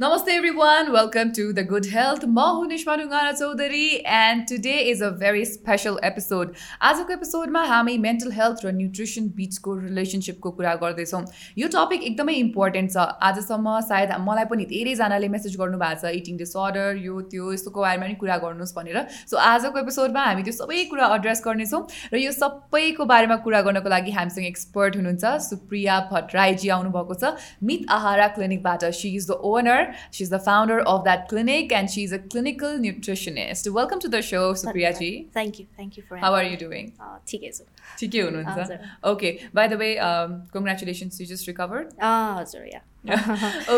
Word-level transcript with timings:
Namaste 0.00 0.28
everyone, 0.28 0.92
welcome 0.92 1.30
to 1.30 1.52
The 1.52 1.62
Good 1.62 1.86
Health. 1.86 2.22
म 2.26 2.40
हुँ 2.50 2.66
Nishma 2.68 2.94
Dhungana 2.96 3.32
Chaudhary 3.32 3.86
and 4.10 4.44
today 4.48 4.76
is 4.90 5.02
a 5.02 5.08
very 5.20 5.44
special 5.44 5.98
episode 6.04 6.54
आजको 6.82 7.12
एपिसोडमा 7.12 7.64
हामी 7.64 7.96
mental 8.04 8.30
health 8.32 8.64
र 8.64 8.72
nutrition 8.72 9.26
बिचको 9.36 9.74
रिलेसनसिपको 9.78 10.50
कुरा 10.52 10.74
गर्दैछौँ 10.82 11.20
यो 11.58 11.68
टपिक 11.74 12.02
एकदमै 12.02 12.34
इम्पोर्टेन्ट 12.36 12.92
छ 12.92 13.04
आजसम्म 13.28 13.74
सायद 13.90 14.14
मलाई 14.20 14.44
पनि 14.52 14.64
धेरैजनाले 14.70 15.28
मेसेज 15.34 15.58
गर्नुभएको 15.64 16.00
छ 16.02 16.14
इटिङ 16.20 16.38
डिसअर्डर 16.38 16.96
यो 17.02 17.20
त्यो 17.28 17.52
यस्तोको 17.52 17.80
बारेमा 17.82 18.06
पनि 18.06 18.16
कुरा 18.24 18.40
गर्नुहोस् 18.46 18.74
भनेर 18.78 19.04
सो 19.12 19.42
आजको 19.44 19.84
एपिसोडमा 19.84 20.24
हामी 20.30 20.48
त्यो 20.48 20.56
सबै 20.62 20.80
कुरा 20.94 21.10
एड्रेस 21.18 21.44
गर्नेछौँ 21.48 21.82
र 22.14 22.22
यो 22.22 22.32
सबैको 22.38 23.08
बारेमा 23.12 23.40
कुरा 23.44 23.62
गर्नको 23.68 23.94
लागि 23.96 24.16
हामीसँग 24.16 24.50
एक्सपर्ट 24.54 24.98
हुनुहुन्छ 25.02 25.36
सुप्रिया 25.50 26.00
भट्टराईजी 26.10 26.74
आउनुभएको 26.80 27.20
छ 27.20 27.36
मित 27.66 27.96
आहारा 28.00 28.32
क्लिनिकबाट 28.40 28.90
she 28.94 29.14
is 29.14 29.30
the 29.30 29.40
owner 29.54 29.88
She's 30.10 30.30
the 30.30 30.38
founder 30.38 30.80
of 30.80 31.04
that 31.04 31.28
clinic 31.28 31.72
and 31.72 31.90
she's 31.90 32.12
a 32.12 32.18
clinical 32.18 32.78
nutritionist. 32.86 33.70
Welcome 33.72 34.00
to 34.00 34.08
the 34.08 34.22
show, 34.22 34.44
Supriya 34.54 34.92
ji. 34.98 35.28
Thank 35.32 35.58
you. 35.58 35.66
Thank 35.76 35.96
you 35.96 36.02
for 36.08 36.16
How 36.16 36.32
are 36.34 36.44
you 36.44 36.56
doing? 36.56 36.92
Uh, 37.00 37.18
ठिकै 37.32 37.52
छु 37.56 37.64
ठिकै 38.02 38.24
हुनुहुन्छ 38.26 38.78
Okay. 39.14 39.32
By 39.52 39.66
the 39.68 39.78
way, 39.84 39.92
um, 39.98 40.42
congratulations, 40.52 41.20
you 41.20 41.26
just 41.26 41.46
recovered? 41.52 41.94
हजुर 41.98 42.66
या 42.74 42.82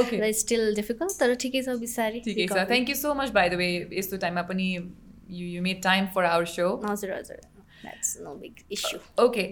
okay. 0.01 0.33
still 0.33 0.75
difficult 0.81 1.19
तर 1.23 1.35
ठिकै 1.47 1.65
छ 1.69 1.79
बिस्तारै 1.87 2.27
ठिकै 2.27 2.49
छ 2.53 2.67
Thank 2.75 2.93
you 2.95 2.99
so 3.05 3.15
much 3.23 3.33
by 3.41 3.49
the 3.55 3.61
way 3.65 3.73
यस्तो 4.01 4.23
टाइममा 4.27 4.49
पनि 4.53 4.69
you 5.39 5.47
you 5.47 5.63
made 5.63 5.83
time 5.83 6.09
for 6.17 6.25
our 6.35 6.47
show. 6.57 6.71
हजुर 6.91 7.13
हजुर 7.19 7.41
that's 7.83 8.17
no 8.23 8.35
big 8.43 8.55
issue 8.73 8.99
okay 9.25 9.45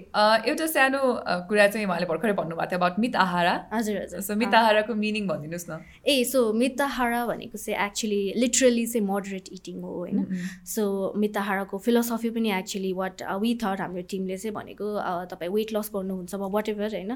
एउटा 0.51 0.67
सानो 0.75 1.01
कुरा 1.49 1.67
चाहिँ 1.69 1.87
उहाँले 1.87 2.07
भर्खरै 2.07 2.33
भन्नुभएको 2.41 2.71
थियो 2.71 2.79
अबाउट 2.79 2.99
मित 2.99 3.17
आहारा 3.17 3.55
हजुर 3.73 3.97
हजुर. 4.03 4.21
सो 4.21 4.37
मित 4.37 4.55
आहाराको 4.55 4.95
मिनिङ 4.95 5.27
भनिदिनुहोस् 5.29 5.69
न। 5.71 5.79
ए 6.07 6.25
सो 6.25 6.53
मित 6.55 6.81
आहारा 6.81 7.25
भनेको 7.27 7.59
चाहिँ 7.59 7.87
एक्चुली 7.87 8.23
लिटरली 8.37 8.87
चाहिँ 8.87 9.07
मोडरेट 9.07 9.49
इटिङ 9.53 9.81
हो 9.83 9.95
होइन? 9.97 10.19
सो 10.67 11.13
मित 11.17 11.37
आहाराको 11.37 11.79
फिलोसफी 11.79 12.31
पनि 12.31 12.53
एक्चुली 12.59 12.93
वाट 13.01 13.23
वी 13.43 13.55
थट 13.63 13.81
हाम्रो 13.81 14.03
टिमले 14.11 14.37
चाहिँ 14.37 14.55
भनेको 14.55 14.87
तपाईँ 15.33 15.53
वेट 15.53 15.73
लस 15.73 15.91
गर्नुहुन्छ 15.95 16.35
वा 16.35 16.47
वाट 16.57 16.69
एभर 16.69 16.95
होइन? 16.95 17.13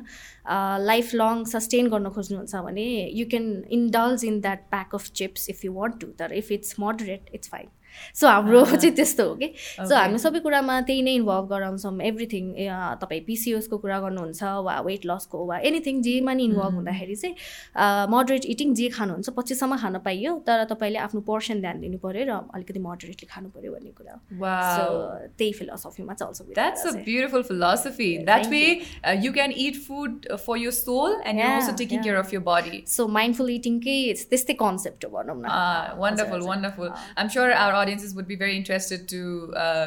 लाइफ 0.91 1.15
लङ 1.15 1.45
सस्टेन 1.55 1.89
गर्न 1.89 2.11
खोज्नुहुन्छ 2.11 2.55
भने 2.67 2.89
you 3.15 3.27
can 3.31 3.47
indulge 3.79 4.25
in 4.25 4.41
that 4.41 4.69
pack 4.71 4.95
of 4.95 5.11
chips 5.23 5.49
if 5.51 5.65
you 5.65 5.73
want 5.73 6.01
to 6.01 6.07
तर 6.19 6.33
if 6.43 6.53
it's 6.53 6.79
moderate 6.81 7.31
it's 7.35 7.49
fine 7.49 7.69
so 8.15 8.27
हाम्रो 8.29 8.65
चाहिँ 8.83 8.95
त्यस्तो 8.97 9.29
हो 9.29 9.35
कि? 9.35 9.49
सो 9.79 9.95
हामी 9.95 10.19
सबै 10.19 10.41
कुरामा 10.47 10.81
त्यही 10.89 11.03
नै 11.03 11.15
इन्भल्भ 11.21 11.49
गराउँछौँ। 11.53 11.93
एभ्रिथिङ 12.11 12.45
तपाईँ 13.03 13.21
पिसिओसको 13.27 13.79
कुरा 13.79 13.99
गर्नुहुन्छ 14.05 14.43
वा 14.67 14.75
वेट 14.87 15.07
लसको 15.07 15.45
वा 15.47 15.59
एनिथिङ 15.69 16.03
जेमा 16.03 16.33
नि 16.35 16.45
इन्भल्भ 16.45 16.75
हुँदाखेरि 16.75 17.17
चाहिँ 17.17 17.35
मोडरेट 18.15 18.45
इटिङ 18.55 18.75
जे 18.75 18.89
खानुहुन्छ 18.97 19.29
पछिसम्म 19.39 19.77
खान 19.83 19.99
पाइयो 20.07 20.33
तर 20.47 20.65
तपाईँले 20.73 20.99
आफ्नो 21.07 21.21
पर्सन 21.29 21.61
ध्यान 21.61 21.81
दिनु 21.81 21.99
पऱ्यो 22.05 22.25
र 22.31 22.33
अलिकति 22.55 22.81
मोडरेटली 22.87 23.27
खानु 23.33 23.49
पऱ्यो 23.57 23.73
भन्ने 23.75 23.93
कुरा 23.99 24.15
सो 24.77 24.85
त्यही 25.39 25.53
फिलोसफीमा 25.59 26.15
चल्छ 26.23 26.43
that's 26.55 26.87
a 26.87 26.93
beautiful 27.05 27.43
philosophy 27.51 28.11
that 28.25 28.47
way 28.55 28.63
you 29.25 29.33
can 29.33 29.53
eat 29.67 29.77
food 29.87 30.29
for 30.47 30.59
your 30.65 30.71
soul 30.79 31.17
and 31.27 31.41
you 31.41 31.47
also 31.51 31.77
taking 31.83 32.03
care 32.05 32.17
of 32.17 32.35
your 32.35 32.41
body 32.51 32.83
so 32.97 33.07
mindful 33.19 33.51
इटिङकै 33.57 33.99
त्यस्तै 34.31 34.55
कन्सेप्ट 34.65 35.05
हो 35.05 35.11
भनौँ 35.17 35.37
न 35.39 35.99
wonderful 36.05 36.43
wonderful 36.51 36.91
I'm 37.19 37.29
sure 37.35 37.53
our 37.65 37.84
audiences 37.85 38.15
would 38.19 38.29
be 38.35 38.41
very 38.45 38.59
interested 38.59 39.09
to 39.15 39.23
uh, 39.65 39.87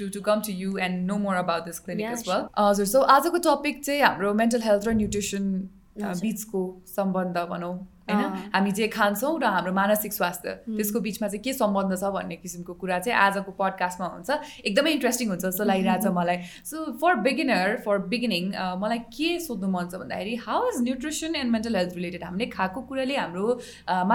to 0.00 0.10
to 0.16 0.24
come 0.30 0.48
to 0.48 0.56
you 0.62 0.78
and 0.88 1.06
know 1.10 1.20
more 1.26 1.36
about 1.44 1.70
this 1.70 1.84
clinic 1.86 2.06
yeah, 2.06 2.18
as 2.18 2.26
well. 2.32 2.50
हजुर 2.58 2.92
so 2.96 3.06
आजको 3.16 3.38
topic 3.50 3.84
चाहिँ 3.84 4.02
हाम्रो 4.02 4.34
mental 4.42 4.68
health 4.70 4.88
र 4.88 4.98
nutrition 5.00 5.54
बिचको 6.02 6.60
सम्बन्ध 6.96 7.38
भनौँ 7.48 7.74
होइन? 8.10 8.50
हामी 8.52 8.70
जे 8.76 8.86
खान्छौँ 8.92 9.32
र 9.40 9.48
हाम्रो 9.54 9.72
मानसिक 9.72 10.12
स्वास्थ्य 10.12 10.52
त्यसको 10.66 11.00
बिचमा 11.00 11.28
चाहिँ 11.28 11.42
के 11.42 11.52
सम्बन्ध 11.58 11.96
छ 11.96 12.08
भन्ने 12.14 12.36
किसिमको 12.44 12.74
कुरा 12.80 12.98
चाहिँ 12.98 13.18
आजको 13.18 13.52
पडकास्टमा 13.58 14.06
हुन्छ। 14.14 14.30
एकदमै 14.70 14.90
इन्ट्रेस्टिङ 14.96 15.28
हुन्छ 15.28 15.44
जस्तो 15.44 15.64
लागिरहेछ 15.70 16.06
मलाई। 16.18 16.38
So 16.70 16.84
for 17.02 17.14
beginner 17.26 17.76
for 17.84 17.98
beginning 18.14 18.48
मलाई 18.84 18.98
के 19.18 19.28
सोध्नु 19.46 19.68
मन 19.74 19.92
छ 19.92 20.00
भन्दाखेरि 20.02 20.34
how 20.46 20.68
is 20.70 20.80
nutrition 20.88 21.36
and 21.42 21.52
mental 21.52 21.76
health 21.76 21.94
related 22.00 22.24
हामीले 22.24 22.46
खाएको 22.56 22.80
कुराले 22.90 23.16
हाम्रो 23.16 23.46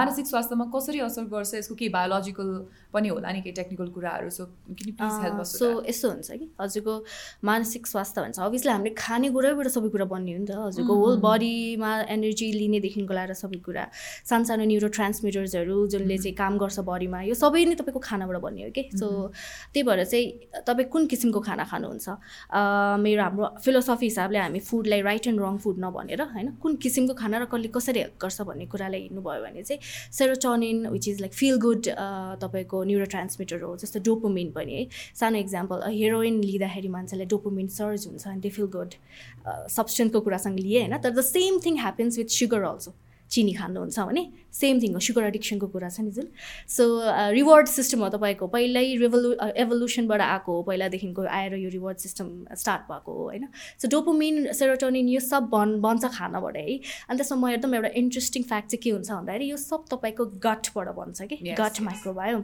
मानसिक 0.00 0.26
स्वास्थ्यमा 0.32 0.66
कसरी 0.74 1.00
असर 1.08 1.24
गर्छ? 1.32 1.54
यसको 1.54 1.74
केही 1.80 1.90
बायोलोजिकल 1.96 2.52
पनि 2.94 3.08
होला 3.08 3.32
नि 3.32 3.40
केही 3.44 3.52
टेक्निकल 3.52 3.88
कुराहरू 3.92 4.30
सो 4.30 4.44
सो 5.44 5.66
यस्तो 5.84 6.08
हुन्छ 6.08 6.30
कि? 6.30 6.46
हजुरको 6.60 6.94
मानसिक 7.44 7.86
स्वास्थ्य 7.86 8.20
भन्छ। 8.20 8.38
अभियसली 8.40 8.72
हामीले 8.72 8.94
खाने 8.96 9.28
कुराबाट 9.30 9.68
सबै 9.68 9.88
कुरा 9.92 10.04
बन्ने 10.08 10.32
हो 10.32 10.38
नि 10.38 10.46
त। 10.48 10.56
हजुरको 10.56 10.94
होल 10.96 11.16
बडीमा 11.20 11.90
एनर्जी 12.08 12.46
लिनेदेखिको 12.52 13.12
लगाएर 13.12 13.32
सबै 13.36 13.60
कुरा। 13.66 13.84
सानो 14.24 14.44
सानो 14.48 14.64
न्युरो 14.64 14.88
ट्रान्समिटर्सहरू 14.88 15.76
जसले 15.92 16.16
चाहिँ 16.18 16.34
काम 16.40 16.58
गर्छ 16.58 16.78
बडीमा 16.88 17.18
यो 17.28 17.34
सबै 17.36 17.64
नै 17.68 17.74
तपाईँको 17.76 18.00
खानाबाट 18.08 18.40
बन्ने 18.40 18.62
हो 18.64 18.70
कि? 18.72 18.82
सो 18.96 19.06
त्यही 19.72 19.82
भएर 19.84 20.04
चाहिँ 20.04 20.64
तपाईँ 20.64 20.88
कुन 20.88 21.06
किसिमको 21.12 21.40
खाना 21.44 21.64
खानुहुन्छ? 21.68 22.06
मेरो 23.04 23.22
हाम्रो 23.22 23.46
फिलोसफी 23.64 24.06
हिसाबले 24.06 24.38
हामी 24.38 24.60
फुडलाई 24.64 25.00
राइट 25.04 25.26
एन्ड 25.28 25.40
रङ 25.44 25.56
फुड 25.60 25.76
नभनेर 25.84 26.22
होइन? 26.32 26.48
कुन 26.62 26.76
किसिमको 26.80 27.14
खाना 27.20 27.36
र 27.38 27.44
कसले 27.52 27.68
कसरी 27.68 28.00
हेल्प 28.00 28.16
गर्छ 28.22 28.40
भन्ने 28.48 28.66
कुरालाई 28.72 29.00
हिँड्नुभयो 29.12 29.40
भने 29.44 29.62
चाहिँ 29.62 29.80
serotonin 30.18 30.86
which 30.88 31.08
is 31.08 31.20
like 31.20 31.32
feel 31.36 31.56
good 31.60 31.82
तपाईँको 32.42 32.77
न्युरो 32.84 33.06
ट्रान्समिटर 33.14 33.62
हो 33.62 33.76
जस्तो 33.76 34.00
डोपोमिन 34.04 34.50
पनि 34.52 34.72
है। 34.74 34.86
सानो 35.14 35.38
इक्जाम्पल 35.38 35.82
हेरोइन 35.88 36.40
लिँदाखेरि 36.42 36.88
मान्छेलाई 36.88 37.26
डोपोमिन 37.26 37.68
सर्ज 37.74 38.06
हुन्छ 38.06 38.26
अनि 38.28 38.40
त्यो 38.40 38.52
फिल 38.56 38.66
गुड 38.76 38.94
सब्सटेन्सको 39.76 40.20
कुरासँग 40.20 40.58
लिए 40.58 40.78
होइन? 40.78 40.98
तर 40.98 41.10
the 41.10 41.20
same 41.24 41.58
thing 41.64 41.74
happens 41.78 42.18
with 42.18 42.30
sugar 42.38 42.62
also 42.62 42.94
चिनी 43.30 43.52
खानुहुन्छ 43.52 43.98
भने। 44.00 44.22
सेम 44.52 44.80
थिङ 44.82 44.92
हो 44.94 45.00
सुगर 45.00 45.24
एडिक्सनको 45.24 45.66
कुरा 45.68 45.88
छ 45.88 46.00
नि 46.00 46.10
जुन। 46.10 46.28
सो 46.68 46.84
रिवार्ड 47.36 47.66
सिस्टम 47.68 48.00
हो 48.00 48.08
तपाईँको। 48.08 48.46
पहिल्यै 48.48 48.96
रिभोलु 48.98 49.32
एभोल्युसनबाट 49.54 50.20
आएको 50.20 50.52
हो। 50.52 50.62
पहिलादेखिको 50.68 51.22
आएर 51.38 51.54
यो 51.54 51.70
रिवार्ड 51.70 51.98
सिस्टम 51.98 52.26
स्टार्ट 52.56 52.82
भएको 52.90 53.12
हो 53.12 53.24
होइन। 53.24 53.48
सो 53.78 53.88
डोपोमिन 53.88 54.52
सेरोटोनिन 54.52 55.08
यो 55.08 55.20
सब 55.20 55.48
बन 55.52 55.80
बन्छ 55.80 56.04
खानाबाट 56.16 56.56
है। 56.56 56.78
अनि 57.08 57.16
त्यसमा 57.18 57.38
म 57.38 57.52
एकदम 57.54 57.74
एउटा 57.74 57.90
इन्ट्रेस्टिङ 58.02 58.42
फ्याक्ट 58.48 58.68
चाहिँ 58.70 58.82
के 58.82 58.90
हुन्छ 58.90 59.10
भन्दाखेरि 59.10 59.50
यो 59.50 59.56
सब 59.58 59.84
तपाईँको 59.90 60.24
गटबाट 60.40 60.88
बन्छ 60.96 61.18
कि। 61.28 61.36
गट 61.60 61.80
माइक्रोबायोम 61.82 62.42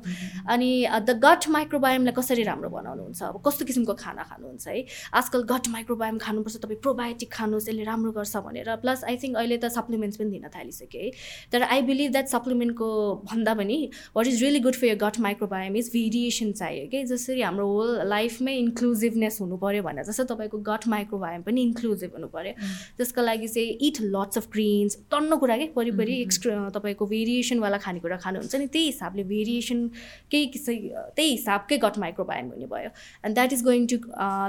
अनि 0.49 0.71
द 1.09 1.19
गट 1.25 1.49
माइक्रोबायोमलाई 1.57 2.15
कसरी 2.15 2.43
राम्रो 2.45 2.71
बनाउनुहुन्छ? 2.71 3.23
अब 3.23 3.43
कस्तो 3.47 3.65
किसिमको 3.65 3.95
खाना 3.95 4.23
खानुहुन्छ 4.29 4.69
है? 4.69 4.85
आजकल 5.15 5.43
गट 5.51 5.69
माइक्रोबायोम 5.75 6.19
खानुपर्छ 6.19 6.57
तपाईँ 6.63 6.81
प्रोबायोटिक 6.85 7.33
खानुहोस् 7.33 7.69
यसले 7.69 7.85
राम्रो 7.85 8.13
गर्छ 8.13 8.37
भनेर। 8.47 8.77
प्लस 8.85 9.05
आई 9.05 9.17
थिङ्क 9.17 9.37
अहिले 9.37 9.57
त 9.59 9.73
सप्लिमेन्ट्स 9.73 10.17
पनि 10.21 10.31
दिन 10.31 10.49
थालिसक्यो 10.55 11.01
है। 11.01 11.11
तर 11.53 11.63
आई 11.65 11.83
बिलिभ 11.94 12.12
द्याट 12.12 12.34
सप्लिमेन्टको 12.34 12.91
भन्दा 13.32 13.55
पनि 13.55 13.78
what 14.16 14.27
is 14.27 14.43
really 14.43 14.60
good 14.66 14.75
for 14.75 14.87
your 14.87 14.99
gut 14.99 15.21
microbiome 15.21 15.77
is 15.77 15.91
variation 15.94 16.53
चाहियो 16.55 16.87
कि 16.93 17.05
जसरी 17.06 17.41
हाम्रो 17.43 17.66
होल 17.69 17.91
लाइफमै 18.09 18.56
इन्क्लुजिभनेस 18.59 19.38
हुनु 19.41 19.56
पऱ्यो 19.65 19.82
भने 19.82 20.05
जस्तो 20.05 20.25
तपाईँको 20.34 20.59
गट 20.71 20.88
माइक्रोबायोम 20.97 21.43
पनि 21.43 21.62
इन्क्लुजिभ 21.62 22.10
हुनु 22.16 22.28
पऱ्यो 22.34 22.53
त्यसको 22.99 23.22
लागि 23.22 23.49
चाहिँ 23.49 23.77
इट 23.88 24.00
लट्स 24.16 24.38
अफ 24.38 24.47
ग्रिन्स 24.53 24.99
टन्न 25.10 25.37
कुरा 25.37 25.56
के? 25.56 25.69
वरिपरि 25.77 26.15
एक्सट्रा 26.22 26.69
तपाईँको 26.75 27.06
भेरिएसनवाला 27.06 27.78
खानेकुरा 27.84 28.16
खानुहुन्छ 28.25 28.55
नि 28.56 28.66
त्यही 28.66 28.87
हिसाबले 28.87 29.25
भेरिएसन 29.25 29.87
केही 30.31 30.47
किसिम 30.55 30.88
त्यही 31.16 31.31
हिसाबकै 31.31 31.78
गट 31.84 31.99
माइक्रोबायोम 31.99 32.49
हुने 32.50 32.66
भयो। 32.72 32.91
And 33.25 33.34
that 33.34 33.53
is 33.53 33.62
going 33.65 33.87
to 33.93 33.97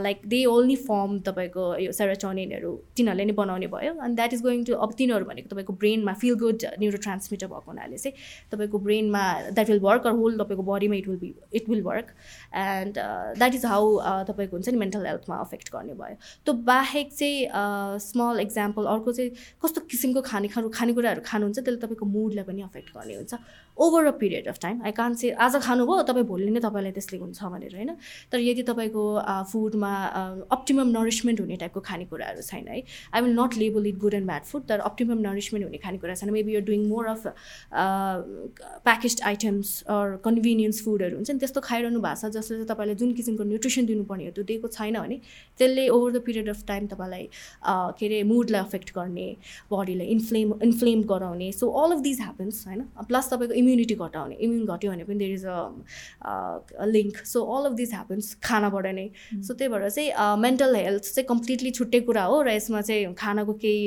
like 0.07 0.22
they 0.33 0.44
only 0.53 0.75
form 0.88 1.19
तपाईँको 1.27 1.66
यो 1.85 1.91
सेरोटोनिनहरू 2.00 2.72
तिनीहरूले 2.97 3.25
नै 3.25 3.38
बनाउने 3.41 3.67
भयो। 3.75 3.94
And 4.06 4.16
that 4.16 4.33
is 4.33 4.41
going 4.47 4.63
to 4.66 4.73
अब 4.88 4.94
तिनीहरू 4.97 5.25
भनेको 5.25 5.50
तपाईँको 5.53 5.73
ब्रेनमा 5.83 6.13
फिल 6.23 6.35
गुड 6.44 6.66
न्युरो 6.79 7.03
ट्रान्समिटर 7.35 7.47
भएको 7.47 7.72
हुनाले 7.72 7.97
चाहिँ 7.97 8.16
तपाईँको 8.51 8.79
ब्रेनमा 8.79 9.23
that 9.51 9.69
will 9.69 9.79
work 9.79 10.07
or 10.07 10.13
whole 10.22 10.38
तपाईँको 10.40 10.63
बडीमा 10.63 10.96
it 10.96 11.07
will 11.07 11.18
be 11.18 11.34
it 11.53 11.69
will 11.69 11.81
work 11.83 12.07
and 12.56 12.94
that 13.38 13.54
is 13.56 13.65
how 13.65 14.00
तपाईँको 14.30 14.56
हुन्छ 14.56 14.69
नि 14.69 14.77
मेन्टल 14.77 15.06
हेल्थमा 15.06 15.36
अफेक्ट 15.38 15.71
गर्ने 15.74 15.94
भयो. 15.94 16.15
त्यो 16.45 16.54
बाहेक 16.54 17.13
चाहिँ 17.13 18.00
स्मल 18.00 18.36
uh, 18.36 18.42
इक्जाम्पल 18.42 18.86
अर्को 18.86 19.12
चाहिँ 19.12 19.31
कस्तो 19.63 19.81
किसिमको 19.92 20.21
खाने 20.21 20.48
खानु 20.48 20.69
खानेकुराहरू 20.69 21.21
खानुहुन्छ 21.25 21.60
त्यसले 21.60 21.80
तपाईँको 21.86 22.06
मुडलाई 22.06 22.44
पनि 22.45 22.62
अफेक्ट 22.62 22.89
गर्ने 22.98 23.15
हुन्छ. 23.15 23.33
Over 23.77 24.06
a 24.06 24.12
period 24.19 24.48
of 24.48 24.60
time 24.62 24.81
I 24.86 24.92
can 24.98 25.13
say 25.19 25.31
आज 25.45 25.56
खानुभयो 25.63 26.01
तपाईँ 26.10 26.25
भोलि 26.25 26.51
नै 26.51 26.60
तपाईँलाई 26.65 26.92
त्यसले 26.92 27.18
हुन्छ 27.19 27.44
भनेर 27.44 27.75
होइन? 27.75 27.92
तर 28.31 28.39
यदि 28.39 28.63
तपाईँको 28.63 29.04
फुडमा 29.51 29.92
अप्टिमम 30.51 30.88
नरिसमेन्ट 30.98 31.39
हुने 31.42 31.56
टाइपको 31.63 31.80
खानेकुराहरू 31.89 32.42
छैन 32.42 32.68
है? 32.68 32.83
I 33.13 33.21
will 33.21 33.36
not 33.39 33.57
label 33.57 33.88
it 33.88 33.98
good 34.00 34.13
and 34.13 34.27
bad 34.27 34.44
food 34.51 34.68
तर 34.69 34.80
अप्टिमम 34.89 35.19
नरिसमेन्ट 35.27 35.65
हुने 35.65 35.77
खानेकुरा 35.86 36.15
छैन. 36.15 36.31
Maybe 36.31 36.54
you're 36.54 36.63
doing 36.63 36.88
more 36.89 37.06
of 37.07 37.25
package 38.88 39.22
items 39.25 39.72
or 39.95 40.16
convenience 40.25 40.83
फुडहरू 40.86 41.16
हुन्छ 41.16 41.31
नि 41.31 41.39
त्यस्तो 41.39 41.62
खाइरहनु 41.62 42.00
भएको 42.01 42.22
छ 42.22 42.31
जसले 42.38 42.57
चाहिँ 42.57 42.68
तपाईँलाई 42.69 42.95
जुन 42.95 43.13
किसिमको 43.13 43.44
न्युट्रिसन 43.51 43.86
दिनुपर्ने 43.86 44.25
हो 44.25 44.31
त्यो 44.36 44.44
दिएको 44.51 44.68
छैन 44.77 45.00
भने 45.00 45.18
त्यसले 45.60 45.88
over 45.89 46.12
the 46.12 46.22
period 46.25 46.50
of 46.50 46.63
time 46.68 46.88
तपाईँलाई 46.94 47.27
के 48.00 48.06
अरे 48.06 48.22
मुडलाई 48.33 48.62
अफेक्ट 48.62 48.89
गर्ने 48.95 49.27
बडीलाई 49.72 50.07
इन्फ्लेम 50.18 50.54
इन्फ्लेम 50.63 51.04
गराउने 51.13 51.51
so 51.60 51.69
all 51.83 51.92
of 51.92 52.00
these 52.07 52.22
happens 52.22 52.63
होइन? 52.68 52.81
प्लस 53.10 53.30
तपाईँको 53.33 53.54
इम्युनिटी 53.63 53.95
घटाउने 53.95 54.36
इम्युन 54.48 54.66
घट्यो 54.66 54.92
भने 54.92 55.04
पनि 55.04 55.18
there 55.24 55.33
is 55.33 55.45
a 55.45 56.86
link 56.95 57.25
so 57.33 57.44
all 57.56 57.69
of 57.69 57.74
this 57.81 57.94
happens 57.94 58.33
खानाबाट 58.44 58.86
नै। 59.00 59.07
सो 59.48 59.54
त्यही 59.54 59.69
भएर 59.74 59.89
चाहिँ 59.89 60.38
मेन्टल 60.45 60.75
हेल्थ 60.75 61.04
चाहिँ 61.13 61.27
कम्प्लिटली 61.30 61.72
छुट्टै 61.80 62.00
कुरा 62.10 62.24
हो 62.24 62.42
र 62.42 62.56
यसमा 62.56 62.81
चाहिँ 62.81 63.13
खानाको 63.24 63.54
केही 63.66 63.81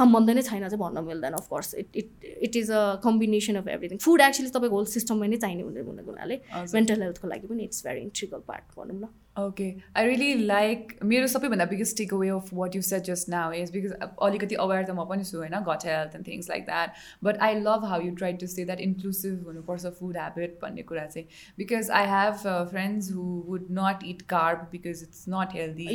सम्बन्ध 0.00 0.30
नै 0.30 0.42
छैन 0.42 0.68
चाहिँ 0.68 0.80
भन्न 0.80 1.04
मिल्दैन 1.06 1.32
of course 1.40 1.74
it 1.82 1.88
it 2.02 2.10
it 2.48 2.56
is 2.56 2.70
a 2.70 2.79
combination 3.04 3.56
of 3.62 3.68
everything 3.76 3.98
food 4.06 4.20
actually 4.20 4.50
तपाईँको 4.56 4.76
होल 4.76 4.86
सिस्टममा 4.96 5.26
नै 5.32 5.36
चाहिने 5.44 5.62
हुने 5.62 6.02
हुनाले 6.10 6.36
मेन्टल 6.74 7.02
हेल्थको 7.02 7.28
लागि 7.32 7.46
पनि 7.52 7.62
इट्स 7.64 7.86
भेरी 7.86 8.00
इन्ट्रिकल 8.00 8.40
पार्ट 8.48 8.64
भनौँ 8.76 8.98
न। 9.00 9.08
ओके 9.40 9.68
आई 9.96 10.06
रियली 10.06 10.46
लाइक 10.46 10.94
मेरो 11.12 11.26
सबैभन्दा 11.32 11.64
biggest 11.72 11.96
take 11.98 12.14
away 12.14 12.28
of 12.28 12.48
what 12.54 12.76
you 12.76 12.82
said 12.82 13.02
just 13.04 13.28
now 13.28 13.52
is 13.60 13.70
because 13.72 13.92
अलिकति 14.28 14.54
अवेर 14.64 14.82
त 14.84 14.90
म 14.90 15.04
पनि 15.10 15.24
छु 15.24 15.36
होइन? 15.38 15.56
Gut 15.68 15.86
health 15.86 16.14
and 16.16 16.26
things 16.26 16.48
like 16.50 16.64
that 16.64 16.88
but 17.24 17.34
I 17.48 17.54
love 17.60 17.84
how 17.90 17.98
you 18.02 18.14
try 18.22 18.32
to 18.42 18.46
say 18.46 18.64
that 18.64 18.80
inclusive 18.80 19.46
हुनुपर्छ 19.46 19.92
food 20.00 20.16
habit 20.16 20.58
भन्ने 20.62 20.82
कुरा 20.90 21.04
चाहिँ. 21.06 21.26
Because 21.58 21.90
I 22.00 22.06
have 22.10 22.34
friends 22.70 23.12
who 23.14 23.24
would 23.48 23.66
not 23.78 24.04
eat 24.08 24.22
carb 24.34 24.58
because 24.72 25.02
it's 25.02 25.24
not 25.28 25.48
healthy 25.54 25.86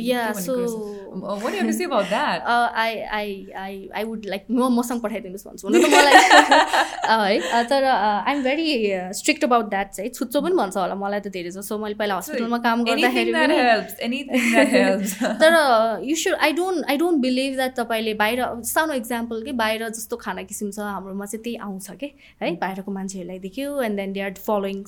I 3.94 4.04
would 4.04 4.20
like 4.26 4.42
म 4.50 4.68
मसँग 4.78 5.00
पठाइदिनुहोस् 5.02 5.46
भन्छु। 5.48 5.68
हुन 5.68 5.74
त 5.82 5.84
मलाई 5.94 7.38
है 7.52 7.62
तर 7.68 7.84
I 7.84 8.34
am 8.34 8.42
very 8.42 8.66
strict 9.18 9.44
about 9.44 9.68
that 9.70 9.90
चाहिँ। 9.92 10.10
छुच्चो 10.10 10.40
पनि 10.40 10.54
भन्छ 10.56 10.76
होला 10.76 10.94
मलाई 10.94 11.20
त 11.20 11.28
धेरै 11.36 11.50
जसो 11.50 11.78
मैले 11.78 11.94
पहिला 11.94 12.16
हस्पिटलमा 12.16 12.58
काम 12.66 12.84
गर्दाखेरि 12.84 13.32
तर 15.42 16.00
you 16.04 16.16
should 16.16 16.34
I 16.40 16.52
don't 16.52 16.84
I 16.90 16.96
don't 16.96 17.20
believe 17.22 17.54
that 17.54 17.76
तपाईँले 17.76 18.14
बाहिर 18.14 18.44
सानो 18.64 18.94
इक्जाम्पल 18.94 19.42
के 19.44 19.52
बाहिर 19.62 19.88
जस्तो 19.88 20.16
खाना 20.16 20.42
किसिम 20.42 20.70
छ 20.70 20.78
हाम्रोमा 20.90 21.26
चाहिँ 21.26 21.42
त्यही 21.42 21.56
आउँछ 21.68 21.90
कि 22.00 22.12
है? 22.42 22.54
बाहिरको 22.56 22.92
मान्छेहरूलाई 22.92 23.38
देख्यो 23.38 23.80
and 23.82 23.96
then 23.96 24.12
they 24.12 24.20
are 24.20 24.34
following 24.46 24.84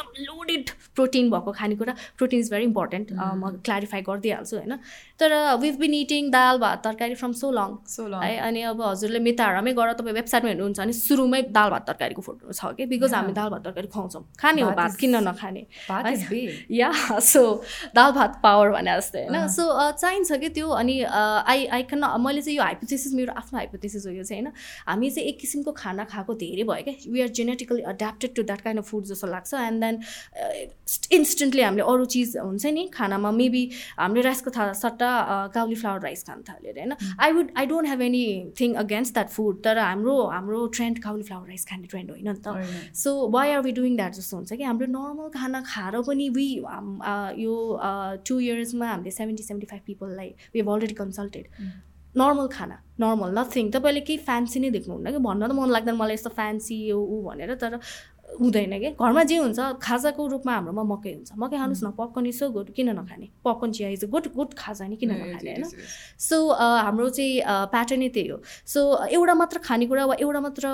एकदम 0.00 0.24
लोडेड 0.24 0.70
प्रोटिन 0.94 1.30
भएको 1.30 1.52
खानेकुरा 1.52 1.94
प्रोटिन 2.18 2.40
इज 2.40 2.50
भेरी 2.50 2.64
इम्पोर्टेन्ट 2.64 3.12
म 3.12 3.50
क्ल्यारिफाई 3.64 4.02
गरिदिइहाल्छु 4.02 4.56
होइन? 4.56 4.76
तर 5.20 5.32
we've 5.60 5.76
been 5.78 5.94
eating 5.94 6.30
dal 6.30 6.58
bhat 6.58 6.82
tarkari 6.84 7.14
from 7.14 7.32
so 7.40 7.50
long 7.50 7.76
so 7.88 8.06
long 8.08 8.22
है 8.22 8.36
अनि 8.48 8.62
अब 8.70 8.82
हजुरले 8.82 9.18
मेताहरूमै 9.20 9.72
गएर 9.74 9.92
तपाईँ 10.00 10.14
वेबसाइटमा 10.14 10.50
हेर्नुहुन्छ 10.50 10.80
भने 10.80 10.92
सुरुमै 11.00 11.42
दाल 11.58 11.70
भात 11.70 11.86
तरकारीको 11.86 12.22
फोटो 12.22 12.52
छ 12.52 12.72
कि 12.76 12.86
बिकज 12.92 13.14
हामी 13.14 13.32
दाल 13.32 13.48
भात 13.50 13.64
तरकारी 13.64 13.88
खुवाउँछौँ। 13.94 14.24
खाने 14.40 14.62
हो 14.62 14.70
भात 14.80 14.96
किन 14.96 15.16
नखाने? 15.28 15.62
या 16.72 16.90
सो 17.32 17.42
दाल 17.94 18.12
भात 18.12 18.40
पावर 18.42 18.70
भने 18.70 18.96
जस्तै 18.98 19.24
होइन? 19.26 19.48
सो 19.48 19.64
चाहिन्छ 19.92 20.40
कि 20.40 20.48
त्यो 20.56 20.68
अनि 20.80 20.96
आई 21.02 21.66
आई 21.66 21.82
क्यान 21.90 22.04
मैले 22.20 22.42
चाहिँ 22.42 22.56
यो 22.56 22.62
हाइपोथेसिस 22.62 23.14
मेरो 23.14 23.32
आफ्नो 23.36 23.58
हाइपोथेसिस 23.58 24.06
हो 24.06 24.12
यो 24.12 24.24
चाहिँ 24.24 24.42
होइन? 24.42 24.52
हामी 24.88 25.10
चाहिँ 25.10 25.28
एक 25.28 25.38
किसिमको 25.40 25.72
खाना 25.72 26.04
खाएको 26.12 26.34
धेरै 26.42 26.64
भयो 26.64 26.82
क्या 26.84 27.12
we 27.12 27.20
are 27.22 27.28
genetically 27.38 27.82
adapted 27.90 28.34
to 28.36 28.42
that 28.42 28.60
kind 28.60 28.80
of 28.80 28.86
food 28.90 29.04
जस्तो 29.12 29.26
लाग्छ 29.26 29.54
एन्ड 29.54 29.84
देन 29.84 29.89
इन्स्टेन्टली 31.18 31.62
हामीले 31.62 31.84
अरू 31.92 32.04
चिज 32.14 32.36
हुन्छ 32.36 32.66
नि 32.76 32.86
खानामा 32.94 33.30
मेबी 33.32 33.62
हामीले 33.98 34.22
राइसको 34.22 34.50
था 34.56 34.72
सट्टा 34.80 35.10
काउली 35.54 35.74
फ्लावर 35.82 36.00
राइस 36.02 36.24
खान 36.26 36.42
थाल्यो 36.48 36.72
अरे 36.72 36.80
होइन? 36.80 36.94
I 37.20 37.32
would 37.32 37.50
I 37.56 37.66
don't 37.66 37.88
have 37.88 38.02
any 38.02 38.24
thing 38.60 38.74
against 38.84 39.14
that 39.14 39.28
food 39.30 39.62
तर 39.64 39.78
हाम्रो 39.78 40.16
हाम्रो 40.36 40.66
ट्रेन्ड 40.78 41.02
काउली 41.02 41.22
फ्लावर 41.22 41.48
राइस 41.48 41.66
खाने 41.70 41.86
ट्रेन्ड 41.86 42.10
होइन 42.10 42.28
नि 42.28 42.38
त। 42.46 42.94
So 43.02 43.16
why 43.36 43.52
are 43.52 43.60
we 43.62 43.72
doing 43.72 43.96
that 43.96 44.12
जस्तो 44.14 44.36
हुन्छ 44.36 44.52
कि 44.52 44.64
हाम्रो 44.70 44.86
नर्मल 44.96 45.28
खाना 45.36 45.60
खाएर 45.66 46.00
पनि 46.08 46.28
वी 46.38 46.48
यो 47.42 47.54
टु 48.28 48.40
इयर्समा 48.40 48.86
हामीले 48.90 49.10
seventy 49.20 49.42
seventy 49.42 49.66
five 49.70 49.82
पिपललाई 49.86 50.28
we 50.28 50.58
have 50.60 50.70
already 50.70 50.94
consulted 51.04 51.46
normal 52.14 52.46
खाना 52.52 52.76
नर्मल 53.00 53.30
नथिङ 53.38 53.70
तपाईँले 53.72 54.00
केही 54.06 54.18
फ्यान्सी 54.28 54.60
नै 54.60 54.70
देख्नुहुन्न 54.70 55.10
कि 55.12 55.18
भन्न 55.26 55.48
त 55.48 55.52
मन 55.58 55.70
लाग्दैन 55.70 55.94
मलाई 55.96 56.14
यस्तो 56.14 56.30
फ्यान्सी 56.38 56.76
यो 56.86 56.98
ऊ 56.98 57.20
भनेर 57.26 57.54
तर 57.62 57.78
हुँदैन 58.40 58.72
कि? 58.80 58.90
घरमा 58.94 59.22
जे 59.24 59.36
हुन्छ 59.36 59.60
खाजाको 59.82 60.26
रूपमा 60.26 60.52
हाम्रोमा 60.54 60.82
मकै 60.92 61.12
हुन्छ। 61.14 61.30
मकै 61.36 61.56
खानुहोस् 61.56 61.84
न 61.84 61.90
पपकर्न 61.98 62.26
इज 62.26 62.38
सो 62.38 62.50
गुड 62.50 62.70
किन 62.76 62.88
नखाने? 62.98 63.26
पपकर्न 63.44 63.72
चिया 63.72 63.88
इज 63.90 64.04
अ 64.04 64.08
गुड 64.08 64.26
गुड 64.34 64.54
खाजा 64.54 64.86
नि 64.86 64.96
किन 64.96 65.10
नखाने 65.12 65.50
होइन? 65.50 65.64
सो 66.18 66.36
हाम्रो 66.54 67.08
चाहिँ 67.10 67.42
प्याटर्नै 67.74 68.08
त्यही 68.14 68.28
हो। 68.28 68.38
सो 68.66 68.80
एउटा 69.10 69.34
मात्र 69.34 69.58
खानेकुरा 69.66 70.04
वा 70.06 70.14
एउटा 70.20 70.40
मात्र 70.40 70.66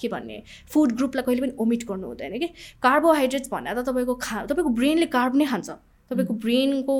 के 0.00 0.08
भन्ने 0.08 0.42
फुड 0.72 0.96
ग्रुपलाई 0.96 1.22
कहिले 1.26 1.40
पनि 1.46 1.54
ओमिट 1.58 1.82
गर्नु 1.88 2.06
हुँदैन 2.06 2.38
कि? 2.38 2.48
कार्बोहाइड्रेट्स 2.82 3.48
भन्दा 3.52 3.74
त 3.74 3.86
तपाईँको 3.88 4.14
खा 4.20 4.44
तपाईँको 4.46 4.70
ब्रेनले 4.80 5.06
कार्ब 5.12 5.36
नै 5.36 5.46
खान्छ। 5.46 5.70
तपाईँको 6.10 6.34
ब्रेनको 6.44 6.96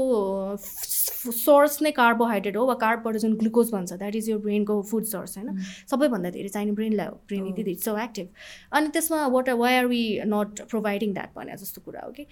सोर्स 0.59 1.81
नै 1.83 1.91
कार्बोहाइड्रेट 1.93 2.57
हो 2.57 2.65
वा 2.67 2.75
कार्बबाट 2.83 3.17
जुन 3.25 3.35
ग्लुकोज 3.37 3.71
भन्छ 3.73 3.93
द्याट 3.93 4.15
इज 4.17 4.29
यर 4.31 4.39
ब्रेनको 4.39 4.81
फुड 4.91 5.05
सोर्स 5.05 5.37
होइन? 5.39 5.59
सबैभन्दा 5.91 6.31
धेरै 6.31 6.49
चाहिने 6.49 6.73
ब्रेनलाई 6.73 7.07
हो 7.07 7.15
brain 7.29 7.47
it 7.49 7.69
is 7.69 7.85
so 7.85 7.97
active 7.99 8.29
अनि 8.73 8.89
त्यसमा 8.97 9.27
what 9.37 9.49
why 9.63 9.77
are 9.77 9.87
we 9.87 10.03
not 10.27 10.61
providing 10.71 11.13
that 11.15 11.31
भने 11.37 11.57
जस्तो 11.57 11.83
कुरा 11.85 12.01
हो 12.05 12.11
कि 12.19 12.27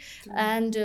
and 0.46 0.78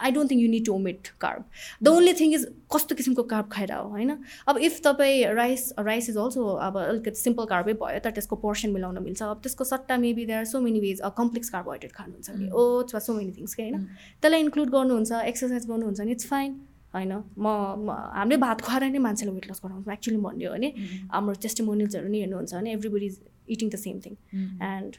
I 0.00 0.10
don't 0.10 0.30
think 0.30 0.42
you 0.42 0.48
need 0.50 0.66
to 0.66 0.74
omit 0.74 1.08
carb 1.20 1.44
the 1.82 1.88
only 1.88 2.14
thing 2.20 2.34
is 2.34 2.46
कस्तो 2.74 2.94
किसिमको 2.94 3.22
कार्ब 3.34 3.48
खाएर 3.52 3.72
हो 3.72 3.88
होइन? 3.90 4.16
अब 4.48 4.58
इफ 4.58 4.80
तपाईँ 4.84 5.24
राइस 5.34 5.72
राइस 5.78 6.08
इज 6.10 6.16
अल्सो 6.16 6.44
अब 6.68 6.78
अलिकति 6.78 7.20
सिम्पल 7.20 7.44
कार्बै 7.54 7.72
भयो 7.82 7.98
तर 8.04 8.10
त्यसको 8.18 8.36
पोर्सन 8.46 8.70
मिलाउन 8.70 9.02
मिल्छ। 9.02 9.22
अब 9.22 9.40
त्यसको 9.42 9.64
सट्टा 9.64 9.96
maybe 9.98 10.26
there 10.26 10.38
are 10.38 10.44
so 10.54 10.60
many 10.60 10.80
ways 10.80 11.00
a 11.00 11.08
complex 11.18 11.50
carbohydrate 11.50 11.92
खानुहुन्छ 11.92 12.30
कि 12.30 12.50
ओट्स 12.62 12.94
वा 12.94 13.00
सो 13.00 13.14
मेनी 13.14 13.32
थिङ्स 13.38 13.54
कि 13.54 13.62
होइन? 13.62 13.84
त्यसलाई 14.22 14.40
इन्क्लुड 14.40 14.70
गर्नुहुन्छ 15.00 15.28
एक्सर्साइज 15.28 15.66
गर्नुहुन्छ 15.66 16.00
भने 16.00 16.12
इट्स 16.12 16.26
फाइन 16.26 16.52
होइन? 16.94 17.12
म 17.38 17.46
हामीले 18.14 18.36
भात 18.36 18.60
खुवाएर 18.60 18.84
नै 18.92 18.98
मान्छेलाई 18.98 19.34
वेट 19.34 19.50
लस 19.50 19.60
गराउँछौँ 19.64 19.92
एक्चुली 19.92 20.16
भन्यो 20.26 20.50
भने 20.52 20.68
हाम्रो 21.12 21.34
टेस्टिमोनियल्सहरू 21.42 22.08
नै 22.08 22.18
हेर्नुहुन्छ 22.18 22.54
भने 22.54 22.72
everybody 22.72 23.06
is 23.06 23.16
eating 23.48 23.68
the 23.70 23.76
same 23.84 23.96
thing 24.06 24.14
and 24.70 24.96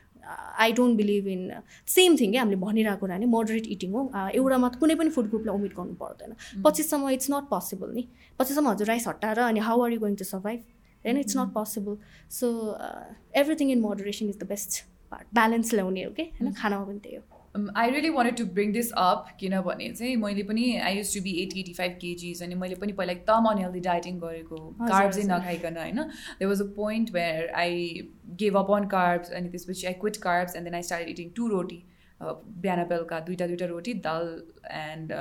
I 0.63 0.71
don't 0.79 0.97
believe 0.97 1.27
in 1.27 1.41
same 1.87 2.15
thing 2.17 2.31
क्या 2.31 2.41
हामीले 2.41 2.59
भनिरहेको 2.65 2.99
कुरा 2.99 3.17
नि 3.17 3.25
मोडरेट 3.35 3.67
इटिङ 3.75 3.91
हो। 3.91 4.01
एउटामा 4.33 4.69
कुनै 4.81 4.95
पनि 4.95 5.09
फुड 5.15 5.27
ग्रुपलाई 5.29 5.55
ओमिट 5.55 5.73
गर्नु 5.79 5.95
पर्दैन। 6.03 6.35
पछिसम्म 6.65 7.09
इट्स 7.17 7.31
नट 7.31 7.49
पोसिबल 7.49 7.89
नि। 7.95 8.03
पछिसम्म 8.39 8.67
हजुर 8.69 8.87
राइस 8.87 9.07
हटाएर 9.07 9.39
अनि 9.47 9.59
how 9.67 9.81
are 9.85 9.91
you 9.91 9.99
going 9.99 10.15
to 10.15 10.25
survive 10.25 10.59
होइन 11.05 11.17
it's 11.17 11.37
not 11.37 11.53
possible 11.53 11.97
so 12.39 12.47
everything 13.41 13.71
in 13.71 13.79
moderation 13.81 14.29
is 14.29 14.37
the 14.37 14.49
best 14.53 14.81
part 15.11 15.25
balance 15.33 15.73
ल्याउने 15.73 16.03
हो 16.03 16.11
कि 16.11 16.23
होइन? 16.23 16.53
खानामा 16.53 16.85
पनि 16.85 16.99
त्यही 16.99 17.15
हो। 17.15 17.30
I 17.55 17.89
really 17.91 18.09
wanted 18.09 18.37
to 18.37 18.45
bring 18.53 18.71
this 18.73 18.91
up 18.97 19.27
किनभने 19.39 19.89
चाहिँ 19.91 20.15
मैले 20.15 20.43
पनि 20.43 20.75
I 20.79 20.97
used 20.97 21.13
to 21.13 21.21
be 21.21 21.31
eighty 21.41 21.59
eighty 21.59 21.73
five 21.73 21.97
kgs 22.01 22.43
अनि 22.43 22.55
मैले 22.55 22.75
पनि 22.75 22.93
पहिला 22.93 23.13
एकदम 23.13 23.45
अनहेल्दी 23.45 23.79
डाइटिङ 23.81 24.19
गरेको 24.19 24.57
कार्ब 24.81 25.11
चाहिँ 25.11 25.27
नखाइकन 25.29 25.77
होइन 25.77 26.03
there 26.39 26.45
was 26.45 26.61
a 26.61 26.67
point 26.75 27.13
where 27.13 27.49
I 27.55 28.09
gave 28.39 28.57
up 28.57 28.71
on 28.71 28.87
carbs 28.89 29.31
अनि 29.31 29.49
त्यसपछि 29.49 29.87
I 29.87 29.93
quit 30.01 30.17
carbs 30.23 30.55
and 30.55 30.65
then 30.65 30.75
I 30.75 30.83
start 30.83 31.09
eating 31.09 31.29
to 31.35 31.47
roti 31.47 31.83
बिहान 32.21 32.83
बेलुका 32.85 33.19
दुइटा 33.21 33.47
दुइटा 33.47 33.65
रोटी 33.65 33.93
दाल 34.01 34.27
एन्ड 34.73 35.13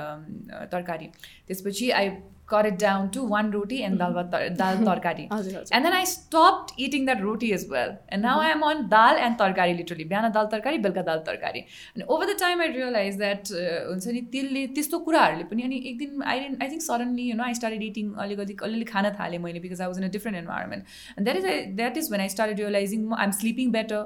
तरकारी 0.71 1.09
त्यसपछि 1.47 1.89
I 1.91 2.09
cut 2.50 2.66
it 2.66 2.78
down 2.78 3.10
to 3.10 3.22
one 3.24 3.50
roti 3.50 3.82
and 3.82 3.98
dal, 3.98 4.12
dal 4.12 4.76
tarkari. 4.88 5.26
and 5.72 5.84
then 5.84 5.92
I 5.92 6.04
stopped 6.04 6.72
eating 6.76 7.04
that 7.06 7.22
roti 7.22 7.52
as 7.52 7.66
well. 7.66 7.98
And 8.08 8.22
now 8.22 8.38
I 8.40 8.48
am 8.48 8.62
on 8.62 8.88
dal 8.88 9.16
and 9.16 9.38
tarkari 9.38 9.76
literally. 9.76 10.04
Biana 10.04 10.32
dal 10.32 10.48
tarkari, 10.48 10.82
belka 10.82 11.04
dal 11.04 11.22
tarkari. 11.22 11.66
And 11.94 12.04
over 12.08 12.26
the 12.26 12.34
time 12.34 12.60
I 12.60 12.68
realized 12.68 13.18
that 13.18 13.50
हुन्छ 13.88 14.06
नि 14.16 14.20
त्यसले 14.34 14.66
त्यस्तो 14.76 14.98
कुराहरूले 15.08 15.44
पनि 15.50 15.62
अनि 15.62 15.82
एक 15.90 15.98
दिन 15.98 16.22
I 16.34 16.38
I 16.62 16.68
think 16.68 16.82
suddenly 16.82 17.28
you 17.30 17.36
know 17.36 17.44
I 17.48 17.54
started 17.60 17.82
eating 17.88 18.14
अलिकति 18.26 18.56
अलिअलि 18.68 18.84
खान 18.92 19.10
थालेँ 19.18 19.38
मैले 19.48 19.60
because 19.66 19.80
I 19.80 19.86
was 19.86 19.98
in 19.98 20.08
a 20.08 20.12
different 20.18 20.38
environment 20.38 20.84
and 21.18 21.28
that 21.28 21.36
is 21.42 21.76
that 21.82 21.96
is 22.04 22.10
when 22.12 22.20
I 22.20 22.28
started 22.36 22.64
realising 22.64 23.12
I 23.18 23.24
am 23.24 23.36
sleeping 23.42 23.70
better 23.78 24.00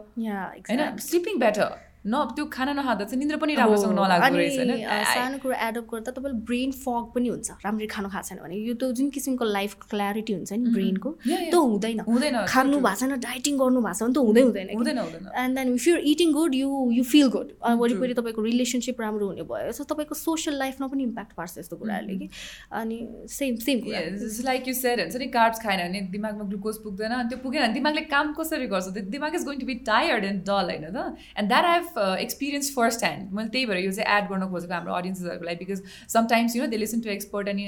होइन 0.71 0.97
स्लिपिङ 1.11 1.38
बेटर 1.47 1.78
न 2.05 2.13
त्यो 2.35 2.45
खाना 2.53 2.74
नखाँदा 2.77 3.03
चाहिँ 3.05 3.19
निन्द्र 3.19 3.38
पनि 3.41 3.55
राम्रोसँग 3.55 3.93
नलाग्दो 4.00 4.38
रहेछ 4.38 4.57
सानो 5.09 5.38
कुरो 5.41 5.53
एडप्ट 5.67 5.89
गर्दा 5.91 6.12
तपाईँले 6.12 6.38
ब्रेन 6.45 6.71
फग 6.85 7.05
पनि 7.15 7.27
हुन्छ 7.29 7.50
राम्ररी 7.65 7.88
खानु 7.89 8.09
खाएको 8.13 8.27
छैन 8.29 8.39
भने। 8.45 8.55
यो 8.55 8.74
त 8.77 8.93
जुन 8.93 9.09
किसिमको 9.09 9.45
लाइफ 9.45 9.74
क्ल्यारिटी 9.89 10.33
हुन्छ 10.33 10.51
नि 10.53 10.69
ब्रेनको 10.75 11.09
त्यो 11.25 11.62
हुँदैन। 11.62 12.00
हुँदैन 12.05 12.38
खानु 12.45 12.77
भएको 12.77 13.00
छैन 13.01 13.19
डाइटिङ 13.25 13.57
गर्नु 13.57 13.81
भएको 13.81 13.97
छ 13.97 14.01
भने 14.05 14.13
त 14.13 14.17
हुँदै 14.21 14.41
हुँदैन 14.45 14.67
हुँदैन 14.77 14.97
हुँदैन। 15.00 15.25
And 15.33 15.57
then 15.57 15.74
if 15.74 15.88
you're 15.88 16.00
eating 16.13 16.29
good 16.33 16.55
you 16.55 16.69
you 16.93 17.03
feel 17.03 17.27
good 17.35 17.47
वरिपरि 17.81 18.13
तपाईँको 18.13 18.41
रिलेसनसिप 18.50 19.01
राम्रो 19.01 19.25
हुने 19.27 19.43
भयो। 19.50 19.71
सो 19.74 19.83
तपाईँको 19.89 20.15
सोसियल 20.15 20.55
लाइफमा 20.57 20.88
पनि 20.93 21.03
इम्प्याक्ट 21.03 21.33
पार्छ 21.33 21.57
यस्तो 21.57 21.75
कुराहरूले 21.81 22.15
कि। 22.21 22.27
अनि 22.81 22.97
same 23.33 23.55
same 23.65 23.77
like 24.45 24.67
you 24.67 24.74
said 24.75 25.00
हुन्छ 25.01 25.15
नि 25.15 25.27
कार्ब्स 25.33 25.59
खाएन 25.65 25.81
भने 25.88 26.01
दिमागमा 26.13 26.43
ग्लुकोज 26.53 26.77
पुग्दैन 26.85 27.12
अनि 27.17 27.29
त्यो 27.29 27.39
पुगेन 27.43 27.62
भने 27.65 27.74
दिमागले 27.74 28.01
काम 28.13 28.33
कसरी 28.39 28.67
गर्छ? 28.67 28.88
दिमाग 29.09 29.35
is 29.35 29.43
going 29.45 29.59
to 29.59 29.65
be 29.65 29.75
tired 29.89 30.24
and 30.25 30.41
dull 30.45 30.65
होइन 30.69 30.85
त? 30.93 31.17
And 31.38 31.50
that 31.50 31.65
have 31.65 31.95
experience 31.98 32.74
first 32.75 33.04
hand 33.04 33.32
मैले 33.34 33.50
त्यही 33.50 33.66
भएर 33.66 33.78
यो 33.80 33.92
चाहिँ 33.92 34.18
एड 34.18 34.30
गर्न 34.30 34.48
खोजेको 34.50 34.74
हाम्रो 34.74 34.94
अडियन्सेसहरूको 34.94 35.46
लागि 35.46 35.66
because 35.66 35.82
sometimes 36.10 36.56
you 36.56 36.64
know 36.64 36.70
they 36.70 36.78
listen 36.78 37.02
to 37.02 37.10
expert 37.10 37.50
अनि 37.50 37.66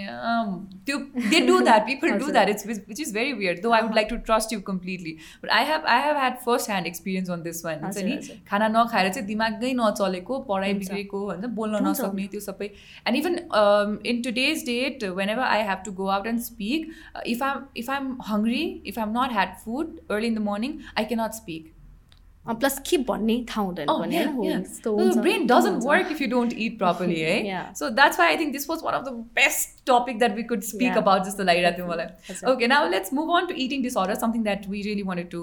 त्यो 0.88 0.98
they 1.26 1.40
do 1.48 1.60
that 1.62 1.86
people 1.88 2.18
do 2.20 2.32
that 2.32 2.50
it's 2.50 2.68
which 2.68 3.00
is 3.00 3.14
very 3.14 3.34
weird 3.36 3.62
though 3.62 3.72
I 3.72 3.82
would 3.82 3.96
like 3.96 4.08
to 4.10 4.18
trust 4.28 4.54
you 4.54 4.60
completely 4.68 5.16
but 5.44 5.50
I 5.52 5.66
have 5.66 5.86
I 5.88 6.02
have 6.04 6.18
had 6.18 6.38
first 6.46 6.70
hand 6.70 6.88
experience 6.88 7.30
on 7.30 7.42
this 7.44 7.64
one 7.66 7.84
हुन्छ 7.84 8.04
नि 8.04 8.40
खाना 8.50 8.68
नखाएर 8.70 9.10
चाहिँ 9.10 9.28
दिमागै 9.28 9.74
नचलेको 9.76 10.40
पढाइ 10.50 10.74
बिग्रेको 10.76 11.24
होइन 11.26 11.48
बोल्न 11.56 11.84
नसक्ने 11.88 12.28
त्यो 12.28 12.40
सबै। 12.42 12.72
And 13.06 13.18
even 13.18 13.40
in 14.06 14.22
today's 14.22 14.66
date 14.66 15.04
whenever 15.30 15.44
I 15.46 15.64
have 15.68 15.82
to 15.86 15.92
go 15.94 16.08
out 16.18 16.28
and 16.28 16.42
speak 16.42 16.92
if 17.28 17.44
I'm 17.44 17.66
if 17.78 17.90
I 17.90 17.98
am 17.98 18.18
hungry 18.28 18.64
if 18.86 19.00
I 19.00 19.04
am 19.04 19.18
not 19.18 19.32
had 19.34 19.56
food 19.66 20.00
early 20.12 20.28
in 20.28 20.36
the 20.36 20.48
morning 20.48 20.78
I 20.98 21.06
cannot 21.06 21.34
speak 21.34 21.74
plus 22.56 22.80
के 22.80 22.98
भन्ने 22.98 23.46
थाहा 23.50 23.66
हुँदैन 23.66 23.88
best 29.34 29.76
topic 29.88 30.20
that 30.20 30.36
we'd 30.36 30.62
speak 30.62 30.98
about 30.98 31.24
जस्तो 31.24 31.44
लागिरहेको 31.44 31.78
थियो 31.78 31.88
मलाई 31.88 32.08
okay 32.54 32.68
now 32.68 33.54
eating 33.56 33.84
disorder 33.84 34.16
something 34.16 34.44
to 35.32 35.42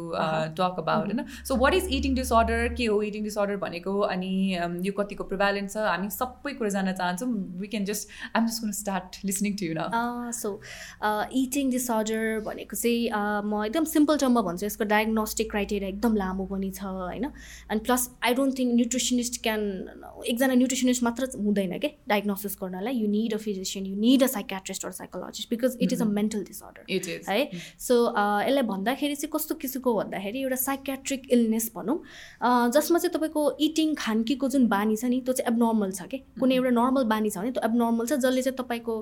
talk 0.61 0.75
about 0.78 1.04
होइन? 1.04 1.25
So 1.44 1.56
what 1.56 1.75
is 1.75 1.88
eating 1.90 2.14
disorder 2.14 2.75
के 2.75 2.84
हो 2.84 3.02
इटिङ 3.02 3.25
डिसअर्डर 3.25 3.56
भनेको? 3.56 4.00
अनि 4.00 4.58
यो 4.87 4.92
कतिको 4.92 5.25
प्रिभ्यालेन्स 5.25 5.73
छ? 5.73 5.76
हामी 5.76 6.11
सबै 6.11 6.52
कुरा 6.52 6.70
जान 6.70 6.92
चाहन्छौँ। 6.92 7.28
When 7.61 7.84
just 7.84 8.08
I'm 8.37 8.46
start 8.70 9.16
listening 9.25 9.56
to 9.62 9.66
so 10.40 10.61
eating 11.42 11.70
disorder 11.70 12.40
भनेको 12.40 12.76
चाहिँ 12.76 13.08
uh, 13.11 13.42
म 13.44 13.64
एकदम 13.64 13.84
सिम्पल 13.84 14.18
टर्ममा 14.18 14.40
भन्छु। 14.42 14.66
यसको 14.66 14.84
डायग्नोस्टिक 14.84 15.50
क्राइटेरिया 15.50 15.88
एकदम 15.88 16.16
लामो 16.16 16.46
पनि 16.46 16.70
छ। 16.70 16.84
होइन? 16.94 17.24
अनि 17.70 17.80
plus 17.88 18.08
I 18.24 18.34
don't 18.34 18.58
think 18.58 18.74
nutritionist 18.74 19.40
can 19.42 19.60
एकजना 20.26 20.54
न्युट्रिसनिस्ट 20.54 21.02
मात्र 21.02 21.28
हुँदैन 21.44 21.78
क्या 21.78 21.90
डायग्नोसिस 22.08 22.56
गर्नलाई 22.62 22.94
you 23.00 23.08
need 23.10 23.34
a 23.34 23.38
physician 23.44 23.86
you 23.86 23.96
need 24.06 24.22
a 24.22 24.26
psychiatrist 24.34 24.84
or 24.86 24.92
psychologist 25.00 25.50
because 25.50 25.76
it 25.82 25.92
is 25.92 26.02
a 26.02 26.04
mental 26.18 26.44
disorder. 26.44 26.84
है? 27.28 27.48
सो 27.86 27.94
यसलाई 28.48 28.62
भन्दाखेरि 28.72 29.14
चाहिँ 29.14 29.30
कस्तो 29.34 29.54
किसिमको 29.64 29.94
भन्दाखेरि 29.94 30.42
एउटा 30.42 30.56
साइकेट्रिक 30.64 31.30
इलनेस 31.32 31.70
भनौँ 31.76 31.98
अ, 32.42 32.68
जसमा 32.74 32.98
चाहिँ 32.98 33.14
तपाईँको 33.16 33.42
इटिङ 33.68 33.94
खानकीको 33.98 34.48
जुन 34.54 34.66
बानी 34.68 34.96
छ 34.96 35.04
नि 35.14 35.20
त्यो 35.26 35.32
चाहिँ 35.40 35.52
एबनर्मल 35.54 35.90
छ 35.98 36.06
कि? 36.12 36.18
कुनै 36.40 36.54
एउटा 36.56 36.70
नर्मल 36.80 37.04
बानी 37.14 37.30
छ 37.30 37.38
भने 37.38 37.50
त्यो 37.58 37.64
एबनर्मल 37.70 38.06
छ 38.06 38.18
जसले 38.24 38.42
चाहिँ 38.42 38.56
तपाईँको 38.62 38.96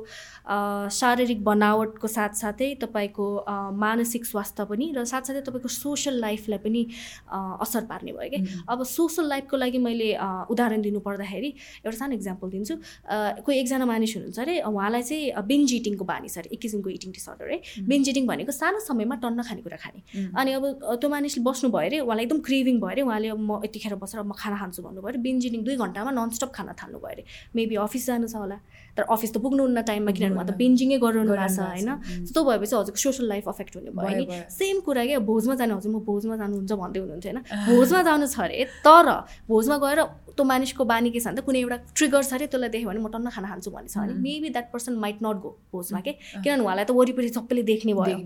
अ, 0.47 0.89
शारीरिक 1.01 1.45
बनावटको 1.45 2.09
साथसाथै 2.17 2.69
तपाईँको 2.83 3.27
मानसिक 3.83 4.27
स्वास्थ्य 4.27 4.65
पनि 4.73 4.87
र 4.97 5.05
साथसाथै 5.13 5.41
तपाईँको 5.49 5.69
सोसल 5.77 6.19
लाइफलाई 6.25 6.59
पनि 6.67 6.83
अ, 7.33 7.39
असर 7.83 7.87
पार्ने 7.91 8.13
भयो 8.13 8.31
कि. 8.31 8.39
अब 8.69 8.83
सोसल 8.87 9.27
लाइफको 9.29 9.57
लागि 9.57 9.79
मैले 9.79 10.09
उदाहरण 10.51 10.83
दिनु 10.83 11.01
पर्दाखेरि 11.03 11.51
एउटा 11.85 11.97
सानो 11.99 12.15
इक्जाम्पल 12.15 12.49
दिन्छु। 12.55 12.75
कोही 13.43 13.59
एकजना 13.59 13.87
मानिस 13.87 14.15
हुनुहुन्छ 14.17 14.39
अरे 14.39 14.55
उहाँलाई 14.63 15.03
चाहिँ 15.03 15.43
बेन्ज 15.43 15.73
इटिङको 15.75 16.05
बानी 16.05 16.29
छ 16.29 16.39
अरे 16.39 16.49
एक 16.55 16.61
किसिमको 16.63 16.91
इटिङ 16.91 17.11
डिसअर्डर 17.13 17.47
है। 17.51 17.59
बेन्ज 17.91 18.09
इटिङ 18.09 18.27
भनेको 18.27 18.53
सानो 18.53 18.79
समयमा 18.87 19.15
टन्न 19.23 19.43
खानेकुरा 19.43 19.77
खाने. 19.83 20.01
अनि 20.39 20.51
अब 20.53 20.65
त्यो 21.01 21.09
मानिसले 21.11 21.43
बस्नु 21.43 21.71
भयो 21.75 21.89
अरे 21.91 21.99
उहाँलाई 22.07 22.25
एकदम 22.27 22.41
क्रेभिङ 22.47 22.77
भयो 22.81 22.91
अरे 22.91 23.03
उहाँले 23.03 23.29
म 23.33 23.61
यतिखेर 23.67 23.95
बसेर 23.99 24.23
म 24.23 24.33
खाना 24.39 24.57
खान्छु 24.63 24.83
भन्नुभयो 24.83 25.09
अरे 25.13 25.19
बेन्ज 25.27 25.47
इटिङ 25.47 25.61
दुई 25.67 25.77
घन्टामा 25.77 26.11
ननस्टप 26.11 26.51
खाना 26.55 26.73
थाल्नु 26.79 26.99
भयो 27.03 27.13
अरे। 27.17 27.25
मेबी 27.57 27.75
अफिस 27.87 28.07
जानु 28.07 28.27
छ 28.29 28.37
होला। 28.37 28.59
तर 28.97 29.03
अफिस 29.09 29.33
त 29.33 29.37
पुग्नुहुन्न 29.45 29.83
टाइममा 29.89 30.13
किनभने 30.13 30.35
उहाँ 30.37 30.47
त। 30.47 30.57
बेन्जिङै 30.63 30.99
गरिरहनु 31.05 31.33
भएको 31.33 31.49
छ 31.49 31.61
होइन 31.61 31.89
भएको 31.89 32.03
छ। 32.03 32.13
Mm. 32.13 32.25
So 32.27 32.33
त्यो 32.33 32.43
भएपछि 32.45 32.75
हजुरको 32.77 33.01
सोसल 33.03 33.27
लाइफ 33.29 33.49
अफेक्ट 33.49 33.77
हुने 33.77 33.91
भयो 33.97 34.17
नि। 34.19 34.25
सेम 34.53 34.81
कुरा 34.87 35.05
क्या 35.07 35.19
भोजमा 35.31 35.55
जानु 35.61 35.77
हजुर 35.77 35.93
म 35.93 35.99
भोजमा 36.09 36.35
जानुहुन्छ 36.43 36.73
भन्दै 36.83 37.01
हुनुहुन्थ्यो 37.01 37.31
होइन 37.33 37.41
भोजमा 37.73 38.03
जानु 38.09 38.27
छ 38.27 38.39
अरे 38.45 38.65
तर 38.85 39.09
भोजमा 39.49 39.77
गएर 39.85 40.01
त्यो 40.33 40.45
मानिसको 40.45 40.85
बानी 40.85 41.11
के 41.13 41.21
छ 41.21 41.27
भने 41.29 41.41
त 41.41 41.45
कुनै 41.45 41.59
एउटा 41.61 41.77
ट्रिगर 41.97 42.23
छ 42.25 42.33
अरे 42.37 42.47
त्यसलाई 42.53 42.71
देख्यो 42.75 42.89
भने 42.89 43.01
म 43.01 43.09
टन्न 43.13 43.29
खाना 43.33 43.49
खान्छु 43.53 43.71
भन्ने 43.71 43.89
छ 43.89 43.97
भने. 43.97 44.13
Maybe 44.21 44.49
that 44.53 44.67
person 44.73 44.93
might 45.05 45.19
not 45.25 45.37
go 45.45 45.51
भोजमा 45.73 46.01
के 46.01 46.13
किनभने 46.45 46.65
उहाँलाई 46.65 46.85
त 46.85 46.91
वरिपरि 46.93 47.29
सबैले 47.33 47.63
देख्ने 47.73 47.93
भयो। 47.97 48.17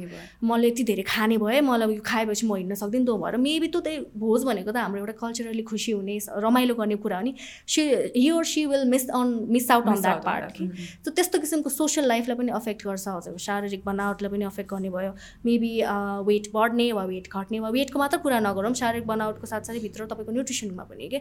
मैले 0.42 0.68
यति 0.70 0.82
धेरै 0.90 1.04
खाने 1.06 1.38
भएँ 1.38 1.60
मलाई 1.62 1.94
यो 1.94 2.02
खाएपछि 2.02 2.46
म 2.46 2.54
हिँड्न 2.58 2.74
सक्दिनँ 2.82 3.06
त्यो 3.06 3.16
भएर 3.22 3.36
मेबी 3.46 3.68
त्यो 3.70 3.80
त्यही 3.86 3.98
भोज 4.18 4.44
भनेको 4.50 4.70
त 4.70 4.76
हाम्रो 4.82 4.98
एउटा 5.02 5.14
कल्चरली 5.22 5.62
खुसी 5.62 5.92
हुने 5.98 6.18
रमाइलो 6.46 6.74
गर्ने 6.74 6.96
कुरा 7.02 7.16
हो 7.18 7.24
नि 7.26 7.34
she 7.66 7.82
he 8.18 8.30
or 8.30 8.44
she 8.44 8.66
will 8.66 8.84
miss 8.86 9.08
on 9.10 9.26
miss 9.50 9.70
out 9.70 9.86
on 9.86 10.00
that 10.02 10.22
part 10.26 10.55
कि. 10.58 10.66
सो 11.04 11.10
त्यस्तो 11.10 11.38
किसिमको 11.44 11.70
सोसियल 11.70 12.06
लाइफलाई 12.08 12.36
पनि 12.36 12.50
अफेक्ट 12.60 12.86
गर्छ 12.86 13.06
हजुरको 13.08 13.38
शारीरिक 13.46 13.82
बनावटलाई 13.86 14.30
पनि 14.34 14.44
अफेक्ट 14.50 14.70
गर्ने 14.74 14.90
भयो 14.96 15.12
मेबी 15.46 15.72
वेट 16.28 16.50
बढ्ने 16.54 16.86
वा 16.98 17.04
वेट 17.12 17.26
घट्ने 17.32 17.60
वा 17.60 17.68
वेटको 17.76 17.98
मात्र 17.98 18.18
कुरा 18.26 18.38
नगरौँ 18.48 18.74
शारीरिक 18.82 19.06
बनावटको 19.06 19.46
साथसाथै 19.52 19.80
भित्र 19.86 20.06
तपाईँको 20.12 20.32
न्युट्रिसनमा 20.36 20.84
पनि 20.90 21.08
के 21.14 21.18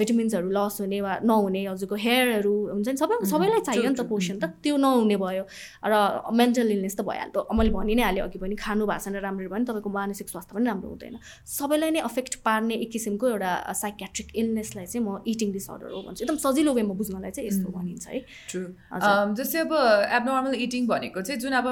भिटामिन्सहरू 0.00 0.50
लस 0.58 0.80
हुने 0.80 1.00
वा 1.06 1.12
नहुने 1.24 1.64
हजुरको 1.66 1.96
हेयरहरू 2.06 2.54
हुन्छ 2.72 2.88
नि 2.88 2.96
सबै. 3.02 3.16
सबैलाई 3.32 3.60
चाहियो 3.68 3.88
नि 3.90 3.96
त. 3.96 4.02
पोषण 4.08 4.36
त 4.38 4.44
त्यो 4.64 4.76
नहुने 4.84 5.16
भयो 5.24 5.44
र 5.84 5.94
मेन्टल 6.40 6.70
इलनेस 6.76 6.94
त 6.96 7.00
भइहाल्यो 7.08 7.40
मैले 7.58 7.70
भनि 7.76 7.94
नै 7.98 8.02
हालेँ 8.08 8.22
अघि 8.26 8.38
पनि 8.44 8.54
खानु 8.64 8.86
भएको 8.86 9.02
छैन 9.04 9.16
राम्ररी 9.26 9.46
भयो 9.48 9.54
भने 9.54 9.64
तपाईँको 9.70 9.90
मानसिक 9.98 10.28
स्वास्थ्य 10.34 10.52
पनि 10.56 10.64
राम्रो 10.70 10.88
हुँदैन 10.94 11.14
सबैलाई 11.58 11.90
नै 11.96 12.00
अफेक्ट 12.10 12.34
पार्ने 12.46 12.74
एक 12.84 12.90
किसिमको 12.94 13.24
एउटा 13.34 13.52
साइकेट्रिक 13.82 14.28
इलनेसलाई 14.40 14.86
चाहिँ 14.86 15.02
म 15.06 15.18
इटिङ 15.32 15.48
डिसअर्डर 15.58 15.88
हो 15.94 16.00
भन्छु 16.06 16.20
एकदम 16.24 16.36
सजिलो 16.46 16.72
वेमा 16.78 16.94
बुझ्नलाई 17.00 17.30
चाहिँ 17.36 17.48
यस्तो 17.48 17.68
Mhm. 17.68 17.74
भनिन्छ 17.76 18.06
है. 18.08 18.18
हजुर। 18.18 18.53
जस्तै 18.54 19.58
अब 19.58 19.72
एबनर्मल 20.18 20.54
इटिङ 20.66 20.86
भनेको 20.86 21.20
चाहिँ 21.20 21.40
जुन 21.40 21.52
अब 21.52 21.66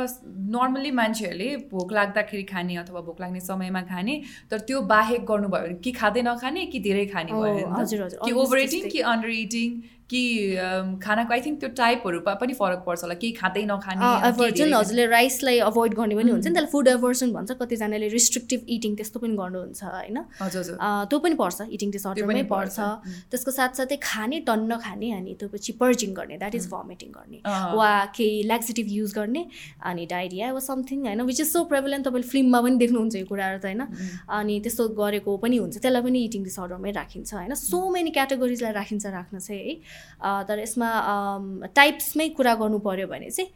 नर्मली 0.56 0.90
मान्छेहरूले 0.90 1.56
भोक 1.72 1.92
लाग्दाखेरि 1.92 2.42
खाने 2.42 2.76
अथवा 2.76 3.00
भोक 3.08 3.20
लाग्ने 3.20 3.40
समयमा 3.40 3.82
खाने 3.92 4.20
तर 4.50 4.58
त्यो 4.68 4.80
बाहेक 4.92 5.24
गर्नुभयो 5.26 5.62
भने 5.62 5.74
कि 5.84 5.92
खाँदै 5.92 6.22
नखाने 6.22 6.66
कि 6.66 6.80
धेरै 6.80 7.06
खाने 7.06 7.32
भयो? 7.32 7.66
हजुर, 7.78 8.02
हजुर। 8.02 8.18
कि 8.24 8.32
ओभर 8.32 8.58
इटिङ। 8.58 8.88
कि 8.90 9.00
अन्डर 9.12 9.28
इटिङ 9.28 9.80
कि 10.12 10.22
खानाको 11.04 11.32
आई 11.34 11.40
थिङ्क 11.46 11.60
त्यो 11.60 11.70
टाइपहरूमा 11.80 12.34
पनि 12.40 12.52
फरक 12.60 12.80
पर्छ 12.86 13.02
होला। 13.02 13.14
केही 13.22 13.32
खाँदै 13.40 13.64
नखाने 13.72 14.10
एभर्जन। 14.28 14.74
हजुरले 14.74 15.06
राइसलाई 15.12 15.58
अभोइड 15.68 15.94
गर्ने 16.00 16.14
पनि 16.20 16.30
हुन्छ 16.30 16.46
नि. 16.46 16.52
त्यसलाई 16.52 16.70
फुड 16.72 16.88
एभर्सन 16.94 17.32
भन्छ 17.32 17.50
कतिजनाले 17.60 18.08
रिस्ट्रिक्टिभ 18.16 18.60
इटिङ 18.76 18.96
त्यस्तो 18.96 19.20
पनि 19.24 19.34
गर्नुहुन्छ 19.40 19.82
होइन? 19.84 20.18
त्यो 21.08 21.18
पनि 21.26 21.34
पर्छ 21.42 21.58
इटिङ 21.78 21.90
डिसअर्डरमै 21.96 22.32
पनि 22.32 22.42
पर्छ. 22.52 22.76
त्यसको 23.32 23.50
साथसाथै 23.58 23.96
खाने 24.02 24.40
टन्न 24.48 24.76
खाने 24.84 25.12
अनि 25.12 25.34
त्यो 25.40 25.48
पछि 25.54 25.72
पर्जिङ 25.80 26.10
गर्ने 26.14 26.36
द्याट 26.42 26.54
इज 26.54 26.66
भमिटिङ 26.74 27.10
गर्ने 27.18 27.38
वा 27.78 27.90
केही 28.16 28.42
ल्याक्सेटिभ 28.50 28.86
युज 28.98 29.12
गर्ने 29.18 29.42
अनि 29.90 30.06
डायरिया 30.12 30.52
वा 30.52 30.62
समथिङ 30.68 31.06
होइन 31.06 31.20
विच 31.30 31.40
इज 31.40 31.48
सो 31.52 31.64
प्रेभलेन्ट 31.72 32.06
तपाईँले 32.06 32.28
फिल्ममा 32.28 32.60
पनि 32.68 32.76
देख्नुहुन्छ 32.84 33.14
यो 33.16 33.26
कुराहरू 33.32 33.58
त 33.58 33.66
होइन. 33.70 33.82
अनि 34.38 34.60
त्यस्तो 34.60 34.88
गरेको 35.00 35.36
पनि 35.44 35.56
हुन्छ 35.64 35.76
त्यसलाई 35.78 36.02
पनि 36.02 36.24
इटिङ 36.28 36.42
डिसअर्डरमै 36.44 36.90
राखिन्छ 37.00 37.30
होइन? 37.34 37.54
सो 37.54 37.78
मेनी 37.90 38.10
क्याटेगोरिजलाई 38.18 38.72
राखिन्छ 38.72 39.04
राख्न 39.18 39.38
चाहिँ 39.38 39.60
है। 39.62 39.74
तर 40.48 40.58
यसमा 40.58 40.88
टाइप्समै 41.76 42.28
कुरा 42.38 42.54
गर्नु 42.54 42.78
पऱ्यो 42.86 43.06
भने 43.08 43.30
चाहिँ 43.30 43.50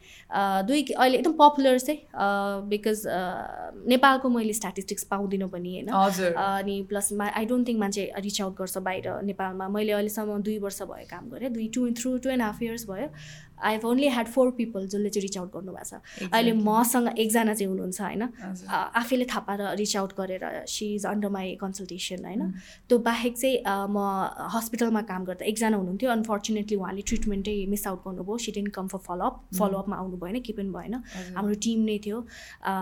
दुई 0.67 0.81
अहिले 0.83 1.17
एकदम 1.17 1.33
पपुलर 1.39 1.79
चाहिँ 1.79 1.99
बिकज 2.69 3.03
नेपालको 3.93 4.29
मैले 4.29 4.53
स्ट्याटिस्टिक्स 4.53 5.03
पाउँदिनँ 5.11 5.49
पनि 5.49 5.73
होइन। 5.73 5.87
अनि 6.37 6.75
प्लस 6.89 7.11
मा 7.13 7.25
आई 7.33 7.45
डोन्ट 7.45 7.67
थिङ्क 7.67 7.79
मान्छे 7.79 8.11
रिच 8.19 8.41
आउट 8.41 8.57
गर्छ 8.57 8.77
बाहिर 8.87 9.21
नेपालमा। 9.31 9.67
मैले 9.69 9.91
अहिलेसम्म 9.91 10.41
दुई 10.43 10.57
वर्ष 10.59 10.81
भयो 10.83 11.07
काम 11.09 11.29
गरेँ 11.29 11.49
दुई 11.53 11.67
to 11.75 11.89
three 12.01 12.17
two 12.17 12.29
and 12.29 12.43
half 12.43 12.61
years 12.61 12.85
भयो। 12.89 13.07
I 13.57 13.73
have 13.73 13.85
only 13.85 14.07
had 14.07 14.27
four 14.27 14.51
people 14.57 14.87
जसले 14.87 15.09
चाहिँ 15.09 15.23
रिच 15.23 15.37
आउट 15.37 15.51
गर्नुभएको 15.53 15.83
छ। 15.83 16.29
अहिले. 16.31 16.51
मसँग 16.53 17.07
एकजना 17.17 17.53
चाहिँ 17.53 17.69
हुनुहुन्छ 17.69 18.01
होइन? 18.01 18.23
आफैले 18.69 19.25
थाहा 19.25 19.39
पाएर 19.47 19.61
रिच 19.77 19.95
आउट 19.97 20.11
गरेर 20.17 20.43
she 20.67 20.85
is 20.95 21.05
under 21.05 21.29
my 21.29 21.55
consultation 21.61 22.25
होइन. 22.25 22.41
त्यो 22.89 22.97
बाहेक 22.99 23.33
चाहिँ 23.37 23.57
म 23.89 23.97
हस्पिटलमा 24.53 25.01
काम 25.09 25.23
गर्दा 25.25 25.45
एकजना 25.45 25.77
हुनुहुन्थ्यो। 25.77 26.09
अनफर्चुनेटली 26.11 26.75
उहाँले 26.77 27.01
ट्रिटमेन्टै 27.01 27.55
मिस 27.67 27.87
आउट 27.87 27.99
गर्नुभयो। 28.07 28.37
She 28.37 28.51
didn't 28.51 28.73
come 28.73 28.87
for 28.87 28.99
follow up 29.07 29.35
फलोअपमा 29.59 29.95
आउनु 29.97 30.17
भएन 30.17 30.39
के 30.41 30.53
पनि 30.53 30.69
भएन। 30.69 30.95
हाम्रो 31.35 31.55
टिम 31.65 31.79
नै 31.89 31.97
थियो। 32.05 32.17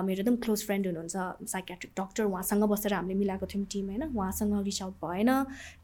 मेरो 0.05 0.19
एकदम 0.21 0.35
क्लोज 0.43 0.65
फ्रेन्ड 0.65 0.85
हुनुहुन्छ 0.87 1.15
साइकेट्रिक 1.49 1.91
डक्टर 1.99 2.23
उहाँसँग 2.25 2.63
बसेर 2.69 2.93
हामीले 2.93 3.19
मिलाएको 3.19 3.45
थियौँ 3.45 3.65
टिम 3.71 3.85
होइन? 3.89 4.03
उहाँसँग 4.11 4.63
रिच 4.65 4.81
आउट 4.81 4.95
भएन। 5.03 5.29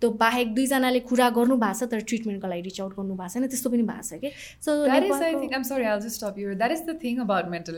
त्यो 0.02 0.10
बाहेक 0.20 0.54
दुईजनाले 0.56 1.00
कुरा 1.08 1.30
गर्नु 1.38 1.56
भएको 1.58 1.80
छ 1.80 1.90
तर 1.92 2.00
ट्रिटमेन्टको 2.10 2.48
लागि 2.48 2.62
रिच 2.62 2.82
आउट 2.82 2.94
गर्नु 2.98 3.16
भएको 3.16 3.34
छैन। 3.34 3.48
त्यस्तो 3.48 3.70
पनि 3.70 3.84
भएको 3.84 4.04
छ 4.04 4.20
कि 4.22 4.30
so 4.62 4.81
That 4.90 5.04
is, 5.04 5.12
I 5.28 5.32
think, 5.34 5.56
I'm 5.56 5.64
sorry, 5.64 5.86
I'll 5.86 6.02
just 6.06 6.16
stop 6.16 6.38
you. 6.38 6.56
That 6.56 6.72
is 6.76 6.82
the 6.90 6.94
thing 7.04 7.20
about 7.24 7.50
mental, 7.54 7.78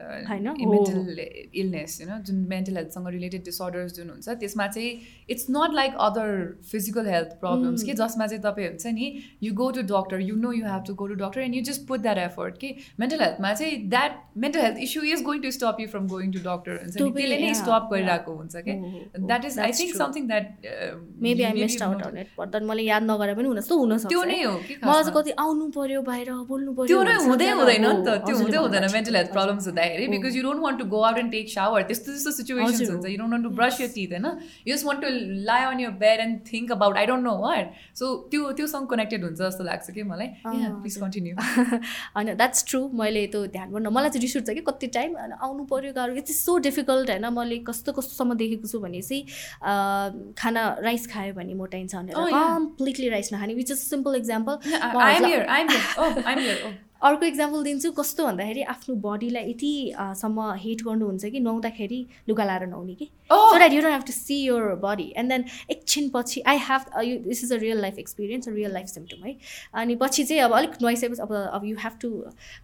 uh, 0.00 0.20
होइन? 0.28 0.48
mental 0.72 1.20
illness, 1.62 1.98
you 2.00 2.06
know, 2.06 2.18
जुन 2.28 2.46
mental 2.52 2.78
healthसँग 2.80 3.08
related 3.16 3.42
disorders 3.48 3.92
जुन 3.98 4.10
हुन्छ 4.10 4.36
त्यसमा 4.42 4.66
चाहिँ 4.76 4.92
it's 5.36 5.48
not 5.56 5.74
like 5.80 5.94
other 6.08 6.26
physical 6.72 7.10
health 7.14 7.32
problems 7.44 7.82
कि 7.88 7.94
जसमा 8.02 8.26
चाहिँ 8.32 8.42
तपाईँ 8.42 8.68
हुन्छ 8.68 8.94
नि 8.98 9.08
you 9.48 9.52
go 9.62 9.70
to 9.78 9.82
doctor, 9.92 10.18
you 10.28 10.36
know 10.44 10.52
you 10.60 10.64
have 10.72 10.84
to 10.90 10.94
go 11.02 11.08
to 11.12 11.18
doctor 11.24 11.40
and 11.46 11.54
you 11.54 11.62
just 11.70 11.86
put 11.92 12.02
that 12.08 12.22
effort 12.26 12.58
कि 12.64 12.74
mental 13.04 13.24
healthमा 13.26 13.52
चाहिँ 13.62 13.90
that 13.96 14.18
mental 14.46 14.62
health 14.66 14.78
issue 14.88 15.02
is 15.16 15.22
going 15.30 15.42
to 15.46 15.52
stop 15.58 15.80
you 15.84 15.88
from 15.94 16.06
going 16.14 16.32
to 16.38 16.44
doctor 16.48 16.78
हुन्छ 16.82 16.96
त्यो 16.96 17.06
नि 17.06 17.12
पनि, 17.12 17.22
त्यसले 17.22 17.38
नै 17.42 17.48
yeah, 17.48 17.60
stop 17.62 17.82
yeah. 17.82 17.92
गरिरहेको 17.92 18.36
हुन्छ 18.40 18.64
कि 18.68 18.78
Oh, 18.82 18.92
oh, 19.18 19.26
that 19.32 19.44
is 19.48 19.58
I 19.58 19.66
that's 19.66 19.78
think 19.78 19.90
true. 19.92 19.98
something 20.02 20.26
that 20.32 20.70
uh, 20.74 20.92
maybe 21.26 21.40
you 21.40 21.46
I 21.46 21.52
maybe 21.52 21.62
missed 21.62 21.82
out 21.82 21.96
not- 21.98 22.06
on 22.06 22.18
it 22.18 22.52
तर 22.52 22.62
मैले 22.70 22.82
याद 22.82 23.02
नगरे 23.10 23.34
पनि 23.34 23.48
हुन 23.48 23.58
यस्तो 23.58 23.78
हुनसक्छ 23.78 24.08
त्यो 24.12 24.20
है। 24.20 24.26
नै 24.32 24.42
हो 24.42 24.54
कि 24.68 24.74
मलाई 24.74 24.92
चाहिँ 24.92 25.04
खासमा। 25.04 25.20
कति 25.20 25.30
आउनु 25.44 25.68
पर्यो 25.76 26.02
बाहिर 26.08 26.30
बोल्नु 26.48 26.72
पर्यो 26.76 26.88
त्यो 26.90 27.02
नै 27.08 27.14
हुँदै 27.26 27.48
हुँदैन 27.58 27.84
नि 27.84 27.92
त। 28.06 28.08
त्यो 28.26 28.34
हुँदै 28.42 28.58
हुँदैन 28.64 28.84
मेन्टल 28.92 29.16
हेल्थ। 29.16 29.30
प्रब्लम्स 29.36 29.66
हुँदाखेरि। 29.68 30.06
Because 30.14 30.36
you 30.36 30.42
don't 30.42 30.60
want 30.62 30.78
to 30.80 30.84
go 30.94 31.00
out 31.08 31.18
and 31.22 31.32
take 31.32 31.46
shower 31.54 31.82
त्यस्तो 31.90 32.08
त्यस्तो 32.12 32.30
सिचुएसन्स 32.38 32.90
हुन्छ। 32.90 33.06
You 33.12 33.18
don't 33.18 33.32
want 33.32 33.44
to 33.46 33.50
brush 33.58 33.80
your 33.80 33.90
teeth 33.96 34.10
होइन? 34.12 34.26
You 34.68 34.74
just 34.74 34.86
want 34.86 35.00
to 35.04 35.08
lie 35.50 35.62
on 35.72 35.80
your 35.80 35.90
bed 36.04 36.20
and 36.26 36.34
think 36.52 36.72
about 36.72 36.96
I 37.02 37.06
don't 37.12 37.24
know 37.24 37.34
what 37.44 37.66
so 38.00 38.04
त्यो 38.30 38.52
त्योसँग 38.60 38.86
connected 38.92 39.24
हुन्छ 39.24 39.38
जस्तो 39.42 39.64
लाग्छ 39.64 39.90
कि 39.90 40.02
मलाई। 40.12 40.28
प्लिज। 40.46 40.96
कन्टिन्यू 41.02 41.34
होइन 42.16 42.34
द्याट्स 42.36 42.64
ट्रु 42.70 42.80
मैले 43.02 43.26
त्यो 43.34 43.46
ध्यान 43.56 43.68
गर्नु 43.72 43.90
मलाई 43.98 44.10
चाहिँ 44.10 44.22
रिस 44.26 44.36
उठ्छ 44.42 44.50
कि 44.50 44.62
कति 44.70 44.86
टाइम 44.98 45.14
अनि 45.24 45.34
आउनु 45.42 45.64
पऱ्यो 45.72 45.92
गाह्रो। 45.92 46.16
इट्स 46.22 46.44
सो 46.46 46.58
डिफिकल्ट 46.68 47.10
होइन? 47.10 47.26
मैले 47.38 47.58
कस्तो 47.68 47.92
कस्तोसम्म 48.00 48.34
देखेको 48.42 48.66
छु 48.72 48.78
भने 48.80 49.00
चाहिँ 49.02 49.22
खाना 50.38 50.62
राइस 50.88 51.06
खायो 51.12 51.34
भने 51.34 51.54
मोटाइन्छ 51.54 51.94
भनेर 51.94 52.20
Oh. 52.22 52.28
कम्प्लिटली 52.32 53.08
राइस 53.08 53.32
नखाने 53.32 53.54
which 53.54 53.70
is 53.70 53.78
simple 53.78 54.14
example 54.16 54.54
I 56.38 56.46
am 56.46 56.91
अर्को 57.02 57.26
इक्जाम्पल 57.26 57.62
दिन्छु 57.64 57.90
कस्तो 57.92 58.24
भन्दाखेरि 58.26 58.62
आफ्नो 58.72 58.94
बडीलाई 59.04 59.50
यतिसम्म 59.50 60.38
हिट 60.64 60.82
गर्नुहुन्छ 60.86 61.24
कि 61.26 61.40
नुहाउँदाखेरि 61.40 62.00
लुगा 62.28 62.44
लाएर 62.44 62.66
नुहाउने 62.66 62.94
कि। 62.94 63.06
So 63.32 63.58
that 63.58 63.72
you 63.72 63.80
don't 63.82 63.94
have 63.94 64.04
to 64.06 64.12
see 64.12 64.36
your 64.42 64.74
body 64.82 65.06
and 65.16 65.32
then 65.32 65.44
एकछिन 65.70 66.08
पछि 66.14 66.40
I 66.46 66.58
have 66.68 66.82
you 67.04 67.16
this 67.24 67.42
is 67.44 67.52
a 67.52 67.56
real 67.62 67.80
life 67.80 67.98
experience 67.98 68.48
real 68.48 68.72
life 68.72 68.86
symptom 68.88 69.26
है। 69.26 69.34
अनि 69.74 69.96
पछि 70.02 70.24
चाहिँ 70.24 70.42
अब 70.42 70.52
अलिक 70.58 70.76
नुहाइसकेपछि 70.82 71.22
अब 71.22 71.32
अब 71.32 71.64
you 71.64 71.76
have 71.82 71.98
to 72.02 72.10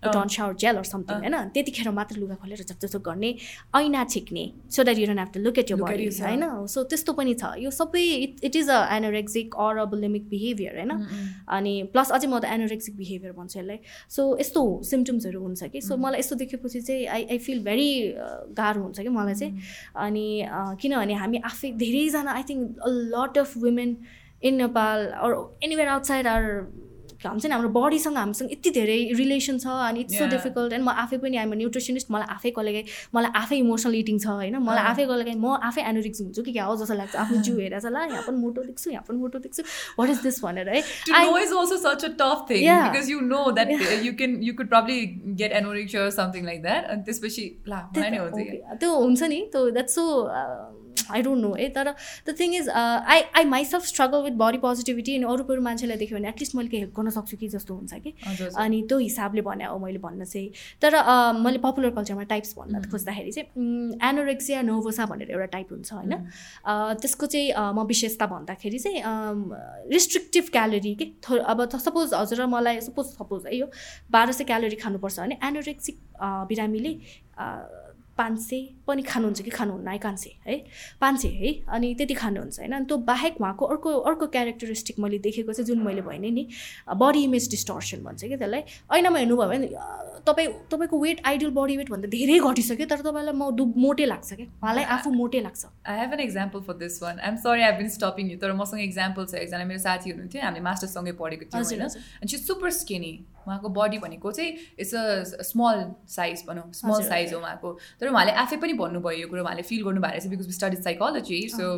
turn 0.06 0.28
shower 0.28 0.54
gel 0.60 0.76
or 0.76 0.84
something 0.92 1.16
होइन। 1.18 1.36
त्यतिखेर 1.54 1.90
मात्र 1.98 2.16
लुगा 2.18 2.34
खोलेर 2.42 2.62
झकझक 2.62 3.02
गर्ने 3.08 3.34
ऐना 3.76 4.04
छिक्ने 4.14 4.44
so 4.70 4.84
that 4.84 4.98
you 4.98 5.06
don't 5.06 5.20
have 5.20 5.32
to 5.34 5.40
look 5.40 5.58
at 5.58 5.70
your 5.70 5.82
body 5.82 6.08
होइन। 6.20 6.46
सो 6.68 6.84
त्यस्तो 6.84 7.12
पनि 7.18 7.34
छ। 7.34 7.52
यो 7.58 7.70
सबै 7.72 8.04
it 8.22 8.44
it 8.44 8.56
is 8.56 8.70
a 8.70 8.80
anorexic 8.96 9.54
or 9.66 9.76
a 9.76 9.84
bulimic 9.90 10.28
behaviour 10.30 10.78
होइन 10.78 10.92
अनि 11.58 11.74
प्लस 11.92 12.10
अझै 12.12 12.26
म 12.26 12.38
त 12.38 12.54
एनोरेक्सिक 12.54 12.96
बिहेभियर 12.96 13.32
भन्छु 13.32 13.58
यसलाई। 13.60 13.78
सो 14.08 14.27
यस्तो 14.40 14.62
सिम्टम्सहरू 14.90 15.40
हुन्छ 15.42 15.64
कि? 15.72 15.80
सो 15.80 15.96
मलाई 15.96 16.18
यस्तो 16.20 16.36
देखेपछि 16.36 16.80
चाहिँ 16.80 17.06
आई 17.06 17.24
आई 17.30 17.38
फिल 17.46 17.62
भेरी 17.64 17.90
गाह्रो 18.60 18.82
हुन्छ 18.82 19.00
कि 19.00 19.08
मलाई 19.08 19.34
चाहिँ? 19.34 19.60
अनि 20.06 20.26
किनभने 20.82 21.14
हामी 21.14 21.38
आफै 21.52 21.70
धेरैजना 21.84 22.32
I 22.32 22.42
think 22.50 22.78
a 22.78 22.90
lot 23.14 23.38
of 23.38 23.56
women 23.64 23.96
in 24.42 24.54
Nepal 24.54 25.06
or 25.06 25.32
anywhere 25.64 25.88
outside 25.88 26.26
are 26.26 26.44
हुन्छ 27.26 27.44
नि 27.46 27.52
हाम्रो 27.52 27.68
बडीसँग 27.74 28.16
हामीसँग 28.16 28.52
यति 28.52 28.70
धेरै 28.70 28.98
रिलेसन 29.18 29.58
छ 29.58 29.66
अनि 29.66 30.00
इट्स 30.00 30.18
सो 30.18 30.26
डिफिकल्ट 30.30 30.72
एन्ड 30.72 30.84
म 30.84 30.90
आफै 31.04 31.16
पनि 31.18 31.36
आइम 31.36 31.54
न्युट्रिसनिस्ट 31.60 32.10
मलाई 32.14 32.28
आफै 32.34 32.50
कहिले 32.58 32.82
मलाई 33.14 33.32
आफै 33.42 33.56
इमोसनल 33.58 33.94
इटिङ 34.00 34.18
छ 34.18 34.26
होइन? 34.38 34.56
मलाई 34.68 34.84
आफै 34.92 35.04
कहिले 35.10 35.34
म 35.34 35.58
आफै 35.68 35.82
एनोरिक्स 35.90 36.20
हुन्छु 36.22 36.42
कि 36.42 36.52
क्या 36.52 36.64
हो 36.70 36.76
जस्तो 36.82 36.94
लाग्छ। 37.00 37.16
आफ्नो 37.24 37.42
जिउ 37.42 37.54
हेरेर 37.58 37.82
ल 37.90 37.96
यहाँ 38.14 38.22
पनि 38.28 38.38
मोटो 38.44 38.62
देख्छु 38.70 38.90
यहाँ 38.90 39.04
पनि 39.08 39.18
मोटो 39.18 39.38
देख्छु। 39.46 39.62
वाट 39.98 40.08
इज 40.10 40.20
दिस 40.22 40.36
भनेर 40.44 40.68
है? 40.68 40.82
त्यो 48.80 48.90
हुन्छ 48.94 49.22
नि 49.34 49.40
त्यो 49.52 49.70
that's 49.70 49.94
so 49.94 50.04
I 51.10 51.22
don't 51.22 51.42
know 51.42 51.52
है 51.54 51.68
तर 51.76 51.92
the 52.28 52.34
thing 52.40 52.54
is 52.54 52.68
I 52.68 53.20
I 53.36 53.44
myself 53.54 53.84
struggle 53.86 54.22
with 54.22 54.38
body 54.42 54.58
positivity 54.58 55.16
अनि 55.16 55.24
अरू 55.32 55.44
अरू 55.44 55.62
मान्छेलाई 55.62 55.96
देख्यो 55.96 56.18
भने 56.18 56.28
एटलिस्ट 56.28 56.54
मैले 56.56 56.76
हेल्प 56.76 56.92
गर्न 56.98 57.10
सक्छु 57.10 57.36
कि 57.36 57.48
जस्तो 57.48 57.74
हुन्छ 57.74 57.94
कि। 58.06 58.14
अनि 58.58 58.82
त्यो 58.88 58.98
हिसाबले 58.98 59.42
भने 59.42 59.64
हो 59.64 59.78
मैले 59.78 59.98
भन्न 59.98 60.24
चाहिँ। 60.24 60.50
तर 60.82 60.96
मैले 61.40 61.58
पपुलर 61.58 61.90
कल्चरमा 61.96 62.22
टाइप्स 62.32 62.54
भन्न 62.58 62.82
खोज्दाखेरि 62.90 63.32
चाहिँ 63.32 63.98
एनोरेक्सिया 64.10 64.62
नोभोसा 64.62 65.06
भनेर 65.06 65.30
एउटा 65.30 65.46
टाइप 65.56 65.72
हुन्छ 65.72 65.92
होइन। 65.92 66.14
त्यसको 67.00 67.26
चाहिँ 67.26 67.52
म 67.74 67.86
विशेषता 67.88 68.26
भन्दाखेरि 68.26 68.78
चाहिँ 68.78 69.02
रिस्ट्रिक्टिभ 69.92 70.48
क्यालोरी 70.52 70.94
के? 70.94 71.06
अब 71.28 71.68
सपोज 71.78 72.14
हजुर 72.14 72.46
मलाई 72.46 72.80
सपोज 72.80 73.06
सपोज 73.06 73.46
है 73.46 73.56
यो 73.56 73.66
बाह्र 74.10 74.32
सय 74.32 74.44
क्यालोरी 74.44 74.76
खानुपर्छ 74.76 75.20
भने 75.20 75.38
एनोरेक्सिक 75.44 75.96
बिरामीले 76.48 76.92
पाँच 78.18 78.38
सय 78.40 78.60
पनि 78.88 79.02
खानुहुन्छ 79.02 79.40
कि 79.42 79.50
खानुहुन्न? 79.50 79.88
है 79.88 79.98
कान्छे 79.98 80.30
है? 80.46 80.56
सय 81.02 81.28
है? 81.28 81.52
अनि 81.68 81.94
त्यति 81.94 82.14
खानुहुन्छ 82.14 82.58
होइन? 82.58 82.72
अनि 82.72 82.84
त्यो 82.88 82.96
बाहेक 83.04 83.40
उहाँको 83.40 83.64
अर्को 83.66 83.90
अर्को 84.10 84.26
क्यारेक्टरिस्टिक 84.34 84.98
मैले 84.98 85.18
देखेको 85.20 85.52
चाहिँ 85.52 85.66
जुन 85.66 85.82
मैले 85.86 86.02
भने 86.02 86.30
नि 86.30 86.46
बडी 86.96 87.22
इमेज 87.24 87.50
डिस्टर्सन 87.50 88.02
भन्छ 88.04 88.24
कि 88.24 88.36
त्यसलाई। 88.36 88.62
ऐनामा 88.98 89.18
हेर्नुभयो 89.18 89.48
भने 89.48 89.68
तपाईँ 90.26 90.48
तपाईँको 90.70 90.98
वेट 90.98 91.20
आइडियल 91.26 91.50
बडी 91.52 91.76
वेटभन्दा 91.76 92.08
धेरै 92.08 92.38
घटिसक्यो 92.40 92.86
तर 92.86 93.00
तपाईँलाई 93.06 93.34
म 93.34 93.50
दु 93.56 93.64
मोटे 93.76 94.04
लाग्छ 94.06 94.32
क्या? 94.32 94.46
उहाँलाई 94.62 94.84
आफू 94.96 95.10
मोटे 95.12 95.40
लाग्छ। 95.40 95.64
I 95.86 95.98
have 95.98 96.12
an 96.12 96.20
example 96.20 96.60
for 96.68 96.74
this 96.82 97.02
one 97.02 97.18
I'm 97.20 97.36
sorry 97.44 97.62
I 97.62 97.72
been 97.78 97.88
stopping 97.96 98.30
you 98.30 98.38
तर 98.38 98.52
मसँग 98.52 98.80
इक्जाम्पल 98.82 99.24
छ 99.26 99.34
एकजना 99.44 99.64
मेरो 99.64 99.80
साथी 99.80 100.10
हुनुहुन्थ्यो 100.10 100.42
हामीले 100.42 100.64
मास्टरसँगै 100.68 101.12
पढेको 101.18 101.44
थियो 101.48 101.64
होइन? 101.64 101.88
सी 102.28 102.36
सुपर 102.38 102.70
स्किनी 102.78 103.12
उहाँको 103.48 103.68
बडी 103.72 103.98
भनेको 103.98 104.30
चाहिँ 104.32 104.50
इट्स 104.78 104.94
अ 104.94 105.42
स्मल 105.48 105.78
साइज 106.06 106.44
भनौँ 106.48 106.66
स्मल 106.74 107.02
साइज 107.02 107.32
हो 107.34 107.40
उहाँको। 107.40 107.68
तर 108.00 108.08
उहाँले 108.08 108.32
आफै 108.44 108.56
पनि 108.60 108.72
भन्नुभयो 108.80 109.20
यो 109.20 109.28
कुरो 109.28 109.42
उहाँले 109.44 109.62
फिल 109.70 109.84
गर्नुभएको 109.84 110.12
रहेछ 110.12 110.26
because 110.34 110.46
we 110.46 110.58
study 110.58 110.82
psychology 110.82 111.46
so 111.54 111.70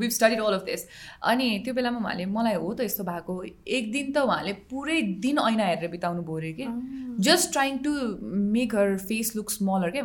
we've 0.00 0.10
studied 0.10 0.40
all 0.42 0.54
of 0.54 0.64
this 0.64 0.82
अनि 1.24 1.44
त्यो 1.64 1.74
बेलामा 1.74 1.98
उहाँले 1.98 2.24
मलाई 2.32 2.54
हो 2.54 2.72
त 2.74 2.80
यस्तो 2.84 3.04
भएको 3.04 3.34
एक 3.76 3.92
दिन 3.92 4.12
त 4.12 4.24
उहाँले 4.28 4.52
पुरै 4.72 5.00
दिन 5.24 5.38
ऐना 5.40 5.66
हेरेर 5.66 5.90
बिताउनु 5.90 6.22
भयो 6.22 6.36
अरे 6.36 6.52
कि। 6.58 6.66
Just 7.28 7.52
trying 7.52 7.78
to 7.86 7.92
make 8.56 8.74
her 8.76 8.96
face 9.04 9.32
look 9.36 9.50
smaller 9.50 9.90
क्या? 9.94 10.04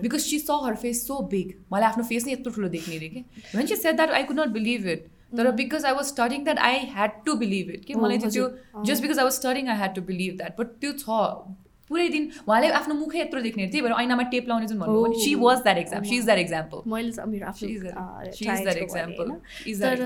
Because 0.00 0.20
she 0.20 0.38
saw 0.38 0.56
her 0.64 0.74
face 0.84 1.06
so 1.06 1.18
big 1.34 1.52
मलाई 1.72 1.88
आफ्नो 1.90 2.04
फेस 2.04 2.26
नै 2.26 2.32
यत्रो 2.32 2.52
ठुलो 2.54 2.68
देख्ने 2.76 2.96
अरे 2.96 3.08
कि। 3.08 3.24
भन्छ 3.54 3.72
said 3.82 3.96
that 3.96 4.10
I 4.10 4.22
could 4.30 4.40
not 4.40 4.56
believe 4.56 4.88
it 4.94 5.06
तर 5.36 5.50
because 5.60 5.84
I 5.84 5.92
was 5.92 6.06
studying 6.06 6.44
that 6.44 6.58
I 6.70 6.78
had 6.96 7.22
to 7.26 7.34
believe 7.44 7.70
it 7.70 7.84
कि? 7.84 7.94
मलाई 7.94 8.18
त्यो 8.24 8.48
just 8.86 9.02
because 9.02 9.18
I 9.18 9.24
was 9.24 9.32
studying 9.34 9.68
I 9.68 9.76
had 9.76 9.94
to 9.94 10.02
believe 10.10 10.36
that 10.36 10.60
but 10.60 10.74
त्यो 10.80 10.92
छ 11.04 11.20
पुरै 11.90 12.08
दिन 12.08 12.30
उहाँले 12.46 12.68
आफ्नो 12.76 12.94
मुखै 12.94 13.20
यत्रो 13.20 13.40
देख्ने 13.42 13.66
त्यही 13.70 13.82
भएर 13.82 13.92
ऐनामा 14.02 14.22
टेप 14.30 14.48
लाउने 14.48 14.66
जुन 14.66 14.78
भन्नुभयो 14.78 15.20
she 15.24 15.34
was 15.38 15.58
that 15.62 15.78
exam 15.78 16.02
she 16.02 16.16
is 16.16 16.24
that 16.26 16.38
example 16.38 16.78
तर 19.82 19.96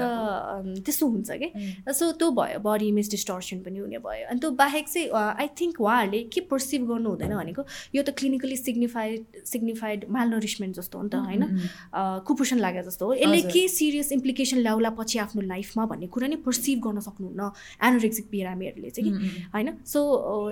त्यस्तो 0.85 1.07
हुन्छ 1.07 1.31
कि? 1.41 1.49
सो 1.89 2.13
त्यो 2.21 2.31
भयो 2.37 2.59
बडी 2.61 2.87
इमेज 2.89 3.11
डिस्टर्सन 3.11 3.59
पनि 3.65 3.79
हुने 3.79 3.99
भयो। 4.05 4.27
अनि 4.31 4.41
त्यो 4.41 4.51
बाहेक 4.61 4.89
चाहिँ 4.89 5.09
आई 5.15 5.47
थिङ्क 5.61 5.81
उहाँहरूले 5.81 6.23
के 6.33 6.41
पर्सिभ 6.53 6.87
गर्नु 6.91 7.09
हुँदैन 7.11 7.35
भनेको 7.37 7.63
यो 7.95 8.03
त 8.03 8.11
क्लिनिकली 8.19 8.57
सिग्निफाइड 8.57 9.25
सिग्निफाइड 9.53 10.05
मालनरिसमेन्ट 10.11 10.77
जस्तो 10.77 10.99
हो 10.99 11.05
नि 11.05 11.11
त 11.11 11.15
होइन? 11.25 11.43
कुपोषण 12.29 12.59
लागे 12.61 12.83
जस्तो 12.89 13.07
हो। 13.07 13.13
यसले 13.15 13.43
के 13.49 13.69
सिरियस 13.69 14.13
इम्प्लिकेसन 14.13 14.59
ल्याउला 14.69 14.91
पछि 15.01 15.19
आफ्नो 15.25 15.43
लाइफमा 15.49 15.85
भन्ने 15.95 16.07
कुरा 16.13 16.27
नै 16.29 16.37
पर्सिभ 16.45 16.79
गर्न 16.85 17.01
सक्नुहुन्न। 17.09 17.41
एनोरेक्सिक 17.89 18.25
बिरामीहरूले 18.31 18.91
चाहिँ 18.91 19.11
कि 19.11 19.17
होइन? 19.57 19.69
सो 19.87 20.01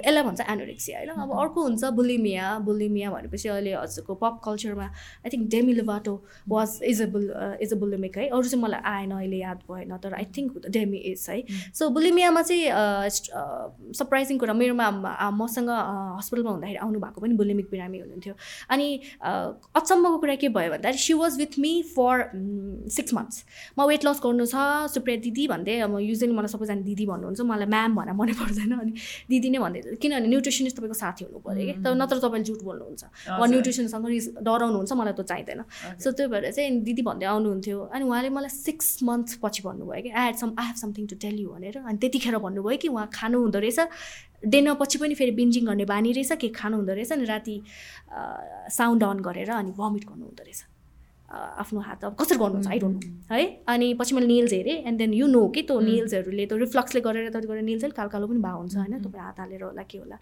यसलाई 0.07 0.23
भन्छ 0.25 0.41
एनोरेक्सिया 0.41 0.99
होइन? 0.99 1.17
अब 1.19 1.33
अर्को 1.41 1.63
हुन्छ 1.63 1.85
बुलिमिया 1.99 2.59
बुलिमिया 2.69 3.11
भनेपछि 3.11 3.49
अहिले 3.49 3.73
हजुरको 3.75 4.15
पप 4.23 4.41
कल्चरमा 4.45 4.85
I 4.85 5.29
think 5.33 5.49
Demi 5.51 5.73
Lovato 5.75 6.15
was 6.49 6.79
is 6.85 7.03
a 7.03 7.07
bull 7.15 7.25
is 7.63 7.73
a 7.73 7.77
bulimic 7.79 8.19
है। 8.19 8.29
अरू 8.29 8.43
चाहिँ 8.49 8.63
मलाई 8.63 8.81
आएन 8.93 9.11
अहिले 9.19 9.39
याद 9.39 9.59
भएन 9.71 9.97
तर 10.05 10.15
आई 10.15 10.27
थिङ्क 10.37 10.67
डेमी 10.79 10.99
इज 11.13 11.27
है। 11.31 11.43
सो 11.75 11.89
बुलिमियामा 11.99 12.43
चाहिँ 12.43 12.65
सरप्राइजिङ 14.01 14.39
कुरा 14.39 14.55
मेरोमा 14.55 14.91
मसँग 15.41 15.71
हस्पिटलमा 15.71 16.51
हुँदाखेरि 16.51 16.79
आउनु 16.87 16.99
भएको 17.01 17.21
पनि 17.21 17.35
बुलिमिक 17.43 17.67
बिरामी 17.71 17.99
हुनुहुन्थ्यो। 17.99 18.35
अनि 18.71 18.89
अचम्मको 19.83 20.19
कुरा 20.19 20.35
के 20.43 20.49
भयो 20.57 20.71
भन्दाखेरि 20.73 20.99
she 20.99 21.15
was 21.23 21.39
with 21.39 21.59
me 21.59 21.73
for 21.97 22.25
six 22.97 23.15
months 23.15 23.45
म 23.79 23.87
वेट 23.89 24.05
लस 24.05 24.21
गर्नु 24.25 24.47
छ 24.47 24.57
सुप्रिया 24.95 25.19
दिदी 25.27 25.47
भन्दै 25.49 25.79
अब 25.87 25.99
युजली 26.01 26.33
मलाई 26.33 26.53
सबैजना 26.55 26.83
दिदी 26.89 27.07
भन्नुहुन्छ 27.07 27.41
मलाई 27.51 27.69
म्याम 27.75 27.95
भनेर 27.97 28.15
मनै 28.21 28.35
पर्दैन 28.41 28.73
अनि 28.79 28.93
दिदी 29.31 29.49
नै 29.51 29.59
भन्दै 29.65 29.81
किनभने 30.03 30.29
न्युट्रिसनिस्ट 30.29 30.77
तपाईँको 30.79 30.99
साथी 31.09 31.25
हुनु 31.25 31.39
पऱ्यो 31.41 31.65
कि 31.65 31.75
तर 31.81 31.95
नत्र 31.97 32.17
तपाईँले 32.21 32.45
झुट 32.45 32.61
बोल्नुहुन्छ। 32.69 33.03
वा 33.41 33.47
न्युट्रिसनसँग 33.49 34.07
रिस 34.13 34.27
डराउनुहुन्छ 34.45 34.93
मलाई 34.93 35.15
त्यो 35.17 35.25
चाहिँदैन। 35.25 35.61
सो 35.97 36.09
त्यो 36.13 36.29
भएर 36.29 36.45
चाहिँ 36.53 36.85
दिदी 36.85 37.03
भन्दै 37.09 37.27
आउनुहुन्थ्यो। 37.33 37.79
अनि 37.97 38.05
उहाँले 38.05 38.31
मलाई 38.37 38.53
सिक्स 38.53 39.03
मन्थ 39.09 39.41
पछि 39.43 39.63
भन्नुभयो 39.65 40.03
कि 40.05 40.11
I 40.13 40.25
had 40.27 40.37
some 40.37 40.51
I 40.61 40.67
have 40.69 40.77
something 40.85 41.05
to 41.09 41.17
tell 41.25 41.37
you 41.41 41.49
भनेर। 41.57 41.77
अनि 41.89 41.99
त्यतिखेर 41.99 42.37
भन्नुभयो 42.37 42.77
कि 42.77 42.89
उहाँ 42.93 43.09
खानु 43.09 43.37
हुँदो 43.41 43.59
रहेछ। 43.65 43.81
डेन 44.45 44.75
पछि 44.77 44.99
पनि 44.99 45.15
फेरि 45.19 45.33
बिन्जिङ 45.35 45.65
गर्ने 45.67 45.85
बानी 45.89 46.13
रहेछ। 46.13 46.33
के 46.39 46.49
खानु 46.53 46.77
हुँदो 46.77 46.93
रहेछ। 46.93 47.13
अनि 47.13 47.25
राति 47.25 47.57
साउन्ड 48.77 49.03
अन 49.05 49.19
गरेर 49.25 49.51
अनि 49.51 49.73
भमिट 49.73 50.05
गर्नु 50.05 50.25
हुँदो 50.29 50.43
रहेछ। 50.45 50.68
आफ्नो 51.29 51.81
हात 51.81 52.05
अब 52.05 52.15
कसरी 52.21 52.39
गर्नुहुन्छ 52.39 52.69
आई 52.69 52.79
डोन्ट 52.79 53.05
नो 53.05 53.35
है? 53.35 53.45
अनि 53.69 53.87
पछि 54.01 54.15
मैले 54.15 54.27
निल्स 54.27 54.53
हेरेँ 54.53 54.77
एन्ड 54.89 54.99
देन 54.99 55.13
यु 55.15 55.27
नो 55.29 55.47
कि 55.53 55.63
त्यो 55.69 55.81
निल्सहरूले 55.81 56.47
त्यो 56.47 56.59
रिफ्लक्सले 56.59 57.01
गरेर 57.05 57.29
त 57.29 57.45
गरेर 57.45 57.63
निल्स 57.63 57.85
कालो 57.93 58.09
कालो 58.09 58.27
पनि 58.27 58.41
भएको 58.41 58.59
हुन्छ 58.59 58.77
होइन? 58.77 58.95
तपाईँ 59.05 59.25
हात 59.25 59.41
हालेर 59.41 59.63
होला 59.63 59.83
के 59.85 59.99
होला। 59.99 60.17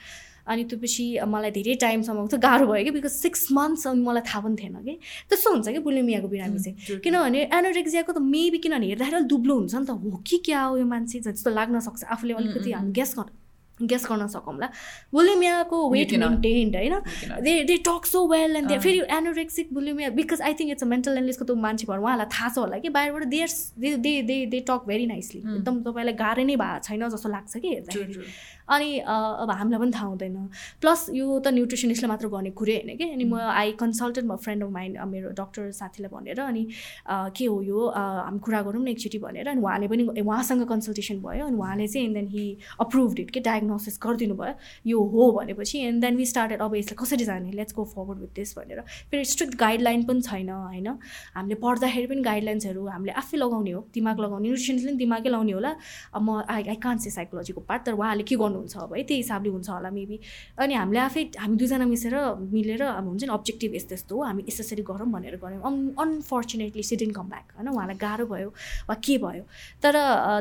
अनि 0.50 0.64
त्यो 0.66 0.78
पछि 0.82 1.04
मलाई 1.22 1.50
धेरै 1.50 1.74
टाइमसम्म 1.86 2.26
चाहिँ 2.26 2.42
गाह्रो 2.42 2.66
भयो 2.66 2.84
कि 2.84 2.90
बिकज 2.98 3.14
सिक्स 3.22 3.46
मन्थ्स 3.54 3.86
अनि 3.86 4.02
मलाई 4.02 4.22
थाहा 4.26 4.40
पनि 4.46 4.56
थिएन 4.58 4.76
कि। 4.82 4.98
त्यस्तो 5.30 5.50
हुन्छ 5.54 5.68
कि 5.68 5.78
बुलिमियाको 5.86 6.28
बिरामी 6.28 6.58
चाहिँ। 6.58 6.98
किनभने 7.06 7.40
एनोरेक्जियाको 7.54 8.12
त 8.12 8.18
मेबी 8.26 8.58
किनभने 8.66 8.86
हेर्दाखेरि 8.86 9.24
दुब्लो 9.30 9.54
हुन्छ 9.62 9.74
नि 9.74 9.86
त। 9.86 9.90
हो 9.90 10.22
कि 10.26 10.36
क्या 10.42 10.62
हो 10.66 10.76
यो 10.82 10.86
मान्छे? 10.90 11.22
जस्तो 11.22 11.50
लाग्न 11.50 11.80
सक्छ। 11.86 12.02
आफूले 12.02 12.34
अलिकति 12.34 12.70
हामी 12.72 12.90
ग्यास 12.98 13.14
गर्नु 13.18 13.45
गेस 13.82 14.06
गर्न 14.10 14.26
सकौँला। 14.26 14.68
बुलिमियाको 15.12 15.76
वेट 15.90 16.12
मेन्टेन्ड 16.14 16.76
होइन? 16.76 16.94
They 17.42 17.62
they 17.64 17.76
talk 17.86 18.06
so 18.06 18.26
well 18.28 18.56
and 18.56 18.68
they 18.68 18.78
फेरि 18.78 19.00
anorexic 19.16 19.74
bulimia 19.74 20.08
because 20.16 20.42
I 20.42 20.54
think 20.54 20.70
it's 20.70 20.82
a 20.82 20.86
mental 20.86 21.16
एनलिसको 21.18 21.44
त्यो 21.44 21.56
मान्छे 21.56 21.86
भएर 21.86 21.98
उहाँलाई 22.00 22.26
थाहा 22.32 22.48
छ 22.48 22.58
होला 22.58 22.78
कि 22.78 22.88
बाहिरबाट 22.88 23.24
there 23.36 23.48
they 23.78 24.22
they 24.22 24.44
they 24.46 24.60
talk 24.68 24.84
very 24.88 25.06
nicely 25.06 25.40
एकदम 25.40 25.82
तपाईँलाई 25.82 26.14
गाह्रो 26.16 26.44
नै 26.44 26.56
भएको 26.56 26.82
छैन 26.88 27.08
जस्तो 27.08 27.28
लाग्छ 27.28 27.56
कि 27.56 27.68
हेर्दाखेरि। 27.68 28.24
अनि 28.68 28.98
अब 28.98 29.50
हामीलाई 29.50 29.80
पनि 29.80 29.92
थाहा 29.94 30.06
हुँदैन। 30.06 30.36
प्लस 30.80 31.06
यो 31.14 31.38
त 31.38 31.54
न्युट्रिसनिस्टले 31.54 32.08
मात्र 32.08 32.28
गर्ने 32.34 32.50
कुरै 32.50 32.76
होइन 32.76 32.96
कि? 32.96 33.10
अनि 33.12 33.24
म 33.24 33.38
आई 33.38 33.72
कन्सल्टेन्ट 33.78 34.26
म 34.26 34.36
फ्रेन्ड 34.42 34.64
अफ 34.64 34.70
माइन्ड 34.72 34.98
मेरो 35.06 35.30
डक्टर 35.38 35.70
साथीलाई 35.78 36.10
भनेर 36.10 36.40
अनि 36.40 36.66
के 37.06 37.44
हो 37.44 37.60
यो? 37.62 37.78
हामी 37.94 38.38
कुरा 38.40 38.62
गरौँ 38.66 38.82
न 38.82 38.88
एकचोटि 38.88 39.18
भनेर 39.22 39.48
अनि 39.48 39.60
उहाँले 39.62 39.88
पनि 39.88 40.02
उहाँसँग 40.20 40.66
कन्सल्टेसन 40.66 41.22
भयो 41.22 41.46
अनि 41.46 41.56
उहाँले 41.56 41.86
चाहिँ 41.86 42.12
देन 42.14 42.26
हि 42.34 42.44
अप्रुभड 42.80 43.18
इट 43.20 43.30
के? 43.30 43.40
डायग्नो 43.46 43.76
डायग्नोसिस 43.76 43.98
गरिदिनु 44.02 44.34
भयो। 44.34 44.54
यो 44.86 44.98
हो 45.12 45.30
भनेपछि 45.32 45.78
एन्ड 45.78 46.00
देन 46.02 46.16
वी 46.16 46.26
स्टार्टेड 46.26 46.60
अब 46.62 46.74
यसलाई 46.74 46.96
कसरी 47.02 47.24
जाने? 47.24 47.50
Let's 47.52 47.74
go 47.74 47.84
forward 47.84 48.18
with 48.20 48.32
this 48.34 48.54
भनेर। 48.58 48.80
फेरि 49.10 49.24
स्ट्रिक्ट 49.24 49.54
गाइडलाइन 49.58 50.04
पनि 50.06 50.20
छैन 50.22 50.50
होइन? 50.50 50.88
हामीले 51.36 51.54
पढ्दाखेरि 51.60 52.06
पनि 52.06 52.22
गाइडलाइन्सहरू 52.22 52.86
हामीले 52.86 53.12
आफै 53.12 53.36
लगाउने 53.36 53.70
हो। 53.70 53.80
दिमाग 53.94 54.20
लगाउने 54.20 54.48
न्युट्रिसनले 54.48 54.86
पनि 54.86 54.96
दिमागै 54.96 55.30
लाउने 55.30 55.52
होला। 55.52 55.72
अब 56.14 56.22
म 56.22 56.42
आई 56.48 56.62
आई 56.62 56.78
कान्ट 56.80 57.00
से 57.00 57.10
साइकोलोजीको 57.10 57.60
पार्ट 57.68 57.82
तर 57.86 57.92
उहाँले 57.92 58.22
के 58.22 58.36
गर्नुहुन्छ 58.56 58.76
अब 58.76 58.94
है 58.96 59.02
त्यही 59.04 59.20
हिसाबले 59.20 59.50
हुन्छ 59.52 59.68
होला 59.70 59.90
मेबी 60.00 60.18
अनि 60.58 60.74
हामीले 60.74 61.00
आफै 61.00 61.22
हामी 61.44 61.56
दुईजना 61.60 61.86
मिसेर 61.86 62.16
मिलेर 62.56 62.82
अब 62.82 63.06
हुन्छ 63.06 63.22
नि 63.24 63.32
अब्जेक्टिभ 63.36 63.74
यस्तो 63.76 63.94
यस्तो 63.94 64.16
हो 64.16 64.22
हामी 64.24 64.42
यसरी 64.48 64.82
गरौँ 64.90 65.08
भनेर 65.12 65.36
गऱ्यौँ। 65.44 65.62
Un 65.62 65.74
unfortunately 65.98 66.82
she didn't 66.82 67.10
come 67.12 67.26
back 67.28 67.46
होइन? 67.56 67.68
उहाँलाई 67.68 67.96
गाह्रो 68.00 68.26
भयो 68.26 68.48
वा 68.88 68.94
के 69.04 69.16
भयो? 69.18 69.42
तर 69.82 69.94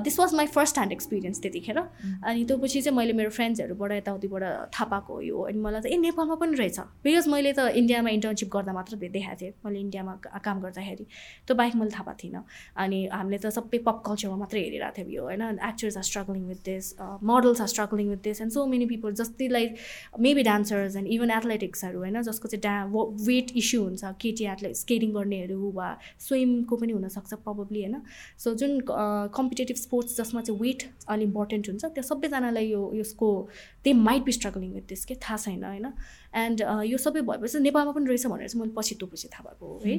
this 0.05 0.19
was 0.19 0.33
my 0.35 0.47
first 0.55 0.75
hand 0.77 0.91
experience 0.91 1.41
त्यतिखेर। 1.41 1.77
अनि 2.23 2.43
त्यो 2.45 2.57
पछि 2.57 2.81
चाहिँ 2.81 2.97
मैले 2.97 3.13
मेरो 3.19 3.29
फ्रेन्ड्सहरूबाट 3.37 3.91
यताउतिबाट 3.91 4.43
थाहा 4.73 4.85
पाएको 4.91 5.21
यो। 5.21 5.37
अनि 5.49 5.59
मलाई 5.59 5.81
चाहिँ 5.81 5.97
ए 5.97 6.01
नेपालमा 6.01 6.35
पनि 6.41 6.55
रहेछ। 6.55 6.79
बिकज 7.03 7.27
मैले 7.27 7.53
त 7.53 7.59
इन्डियामा 7.81 8.09
इन्टर्नसिप 8.17 8.49
गर्दा 8.55 8.73
मात्र 8.73 8.95
देखाएको 8.95 9.39
थिएँ। 9.41 9.53
मैले 9.65 9.79
इन्डियामा 9.79 10.13
काम 10.45 10.57
गर्दाखेरि। 10.61 11.05
त्यो 11.47 11.55
बाहेक 11.55 11.75
मैले 11.75 11.91
थाहा 11.91 12.03
पाएको 12.05 12.19
थिइनँ। 12.23 12.43
अनि 12.77 12.99
हामीले 13.11 13.37
त 13.37 13.49
सबै 13.57 13.77
पप 13.87 13.97
कल्चरमा 14.07 14.37
मात्रै 14.43 14.61
हेरिरहेको 14.61 14.95
थियौँ 14.97 15.11
यो 15.15 15.23
होइन? 15.25 15.43
Actors 15.69 15.97
are 15.97 16.05
struggling 16.09 16.43
with 16.51 16.61
this 16.65 16.85
models 17.31 17.61
are 17.61 17.69
struggling 17.73 18.04
with 18.07 18.23
this 18.23 18.41
and 18.41 18.51
so 18.51 18.65
many 18.65 18.85
people 18.85 19.13
जस्तै 19.15 19.47
like 19.47 19.75
maybe 20.19 20.43
dancers 20.43 20.95
and 20.95 21.07
even 21.17 21.31
एथलेटिक्सहरू 21.31 21.99
होइन 21.99 22.21
जसको 22.23 22.47
चाहिँ 22.47 22.61
डा 22.61 22.75
वेट 23.25 23.51
इस्यु 23.57 23.81
हुन्छ 23.83 24.13
केटी 24.21 24.45
एथलेट 24.53 24.75
स्केटिङ 24.75 25.13
गर्नेहरू 25.13 25.71
वा 25.75 25.89
स्विमको 26.27 26.75
पनि 26.75 26.93
हुनसक्छ 26.93 27.33
प्रब्लली 27.45 27.83
होइन। 27.83 28.01
सो 28.37 28.53
जुन 28.55 28.79
कम्पिटेटिभ 28.89 29.77
स्पोर्ट्स 29.77 30.17
जसमा 30.17 30.41
चाहिँ 30.41 30.59
वेट 30.61 30.89
अलिक 31.07 31.27
इम्पोर्टेन्ट 31.27 31.69
हुन्छ 31.69 31.85
त्यो 31.85 32.03
सबैजनालाई 32.03 32.69
यो 32.69 32.83
यसको 32.95 33.31
they 33.85 33.93
might 34.03 34.23
be 34.23 34.31
struggling 34.31 34.73
with 34.73 34.87
this 34.89 35.05
के 35.05 35.15
थाहा 35.23 35.37
छैन 35.37 35.63
होइन। 35.63 35.91
एन्ड 36.35 36.61
यो 36.85 36.97
सबै 36.97 37.21
भएपछि 37.21 37.59
नेपालमा 37.59 37.91
पनि 37.91 38.05
रहेछ 38.05 38.25
भनेर 38.27 38.47
चाहिँ 38.47 38.61
मैले 38.61 38.73
पछि 38.77 38.95
त्यो 38.95 39.07
पछि 39.07 39.27
थाहा 39.33 39.49
भएको 39.49 39.65
हो 39.67 39.81
है। 39.85 39.97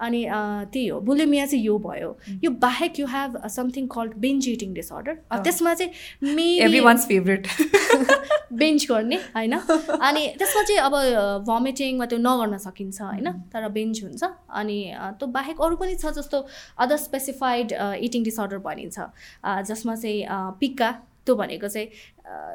अनि 0.00 0.24
त्यही 0.72 0.86
हो 0.88 1.00
बुलेमिया 1.00 1.46
चाहिँ 1.46 1.64
यो 1.64 1.78
भयो। 1.78 2.16
यो 2.44 2.50
बाहेक 2.60 3.00
you 3.00 3.06
have 3.06 3.36
something 3.56 3.86
called 3.94 4.14
binge 4.18 4.48
eating 4.48 4.72
disorder 4.74 5.14
त्यसमा 5.44 5.74
चाहिँ 5.74 6.34
मे 6.34 6.80
वान्स 6.80 7.06
फेभरेट 7.06 7.48
बेन्च 8.52 8.86
गर्ने 8.90 9.16
होइन? 9.36 9.54
अनि 9.54 10.26
त्यसमा 10.38 10.62
चाहिँ 10.62 10.80
अब 10.80 10.94
भमिटिङ 11.48 11.98
वा 11.98 12.06
त्यो 12.06 12.18
नगर्न 12.20 12.58
सकिन्छ 12.58 13.00
होइन? 13.02 13.32
तर 13.52 13.68
बेन्च 13.68 14.02
हुन्छ। 14.04 14.22
अनि 14.50 14.78
त्यो 15.20 15.28
बाहेक 15.36 15.60
अरू 15.60 15.76
पनि 15.76 15.94
छ 15.94 16.12
जस्तो 16.16 16.46
अदर 16.78 16.96
स्पेसिफाइड 16.96 17.72
इटिङ 18.08 18.24
डिसअर्डर 18.24 18.58
भनिन्छ। 18.66 18.98
जसमा 19.68 19.94
चाहिँ 19.96 20.56
पिक्का 20.60 20.90
त्यो 21.26 21.34
भनेको 21.36 21.68
चाहिँ 21.68 21.88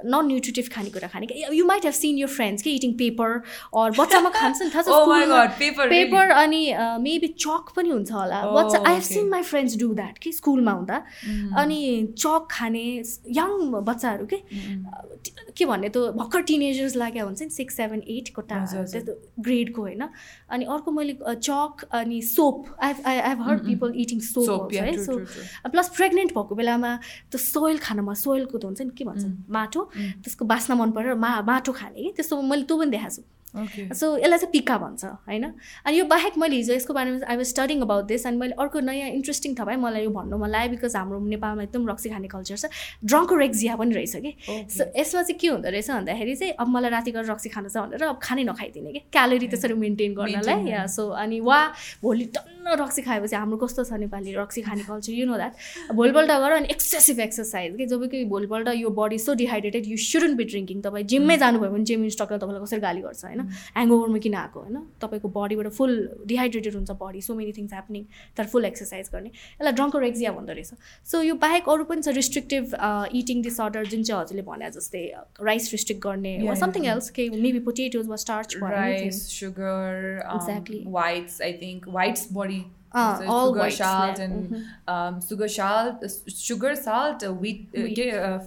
नन 0.05 0.25
न्युट्रिटिभ 0.27 0.67
खानेकुरा 0.73 1.07
खाने 1.07 1.27
you 1.53 1.65
might 1.65 1.85
have 1.85 1.93
seen 1.93 2.17
your 2.17 2.27
friends 2.29 2.63
कि 2.63 2.75
इटिङ 2.75 2.93
पेपर 2.97 3.29
अर 3.81 3.91
बच्चामा 3.99 4.29
खान्छ 4.35 4.61
नि 4.61 4.69
थाहा 4.75 4.83
छ 4.83 5.59
पेपर 5.89 6.31
अनि 6.43 6.61
मेबी 7.01 7.27
चक 7.37 7.73
पनि 7.75 7.89
हुन्छ 7.89 8.11
होला। 8.11 8.41
बच्चा 8.51 8.77
I 8.87 8.93
have 8.93 9.03
seen 9.03 9.29
my 9.29 9.43
friends 9.51 9.77
do 9.79 9.93
that 9.95 10.17
कि 10.23 10.31
स्कुलमा 10.31 10.71
हुँदा। 10.71 10.97
अनि 11.61 11.79
चक 12.17 12.47
खाने 12.51 12.85
यङ 13.39 13.51
बच्चाहरू 13.89 14.25
के 14.33 14.39
के 15.57 15.65
भन्ने 15.65 15.89
त्यो 15.89 16.01
भर्खर 16.13 16.41
टिनेजर्स 16.51 16.95
लाग्यो 16.95 17.25
हुन्छ 17.25 17.41
नि 17.41 17.49
सिक्स 17.49 17.77
सेभेन 17.77 18.01
एटको 18.17 18.41
टा 18.49 18.63
त्यस्तो 18.65 19.13
ग्रेडको 19.39 19.81
होइन। 19.81 20.03
अनि 20.49 20.65
अर्को 20.75 20.91
मैले 20.91 21.13
चक 21.23 21.85
अनि 21.99 22.21
soap 22.29 22.75
I 22.83 22.93
I 23.05 23.17
have 23.29 23.41
heard 23.47 23.65
people 23.65 23.93
eating 24.05 24.19
soap 24.27 24.73
है 24.73 24.97
सो 25.05 25.17
प्लस 25.71 25.89
प्रेग्नेन्ट 25.97 26.33
भएको 26.37 26.55
बेलामा 26.55 26.95
त्यो 27.31 27.39
सोइल 27.39 27.77
खानामा 27.87 28.13
सोइलको 28.23 28.57
त 28.57 28.65
हुन्छ 28.65 28.81
नि 28.81 28.91
के 28.97 29.05
भन्छ 29.05 29.23
माटो 29.65 29.89
त्यसको 29.95 30.45
बास्ना 30.45 30.75
मन 30.77 30.91
परेर 30.93 31.15
मा 31.25 31.29
माटो 31.49 31.71
खाने 31.73 32.03
कि 32.03 32.11
त्यस्तो 32.21 32.41
मैले 32.41 32.63
त्यो 32.69 32.77
पनि 32.77 32.91
देखाएको 32.93 33.15
छु। 33.15 33.21
सो 33.55 34.17
यसलाई 34.17 34.39
चाहिँ 34.39 34.51
पिक्का 34.51 34.77
भन्छ 34.77 35.05
होइन? 35.05 35.43
अनि 35.85 35.97
यो 35.97 36.05
बाहेक 36.05 36.37
मैले 36.37 36.55
हिजो 36.55 36.73
यसको 36.73 36.93
बारेमा 36.93 37.27
I 37.31 37.35
was 37.37 37.47
studying 37.47 37.81
about 37.81 38.05
this 38.05 38.27
अनि 38.27 38.37
मैले 38.37 38.53
अर्को 38.59 38.79
नयाँ 38.79 39.09
इन्ट्रेस्टिङ 39.09 39.55
थाहा 39.55 39.65
पाएँ 39.65 39.77
मलाई 39.79 40.03
यो 40.03 40.09
भन्नु 40.11 40.37
मन 40.37 40.49
लाग्यो 40.49 40.69
बिकज 40.75 40.95
हाम्रो 40.95 41.19
नेपालमा 41.19 41.63
एकदम 41.63 41.89
रक्सी 41.89 42.09
खाने 42.09 42.27
कल्चर 42.27 42.57
छ। 42.57 42.65
ड्रङ्को 43.05 43.35
रेक्जिया 43.35 43.75
पनि 43.75 43.95
रहेछ 43.95 44.15
कि? 44.15 44.31
सो 44.75 44.83
यसमा 44.99 45.21
चाहिँ 45.21 45.39
के 45.39 45.47
हुँदो 45.47 45.69
रहेछ 45.69 45.89
भन्दाखेरि 45.91 46.35
चाहिँ 46.35 46.53
अब 46.59 46.67
मलाई 46.75 46.91
राति 46.91 47.11
गएर 47.11 47.25
रक्सी 47.31 47.49
खानु 47.49 47.69
छ 47.69 47.77
भनेर 47.77 48.03
अब 48.03 48.19
खानै 48.21 48.43
नखाइदिने 48.43 48.91
कि? 48.91 48.99
क्यालोरी 49.11 49.47
त्यसरी 49.47 49.73
मेन्टेन 49.85 50.13
गर्नलाई 50.15 50.71
या 50.71 50.85
सो 50.91 51.07
अनि 51.23 51.39
वा 51.39 51.59
भोलि 52.03 52.25
टन्न 52.35 52.75
रक्सी 52.81 53.01
खाएपछि 53.07 53.35
हाम्रो 53.35 53.57
कस्तो 53.63 53.83
छ 53.83 53.93
नेपाली 54.03 54.35
रक्सी 54.35 54.61
खाने 54.67 54.83
कल्चर 54.83 55.13
यु 55.13 55.25
नो 55.25 55.35
द्याट 55.37 55.53
भोलिपल्ट 55.95 56.31
गर 56.43 56.51
अनि 56.51 56.67
एक्सेसिभ 56.75 57.19
एक्सर्साइज 57.19 57.75
कि? 57.77 57.85
जब 57.85 58.07
कि 58.11 58.23
भोलिपल्ट 58.25 58.67
यो 58.75 58.89
body 58.89 59.17
so 59.19 59.33
dehydrated 59.41 59.87
you 59.87 59.97
shouldn't 59.97 60.37
be 60.37 60.43
drinking 60.51 60.81
तपाईँ 60.81 61.05
जिममै 61.05 61.37
जानुभयो 61.37 61.71
भने 61.71 61.83
जिम 61.85 62.03
इन्स्ट्रक्टर 62.03 62.37
तपाईँलाई 62.37 62.63
कसरी 62.65 62.79
गाली 62.79 63.01
गर्छ 63.01 63.25
होइन? 63.25 63.44
ह्याङओभरमा 63.75 64.19
किन 64.25 64.35
आएको 64.41 64.59
होइन? 64.59 64.77
तपाईँको 65.01 65.27
बडीबाट 65.37 65.67
फुल 65.77 65.93
डिहाइड्रेटेड 66.31 66.75
हुन्छ 66.75 66.91
body 67.01 67.21
so 67.27 67.35
many 67.41 67.51
things 67.57 67.73
happening 67.73 68.03
तर 68.37 68.45
फुल 68.53 68.65
एक्सर्साइज 68.65 69.09
गर्ने। 69.13 69.29
यसलाई 69.29 69.73
ड्रङ्कर 69.79 70.03
एक्जिया 70.11 70.31
भन्दो 70.37 70.53
रहेछ। 70.53 70.71
सो 71.11 71.21
यो 71.21 71.35
बाहेक 71.45 71.69
अरू 71.75 71.83
पनि 71.91 72.01
छ 72.01 72.15
रिस्ट्रिक्टिभ 72.19 72.75
इटिङ 73.23 73.41
डिसअर्डर 73.49 73.85
जुन 73.95 74.03
चाहिँ 74.03 74.21
हजुरले 74.21 74.41
भने 74.51 74.69
जस्तै 74.77 75.03
राइस 75.49 75.71
रिस्ट्रिक्ट 75.71 76.01
गर्ने 76.07 76.37
वा 76.47 76.55
समथिङ 76.65 76.85
एल्स 76.95 77.09
के 77.19 77.29
मेबी 77.35 77.59
पोटेटोज 77.69 78.07
वा 78.07 78.15
starch 78.25 78.57
sugar 79.25 79.99
exactly 80.35 80.83
whites 80.99 81.41
I 81.41 81.53
think 81.61 81.87
whites 81.99 82.27
body 82.39 82.63
Uh, 82.97 82.99
Mhm. 84.41 84.59
um, 84.91 85.15
sugar 85.21 85.47
salt 85.53 86.03
sugar 86.33 86.69
salt 86.83 87.23
uh, 87.23 87.31
wheat, 87.41 87.65
uh, 87.71 87.81
Wheat. 87.81 87.95
के 87.97 88.05
uh, 88.19 88.37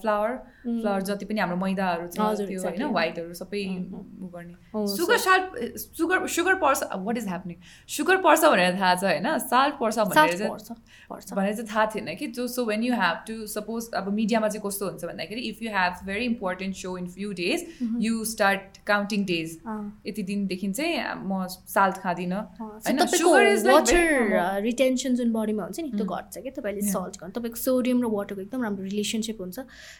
flour 0.63 1.01
Mm. 1.01 1.05
जति 1.09 1.25
पनि 1.25 1.41
हाम्रो 1.41 1.57
मैदाहरू 1.57 2.07
छ 2.09 2.19
त्यो. 2.39 2.63
होइन 2.63 2.85
व्हाइटहरू 2.93 3.35
सबै 3.41 3.61
Mhm. 3.65 4.01
उ 4.23 4.29
गर्ने 4.35 4.87
सुगर 4.95 5.17
साल्ट 5.19 5.77
सुगर 5.99 6.27
सुगर 6.37 6.55
पर्छ 6.63 6.83
वाट 7.07 7.17
इज 7.19 7.27
ह्यापनिङ 7.29 7.57
सुगर 7.97 8.17
पर्छ 8.27 8.45
भनेर 8.45 8.75
थाहा 8.81 8.95
छ 8.95 9.05
होइन 9.05 9.39
साल्ट 9.47 9.75
पर्छ 9.81 9.99
भनेर 9.99 10.37
चाहिँ 10.39 11.31
भनेर 11.37 11.55
चाहिँ 11.55 11.69
थाहा 11.71 11.85
थिएन 11.95 12.15
कि 12.19 12.27
जो 12.39 12.47
so 12.49 12.65
when 12.65 12.83
you 12.85 12.95
have 13.03 13.23
to 13.29 13.37
suppose 13.55 13.91
अब 14.03 14.13
मिडियामा 14.15 14.49
चाहिँ 14.49 14.63
कस्तो 14.67 14.89
हुन्छ 14.89 15.05
भन्दाखेरि 15.05 15.41
if 15.51 15.63
you 15.63 15.71
have 15.77 16.05
very 16.07 16.25
important 16.33 16.77
so 16.77 16.97
in 16.99 17.07
few 17.17 17.33
days. 17.43 17.67
You 18.01 18.25
start 18.33 18.79
counting 18.87 19.25
days 19.33 19.59
यति 20.07 20.23
दिनदेखि 20.33 20.73
चाहिँ 20.73 21.15
म 21.25 21.47
साल्ट 21.77 21.97
खाँदिनँ 22.03 22.43
वाटर 22.69 23.97
normal. 23.99 24.63
रिटेन्सन 24.63 25.15
जुन 25.15 25.33
बडीमा 25.33 25.63
हुन्छ 25.65 25.81
नि 25.81 25.91
त्यो 25.91 26.05
Mm. 26.05 26.17
घट्छ 26.19 26.39
कि 26.45 26.51
तपाईँले. 26.51 26.83
सल्ट 26.91 27.17
गर्नु 27.21 27.33
तपाईँको 27.39 27.59
सोडियम 27.63 28.03
र 28.03 28.07
वाटरको 28.17 28.41
एकदम 28.41 28.63
राम्रो 28.65 28.85
रिलेसनसिप 28.85 29.41
हुन्छ 29.41 29.59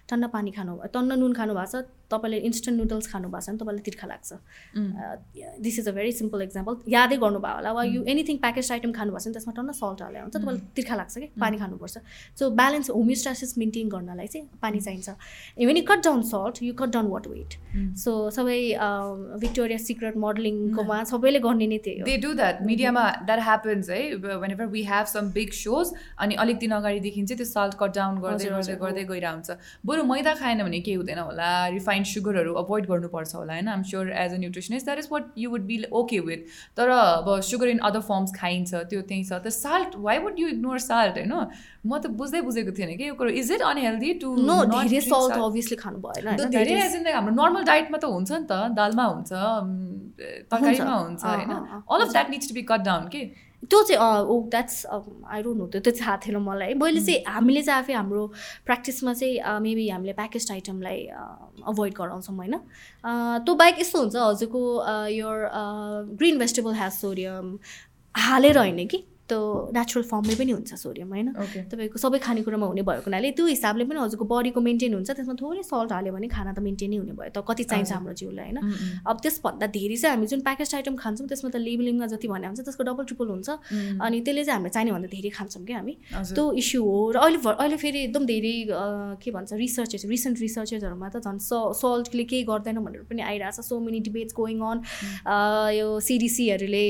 टन्न 0.09 0.27
पानी 0.35 0.48
खानु 0.57 0.73
टन्न 0.95 1.19
नुन 1.19 1.33
खानु 1.39 1.55
भएको 1.55 1.71
छ 1.73 1.85
तपाईँले 2.09 2.39
इन्स्टेन्ट 2.49 2.77
नुडल्स 2.81 3.07
खानु 3.13 3.29
भएको 3.29 3.41
छ 3.41 3.49
भने 3.49 3.59
तपाईँलाई 3.59 3.85
तिर्खा 3.89 4.07
लाग्छ. 4.09 4.31
This 5.61 5.79
is 5.79 5.89
a 5.89 5.93
very 5.93 6.13
simple 6.21 6.43
example 6.43 6.75
यादै 6.89 7.17
गर्नुभयो 7.25 7.55
होला 7.59 7.73
वा 7.79 7.83
यु 7.85 8.03
एनिथिङ 8.13 8.37
प्याकेज 8.45 8.73
आइटम 8.73 8.93
खानु 8.99 9.13
भएको 9.13 9.21
छ 9.21 9.27
भने 9.29 9.35
त्यसमा 9.35 9.53
टन्न 9.59 9.73
सल्ट 9.81 10.03
हालेर 10.03 10.23
हुन्छ 10.23 10.37
तपाईँलाई 10.37 10.63
तिर्खा 10.77 10.97
लाग्छ 11.01 11.15
कि 11.19 11.29
पानी 11.41 11.57
खानुपर्छ। 11.59 11.97
सो 12.39 12.51
ब्यालेन्स 12.61 12.91
होमियोस्टासिस 12.91 13.59
मेन्टेन 13.59 13.89
गर्नलाई 13.89 14.27
चाहिँ 14.27 14.47
पानी 14.63 14.81
चाहिन्छ। 14.81 15.09
Even 15.59 15.77
you 15.77 15.85
cut 15.91 16.05
down 16.09 16.23
salt 16.33 16.63
you 16.63 16.75
cut 16.81 16.91
down 16.97 17.07
water 17.13 17.27
weight. 17.29 17.51
So 18.05 18.15
सबै 18.39 18.59
भिक्टोरिया 19.45 19.79
सिक्रेट 19.79 20.17
मोडलिङकोमा 20.25 21.03
सबैले 21.13 21.41
गर्ने 21.45 21.67
नै 21.67 21.79
त्यही 21.85 21.99
हो। 22.01 22.07
दे 22.07 22.17
डु 22.25 22.33
द्याट 22.41 22.63
मिडियामा 22.71 23.05
द्याट 23.29 23.41
ह्यापन्स 23.51 23.91
है 23.91 24.01
whenever 24.51 24.67
we 24.73 24.83
have 24.93 25.07
some 25.13 25.31
big 25.37 25.53
shows 25.61 25.93
अनि 26.19 26.35
अलिक 26.47 26.59
दिन 26.65 26.73
अगाडिदेखि 26.81 27.23
चाहिँ 27.23 27.39
त्यो 27.39 27.49
सल्ट 27.53 27.79
कट 27.81 27.95
डाउन 28.01 28.19
गर्दै 28.25 28.49
गर्दै 28.57 28.77
गर्दै 28.83 29.05
गइरहेको 29.13 29.37
हुन्छ 29.37 29.87
बरु 29.87 30.05
मैदा 30.13 30.35
खाएन 30.39 30.63
भने 30.63 30.81
केही 30.81 30.97
हुँदैन 30.97 31.19
होला। 31.19 31.51
रिफाइन्ड 31.69 32.07
सुगरहरू 32.07 32.55
अभोइड 32.63 32.87
गर्नुपर्छ 32.87 33.35
होला 33.35 33.53
होइन? 33.53 33.69
I'm 33.69 33.83
sure 33.91 34.11
as 34.25 34.35
a 34.35 34.39
nutritionist 34.39 34.87
that 34.87 34.99
is 34.99 35.09
what 35.13 35.25
you 35.39 35.51
would 35.51 35.67
be 35.67 35.83
okay 35.93 36.19
with 36.29 36.41
तर 36.77 36.89
अब 36.91 37.41
सुगर 37.51 37.69
इन 37.69 37.79
अदर 37.89 38.01
फर्म्स 38.09 38.35
खाइन्छ 38.37 38.75
त्यो 38.75 39.01
त्यही 39.03 39.25
छ। 39.25 39.33
त 39.33 39.49
salt 39.57 39.97
why 40.07 40.19
would 40.19 40.39
you 40.39 40.49
ignore 40.49 40.79
salt 40.87 41.19
होइन? 41.19 41.35
म 41.87 41.99
त 41.99 42.07
बुझ्दै 42.21 42.41
बुझेको 42.43 42.73
थिएन 42.79 42.97
कि 42.97 43.09
यो 43.09 43.15
कुरो। 43.15 43.31
Is 43.41 43.53
it 43.53 43.63
unhealthy 43.63 44.13
to 44.23 44.35
know 44.45 44.57
धेरै 44.71 45.01
सल्ट 45.03 45.39
अभियसली 45.41 45.77
खानु 45.79 45.99
भएन 46.07 46.49
धेरै 46.55 46.79
एज 46.85 46.95
इन 46.97 47.07
हाम्रो 47.09 47.35
नर्मल 47.35 47.65
डाइटमा 47.65 47.99
त 47.99 48.05
हुन्छ 48.05 48.31
नि 48.33 48.47
त। 48.47 48.53
दालमा 48.79 49.05
हुन्छ 49.05 49.31
तरकारीमा 50.53 50.95
हुन्छ। 50.95 51.25
होइन? 51.25 51.51
All 51.91 52.01
of. 52.01 52.13
That 52.13 52.31
needs 52.31 52.49
to 52.49 52.55
be 52.55 52.63
cut 52.71 52.81
down 52.89 53.09
के 53.09 53.23
त्यो 53.63 53.83
चाहिँ 53.83 54.01
oh 54.31 54.35
that's 54.51 54.87
I 54.87 55.43
don't 55.43 55.59
know 55.59 55.67
त्यो 55.67 55.81
त्यो 55.81 55.93
थाहा 56.01 56.17
थिएन 56.25 56.37
मलाई। 56.47 56.75
मैले 56.79 57.01
चाहिँ 57.03 57.23
हामीले 57.27 57.63
चाहिँ 57.63 57.83
आफै 57.83 57.93
हाम्रो 57.93 58.27
प्र्याक्टिसमा 58.65 59.13
चाहिँ 59.13 59.61
मेबी 59.67 59.89
हामीले 59.89 60.13
प्याकेज 60.21 60.51
आइटमलाई 60.53 60.99
अभोइड 61.67 61.93
गराउँछौँ 61.99 62.37
होइन? 62.37 62.55
त्यो 63.45 63.55
बाहेक 63.55 63.81
यस्तो 63.81 63.99
हुन्छ 63.99 64.17
हजुरको 64.17 64.63
यो 65.11 65.31
ग्रिन 66.23 66.39
भेजिटेबल 66.39 66.75
ह्याज 66.75 66.93
सोडियम 67.01 67.59
हालेर 68.15 68.59
होइन 68.59 68.87
कि? 68.87 69.05
त्यो 69.29 69.41
नेचुरल 69.77 70.05
फर्ममै 70.11 70.35
पनि 70.41 70.53
हुन्छ 70.57 70.71
सोडियम 70.85 71.09
होइन? 71.15 71.29
तपाईँको 71.71 71.99
सबै 72.05 72.19
खानेकुरामा 72.27 72.67
हुने 72.73 72.83
भएको 72.89 73.07
हुनाले 73.09 73.31
त्यो 73.39 73.47
हिसाबले 73.47 73.85
पनि 73.89 73.99
हजुरको 74.01 74.25
बडीको 74.33 74.61
मेन्टेन 74.69 74.93
हुन्छ 74.99 75.11
त्यसमा 75.19 75.35
थोरै 75.43 75.63
सल्ट 75.69 75.93
हाल्यो 75.93 76.13
भने 76.17 76.29
खाना 76.37 76.53
त 76.53 76.59
मेन्टेनै 76.69 76.97
हुने 77.03 77.15
भयो 77.19 77.31
त 77.37 77.45
कति 77.49 77.65
चाहिन्छ 77.71 77.93
हाम्रो 77.93 78.15
जिउलाई 78.21 78.49
होइन? 78.49 78.59
अब 79.05 79.17
त्यसभन्दा 79.25 79.67
धेरै 79.77 79.97
चाहिँ 80.03 80.15
हामी 80.17 80.27
जुन 80.33 80.41
प्याकेज 80.49 80.75
आइटम 80.81 80.95
खान्छौँ 81.03 81.27
त्यसमा 81.29 81.51
त 81.51 81.57
लेबलिङमा 81.69 82.07
जति 82.15 82.29
भने 82.33 82.47
हुन्छ 82.51 82.61
त्यसको 82.69 82.83
डबल 82.89 83.05
ट्रिपल 83.11 83.29
हुन्छ। 83.35 83.49
अनि 84.01 84.17
त्यसले 84.25 84.45
चाहिँ 84.49 84.57
हामीले 84.59 84.73
चाहिने 84.77 84.93
भन्दा 84.97 85.09
धेरै 85.13 85.31
खान्छौँ 85.39 85.65
क्या 85.69 85.79
हामी। 85.79 85.95
त्यो 86.35 86.45
इस्यु 86.63 86.81
हो। 86.89 86.99
र 87.13 87.17
अहिले 87.29 87.39
अहिले 87.53 87.77
फेरि 87.85 87.99
एकदम 88.09 88.25
धेरै 88.33 88.57
के 89.23 89.31
भन्छ 89.37 89.51
रिसर्चेस 89.65 90.03
रिसेन्ट 90.15 90.37
रिसर्चेसहरूमा 90.47 91.09
त 91.09 91.17
झन् 91.21 91.39
स 91.39 91.53
सल्टले 91.83 92.25
केही 92.31 92.43
गर्दैन 92.51 92.79
भनेर 92.87 93.03
पनि 93.11 93.23
आइरहेको 93.29 93.61
छ 93.61 93.67
so 93.69 93.81
many 93.85 94.01
debates 94.09 94.35
going 94.41 94.59
on 94.71 94.79
यो 95.77 95.87
सिडिसीहरूले 96.09 96.83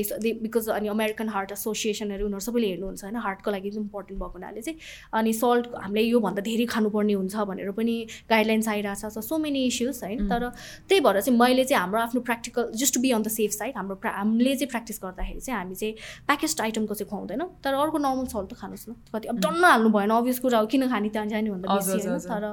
बिकज 0.45 0.69
अनि 0.77 0.87
अमेरिकन 0.95 1.29
हार्ट 1.35 1.51
एसोसिएसनहरू 1.57 2.28
उनीहरू 2.29 2.45
सबैले 2.47 2.67
हेर्नुहुन्छ 2.69 3.03
होइन 3.03 3.17
हार्टको 3.25 3.51
लागि 3.51 3.69
चाहिँ 3.71 3.83
इम्पोर्टेन्ट 3.83 4.21
भएको 4.21 4.37
हुनाले 4.37 4.61
चाहिँ 4.61 4.77
अनि 5.19 5.33
सल्ट 5.41 5.67
हामीले 5.83 6.05
योभन्दा 6.07 6.41
धेरै 6.49 6.65
खानुपर्ने 6.75 7.13
हुन्छ 7.19 7.35
भनेर 7.49 7.71
पनि 7.81 7.95
गाइडलाइन्स 8.29 8.67
आइरहेको 8.69 9.09
छ 9.09 9.25
सो 9.27 9.37
मेनी 9.47 9.65
इस्युज 9.67 10.03
होइन 10.03 10.27
तर 10.29 10.47
त्यही 10.89 11.01
भएर 11.01 11.21
चाहिँ 11.21 11.37
मैले 11.39 11.63
चाहिँ 11.65 11.81
हाम्रो 11.81 11.99
आफ्नो 12.01 12.21
practical 12.29 12.71
just 12.79 12.93
to 12.95 13.01
be 13.01 13.11
on 13.11 13.23
the 13.23 13.35
safe 13.35 13.51
side 13.51 13.73
हाम्रो 13.77 13.99
हामीले 14.05 14.55
चाहिँ 14.55 14.69
प्र्याक्टिस 14.69 14.99
गर्दाखेरि 15.03 15.39
चाहिँ 15.39 15.57
हामी 15.59 15.75
चाहिँ 15.75 15.93
प्याकेज 16.27 16.55
आइटमको 16.61 16.93
चाहिँ 16.93 17.09
खुवाउँदैनौँ। 17.09 17.49
तर 17.63 17.73
अर्को 17.73 17.97
नर्मल 17.97 18.25
सल्ट 18.27 18.49
त 18.49 18.53
खानुहोस् 18.59 18.89
न। 18.89 18.93
कति 19.15 19.27
अब 19.27 19.39
डन्न 19.39 19.63
हाल्नु 19.65 19.89
भएन 19.89 20.09
अभियस 20.11 20.39
कुरा 20.39 20.59
हो 20.59 20.65
किन 20.67 20.87
खाने 20.89 21.09
त्यहाँ 21.09 21.27
जाने 21.27 21.49
भन्दा 21.49 21.75
बेसी 21.75 22.07
होइन। 22.07 22.19
तर 22.29 22.43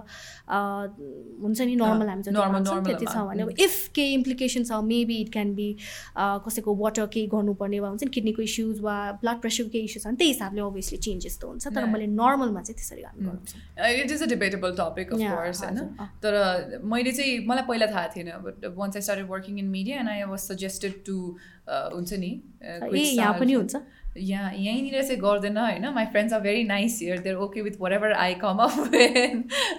हुन्छ 1.42 1.60
नि 1.60 1.74
नर्मल 1.76 2.08
हामी 2.08 2.22
चाहिँ 2.22 2.84
त्यति 2.84 3.06
छ 3.06 3.16
भने। 3.28 3.42
अब 3.42 3.50
इफ 3.58 3.74
केही 3.94 4.14
इम्प्लिकेसन 4.14 4.64
छ 4.64 4.80
मेबी 4.86 5.16
इट 5.20 5.32
क्यान 5.32 5.54
बी 5.54 5.68
कसैको 6.18 6.74
वाटर 6.76 7.06
केही 7.14 7.26
गर्नुपर्ने 7.34 7.80
वा 7.80 7.88
हुन्छ 7.88 8.04
नि 8.04 8.10
किडनीको 8.10 8.42
इस्युज 8.42 8.80
वा 8.80 8.96
ब्लड 9.22 9.40
प्रेसरको 9.66 9.72
केही 9.72 9.84
इस्यु 9.84 10.00
छ 10.00 10.06
भने 10.06 10.16
त्यही 10.16 10.30
हिसाबले 10.32 10.60
अभियसली 10.60 10.98
चेन्जेस 11.06 11.38
त 11.38 11.44
हुन्छ 11.44 11.66
तर 11.76 11.84
मैले 11.92 12.06
नर्मलमा 12.06 12.62
चाहिँ 12.62 12.76
त्यसरी 12.80 13.02
हामी 13.02 13.20
गराउँछु 13.26 13.54
it 14.02 14.10
is 14.10 14.22
a 14.22 14.26
debatable 14.26 14.70
topic 14.80 15.12
of 15.12 15.18
course 15.18 15.62
होइन? 15.64 15.78
तर 16.22 16.32
मैले 16.94 17.12
चाहिँ 17.12 17.46
मलाई 17.46 17.64
पहिला 17.68 17.86
थाहा 17.92 18.06
थिएन 18.16 18.30
but 18.46 18.64
once 18.78 18.96
I 18.96 19.02
started 19.02 19.26
working 19.30 19.58
in 19.58 19.68
media 19.76 19.98
and 20.00 20.10
I 20.10 20.22
was 20.32 20.40
suggested 20.40 20.92
to 21.06 21.16
हुन्छ 21.68 22.12
नि 22.24 22.32
यहाँ 23.18 23.34
पनि 23.38 23.52
हुन्छ? 23.52 23.74
यहाँ 24.18 24.52
यहीँनिर 24.54 25.02
चाहिँ 25.02 25.20
गर्दैन 25.20 25.56
होइन? 25.58 25.86
My 25.94 26.04
friends 26.12 26.32
are 26.34 26.40
very 26.40 26.62
nice 26.64 26.98
here 27.02 27.18
there 27.20 27.36
okay 27.46 27.62
with 27.62 27.72
whatever 27.92 28.12
I 28.14 28.34
come 28.42 28.58
up 28.64 28.76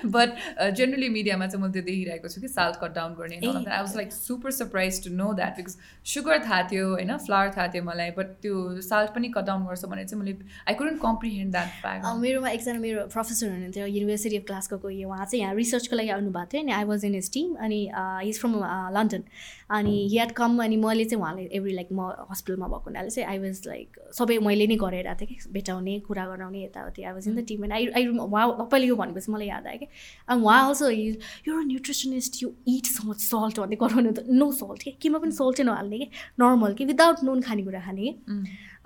but 0.08 0.36
generally 0.78 1.10
मिडियामा 1.10 1.48
चाहिँ 1.48 1.62
मैले 1.64 1.74
त्यो 1.74 1.82
देखिरहेको 1.84 2.28
छु 2.28 2.42
कि 2.42 2.48
साल्ट 2.48 2.80
कट 2.82 2.94
डाउन 2.96 3.14
गर्ने 3.14 3.36
I 3.38 3.82
was 3.82 3.96
like 3.96 4.12
super 4.14 4.52
surprise 4.52 5.04
to 5.04 5.14
know 5.16 5.32
that 5.34 5.56
because 5.58 5.76
sugar 6.14 6.40
थाहा 6.46 6.62
थियो 6.72 6.90
होइन? 6.90 7.16
फ्लावर 7.26 7.52
थाहा 7.58 7.68
थियो 7.74 7.84
मलाई 7.84 8.12
बट 8.18 8.36
त्यो 8.42 8.82
साल्ट 8.90 9.14
पनि 9.16 9.30
कट 9.36 9.46
डाउन 9.46 9.66
गर्छ 9.68 9.86
भने 9.86 10.06
चाहिँ 10.06 10.24
मैले 10.24 10.38
I 10.68 10.74
couldn't 10.76 11.02
comprehend 11.02 11.52
that 11.52 11.82
fact 11.82 12.06
मेरोमा 12.20 12.50
एकजना 12.50 12.80
मेरो 12.80 13.06
प्रोफेसर 13.14 13.50
हुनुहुन्थ्यो 13.50 13.86
युनिभर्सिटी 13.88 14.38
अफ 14.38 14.44
क्लासको 14.48 14.76
उहाँ 14.88 15.26
चाहिँ 15.26 15.42
यहाँ 15.44 15.56
रिसर्चको 15.56 15.96
लागि 15.96 16.10
आउनुभएको 16.18 16.52
थियो 16.54 16.62
अनि 16.64 16.72
I 16.72 16.84
was 16.86 17.06
in 17.06 17.14
his 17.16 17.32
team 17.34 17.56
अनि 17.68 17.82
इज 18.30 18.40
फ्रम 18.40 18.56
लन्डन 18.98 19.24
अनि 19.70 20.08
ह्याड 20.12 20.32
कम 20.32 20.64
अनि 20.64 20.76
मैले 20.78 21.06
चाहिँ 21.06 21.22
उहाँलाई 21.22 21.46
एभ्री 21.58 21.74
लाइक 21.74 21.88
म 21.92 22.02
हस्पिटलमा 22.32 22.68
भएको 22.68 22.90
हुनाले 22.90 23.10
चाहिँ 23.10 23.28
आई 23.30 23.40
वाज 23.40 23.62
लाइक 23.68 24.00
सबै 24.18 24.38
मैले 24.40 24.68
नै 24.68 24.76
गरेर 24.76 25.14
थिएँ 25.22 25.28
कि 25.28 25.50
भेटाउने 25.52 26.00
कुरा 26.08 26.26
गराउने 26.26 26.64
यताउति। 26.64 27.04
I 27.04 27.14
was 27.14 27.28
in 27.28 27.36
the 27.36 27.46
team 27.48 27.64
and 27.64 27.74
I 27.74 27.88
I 27.96 28.08
उहाँ 28.08 28.48
तपाईँले 28.60 28.88
यो 28.88 28.96
भनेपछि 28.96 29.32
मलाई 29.32 29.48
याद 29.48 29.68
आयो 29.68 29.78
कि 29.78 29.88
अनि 30.28 30.42
उहाँ 30.42 30.68
अल्सो 30.68 30.90
यो 30.90 31.60
nutritionist 31.68 32.44
you 32.44 32.52
eat 32.68 32.86
so 32.86 33.10
much 33.10 33.20
salt 33.22 33.60
भन्दै 33.60 33.78
गराउने 33.84 34.12
त 34.12 34.26
नो 34.30 34.52
सल्ट 34.62 34.84
कि 34.84 34.92
केमा 35.02 35.20
पनि 35.20 35.32
सल्टै 35.32 35.64
नहाल्ने 35.64 35.98
कि? 36.00 36.10
नर्मल 36.40 36.74
कि? 36.74 36.86
विदाउट 36.86 37.24
नुन 37.24 37.42
खानेकुरा 37.42 37.82
खाने 37.86 38.02
कि? 38.02 38.14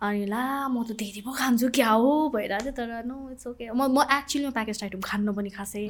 अनि 0.02 0.26
ला 0.26 0.44
म 0.68 0.82
त 0.82 0.98
धेरै 0.98 1.22
पो 1.22 1.32
खान्छु 1.38 1.68
क्या 1.78 1.90
हो 1.94 2.12
भइरहेको 2.34 2.64
थियो 2.66 2.74
तर 2.74 3.06
नो 3.06 3.18
इट्स 3.32 3.48
ओके 3.48 3.70
म 3.70 3.86
म 3.94 4.02
एक्चुअलीमा 4.18 4.52
प्याकेज 4.52 4.80
आइटम 4.84 5.02
खानु 5.06 5.34
पनि 5.38 5.50
खासै। 5.54 5.84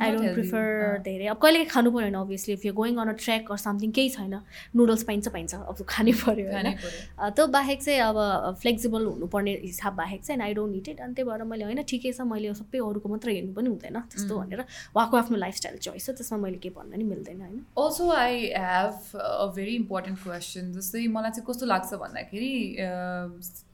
आई 0.00 0.08
डोन्ट 0.12 0.32
प्रिफर 0.36 0.64
धेरै। 1.04 1.26
अब 1.32 1.38
कहिले 1.40 1.64
खानु 1.72 1.88
पऱ्यो 1.90 2.08
भने 2.08 2.18
obviously 2.20 2.52
if 2.54 2.64
you 2.66 2.72
going 2.74 2.96
on 3.00 3.08
a 3.08 3.16
track 3.24 3.50
or 3.50 3.58
something 3.64 3.90
केही 3.96 4.08
छैन। 4.16 4.34
नुडल्स 4.76 5.02
पाइन्छ 5.08 5.28
पाइन्छ। 5.36 5.54
अब 5.54 5.76
खानै 5.88 6.12
पऱ्यो 6.20 6.46
होइन। 6.52 6.68
त्यो 7.36 7.46
बाहेक 7.56 7.82
चाहिँ 7.82 8.00
अब 8.00 8.18
फ्लेक्सिबल 8.60 9.02
हुनुपर्ने 9.06 9.52
हिसाब 9.64 9.92
बाहेक 9.96 10.20
चाहिँ 10.24 10.42
आई 10.42 10.54
डोन्ट 10.54 10.72
निड 10.74 10.88
इट 10.88 11.00
अनि 11.00 11.14
त्यही 11.14 11.28
भएर 11.30 11.44
मैले 11.48 11.64
होइन 11.64 11.82
ठिकै 11.88 12.12
छ 12.12 12.28
मैले 12.28 12.52
सबै 12.60 12.78
अरूको 12.84 13.08
मात्र 13.08 13.28
हेर्नु 13.32 13.52
पनि 13.56 13.68
हुँदैन। 13.72 13.96
त्यस्तो 14.12 14.32
भनेर 14.44 14.60
उहाँको 14.92 15.16
आफ्नो 15.16 15.36
लाइफस्टाइल 15.40 15.78
चोइस 15.88 16.08
हो 16.08 16.14
त्यसमा 16.20 16.38
मैले 16.44 16.60
के 16.60 16.70
भन्न 16.76 17.00
नि 17.00 17.04
मिल्दैन 17.04 17.40
होइन। 17.40 17.58
Also 17.80 18.10
I 18.12 18.52
have 18.60 18.94
a 19.16 19.46
very 19.56 19.74
important 19.82 20.18
question 20.22 20.72
जस्तै 20.76 21.06
मलाई 21.16 21.30
चाहिँ 21.40 21.46
कस्तो 21.48 21.66
लाग्छ 21.72 21.90
भन्दाखेरि 22.04 22.52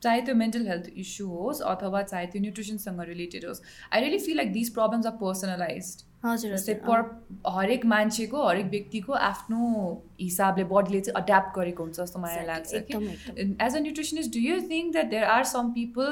चाहे 0.02 0.20
त्यो 0.20 0.34
मेन्टल 0.34 0.66
हेल्थ 0.66 0.90
इस्यु 0.96 1.26
होस् 1.30 1.62
अथवा 1.70 2.02
चाहे 2.04 2.26
त्यो 2.26 2.42
न्युट्रिसनसँग 2.42 3.00
रिलेटेड 3.08 3.44
होस् 3.44 3.62
I 3.92 4.00
really 4.00 4.18
feel 4.26 4.36
like 4.36 4.52
this 4.52 4.70
problems 4.70 5.06
are 5.06 5.16
personalize 5.18 5.96
हजुर 6.24 6.50
जस्तै 6.52 6.74
पर 6.86 7.02
हरेक 7.56 7.86
मान्छेको 7.92 8.46
हरेक 8.46 8.66
व्यक्तिको 8.70 9.12
आफ्नो 9.26 9.58
हिसाबले 10.20 10.64
बडीले 10.70 11.00
चाहिँ 11.00 11.22
एड्याप्ट 11.22 11.50
गरेको 11.58 11.82
हुन्छ 11.82 11.96
जस्तो 12.00 12.20
मलाई 12.20 12.44
लाग्छ 12.46 12.74
as 12.74 13.76
a 13.76 13.80
nutritionist 13.84 14.32
do 14.32 14.40
you 14.40 14.58
think 14.72 14.92
that 14.92 15.08
there 15.10 15.24
are 15.34 15.44
some 15.52 15.70
people 15.76 16.08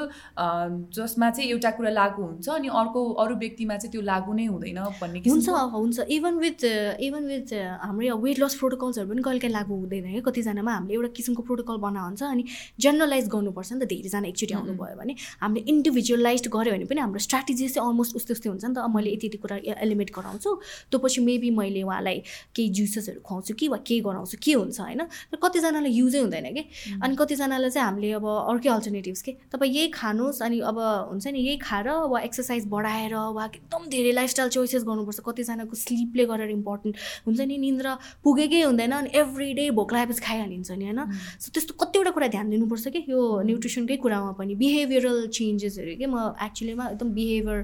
जसमा 0.97 1.29
चाहिँ 1.29 1.49
एउटा 1.49 1.71
कुरा 1.79 1.91
लागु 1.97 2.21
हुन्छ 2.21 2.49
अनि 2.55 2.67
अर्को 2.81 3.03
अरू 3.23 3.35
व्यक्तिमा 3.43 3.77
चाहिँ 3.77 3.91
त्यो 3.91 4.01
लागु 4.09 4.33
नै 4.39 4.45
हुँदैन 4.45 4.79
भन्ने 5.01 5.21
हुन्छ 5.27 5.49
हुन्छ। 5.75 6.07
इभन 6.17 6.39
विथ 6.45 6.65
इभन 7.09 7.23
विथ 7.33 7.53
हाम्रो 7.83 8.17
वेट 8.25 8.39
लस 8.39 8.55
प्रोटोकल्सहरू 8.63 9.09
पनि 9.09 9.21
कहिले 9.29 9.39
काहीँ 9.39 9.53
लागु 9.53 9.73
हुँदैन 9.75 10.05
है। 10.15 10.21
कतिजनामा 10.29 10.73
हामीले 10.73 10.93
एउटा 10.97 11.13
किसिमको 11.21 11.43
प्रोटोकल 11.51 11.77
बना 11.85 12.01
हुन्छ 12.07 12.23
अनि 12.31 12.43
जेनरलाइज 12.87 13.29
गर्नुपर्छ 13.35 13.71
नि 13.73 13.79
त। 13.79 13.89
धेरैजना 13.93 14.27
एकचोटि 14.33 14.53
आउनुभयो 14.57 14.97
भने 15.03 15.13
हामीले 15.45 15.65
इन्डिभिजुअलाइज 15.75 16.47
गऱ्यो 16.57 16.73
भने 16.73 16.89
पनि 16.89 16.99
हाम्रो 17.05 17.19
स्ट्राटेजी 17.27 17.69
चाहिँ 17.69 17.87
अलमोस्ट 17.87 18.15
उस्तै 18.23 18.33
उस्तै 18.39 18.49
हुन्छ 18.49 18.65
नि 18.65 18.73
त। 18.73 18.89
मैले 18.97 19.13
यति 19.13 19.27
यति 19.27 19.37
कुरा 19.45 19.57
एलिमेन्ट 19.99 20.15
गराउँछु। 20.15 20.49
त्यो 20.91 20.99
पछि 20.99 21.21
मेबी 21.21 21.49
मैले 21.51 21.83
उहाँलाई 21.83 22.17
केही 22.55 22.69
जुसेसहरू 22.71 23.19
खुवाउँछु 23.19 23.53
कि 23.59 23.67
वा 23.67 23.77
के 23.83 23.99
गराउँछु 23.99 24.37
के 24.39 24.53
हुन्छ 24.53 24.79
होइन? 24.79 25.01
तर 25.31 25.37
कतिजनालाई 25.43 25.91
युजै 25.91 26.19
हुँदैन 26.19 26.47
कि? 26.55 26.63
अनि 27.03 27.15
कतिजनालाई 27.19 27.69
चाहिँ 27.69 27.85
हामीले 27.85 28.11
अब 28.15 28.25
अर्कै 28.25 28.69
अल्टरनेटिभ्स 28.69 29.21
के? 29.21 29.31
तपाईँ 29.51 29.71
यही 29.71 29.87
खानुहोस् 29.91 30.41
अनि 30.41 30.59
अब 30.63 30.77
हुन्छ 31.11 31.27
नि 31.27 31.39
यही 31.39 31.57
खाएर 31.59 31.87
वा 32.07 32.19
एक्सर्साइज 32.21 32.65
बढाएर 32.69 33.15
वा 33.35 33.45
एकदम 33.45 33.81
धेरै 33.89 34.11
लाइफस्टाइल 34.11 34.49
चोइसेस 34.49 34.83
गर्नुपर्छ। 34.87 35.19
कतिजनाको 35.27 35.75
स्लिपले 35.75 36.25
गरेर 36.25 36.49
इम्पोर्टेन्ट 36.49 36.95
हुन्छ 37.27 37.39
नि 37.41 37.57
निन्द्रा 37.57 37.91
पुगेकै 38.23 38.61
हुँदैन 38.63 38.91
अनि 38.91 39.09
एभ्री 39.19 39.53
डे 39.53 39.69
भोक 39.75 39.93
लागेपछि 39.93 40.21
खाइहालिन्छ 40.23 40.71
नि 40.71 40.85
होइन? 40.85 41.01
सो 41.39 41.51
त्यस्तो 41.53 41.73
कतिवटा 41.75 42.11
कुरा 42.15 42.27
ध्यान 42.27 42.49
दिनुपर्छ 42.49 42.87
कि? 42.87 42.99
यो 43.09 43.19
न्युट्रिसनकै 43.43 43.97
कुरामा 43.97 44.31
पनि। 44.39 44.55
बिहेभियरल 44.55 45.27
चेन्जेसहरू 45.27 45.95
के? 45.99 46.05
म 46.05 46.35
एक्चुअलीमा 46.39 46.85
एकदम 46.89 47.09
बिहेभियर 47.13 47.59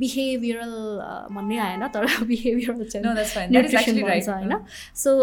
बिहेभियरल 0.00 0.72
भन्ने 1.34 1.56
आएन 1.74 1.88
तर 1.88 2.06
बिहेभियर 2.24 2.72
भन्छ 2.72 2.96
होइन 4.28 4.60
सो 4.94 5.16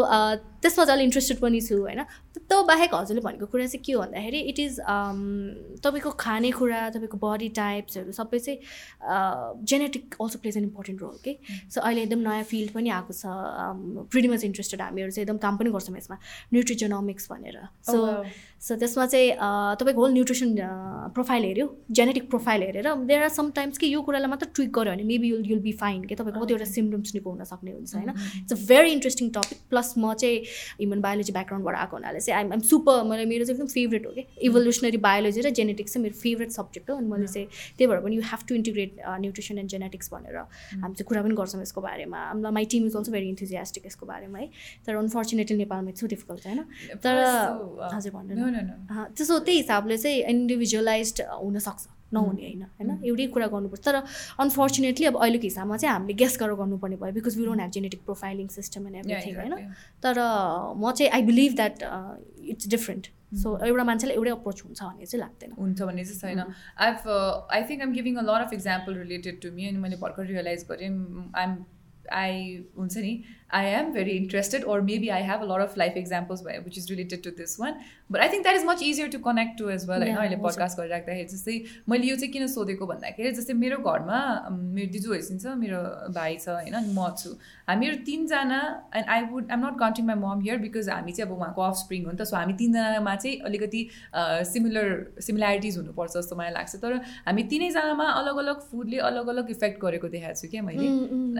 त्यसमा 0.63 0.85
चाहिँ 0.85 0.97
अलिक 0.97 1.05
इन्ट्रेस्टेड 1.05 1.37
पनि 1.39 1.61
छु 1.61 1.77
होइन? 1.81 2.01
त्यो 2.37 2.63
बाहेक 2.63 2.93
हजुरले 2.93 3.21
भनेको 3.21 3.45
कुरा 3.51 3.65
चाहिँ 3.65 3.83
के 3.85 3.91
हो 3.93 4.01
भन्दाखेरि 4.01 4.39
इट 4.51 4.59
इज 4.59 4.79
तपाईँको 5.83 6.09
खानेकुरा 6.19 6.81
तपाईँको 6.95 7.17
बडी 7.17 7.49
टाइप्सहरू 7.57 8.11
सबै 8.11 8.39
चाहिँ 8.39 8.59
genetic 9.71 10.15
also 10.21 10.39
plays 10.39 10.57
an 10.57 10.63
important 10.63 11.01
role 11.01 11.17
के 11.25 11.33
सो 11.73 11.81
अहिले 11.81 12.01
एकदम 12.03 12.19
नयाँ 12.29 12.43
फिल्ड 12.51 12.71
पनि 12.77 12.89
आएको 12.99 13.13
छ 13.13 13.25
मच 14.31 14.43
इन्ट्रेस्टेड 14.43 14.81
हामीहरू 14.81 15.11
चाहिँ 15.11 15.25
एकदम 15.25 15.37
काम 15.45 15.57
पनि 15.57 15.69
गर्छौँ 15.71 15.97
यसमा 15.97 16.17
न्युट्रिजोनोमिक्स 16.53 17.31
भनेर। 17.31 17.57
सो 17.89 17.97
सो 18.61 18.75
त्यसमा 18.81 19.05
चाहिँ 19.05 19.29
तपाईँको 19.81 20.01
होल 20.01 20.11
न्युट्रिसन 20.13 20.55
प्रोफाइल 21.15 21.43
हेऱ्यो 21.43 21.65
जेनेटिक 21.99 22.29
प्रोफाइल 22.29 22.61
हेरेर 22.63 22.93
देयर 23.09 23.23
आर 23.23 23.29
समटाइम्स 23.35 23.77
कि 23.77 23.93
यो 23.93 24.01
कुरालाई 24.01 24.29
मात्र 24.29 24.47
ट्विक 24.55 24.71
गऱ्यो 24.71 24.93
भने 24.93 25.03
maybe 25.03 25.27
you'll 25.29 25.43
you'll 25.51 25.59
be 25.59 25.71
fine 25.81 26.03
कि? 26.05 26.15
तपाईँको 26.15 26.45
कतिवटा 26.45 26.65
सिम्टम्स 26.65 27.15
निको 27.15 27.29
हुन 27.31 27.43
सक्ने 27.43 27.71
हुन्छ 27.71 27.95
होइन? 27.95 28.09
It's 28.41 28.53
a 28.53 28.67
very 28.67 28.91
interesting 28.91 29.29
topic 29.37 29.59
plus 29.69 29.93
म 29.97 30.13
चाहिँ 30.13 30.37
ह्युमन 30.79 31.01
बायोलोजी 31.01 31.33
ब्याकग्राउन्डबाट 31.33 31.75
आएको 31.75 31.95
हुनाले 31.97 32.19
चाहिँ 32.19 32.37
आइम 32.37 32.51
आइम 32.51 32.61
सुपर 32.71 33.03
मलाई 33.11 33.25
मेरो 33.25 33.45
चाहिँ 33.45 33.55
एकदम 33.55 33.71
फेभरेट 33.73 34.05
हो 34.05 34.11
कि 34.11 34.23
इभोल्युसनरी 34.49 34.97
बायोलोजी 35.07 35.41
र 35.41 35.49
जेनेटिक्स 35.61 35.93
चाहिँ 35.93 36.03
मेरो 36.03 36.15
फेभरेट 36.21 36.51
सब्जेक्ट 36.51 36.89
हो। 36.89 36.95
अनि 36.97 37.07
मैले 37.11 37.27
चाहिँ 37.27 37.47
त्यही 37.77 37.87
भएर 37.91 37.99
पनि 38.01 38.15
you 38.15 38.21
have 38.31 38.41
to 38.49 38.55
integrate 38.55 38.91
nutrition 39.21 39.57
and 39.57 39.69
genetics 39.69 40.13
भनेर 40.13 40.37
हामी 40.37 40.93
चाहिँ 40.93 41.07
कुरा 41.07 41.21
पनि 41.21 41.35
गर्छौँ 41.35 41.61
यसको 41.61 41.81
बारेमा। 41.81 42.19
My 42.51 42.65
team 42.71 42.85
is 42.87 42.95
also 42.95 43.11
very 43.11 43.29
enthusiastic 43.29 43.85
यसको 43.85 44.05
बारेमा 44.05 44.39
है। 44.39 44.47
तर 44.85 44.95
अनफर्चुनेटली 44.95 45.57
नेपालमा 45.57 45.89
इट्स 45.89 46.03
डिफिकल्ट 46.13 46.45
होइन 46.47 46.59
तर 47.03 47.15
हजुर 47.93 48.11
भन्नु 48.13 48.33
त्यसो 49.17 49.39
त्यही 49.39 49.57
हिसाबले 49.57 49.97
चाहिँ 49.97 50.23
इन्डिभिजुअलाइज 50.35 51.21
हुनसक्छ। 51.21 51.87
नहुने 52.13 52.41
होइन 52.41 52.61
होइन? 52.63 52.91
एउटै 53.05 53.27
कुरा 53.35 53.47
गर्नुपर्छ। 53.53 53.83
तर 53.85 53.95
अनफर्चुनेटली 54.45 55.05
अब 55.05 55.15
अहिलेको 55.21 55.47
हिसाबमा 55.51 55.77
चाहिँ 55.77 55.93
हामीले 55.93 56.13
गेस 56.21 56.37
गरेर 56.41 56.55
गर्नुपर्ने 56.61 56.95
भयो 57.01 57.13
because 57.19 57.37
we 57.37 57.45
don't 57.45 57.61
have 57.61 57.71
genetic 57.71 58.01
profiling 58.05 58.47
system 58.57 58.87
and 58.87 58.95
everything 58.97 59.35
होइन? 59.35 59.53
तर 60.03 60.15
म 60.77 60.91
चाहिँ 60.91 61.11
I 61.11 61.21
believe 61.31 61.55
that 61.55 61.75
it's 62.53 62.69
different 62.75 63.07
so 63.41 63.57
एउटा 63.65 63.83
मान्छेलाई 63.83 64.15
एउटै 64.15 64.31
अप्रोच 64.31 64.63
हुन्छ 64.63 64.79
भन्ने 64.83 65.05
चाहिँ 65.05 65.21
लाग्दैन। 65.23 65.51
हुन्छ 65.59 65.81
भन्ने 65.81 66.03
चाहिँ 66.05 66.19
छैन 66.21 66.39
I 66.39 66.89
I 67.57 67.61
think 67.69 67.81
I'm 67.81 67.91
giving 67.93 68.15
a 68.15 68.23
lot 68.31 68.47
of 68.47 68.53
example 68.53 68.97
related 69.03 69.41
to 69.41 69.51
me 69.51 69.67
अनि 69.67 69.85
मैले 69.85 70.01
भर्खर 70.01 70.25
रियलाइज 70.31 70.65
गरेँ 70.71 70.89
आइएम 71.35 71.55
आई 72.11 72.33
हुन्छ 72.77 72.97
नि 72.97 73.11
I 73.53 73.63
am 73.77 73.87
very 73.93 74.15
interested, 74.17 74.63
or 74.63 74.81
maybe 74.81 75.11
I 75.11 75.21
have 75.29 75.41
a 75.41 75.45
lot 75.45 75.61
of 75.61 75.75
life 75.81 75.95
examples 76.01 76.43
which 76.65 76.77
is 76.77 76.89
related 76.89 77.23
to 77.23 77.31
this 77.31 77.57
one. 77.59 77.75
But 78.09 78.21
I 78.21 78.27
think 78.27 78.43
that 78.45 78.55
is 78.55 78.63
much 78.65 78.81
easier 78.81 79.07
to 79.09 79.19
connect 79.19 79.57
to 79.59 79.69
as 79.71 79.85
well. 79.87 80.01
होइन 80.01 80.15
अहिले 80.15 80.37
podcast 80.43 80.77
गरिराख्दाखेरि 80.79 81.27
जस्तै 81.33 81.55
मैले 81.93 82.07
यो 82.07 82.15
चाहिँ 82.21 82.31
किन 82.33 82.47
सोधेको 82.53 82.87
भन्दाखेरि 82.91 83.31
जस्तै 83.39 83.53
मेरो 83.63 83.77
घरमा 83.91 84.19
मेरो 84.51 84.91
दिजु 84.91 85.13
हैसिन्छ 85.13 85.55
मेरो 85.63 85.79
भाइ 86.17 86.37
छ 86.43 86.55
होइन 86.55 86.73
अनि 86.79 86.93
म 86.97 87.09
छु। 87.21 87.29
हामीहरू 87.69 87.97
तिनजना 88.07 88.59
and 88.95 89.07
I 89.15 89.21
would 89.31 89.51
I'm 89.51 89.65
not 89.65 89.79
counting 89.83 90.05
my 90.11 90.17
mom 90.23 90.41
here 90.47 90.57
because 90.63 90.89
हामी 90.95 91.11
चाहिँ 91.19 91.27
अब 91.29 91.37
उहाँको 91.37 91.61
अफ 91.67 91.75
स्प्रिङ 91.83 92.05
हो 92.05 92.11
नि 92.11 92.17
त। 92.17 92.27
सो 92.31 92.35
हामी 92.37 92.53
तिनजनामा 92.63 93.15
चाहिँ 93.15 93.35
अलिकति 93.51 93.81
सिमिलर 94.51 94.87
सिमिल्यारिटिज 95.27 95.77
हुनुपर्छ 95.77 96.11
जस्तो 96.17 96.35
मलाई 96.41 96.53
लाग्छ। 96.59 96.75
तर 96.83 96.97
हामी 97.27 97.43
तिनैजनामा 97.55 98.07
अलग 98.23 98.43
अलग 98.43 98.57
फुडले 98.71 98.97
अलग 99.11 99.27
अलग 99.35 99.55
इफेक्ट 99.57 99.81
गरेको 99.85 100.07
देखाएको 100.17 100.39
छु 100.41 100.51
क्या 100.55 100.63
मैले। 100.67 100.87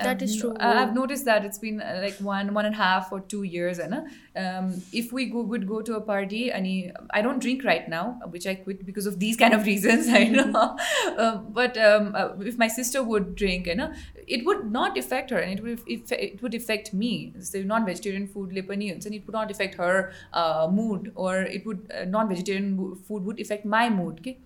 I 0.08 0.80
have 0.80 0.96
notice 1.02 1.24
that 1.32 1.52
it's 1.52 1.60
been 1.68 1.84
like 2.02 2.16
one 2.16 2.54
one 2.54 2.66
and 2.66 2.76
a 2.76 2.78
half 2.78 3.12
or 3.12 3.20
two 3.22 3.44
years 3.44 3.80
and 3.80 3.94
um, 4.36 4.82
if 4.92 5.12
we 5.12 5.26
go, 5.26 5.42
would 5.42 5.68
go 5.68 5.82
to 5.82 5.96
a 5.96 6.02
party 6.02 6.52
and 6.52 6.68
i 7.12 7.22
don't 7.22 7.40
drink 7.40 7.64
right 7.64 7.88
now 7.90 8.20
which 8.30 8.48
i 8.48 8.56
quit 8.56 8.86
because 8.86 9.06
of 9.06 9.20
these 9.20 9.38
kind 9.38 9.54
of 9.54 9.66
reasons 9.72 10.08
i 10.08 10.24
know. 10.24 10.78
Uh, 11.18 11.38
but 11.60 11.78
um, 11.78 12.14
uh, 12.16 12.30
if 12.40 12.58
my 12.58 12.68
sister 12.68 13.04
would 13.04 13.36
drink 13.36 13.68
you 13.68 13.76
know 13.76 13.92
it 14.28 14.46
would 14.46 14.72
not 14.72 14.98
affect 14.98 15.30
her 15.30 15.38
and 15.38 15.60
it 15.60 15.64
would 15.64 15.80
it, 15.88 16.12
it 16.12 16.42
would 16.42 16.54
affect 16.54 16.94
me. 16.94 17.34
So 17.40 17.62
non-vegetarian 17.62 18.28
food 18.28 18.52
and 18.56 18.84
it 19.16 19.26
would 19.26 19.34
not 19.34 19.52
affect 19.52 19.76
her 19.76 20.14
uh, 20.34 20.68
mood 20.72 21.12
or 21.16 21.42
it 21.42 21.66
would 21.66 21.92
uh, 21.94 22.06
non-vegetarian 22.06 22.96
food 23.08 23.26
would 23.26 23.40
affect 23.40 23.66
my 23.66 23.90
mood 23.90 24.20
okay? 24.20 24.38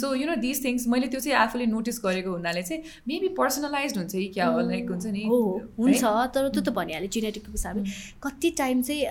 So 0.00 0.14
you 0.14 0.26
know 0.26 0.34
this 0.46 0.64
things 0.64 0.86
मैले 0.94 1.06
त्यो 1.14 1.20
चाहिँ 1.20 1.36
आफूले 1.38 1.66
notice 1.66 2.00
गरेको 2.04 2.30
हुनाले 2.30 2.62
चाहिँ 2.62 2.82
maybe 3.08 3.28
personalise 3.38 3.96
हुन्छ 3.98 4.12
कि 4.12 4.26
क्या 4.34 4.46
हो 4.46 4.60
लाइक 4.70 4.90
हुन्छ 4.90 5.06
नि 5.06 5.24
हुन्छ 5.28 6.02
तर 6.34 6.48
त्यो 6.48 6.62
त 6.62 6.74
भनिहाल्यो 6.80 7.10
जेनेटिकको 7.18 7.52
हिसाबले 7.52 7.94
कति 8.26 8.50
टाइम 8.58 8.82
चाहिँ 8.90 9.02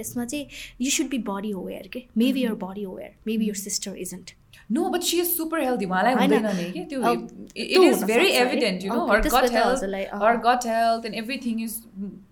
यसमा 0.00 0.24
चाहिँ 0.24 0.46
you 0.80 0.90
should 0.98 1.08
be 1.10 1.18
body 1.30 1.52
aware 1.62 1.88
के? 1.92 2.04
Maybe 2.24 2.44
your 2.44 2.54
body 2.66 2.84
aware 2.84 3.14
maybe 3.26 3.48
your 3.48 3.54
sister 3.68 3.96
isn't 4.08 4.36
No, 4.74 4.82
but 4.94 5.02
she 5.06 5.16
is 5.20 5.30
super 5.36 5.60
healthy. 5.60 5.86
उहाँलाई 5.86 6.14
हुँदैन 6.14 6.44
नि 6.56 6.64
कि? 6.74 6.82
त्यो 6.90 7.14
it 7.62 7.84
is 7.86 8.02
very 8.10 8.28
evident, 8.42 8.84
you 8.84 8.90
know, 8.90 9.06
her 9.08 9.16
gut 9.32 9.48
health, 9.54 9.80
her 10.20 10.36
gut 10.44 10.66
health 10.72 11.08
and 11.08 11.16
everything 11.22 11.64
is 11.64 11.74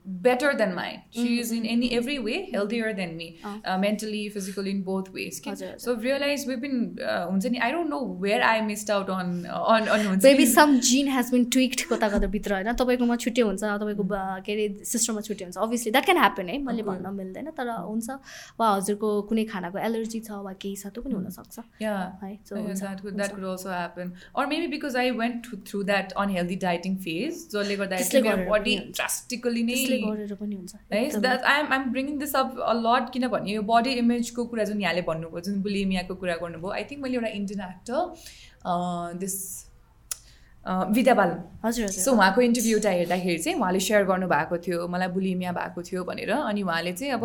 better 0.07 0.53
than 0.55 0.75
mine. 0.75 1.03
She 1.11 1.23
mm-hmm. 1.23 1.39
is 1.39 1.51
in 1.51 1.65
any 1.65 1.93
every 1.95 2.19
way 2.19 2.49
healthier 2.51 2.93
than 2.93 3.15
me, 3.15 3.39
oh. 3.43 3.59
uh, 3.65 3.77
mentally, 3.77 4.29
physically, 4.29 4.71
in 4.71 4.83
both 4.83 5.09
ways. 5.09 5.41
Okay? 5.45 5.75
So 5.77 5.93
I've 5.93 6.03
realized 6.03 6.47
we've 6.47 6.61
been. 6.61 6.97
Uh, 7.01 7.29
I 7.61 7.71
don't 7.71 7.89
know 7.89 8.01
where 8.03 8.43
I 8.43 8.61
missed 8.61 8.89
out 8.89 9.09
on 9.09 9.45
on 9.45 9.87
on. 9.89 10.19
Maybe 10.21 10.45
some 10.45 10.81
gene 10.81 11.07
has 11.07 11.31
been 11.31 11.49
tweaked 11.49 11.87
कता 11.89 12.09
कता 12.09 12.27
भित्र 12.35 12.53
होइन 12.53 12.73
तपाईँकोमा 12.81 13.15
छुट्टै 13.23 13.41
हुन्छ 13.41 13.63
तपाईँको 13.63 14.03
के 14.45 14.53
अरे 14.53 14.65
सिस्टममा 14.91 15.21
छुट्टै 15.27 15.45
हुन्छ 15.45 15.57
अभियसली 15.57 15.91
द्याट 15.91 16.05
क्यान 16.05 16.17
ह्यापन 16.17 16.49
है 16.49 16.57
मैले 16.67 16.83
भन्न 16.89 17.13
मिल्दैन 17.19 17.49
तर 17.57 17.69
हुन्छ 17.89 18.09
वा 18.59 18.67
हजुरको 18.75 19.09
कुनै 19.31 19.45
खानाको 19.53 19.77
एलर्जी 19.87 20.19
छ 20.27 20.41
वा 20.47 20.53
केही 20.63 20.75
छ 20.83 20.93
त्यो 20.95 21.03
पनि 21.03 21.15
हुनसक्छ 21.19 21.59
है 21.81 22.37
that 22.83 23.01
could 23.01 23.17
that 23.17 23.33
could 23.35 23.47
also 23.53 23.69
happen 23.69 24.13
or 24.33 24.47
maybe 24.47 24.67
because 24.75 24.95
I 24.95 25.11
went 25.11 25.49
through 25.67 25.83
that 25.91 26.13
unhealthy 26.25 26.59
dieting 26.65 26.97
phase 27.07 27.43
जसले 27.55 27.75
गर्दाखेरि 27.83 28.21
मेरो 28.29 28.49
बडी 28.51 28.77
ड्रास्टिकली 28.99 29.63
नै 29.71 29.79
है 30.92 31.20
that 31.20 31.42
I'm 31.52 31.72
I'm 31.72 31.90
bringing 31.92 32.18
this 32.18 32.34
up 32.36 32.56
किनभने 33.12 33.52
यो 33.52 33.62
बडी 33.70 33.92
इमेजको 34.02 34.44
कुरा 34.44 34.64
जुन 34.64 34.80
यहाँले 34.80 35.02
भन्नुभयो 35.08 35.40
जुन 35.40 35.62
बुलिमियाको 35.62 36.14
कुरा 36.14 36.36
गर्नुभयो 36.42 36.72
आई 36.72 36.84
थिङ्क 36.90 37.02
मैले 37.02 37.16
एउटा 37.16 37.28
Indian 37.38 37.60
actor 37.70 39.16
this 39.18 39.38
Vidya 40.66 41.14
Balan 41.14 41.38
हजुर 41.64 41.86
सो 41.88 42.12
उहाँको 42.12 42.40
इन्टरभ्यू 42.40 42.76
एउटा 42.76 42.90
हेर्दाखेरि 42.90 43.38
चाहिँ 43.38 43.58
उहाँले 43.58 43.80
सेयर 43.80 44.04
गर्नुभएको 44.04 44.58
थियो 44.58 44.88
मलाई 44.88 45.08
बुलिमिया 45.08 45.52
भएको 45.52 45.82
थियो 45.82 46.04
भनेर 46.04 46.30
अनि 46.32 46.62
उहाँले 46.62 46.92
चाहिँ 46.92 47.12
अब 47.12 47.24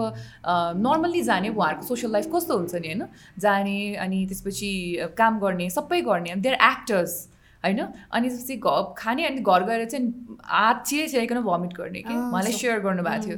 नर्मल्ली 0.79 1.21
जाने 1.23 1.49
उहाँहरूको 1.49 1.87
सोसियल 1.87 2.11
लाइफ 2.11 2.29
कस्तो 2.35 2.57
हुन्छ 2.57 2.75
नि 2.75 2.87
होइन? 2.87 3.05
जाने 3.39 3.75
अनि 4.05 4.25
त्यसपछि 4.27 4.71
काम 5.17 5.39
गर्ने 5.39 5.69
सबै 5.69 6.01
गर्ने 6.01 6.35
देयर 6.39 6.55
एक्टर्स 6.63 7.17
होइन? 7.63 7.79
अनि 8.11 8.29
त्यसपछि 8.29 8.55
घ 8.57 8.95
खाने 8.97 9.25
अनि 9.27 9.41
घर 9.41 9.63
गएर 9.69 9.85
चाहिँ 9.85 10.37
हात 10.45 10.85
छिराइकन 10.87 11.39
भमिट 11.41 11.73
गर्ने 11.73 12.01
कि? 12.03 12.13
उहाँले 12.13 12.51
सेयर 12.53 12.79
गर्नुभएको 12.85 13.25
थियो। 13.25 13.37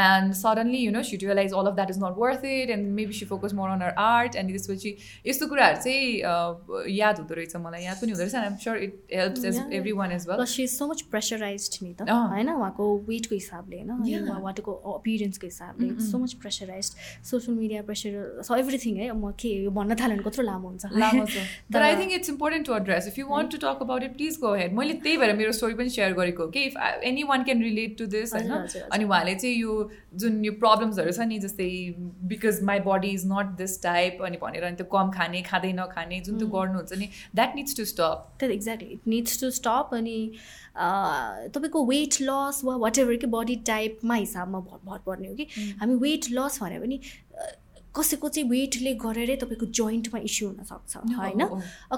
And 0.00 0.32
suddenly 0.34 0.78
you 0.78 0.92
know 0.92 1.02
she 1.02 1.16
realise 1.24 1.52
all 1.52 1.66
of 1.66 1.74
that 1.74 1.90
is 1.90 1.98
not 2.04 2.14
worth 2.18 2.44
it 2.44 2.70
and 2.70 2.92
maybe 2.94 3.14
she 3.18 3.26
focus 3.26 3.54
more 3.60 3.70
on 3.70 3.80
her 3.88 3.94
art 4.04 4.36
and 4.36 4.50
त्यसपछि 4.50 4.96
यस्तो 5.26 5.46
कुराहरू 5.48 5.82
चाहिँ 5.82 6.94
याद 6.94 7.18
हुँदो 7.18 7.34
रहेछ 7.34 7.56
मलाई। 7.66 7.82
याद 7.84 7.96
पनि 8.02 8.10
हुँदो 8.12 8.24
रहेछ 8.24 8.34
I'm 8.42 8.56
sure 8.64 8.76
it 8.86 8.92
help 9.14 9.44
as 9.44 9.56
everyone 10.00 10.12
as 10.12 10.26
well 10.30 10.44
she 10.54 10.62
is 10.62 10.70
so 10.70 10.88
much 10.88 11.02
pressurise 11.14 11.68
नि 11.82 11.92
त 11.94 12.08
होइन? 12.08 12.48
उहाँको 12.50 12.84
वेटको 13.08 13.34
हिसाबले 13.34 13.76
होइन? 13.78 14.28
उहाँको 14.28 14.72
अपियरेन्सको 14.94 15.46
हिसाबले 15.46 15.90
so 16.10 16.18
much 16.18 16.32
pressurise 16.44 16.94
social 17.30 17.58
media 17.58 17.82
pressure 17.90 18.58
everything 18.58 18.96
है? 18.96 19.10
म 19.12 19.32
के 19.40 19.48
यो 19.64 19.70
भन्न 19.70 19.94
थाल्यो 19.96 20.16
भने 20.16 20.30
कत्रो 20.30 20.44
लामो 20.44 20.68
हुन्छ। 20.68 20.84
लामो 20.94 21.26
छ। 21.26 21.44
तर 21.74 21.82
I 21.82 21.96
think 21.96 22.12
it's 22.14 22.30
important 22.30 22.66
to 22.66 22.74
address 22.76 23.06
if 23.08 23.18
you 23.18 23.26
want 23.28 23.50
to 23.50 23.58
talk 23.64 23.82
about 23.82 24.02
it 24.02 24.16
please 24.16 24.38
go 24.40 24.54
ahead 24.54 24.74
मैले 24.78 24.94
त्यही 25.04 25.16
भएर 25.16 25.34
मेरो 25.36 25.52
स्टोरी 25.58 25.74
पनि 25.74 25.90
सेयर 25.90 26.12
गरेको 26.14 26.46
कि 26.56 26.64
if 26.64 26.76
anyone 27.28 27.44
can 27.44 27.62
relate 27.62 27.96
to 27.98 28.06
this 28.14 28.34
होइन 28.34 28.50
अनि 28.88 29.04
उहाँले 29.04 29.34
चाहिँ 29.34 29.54
यो 29.56 29.78
जुन 30.24 30.44
यो 30.44 30.52
प्रब्लम्सहरू 30.64 31.12
छ 31.12 31.28
नि 31.28 31.38
जस्तै 31.38 31.70
because 32.32 32.62
my 32.70 32.80
body 32.86 33.14
is 33.14 33.26
not 33.32 33.56
this 33.58 33.82
type 33.82 34.22
अनि 34.26 34.38
भनेर 34.42 34.64
अनि 34.64 34.76
त्यो 34.76 34.86
कम 34.92 35.10
खाने 35.10 35.42
खाँदै 35.42 35.72
नखाने 35.80 36.20
जुन 36.20 36.38
त्यो 36.38 36.48
गर्नुहुन्छ 36.48 36.98
नि 36.98 37.08
द्याट 37.34 37.56
निड्स 37.56 37.76
टु 37.76 37.84
स्टप 37.92 38.28
त्यो 38.38 38.50
exactly 38.50 38.88
it 38.92 39.08
needs 39.08 39.40
to 39.40 39.50
stop 39.60 39.90
अनि 39.94 40.18
तपाईँको 41.54 41.84
वेट 41.86 42.22
लस 42.22 42.60
वा 42.64 42.76
वाट 42.76 42.98
एभर 42.98 43.16
कि 43.16 43.26
बडी 43.34 43.56
टाइपमा 43.66 44.14
हिसाबमा 44.14 44.60
भर 44.60 44.98
पर्ने 45.06 45.28
हो 45.28 45.34
कि। 45.34 45.46
हामी 45.80 45.94
वेट 45.98 46.30
लस 46.30 46.58
भने 46.62 46.78
पनि 46.78 47.00
कसैको 47.96 48.28
चाहिँ 48.28 48.48
वेटले 48.50 48.94
गरेरै 48.98 49.36
तपाईँको 49.42 49.66
जोइन्टमा 49.78 50.18
इस्यु 50.28 50.48
हुनसक्छ 50.48 50.96
होइन? 50.96 51.42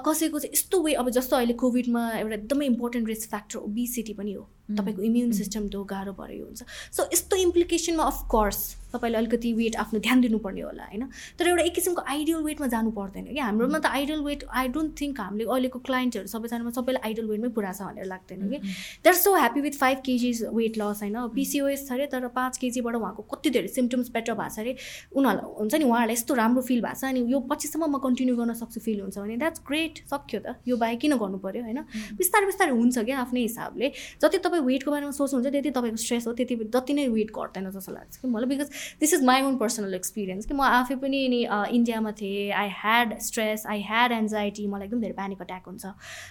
कसैको 0.05 0.39
चाहिँ 0.39 0.53
यस्तो 0.53 0.81
वे 0.83 0.93
अब 0.93 1.09
जस्तो 1.09 1.35
अहिले 1.35 1.53
कोभिडमा 1.63 2.01
एउटा 2.21 2.35
एकदमै 2.35 2.65
इम्पोर्टेन्ट 2.65 3.07
रिस्क 3.07 3.29
फ्याक्टर 3.29 3.57
ओबिसिटी 3.59 4.13
पनि 4.13 4.33
हो। 4.33 4.43
तपाईँको 4.77 5.01
इम्युन 5.01 5.31
सिस्टम 5.31 5.67
त्यो 5.67 5.83
गाह्रो 5.83 6.13
भएर 6.13 6.41
हुन्छ। 6.43 6.63
सो 6.91 7.03
यस्तो 7.13 7.35
इम्प्लिकेसनमा 7.35 8.03
अफकोर्स 8.03 8.59
तपाईँले 8.97 9.17
अलिकति 9.17 9.53
वेट 9.53 9.75
आफ्नो 9.77 9.99
ध्यान 9.99 10.21
दिनुपर्ने 10.21 10.61
होला 10.61 10.83
होइन? 10.83 11.03
तर 11.39 11.47
एउटा 11.47 11.63
एक 11.63 11.73
किसिमको 11.75 12.01
आइडियल 12.07 12.41
वेटमा 12.43 12.67
जानु 12.67 12.91
पर्दैन 12.91 13.25
कि 13.33 13.39
हाम्रोमा 13.39 13.79
त 13.79 13.85
ideal 13.93 14.21
weight 14.27 14.43
I 14.51 14.67
don't 14.75 14.91
think 15.01 15.19
हामीले 15.21 15.45
अहिलेको 15.47 15.79
क्लाइन्टहरू 15.87 16.27
सबैजनामा 16.27 16.71
सबैलाई 16.77 17.01
आइडियल 17.07 17.27
वेटमै 17.27 17.49
पुरा 17.57 17.71
छ 17.71 17.81
भनेर 17.87 18.05
लाग्दैन 18.07 18.49
कि 18.49 18.57
they 19.03 19.09
are 19.09 19.15
so 19.15 19.35
happy 19.35 19.61
with 19.61 19.79
five 19.79 19.97
KGs 20.05 20.43
weight 20.53 20.77
loss 20.77 21.01
होइन? 21.03 21.17
पिसिओएस 21.35 21.87
छ 21.87 21.91
अरे 21.93 22.07
तर 22.11 22.27
पाँच 22.35 22.57
केजीबाट 22.57 22.95
उहाँको 22.95 23.21
कति 23.33 23.49
धेरै 23.49 23.67
सिम्टम्स 23.69 24.09
बेटर 24.13 24.33
भएको 24.33 24.55
छ 24.55 24.59
अरे 24.59 24.75
उनीहरूलाई 25.15 25.53
हुन्छ 25.59 25.73
नि 25.75 25.85
उहाँहरूलाई 25.85 26.13
यस्तो 26.13 26.33
राम्रो 26.41 26.61
फिल 26.67 26.81
भएको 26.81 26.99
छ 26.99 27.03
अनि 27.11 27.25
यो 27.31 27.39
पछिसम्म 27.51 27.85
म 27.87 27.99
कन्टिन्यू 27.99 28.35
गर्न 28.37 28.53
सक्छु 28.57 28.79
फिल 28.81 29.01
हुन्छ 29.01 29.17
भने 29.17 29.37
द्याट्स 29.37 29.61
ग्रेट 29.67 29.93
सक्यो 30.07 30.39
त। 30.39 30.55
यो 30.67 30.77
बाहेक 30.77 30.99
किन 30.99 31.15
गर्नु 31.17 31.37
पऱ्यो 31.45 31.63
होइन? 31.63 31.79
बिस्तारै 32.17 32.45
बिस्तारै 32.45 32.71
हुन्छ 32.71 32.97
क्या 33.07 33.17
आफ्नै 33.19 33.41
हिसाबले। 33.41 33.91
जति 34.21 34.37
तपाईँ 34.45 34.63
वेटको 34.63 34.91
बारेमा 34.91 35.11
सोच्नुहुन्छ 35.11 35.51
त्यति 35.53 35.71
तपाईँको 35.77 35.99
स्ट्रेस 36.03 36.27
हो 36.27 36.33
त्यति 36.33 36.55
जति 36.75 36.93
नै 36.93 37.07
वेट 37.07 37.29
घट्दैन 37.31 37.69
जस्तो 37.71 37.91
लाग्छ 37.93 38.15
कि 38.17 38.27
मलाई। 38.27 38.47
Because 38.47 38.69
this 38.99 39.13
is 39.13 39.23
my 39.23 39.41
own 39.41 39.57
personal 39.57 39.93
experience 39.93 40.45
कि 40.45 40.53
म 40.53 40.61
आफै 40.61 40.95
पनि 41.03 41.27
नि 41.29 41.41
इन्डियामा 41.77 42.11
थिएँ. 42.21 42.51
I 42.51 42.69
had 42.81 43.17
stress 43.27 43.65
I 43.67 43.81
had 43.83 44.11
anxiety 44.11 44.67
मलाई 44.67 44.87
एकदम 44.87 45.01
धेरै 45.01 45.13
प्यानिक 45.13 45.41
अट्याक 45.41 45.63
हुन्छ। 45.67 45.85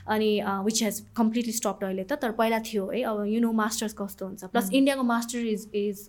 अनि 0.09 0.31
विच 0.65 0.83
हेज 0.83 1.01
कम्प्लिटली 1.17 1.53
स्टप 1.53 1.85
अहिले 1.85 2.05
त। 2.05 2.21
तर 2.23 2.31
पहिला 2.43 2.59
थियो 2.67 2.91
है। 2.91 3.03
अब 3.05 3.25
यु 3.29 3.41
नो 3.41 3.53
मास्टर्स 3.63 3.95
कस्तो 4.03 4.27
हुन्छ। 4.27 4.53
प्लस 4.53 4.71
इन्डियाको 4.73 5.03
master 5.13 5.47
is 5.47 5.69
is 5.75 6.09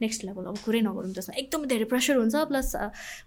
next 0.00 0.24
level 0.24 0.44
अब 0.50 0.58
कुरै 0.64 0.80
नगरौँ 0.88 1.12
त्यसमा। 1.14 1.38
एकदमै 1.44 1.66
धेरै 1.68 1.86
प्रेसर 1.94 2.16
हुन्छ। 2.24 2.44
Plus 2.52 2.74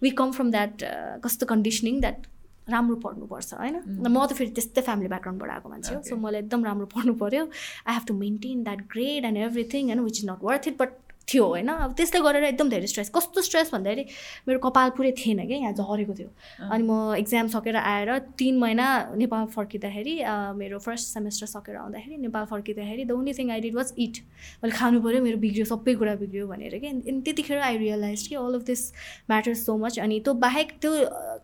we 0.03 0.09
come 0.21 0.31
from 0.37 0.51
that 0.51 0.85
कस्तो 1.25 1.45
कन्डिसनिङ 1.53 1.99
द्याट 2.01 2.29
राम्रो 2.69 2.95
पढ्नुपर्छ 3.03 3.53
होइन? 3.53 3.75
म 3.99 4.25
त 4.25 4.33
फेरि 4.37 4.51
त्यस्तै 4.57 4.81
फ्यामिली 4.87 5.09
ब्याकग्राउन्डबाट 5.11 5.49
आएको 5.51 5.69
मान्छे 5.69 5.93
हो। 5.95 6.01
सो 6.07 6.15
मलाई 6.15 6.41
एकदम 6.41 6.63
राम्रो 6.65 6.85
पढ्नु 6.93 7.13
पऱ्यो 7.21 7.43
I 7.87 7.93
have 7.93 8.05
to 8.07 8.13
maintain 8.17 8.63
that 8.63 8.81
grade 8.93 9.25
and 9.25 9.37
everything 9.45 9.89
होइन 9.91 9.99
which 10.07 10.17
is 10.19 10.29
not 10.29 10.43
worth 10.49 10.67
it 10.67 10.77
but 10.81 10.91
थियो 11.27 11.45
होइन। 11.45 11.67
अब 11.67 11.93
त्यसले 11.97 12.19
गरेर 12.21 12.43
एकदम 12.43 12.69
धेरै 12.69 12.87
स्ट्रेस 12.87 13.09
कस्तो 13.15 13.41
स्ट्रेस 13.41 13.71
भन्दाखेरि 13.73 14.03
मेरो 14.47 14.59
कपाल 14.59 14.89
पुरै 14.97 15.11
थिएन 15.17 15.45
क्या 15.47 15.57
यहाँ 15.57 15.73
झरेको 15.73 16.13
थियो। 16.13 16.29
अनि 16.69 16.83
म 16.83 17.15
इक्जाम 17.17 17.47
सकेर 17.53 17.75
आएर 17.75 18.17
तिन 18.37 18.57
महिना 18.59 18.87
नेपाल 19.15 19.45
फर्किँदाखेरि 19.55 20.15
मेरो 20.57 20.79
फर्स्ट 20.79 21.13
सेमेस्टर 21.13 21.47
सकेर 21.47 21.75
आउँदाखेरि 21.75 22.17
नेपाल 22.17 22.45
फर्किँदाखेरि 22.51 23.05
the 23.05 23.11
only 23.11 23.33
thing 23.33 23.51
I 23.51 23.59
did 23.61 23.75
was 23.75 23.93
eat 23.97 24.17
मैले 24.63 24.75
खानु 24.75 25.01
पऱ्यो 25.01 25.21
मेरो 25.23 25.37
बिग्रियो 25.45 25.65
सबै 25.65 25.95
कुरा 25.95 26.15
बिग्रियो 26.23 26.47
भनेर 26.47 26.77
कि 26.79 26.87
अनि 26.87 27.21
त्यतिखेर 27.21 27.59
आई 27.61 27.77
रियलाइज 27.77 28.27
कि 28.27 28.35
all 28.35 28.55
of 28.55 28.63
this 28.67 28.81
matters 29.29 29.65
so 29.65 29.77
much 29.77 29.99
अनि 29.99 30.19
त्यो 30.25 30.33
बाहेक 30.43 30.71
त्यो 30.81 30.91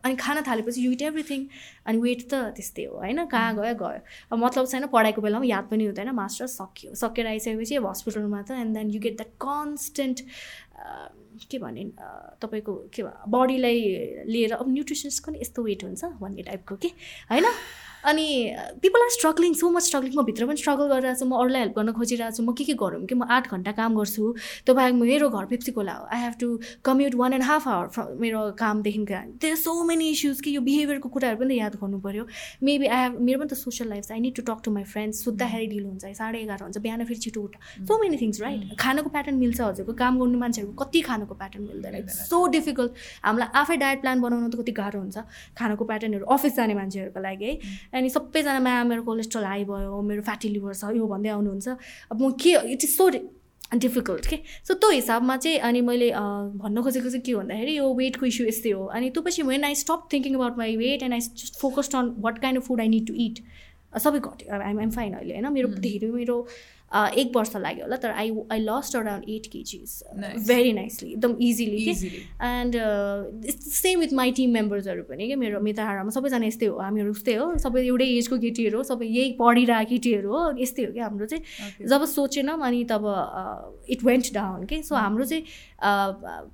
अनि 0.03 0.15
खाना 0.15 0.41
थालेपछि 0.47 0.85
यु 0.85 0.91
इट 0.91 1.01
एभ्रिथिङ 1.01 1.45
अनि 1.87 1.97
वेट 1.99 2.21
त 2.27 2.33
त्यस्तै 2.55 2.83
हो 2.85 2.97
होइन 2.99 3.25
कहाँ 3.25 3.55
गयो 3.55 3.73
गयो। 3.79 3.99
अब 4.31 4.37
मतलब 4.37 4.67
छैन 4.67 4.85
पढाइको 4.91 5.21
बेलामा 5.21 5.45
याद 5.45 5.65
पनि 5.71 5.85
हुँदैन। 5.85 6.09
मास्टर्स 6.17 6.57
सकियो। 6.57 6.93
सकेर 6.95 7.27
आइसकेपछि 7.27 7.75
अब 7.75 7.87
हस्पिटलमा 7.87 8.41
त 8.41 8.51
and 8.59 8.77
then 8.77 8.89
you 8.91 8.99
get 8.99 9.15
that 9.17 9.31
constant 9.77 10.21
के 11.51 11.57
भने 11.59 11.83
तपाईँको 12.41 12.73
के 12.93 13.03
बडीलाई 13.29 13.79
लिएर 14.27 14.53
अब 14.53 14.69
न्युट्रिसन्सको 14.69 15.31
नि 15.31 15.39
यस्तो 15.41 15.63
वेट 15.63 15.83
हुन्छ 15.83 16.05
भन्ने 16.21 16.41
टाइपको 16.41 16.75
के? 16.75 16.87
होइन? 17.31 17.45
अनि 18.07 18.27
people 18.81 19.01
are 19.03 19.09
struggling 19.13 19.53
so 19.61 19.69
much 19.69 19.83
struggling 19.83 20.13
म 20.17 20.23
भित्र 20.25 20.45
पनि 20.47 20.57
स्ट्रगल 20.63 20.87
गरिरहेको 20.91 21.19
छु 21.19 21.25
म 21.25 21.39
अरूलाई 21.39 21.61
हेल्प 21.61 21.75
गर्न 21.77 21.91
खोजिरहेको 21.97 22.35
छु 22.37 22.43
म 22.43 22.53
के 22.59 22.63
के 22.69 22.73
गरौँ 22.81 23.05
कि 23.05 23.15
म 23.15 23.27
आठ 23.37 23.51
घन्टा 23.51 23.71
काम 23.79 23.95
गर्छु 23.99 24.23
त्यो 24.65 24.75
बाहेक 24.75 24.93
मेरो 25.01 25.29
घर 25.29 25.45
पेप्सी 25.51 25.71
खोला 25.77 25.93
हो 25.97 26.05
I 26.17 26.19
have 26.21 26.35
to 26.39 26.47
commute 26.87 27.15
one 27.21 27.33
and 27.33 27.45
half 27.49 27.67
hour 27.67 27.87
from 27.97 28.07
मेरो 28.21 28.41
कामदेखिको 28.61 29.21
त्यो 29.43 29.55
सो 29.63 29.73
मेनी 29.89 30.09
इस्युज 30.11 30.41
कि 30.41 30.55
यो 30.55 30.61
बिहेभियरको 30.67 31.09
कुराहरू 31.15 31.37
पनि 31.43 31.59
याद 31.59 31.75
गर्नु 31.81 31.99
पऱ्यो 32.07 32.23
मेबी 32.69 32.87
आई 32.87 33.01
हेभ 33.03 33.19
मेरो 33.27 33.39
पनि 33.39 33.49
त 33.49 33.59
social 33.63 33.89
life 33.89 34.11
I 34.11 34.19
need 34.27 34.35
to 34.39 34.45
talk 34.51 34.63
to 34.63 34.71
my 34.77 34.83
friends 34.93 35.23
सुत्दाखेरि 35.27 35.67
ढिलो 35.73 35.87
हुन्छ 35.89 36.13
साढे 36.21 36.39
एघार 36.47 36.63
हुन्छ 36.63 36.77
बिहान 36.87 37.05
फेरि 37.11 37.19
छिटो 37.25 37.41
उठ। 37.43 37.55
सो 37.87 37.99
मेनी 38.01 38.17
थिङ्स 38.21 38.41
राइट 38.41 38.77
खानको 38.79 39.09
प्याटर्न 39.17 39.37
मिल्छ 39.43 39.59
हजुरको 39.61 39.93
काम 40.03 40.19
गर्नु 40.19 40.37
मान्छेहरूको 40.39 40.83
कति 40.83 41.01
खानको 41.09 41.33
प्याटर्न 41.41 41.63
मिल्दैन। 41.67 41.95
इट्स 42.01 42.17
सो 42.29 42.45
डिफिकल्ट 42.55 42.91
हामीलाई 43.25 43.49
आफै 43.61 43.77
डायट 43.83 44.01
प्लान 44.01 44.21
बनाउनु 44.21 44.49
त 44.49 44.61
कति 44.63 44.71
गाह्रो 44.81 44.99
हुन्छ। 44.99 45.17
खानको 45.59 45.83
प्याटर्नहरू 45.91 46.25
अफिस 46.37 46.55
जाने 46.57 46.73
मान्छेहरूको 46.81 47.21
लागि 47.27 47.45
है। 47.51 47.96
अनि 47.97 48.09
सबैजना 48.09 48.59
म्या 48.59 48.83
मेरो 48.83 49.03
कोलेस्ट्रोल 49.03 49.43
हाई 49.45 49.63
भयो 49.65 50.01
मेरो 50.01 50.21
फ्याटी 50.29 50.49
लिभर 50.49 50.73
छ 50.73 50.93
यो 50.95 51.07
भन्दै 51.07 51.29
आउनुहुन्छ। 51.29 51.67
अब 52.11 52.21
म 52.21 52.31
के 52.43 52.55
इट 52.73 52.83
इज 52.83 52.95
सो 52.95 53.09
डिफिकल्ट 53.75 54.25
के? 54.25 54.37
सो 54.63 54.73
त्यो 54.73 54.89
हिसाबमा 54.91 55.35
चाहिँ 55.37 55.57
अनि 55.67 55.81
मैले 55.81 56.09
भन्न 56.11 56.81
खोजेको 56.81 57.09
चाहिँ 57.09 57.21
के 57.21 57.33
भन्दाखेरि 57.35 57.77
यो 57.77 57.93
वेटको 57.93 58.25
इस्यु 58.25 58.47
यस्तै 58.47 58.71
हो। 58.71 58.85
अनि 58.95 59.09
त्यो 59.09 59.21
पछि 59.23 59.41
when 59.43 59.63
I 59.63 59.75
stop 59.75 60.07
thinking 60.13 60.35
about 60.35 60.57
my 60.57 60.75
weight 60.77 61.03
and 61.03 61.13
I 61.13 61.19
just 61.19 61.59
focused 61.59 61.95
on 61.95 62.15
what 62.25 62.39
kind 62.41 62.61
of 62.61 62.67
food 62.67 62.81
I 62.81 62.87
need 62.87 63.07
to 63.07 63.13
eat 63.25 63.43
सबै 64.03 64.19
घट्यो। 64.19 64.59
आइम 64.61 64.79
आइम 64.79 64.89
फाइन 64.91 65.13
अहिले 65.13 65.33
होइन? 65.33 65.51
मेरो 65.53 65.67
धेरै 65.83 66.09
मेरो 66.11 66.37
एक 66.91 67.31
वर्ष 67.35 67.55
लाग्यो 67.55 67.83
होला 67.83 67.95
तर 68.03 68.09
I 68.09 68.31
I 68.51 68.59
lost 68.59 68.95
around 68.95 69.29
eight 69.29 69.45
KGs 69.53 70.47
very 70.47 70.71
nicely 70.73 71.11
एकदम 71.11 71.35
easily 71.41 71.83
and 72.43 72.75
same 73.71 73.99
with 73.99 74.13
my 74.13 74.31
team 74.37 74.53
मेम्बर्सहरू 74.53 75.03
पनि 75.09 75.27
क्या 75.27 75.37
मेरो 75.37 75.59
मिताहारामा 75.61 76.09
सबैजना 76.09 76.45
यस्तै 76.47 76.65
हो 76.65 76.77
हामीहरू 76.79 77.11
उस्तै 77.11 77.35
हो 77.35 77.47
सबै 77.59 77.83
एउटै 77.85 78.07
एजको 78.17 78.37
केटीहरू 78.39 78.77
हो 78.77 78.83
सबै 78.91 79.05
यही 79.07 79.31
पढिरहेको 79.39 79.89
केटीहरू 79.89 80.31
हो 80.35 80.43
यस्तै 80.59 80.85
हो 80.85 80.91
क्या 80.93 81.05
हाम्रो 81.05 81.25
चाहिँ। 81.25 81.87
जब 81.87 82.05
सोचेनौँ 82.13 82.57
अनि 82.67 82.83
तब 82.91 83.03
इट 83.89 84.03
वेन्ट 84.03 84.33
डाउन 84.33 84.65
के 84.65 84.81
सो 84.83 84.95
हाम्रो 84.95 85.25
चाहिँ 85.25 85.43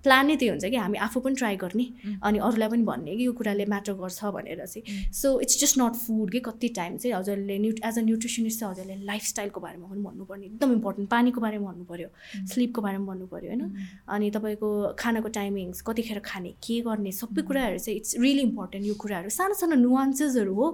प्लान 0.04 0.28
नै 0.28 0.36
त्यही 0.36 0.50
हुन्छ 0.50 0.66
कि 0.66 0.76
हामी 0.76 0.98
आफू 1.08 1.20
पनि 1.28 1.36
ट्राई 1.36 1.56
गर्ने 1.58 1.86
अनि 2.24 2.40
अरूलाई 2.50 2.70
पनि 2.70 2.84
भन्ने 2.84 3.16
कि 3.18 3.26
यो 3.26 3.34
कुराले 3.34 3.66
म्याटर 3.76 3.94
गर्छ 4.02 4.34
भनेर 4.38 4.66
चाहिँ। 4.66 5.12
So 5.14 5.40
it's 5.40 5.60
just 5.62 5.80
not 5.80 6.02
food 6.08 6.32
कि 6.32 6.40
कति 6.50 6.68
टाइम 6.82 6.98
चाहिँ 6.98 7.16
हजुरले 7.16 7.60
न्यु 7.60 7.74
एज 7.86 8.00
अ 8.00 8.02
न्युट्रिसनिस्ट 8.02 8.60
चाहिँ 8.60 8.74
हजुरले 8.74 8.96
लाइफस्टाइलको 9.06 9.60
बारेमा 9.62 9.88
पनि 9.88 10.02
भन्नुपर्ने 10.24 10.46
एकदम 10.46 10.72
इम्पोर्टेन्ट 10.74 11.10
पानीको 11.10 11.42
बारेमा 11.42 11.72
भन्नु 11.72 11.86
पऱ्यो 11.86 12.10
स्लिपको 12.54 12.82
बारेमा 12.82 13.06
भन्नु 13.06 13.28
पऱ्यो 13.28 13.50
होइन 13.52 13.64
अनि 14.08 14.32
तपाईँको 14.32 14.70
खानाको 15.00 15.30
टाइमिङ्स 15.40 15.82
कतिखेर 15.88 16.20
खाने 16.26 16.52
के 16.64 16.82
गर्ने 16.82 17.12
सबै 17.12 17.42
कुराहरू 17.48 17.78
चाहिँ 17.78 17.98
इट्स 18.00 18.16
रियली 18.20 18.42
इम्पोर्टेन्ट 18.50 18.86
यो 18.88 18.94
कुराहरू। 19.04 19.30
सानो 19.30 19.54
सानो 19.62 19.76
नुवान्सेसहरू 19.76 20.54
हो 20.54 20.68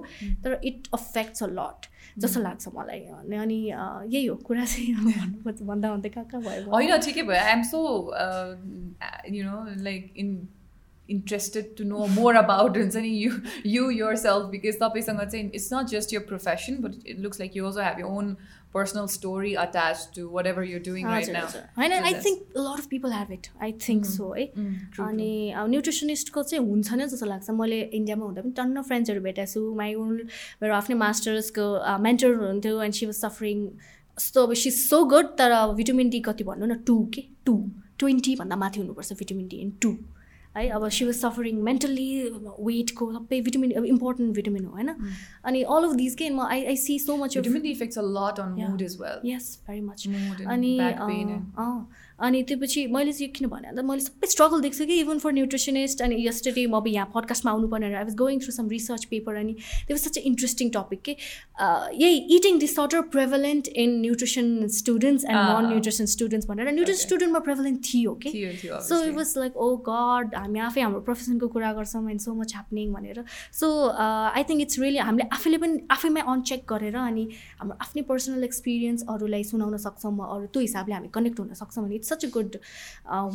तर 0.44 0.60
इट 0.64 0.88
अफेक्ट्स 0.94 1.42
अ 1.42 1.46
लट 1.52 1.90
जस्तो 2.18 2.40
लाग्छ 2.40 2.68
मलाई 2.74 3.00
अनि 3.38 3.58
यही 3.66 4.24
हो 4.26 4.36
कुरा 4.46 4.64
चाहिँ 4.64 4.94
भन्नुपर्छ 5.18 5.62
भन्दा 5.62 5.90
भन्दै 5.92 6.08
कहाँ 6.08 6.26
कहाँ 6.30 6.42
भयो? 6.42 6.70
होइन 6.70 6.96
ठिकै 7.00 7.22
भयो। 7.22 7.40
I'm 7.40 7.62
so 7.64 7.78
you 9.34 9.44
know 9.44 9.58
like 9.82 10.12
in 10.16 10.48
interested 11.08 11.74
to 11.78 11.84
know 11.84 12.06
more 12.06 12.34
about 12.36 12.76
हुन्छ 12.76 12.96
नि 12.96 13.08
you 13.08 13.30
you 13.66 13.90
your 13.90 14.16
self 14.16 14.50
because 14.50 14.76
तपाईँसँग 14.82 15.20
चाहिँ 15.20 15.44
it's 15.46 15.72
not 15.72 15.86
just 15.94 16.14
your 16.14 16.20
profession 16.28 16.76
but 16.82 17.06
it 17.06 17.18
looks 17.20 17.40
like 17.40 17.56
you 17.56 17.64
also 17.66 17.80
have 17.82 17.98
your 17.98 18.06
own 18.06 18.36
personal 18.74 19.06
story 19.12 19.52
attached 19.60 20.10
to 20.16 20.22
whatever 20.34 20.64
you're 20.70 20.82
doing 20.88 21.06
right 21.06 21.30
now. 21.36 21.46
होइन 21.78 21.92
I 21.92 22.12
think 22.26 22.42
lot 22.56 22.78
of 22.78 22.86
people 22.90 23.12
have 23.12 23.32
it 23.32 23.46
I 23.62 23.72
think 23.86 24.04
so 24.06 24.32
है 24.34 24.44
अनि 25.06 25.30
न्युट्रिसनिस्टको 25.72 26.42
चाहिँ 26.50 26.64
हुन्छ 26.66 26.92
नै 26.92 27.06
जस्तो 27.06 27.26
लाग्छ. 27.26 27.50
मैले 27.62 27.80
इन्डियामा 28.00 28.24
हुँदा 28.24 28.42
पनि 28.42 28.52
टन्न 28.60 28.82
फ्रेन्ड्सहरू 28.90 29.20
भेटेको 29.26 29.52
छु 29.52 29.74
माई 29.80 29.94
ओन 30.04 30.14
मेरो 30.62 30.74
आफ्नै 30.74 30.96
मास्टर्सको 31.02 31.66
मेन्टर 32.06 32.34
हुनुहुन्थ्यो 32.34 32.82
एन्ड 32.82 32.94
सी 33.00 33.06
वाज 33.10 33.18
सफरिङ 33.24 33.66
यस्तो 33.66 34.46
अब 34.46 34.54
सी 34.62 34.70
सो 34.78 35.04
गुड 35.14 35.36
तर 35.42 35.56
भिटामिन 35.82 36.10
डी 36.10 36.20
कति 36.30 36.44
भन्नु 36.52 36.66
न 36.66 36.78
टू 36.86 36.96
के? 37.14 37.22
टू 37.46 37.54
ट्वेन्टीभन्दा 37.98 38.56
माथि 38.56 38.80
हुनुपर्छ 38.80 39.12
भिटामिन 39.18 39.46
डी 39.48 39.56
इन 39.66 39.70
टू 39.82 39.90
अब 40.54 40.88
सी 40.88 41.04
वाज 41.04 41.14
सफरिङ 41.14 41.60
मेन्टल्ली 41.62 42.08
वेटको 42.60 43.10
सबै 43.12 43.40
भिटामिन 43.40 43.72
अब 43.72 43.84
इम्पोर्टेन्ट 43.86 44.34
भिटामिन 44.34 44.64
हो 44.64 44.72
होइन 44.72 44.88
अनि 45.44 45.62
अल 45.74 45.84
अफ 45.84 45.94
दिस 45.94 46.14
के 46.14 46.30
म 46.30 46.46
I 46.46 46.64
I 46.64 46.76
see 46.76 46.98
so 46.98 47.16
much 47.16 47.36
effects 47.36 47.98
a 47.98 48.02
lot 48.08 48.40
on 48.40 48.56
mood 48.62 48.82
is 48.82 48.96
well 49.00 49.30
yes 49.30 49.48
very 49.68 49.80
much 49.80 50.06
अनि 50.48 50.76
अनि 52.26 52.42
त्यो 52.48 52.56
पछि 52.62 52.86
मैले 52.96 53.12
चाहिँ 53.12 53.30
किन 53.36 53.48
भने 53.48 53.68
अन्त 53.68 53.84
मैले 53.90 54.02
सबै 54.06 54.26
स्ट्रगल 54.34 54.60
देख्छु 54.66 54.86
कि 54.86 54.98
इभन 55.00 55.18
फर 55.24 55.32
न्युट्रिसनिस्ट 55.32 56.02
अनि 56.02 56.16
यस्टरडे 56.26 56.66
म 56.66 56.74
अब 56.80 56.86
यहाँ 56.88 57.10
पडकास्टमा 57.14 57.52
आउनुपर्ने 57.52 57.86
I 57.94 58.04
was 58.04 58.14
going 58.22 58.40
through 58.40 58.52
some 58.52 58.68
research 58.76 59.04
paper 59.12 59.36
अनि 59.42 59.54
त्यो 59.54 59.96
was 59.96 60.02
such 60.04 60.18
a 60.18 60.22
interesting 60.32 60.70
topic 60.76 61.02
के 61.08 61.16
यही 62.02 62.16
eating 62.36 62.58
disorder 62.58 63.00
prevalent 63.14 63.68
in 63.84 63.98
nutrition 64.00 64.66
students 64.78 65.24
and 65.24 65.38
non 65.38 65.68
nutrition 65.70 66.06
students 66.14 66.48
भनेर। 66.48 66.72
न्युट्रिसन 66.72 67.04
स्टुडेन्टमा 67.06 67.40
प्रेभलेन्ट 67.48 67.84
थियो 67.86 68.14
कि 68.22 68.30
so 68.88 69.02
it 69.04 69.14
was 69.16 69.34
like 69.38 69.56
oh 69.56 69.68
god 69.88 70.34
हामी 70.34 70.60
आफै 70.68 70.80
हाम्रो 70.80 71.00
प्रोफेसनको 71.08 71.48
कुरा 71.56 71.72
गर्छौँ 71.80 72.04
एन्ड 72.10 72.20
सो 72.20 72.34
मच 72.34 72.54
ह्यापनिङ 72.54 72.92
भनेर। 72.92 73.24
So 73.60 73.72
I 74.00 74.42
think 74.50 74.60
it's 74.66 74.78
really 74.84 74.98
हामीले 75.08 75.28
आफैले 75.38 75.58
पनि 75.64 75.80
आफैमै 75.96 76.22
अनचेक 76.34 76.64
गरेर 76.72 76.96
अनि 77.02 77.24
हाम्रो 77.60 77.76
आफ्नै 77.86 78.02
पर्सनल 78.10 78.44
एक्सपिरियन्स 78.50 79.04
अरूलाई 79.16 79.44
सुनाउन 79.52 79.76
सक्छौँ 79.86 80.14
अरू 80.28 80.46
त्यो 80.54 80.62
हिसाबले 80.62 80.94
हामी 80.94 81.08
कनेक्ट 81.18 81.40
हुन 81.40 81.54
सक्छौँ 81.62 81.84
भने 81.84 81.94
it's 82.02 82.09
such 82.10 82.24
a 82.24 82.28
good 82.36 82.56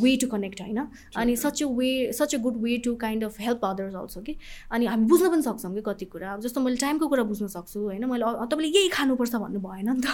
way 0.03 0.15
to 0.21 0.27
connect 0.27 0.61
होइन 0.61 0.79
अनि 1.17 1.35
such 1.35 1.63
a 1.63 1.67
way 1.79 1.91
such 2.13 2.35
a 2.35 2.37
good 2.45 2.61
way 2.63 2.77
to 2.85 2.95
kind 3.05 3.23
of 3.23 3.39
help 3.39 3.65
others 3.65 3.95
also 3.95 4.21
कि 4.21 4.35
अनि 4.71 4.85
हामी 4.85 5.05
बुझ्न 5.05 5.29
पनि 5.31 5.41
सक्छौँ 5.41 5.73
कि 5.75 5.81
कति 5.85 6.05
कुरा। 6.05 6.33
अब 6.33 6.41
जस्तो 6.41 6.61
मैले 6.61 6.77
टाइमको 6.77 7.07
कुरा 7.07 7.23
बुझ्न 7.23 7.47
सक्छु 7.47 7.79
होइन? 7.79 8.05
मैले 8.05 8.25
तपाईँले 8.45 8.67
यही 8.77 8.89
खानुपर्छ 8.89 9.35
भन्नु 9.35 9.59
भएन 9.59 9.89
नि 9.89 10.01
त। 10.01 10.07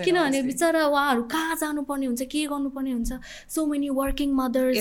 किनभने 0.04 0.42
बिचरा 0.42 0.84
उहाँहरू 0.86 1.22
कहाँ 1.32 1.56
जानुपर्ने 1.56 2.06
हुन्छ 2.06 2.22
के 2.32 2.46
गर्नुपर्ने 2.46 2.92
हुन्छ? 2.92 3.12
सो 3.48 3.66
मेनी 3.66 3.88
वर्किङ 3.90 4.32
मदर्स 4.34 4.76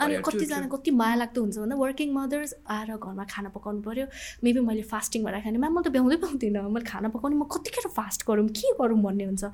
अनि 0.00 0.16
कतिजना 0.26 0.66
कति 0.74 0.90
माया 0.90 1.14
लाग्दो 1.22 1.40
हुन्छ 1.40 1.56
भन्दा 1.58 1.76
वर्किङ 1.76 2.08
मदर्स 2.14 2.54
आएर 2.68 2.96
घरमा 2.96 3.24
खाना 3.30 3.48
पकाउनु 3.56 3.80
पऱ्यो 3.82 4.06
मेबी 4.44 4.60
मैले 4.60 4.82
फास्टिङ 4.92 5.24
भएर 5.24 5.40
खाने। 5.44 5.58
म्याम 5.58 5.72
म 5.78 5.82
त 5.82 5.88
भ्याउँदै 5.94 6.16
पाउँदिनँ 6.24 6.68
मैले 6.70 6.86
खाना 6.86 7.08
पकाउने 7.14 7.36
म 7.36 7.44
कतिखेर 7.48 7.88
फास्ट 7.96 8.26
गरौँ 8.28 8.48
के 8.48 8.74
गरौँ 8.80 9.00
भन्ने 9.02 9.24
हुन्छ। 9.30 9.44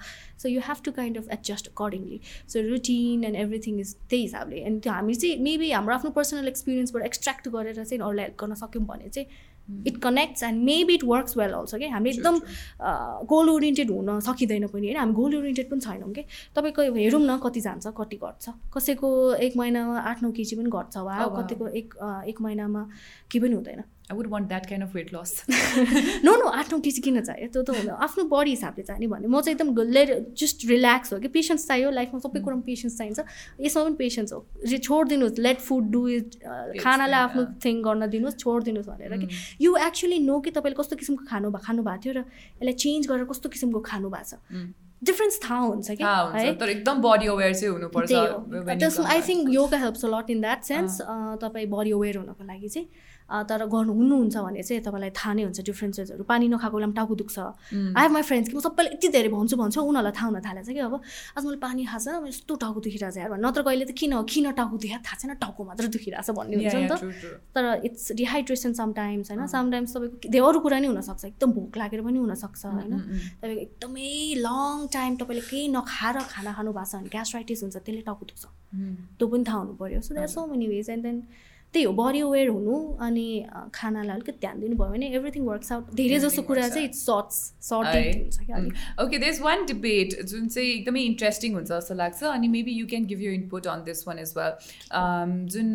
So 0.42 0.48
you 0.48 0.60
have 0.68 0.84
to 0.84 0.92
kind 0.92 1.18
of 1.18 1.28
adjust 1.32 1.68
accordingly 1.68 2.20
so 2.52 2.68
routine 2.68 3.24
and 3.24 3.36
everything 3.36 3.80
is 3.80 3.94
त्यही 4.10 4.22
हिसाबले. 4.22 4.62
अनि 4.62 4.78
त्यो 4.80 4.92
हामी 4.92 5.14
चाहिँ 5.14 5.36
मेबी 5.48 5.70
हाम्रो 5.72 5.94
आफ्नो 5.94 6.10
पर्सनल 6.20 6.48
एक्सपिरियन्सबाट 6.48 7.04
एक्सट्र्याक्ट 7.04 7.48
गरेर 7.48 7.84
चाहिँ 7.84 8.02
अरूलाई 8.02 8.24
हेल्प 8.24 8.40
गर्न 8.40 8.54
सक्यौँ 8.62 8.84
भने 8.86 9.08
चाहिँ 9.08 9.28
it 9.86 9.96
connects 10.02 10.42
and 10.42 10.62
maybe 10.64 10.94
it 10.94 11.04
works 11.04 11.36
well 11.36 11.52
also 11.52 11.78
कि 11.78 11.86
हामी 11.90 12.10
एकदम 12.10 12.38
गोल 13.32 13.48
ओरिएन्टेड 13.50 13.90
हुन 13.90 14.20
सकिँदैन 14.26 14.66
पनि 14.66 14.86
होइन? 14.86 14.96
हामी 14.96 15.12
गोल 15.12 15.34
ओरिएन्टेड 15.36 15.70
पनि 15.70 15.80
छैनौँ 15.80 16.12
कि 16.14 16.22
तपाईँको 16.56 16.82
हेरौँ 16.94 17.20
न 17.22 17.38
कति 17.44 17.60
जान्छ 17.60 17.86
कति 17.98 18.16
घट्छ? 18.16 18.48
कसैको 18.76 19.10
एक 19.34 19.56
महिनामा 19.56 19.98
आठ 20.00 20.22
नौ 20.22 20.30
केजी 20.38 20.56
पनि 20.56 20.70
घट्छ 20.70 20.96
वा 20.98 21.18
oh, 21.18 21.30
कतिको 21.38 21.68
एक 21.82 21.94
एक 22.28 22.40
महिनामा 22.40 22.82
केही 23.30 23.40
पनि 23.44 23.54
हुँदैन। 23.54 23.82
I 24.07 24.16
would 24.16 24.26
want 24.30 24.48
that 24.48 24.66
kind 24.66 24.84
of 24.84 24.94
weight 24.94 25.09
loss 25.14 25.30
no 26.24 26.34
no 26.36 26.46
आठ 26.59 26.72
नौ 26.72 26.78
केजी 26.80 27.00
किन 27.02 27.20
चाहियो 27.20 27.48
त्यो 27.50 27.62
त 27.62 27.70
हुँदैन। 27.74 27.94
आफ्नो 28.07 28.24
बडी 28.30 28.50
हिसाबले 28.50 28.82
चाहिने 28.86 29.07
भने 29.11 29.26
म 29.26 29.40
चाहिँ 29.40 29.59
एकदम 29.59 29.68
लेट 29.96 30.34
जस्ट 30.38 30.66
रिल्याक्स 30.70 31.12
हो 31.12 31.18
कि? 31.18 31.28
पेसेन्स 31.34 31.66
चाहियो। 31.66 31.90
लाइफमा 31.90 32.18
सबै 32.22 32.40
कुरामा 32.46 32.62
पेसेन्स 32.62 32.98
चाहिन्छ। 32.98 33.18
यसमा 33.66 33.82
पनि 33.82 33.96
पेसेन्स 33.98 34.32
हो। 34.32 34.40
छोडिदिनुहोस्। 34.62 35.38
लेट 35.42 35.59
फुड 35.59 35.84
डु 35.90 36.07
इट 36.22 36.28
खानालाई 36.78 37.20
आफ्नो 37.26 37.42
थिङ 37.59 37.82
गर्न 37.82 38.07
दिनुहोस्। 38.14 38.36
छोडिदिनुहोस् 38.38 38.88
भनेर 38.94 39.12
कि? 39.18 39.28
यु 39.66 39.70
एक्चुली 39.90 40.18
नो 40.22 40.40
कि 40.40 40.50
तपाईँले 40.54 40.78
कस्तो 40.78 40.96
किसिमको 41.02 41.24
खानु 41.26 41.50
खानु 41.66 41.82
भएको 41.82 42.02
थियो 42.07 42.14
र 42.14 42.24
यसलाई 42.62 42.76
चेन्ज 42.78 43.02
गरेर 43.11 43.26
कस्तो 43.26 43.48
किसिमको 43.50 43.80
खानु 43.90 44.07
भएको 44.14 44.30
छ। 44.30 44.38
डिफ्रेन्स 45.02 45.34
थाहा 45.44 45.59
हुन्छ 45.61 45.88
कि? 45.90 46.04
है? 46.04 46.54
तर 46.57 46.68
एकदम 46.70 46.96
बडी 47.02 47.26
अवेर 47.34 47.52
चाहिँ 47.54 47.72
हुनुपर्छ 47.74 48.12
I 49.02 49.20
think 49.28 49.50
yoga 49.52 49.78
helps 49.82 50.04
a 50.04 50.09
lot 50.14 50.30
in 50.30 50.40
that 50.40 50.61
sense 50.64 50.92
तपाईँ 51.42 51.66
बडी 51.74 51.90
अवेर 51.92 52.16
हुनको 52.16 52.44
लागि 52.46 52.68
चाहिँ। 52.68 52.88
तर 53.27 53.66
गर्नु 53.66 53.93
हुनुहुन्छ 53.93 54.37
भने 54.39 54.62
चाहिँ 54.62 54.83
तपाईँलाई 54.87 55.11
थाहा 55.11 55.33
नै 55.35 55.43
हुन्छ 55.51 55.61
डिफ्रेन्सेसहरू 55.66 56.22
पानी 56.31 56.47
नखाएको 56.49 56.77
बेला 56.77 56.87
पनि 56.87 56.95
टाउको 56.95 57.14
दुख्छ। 57.20 57.39
आई 57.39 58.03
हेभ 58.07 58.12
माई 58.14 58.22
फ्रेन्ड्स 58.22 58.49
कि 58.51 58.57
म 58.57 58.61
सबैलाई 58.62 58.93
यति 58.95 59.09
धेरै 59.11 59.31
भन्छु 59.35 59.57
भन्छु 59.57 59.79
उनीहरूलाई 59.83 60.14
थाहा 60.14 60.27
हुन 60.31 60.39
थालेछ 60.47 60.68
कि 60.70 60.81
अब। 60.87 60.95
आज 61.35 61.43
मैले 61.47 61.59
पानी 61.59 61.83
खाएको 61.91 62.05
छैन 62.07 62.27
यस्तो 62.31 62.55
टाउको 62.55 62.79
दुखिरहेको 62.87 63.14
छ 63.14 63.18
यार 63.18 63.35
नत्र 63.35 63.61
कहिले 63.66 63.85
त 63.85 63.93
किन 63.99 64.12
किन 64.31 64.47
टाउको 64.55 64.77
दुखेको 64.79 65.03
थाहा 65.03 65.16
छैन 65.18 65.35
टाउको 65.43 65.61
मात्र 65.66 65.85
दुखिरहेको 65.91 66.22
छ 66.22 66.31
भन्ने 66.39 66.55
हुन्छ 66.57 66.77
नि 66.77 66.87
त। 66.87 66.95
तर 67.51 67.64
इट्स 67.83 68.05
डिहाइड्रेसन 68.14 68.72
समटाइम्स 68.79 69.31
होइन। 69.31 69.47
समटाइम्स 69.51 69.91
तपाईँको 69.97 70.31
धेरै 70.31 70.47
अरू 70.47 70.59
कुरा 70.62 70.79
नै 70.79 70.89
हुनसक्छ। 70.95 71.24
एकदम 71.27 71.51
भोक 71.59 71.77
लागेर 71.83 72.01
पनि 72.07 72.18
हुनसक्छ 72.22 72.62
होइन। 72.66 72.95
तपाईँको 73.43 73.62
एकदमै 73.66 74.11
लङ 74.47 74.87
टाइम 74.95 75.12
तपाईँले 75.18 75.43
केही 75.51 75.66
नखाएर 75.74 76.16
खाना 76.31 76.51
खानु 76.55 76.70
भएको 76.79 76.87
छ 76.87 76.95
भने 76.95 77.11
ग्यास्ट्राइटिस 77.11 77.59
हुन्छ 77.62 77.77
त्यसले 77.83 78.03
टाउको 78.07 78.24
दुख्छ। 78.31 78.45
त्यो 79.18 79.27
पनि 79.27 79.45
थाहा 79.49 79.59
हुनु 79.59 79.74
पऱ्यो 79.81 80.01
so 80.07 80.14
there 80.14 80.31
so 80.31 80.47
many 80.47 80.66
ways 80.68 80.91
and 80.95 81.03
then 81.03 81.18
त्यही 81.74 81.84
हो 81.84 81.92
बडी 81.94 82.20
अवेर 82.20 82.48
हुनु 82.48 82.76
अनि 83.06 83.26
खानालाई 83.74 84.14
अलिकति 84.14 84.38
ध्यान 84.40 84.60
दिनुभयो 84.60 84.90
भने 84.90 85.08
एभ्रिथिङ 85.16 85.44
वर्क्स 85.46 85.72
आउट 85.72 85.92
धेरै 85.94 86.18
जस्तो 86.20 86.42
कुरा 86.42 86.68
चाहिँ 86.68 86.86
इट्स 86.88 87.04
सर्ट्स 87.06 87.42
सर्टेड 87.68 88.22
हुन्छ 88.22 88.46
क्या 88.46 89.04
ओके 89.04 89.18
देस 89.18 89.40
वान 89.42 89.66
डिबेट 89.66 90.20
जुन 90.24 90.48
चाहिँ 90.48 90.70
एकदमै 90.70 91.02
इन्ट्रेस्टिङ 91.04 91.54
हुन्छ 91.54 91.68
जस्तो 91.68 91.94
लाग्छ 91.94 92.24
अनि 92.32 92.48
maybe 92.48 92.78
you 92.78 92.86
can 92.86 93.06
give 93.12 93.20
you 93.22 93.32
input 93.32 93.66
on 93.74 93.84
this 93.84 94.08
one 94.08 94.18
as 94.18 94.34
well 94.38 95.46
जुन 95.56 95.70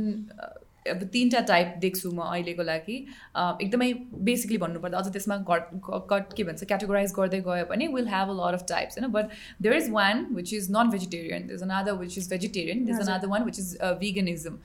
अब 0.85 1.03
तिनवटा 1.13 1.39
टाइप 1.47 1.73
देख्छु 1.81 2.11
म 2.11 2.21
अहिलेको 2.25 2.63
लागि। 2.63 2.95
एकदमै 3.35 3.91
बेसिकली 4.29 4.57
भन्नुपर्दा 4.57 4.97
अझ 4.97 5.11
त्यसमा 5.13 5.37
कट 5.49 5.63
कट 6.11 6.33
के 6.37 6.43
भन्छ 6.43 6.63
क्याटेगोराइज 6.63 7.13
गर्दै 7.17 7.39
गयो 7.47 7.65
भने 7.69 7.87
will 7.95 8.07
have 8.13 8.29
a 8.29 8.35
lot 8.39 8.59
of 8.59 8.65
types 8.69 8.97
होइन? 8.97 9.11
But 9.11 9.35
there 9.61 9.75
is 9.75 9.89
one 9.91 10.25
which 10.35 10.53
is 10.53 10.69
non 10.71 10.89
vegetarian 10.91 11.47
these 11.47 11.61
another 11.63 11.93
which 11.99 12.17
is 12.17 12.29
vegetarian 12.29 12.85
these 12.85 12.99
another 13.01 13.27
one 13.33 13.43
which 13.45 13.59
is 13.59 13.69
veganism 13.99 14.57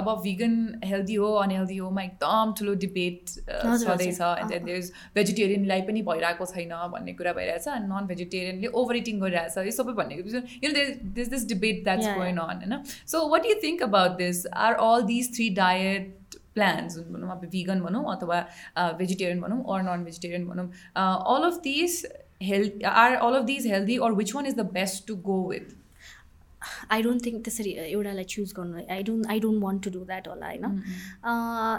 अब 0.00 0.10
भिगन 0.24 0.56
हेल्दी 0.84 1.14
हो 1.14 1.32
अनहेल्दी 1.42 1.76
होमा 1.76 2.02
एकदम 2.02 2.52
ठुलो 2.58 2.74
डिबेट 2.86 3.28
छँदैछ। 3.28 4.20
एन्ड 4.20 4.50
देन 4.50 4.64
देयर 4.64 4.78
इज 4.78 4.92
भेजिटेरियनलाई 5.14 5.82
पनि 5.90 6.02
भइरहेको 6.10 6.46
छैन 6.46 6.74
भन्ने 6.92 7.12
कुरा 7.22 7.32
भइरहेछ 7.38 7.68
अनि 7.68 7.86
नन 7.88 8.06
भेजिटेरियनले 8.08 8.74
ओभर 8.82 8.96
इटिङ 8.96 9.20
गरिरहेछ 9.20 9.66
यो 9.66 9.76
सबै 9.78 9.96
भनेको 10.02 10.44
you 10.64 10.72
this 10.72 11.28
this 11.28 11.48
debate 11.48 11.82
that's 11.84 12.06
going 12.18 12.38
on 12.38 12.62
होइन? 12.62 12.82
So 13.06 13.26
what 13.28 13.46
you 13.46 13.54
think 13.62 13.82
about 13.82 14.16
this 14.18 14.46
are 14.66 14.74
all 14.88 15.02
these 15.06 15.34
three 15.36 15.48
diet 15.54 16.36
plans 16.54 16.98
भनौँ 17.10 17.30
अब 17.30 17.46
भिगन 17.52 17.80
भनौँ 17.80 18.04
अथवा 18.12 18.40
भेजिटेरियन 18.98 19.40
भनौँ 19.40 19.62
अर 19.74 19.82
नन 19.82 20.04
भेजिटेरियन 20.04 20.46
भनौँ 20.48 20.66
all 21.34 21.50
of 21.50 21.60
this 21.64 22.04
health 22.42 22.84
are 22.86 23.14
all 23.16 23.34
of 23.34 23.44
these 23.44 23.66
healthy 23.66 23.96
or 24.04 24.12
which 24.20 24.34
one 24.34 24.46
is 24.46 24.54
the 24.56 24.70
best 24.72 25.06
to 25.06 25.16
go 25.28 25.40
with 25.50 25.74
I 26.90 27.02
don't 27.02 27.26
think 27.26 27.44
त्यसरी 27.44 27.72
एउटालाई 27.86 28.24
choose 28.34 28.52
गर्नु 28.58 28.84
I 28.96 29.02
don't 29.10 29.26
I 29.30 29.40
don't 29.40 29.62
want 29.64 29.84
to 29.84 29.90
do 29.90 30.04
that 30.10 30.28
होला 30.28 30.46
होइन 30.46 30.64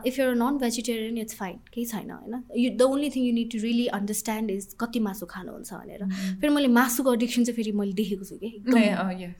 if 0.07 0.19
you're 0.19 0.35
non 0.35 0.57
vegetarian 0.65 1.17
it's 1.17 1.35
fine 1.35 1.57
केही 1.73 1.85
छैन 1.85 2.11
होइन 2.11 2.43
you 2.57 2.69
the 2.77 2.81
only 2.95 3.09
thing 3.15 3.25
you 3.25 3.33
need 3.33 3.51
to 3.51 3.63
really 3.65 3.87
understand 3.99 4.51
is 4.51 4.67
कति 4.79 4.99
मासु 5.07 5.25
खानुहुन्छ 5.25 5.73
भनेर. 5.73 6.01
फेरि 6.41 6.53
मैले 6.53 6.67
मासुको 6.75 7.13
एडिक्सन 7.13 7.43
चाहिँ 7.43 7.55
फेरि 7.55 7.71
मैले 7.79 7.93
देखेको 7.93 8.25
छु 8.25 8.35
कि? 8.43 8.49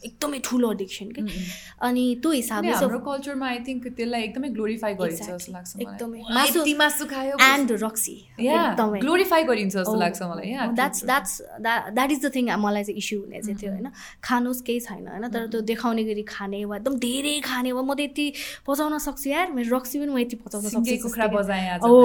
एकदमै 0.06 0.40
ठुलो 0.46 0.72
एडिक्सन 0.72 1.12
कि? 1.18 1.22
अनि 1.88 2.04
त्यो 2.22 2.32
हिसाबले 2.32 2.72
कल्चरमा 3.06 3.48
आई 3.48 3.60
थिङ्क 3.68 3.88
त्यसलाई 3.98 4.22
एकदमै 4.24 4.50
ग्लोरिफाई 4.58 4.94
गरिन्छ 5.02 5.28
जस्तो 5.30 5.52
लाग्छ 5.54 5.72
एकदमै। 5.86 6.22
मासु 6.38 6.66
मासु 6.82 7.06
खायो 7.14 7.38
एन्ड 7.48 7.72
रक्सी 7.84 8.16
एकदमै। 8.40 9.00
ग्लोरिफाई 9.06 9.44
गरिन्छ 9.52 9.74
जस्तो 9.76 9.96
लाग्छ 10.04 10.22
मलाई। 10.32 10.54
That's 10.80 11.04
that's 11.06 11.34
that 11.62 12.12
is 12.12 12.26
the 12.26 12.32
thing 12.36 12.46
मलाई 12.66 12.84
चाहिँ 12.84 12.98
इस्यु 13.04 13.20
हुने 13.22 13.42
चाहिँ 13.42 13.58
थियो 13.62 13.72
होइन। 13.72 13.88
खानुहोस् 14.24 14.62
केही 14.68 14.80
छैन 14.88 15.08
होइन। 15.08 15.26
तर 15.36 15.48
त्यो 15.52 15.62
देखाउने 15.72 16.04
गरी 16.10 16.24
खाने 16.24 16.64
वा 16.66 16.76
एकदम 16.78 16.96
धेरै 17.06 17.36
खाने 17.44 17.72
वा 17.76 17.82
म 17.82 17.94
त 17.94 18.00
यति 18.08 18.26
पचाउन 18.68 18.98
सक्छु 19.06 19.30
यार। 19.30 19.52
मेरो 19.52 19.76
रक्सी 19.76 20.00
पनि 20.00 20.12
म 20.16 20.18
यति 20.24 20.36
पचाउन 20.42 20.64
सक्छु 20.72 21.12
हो 21.84 21.96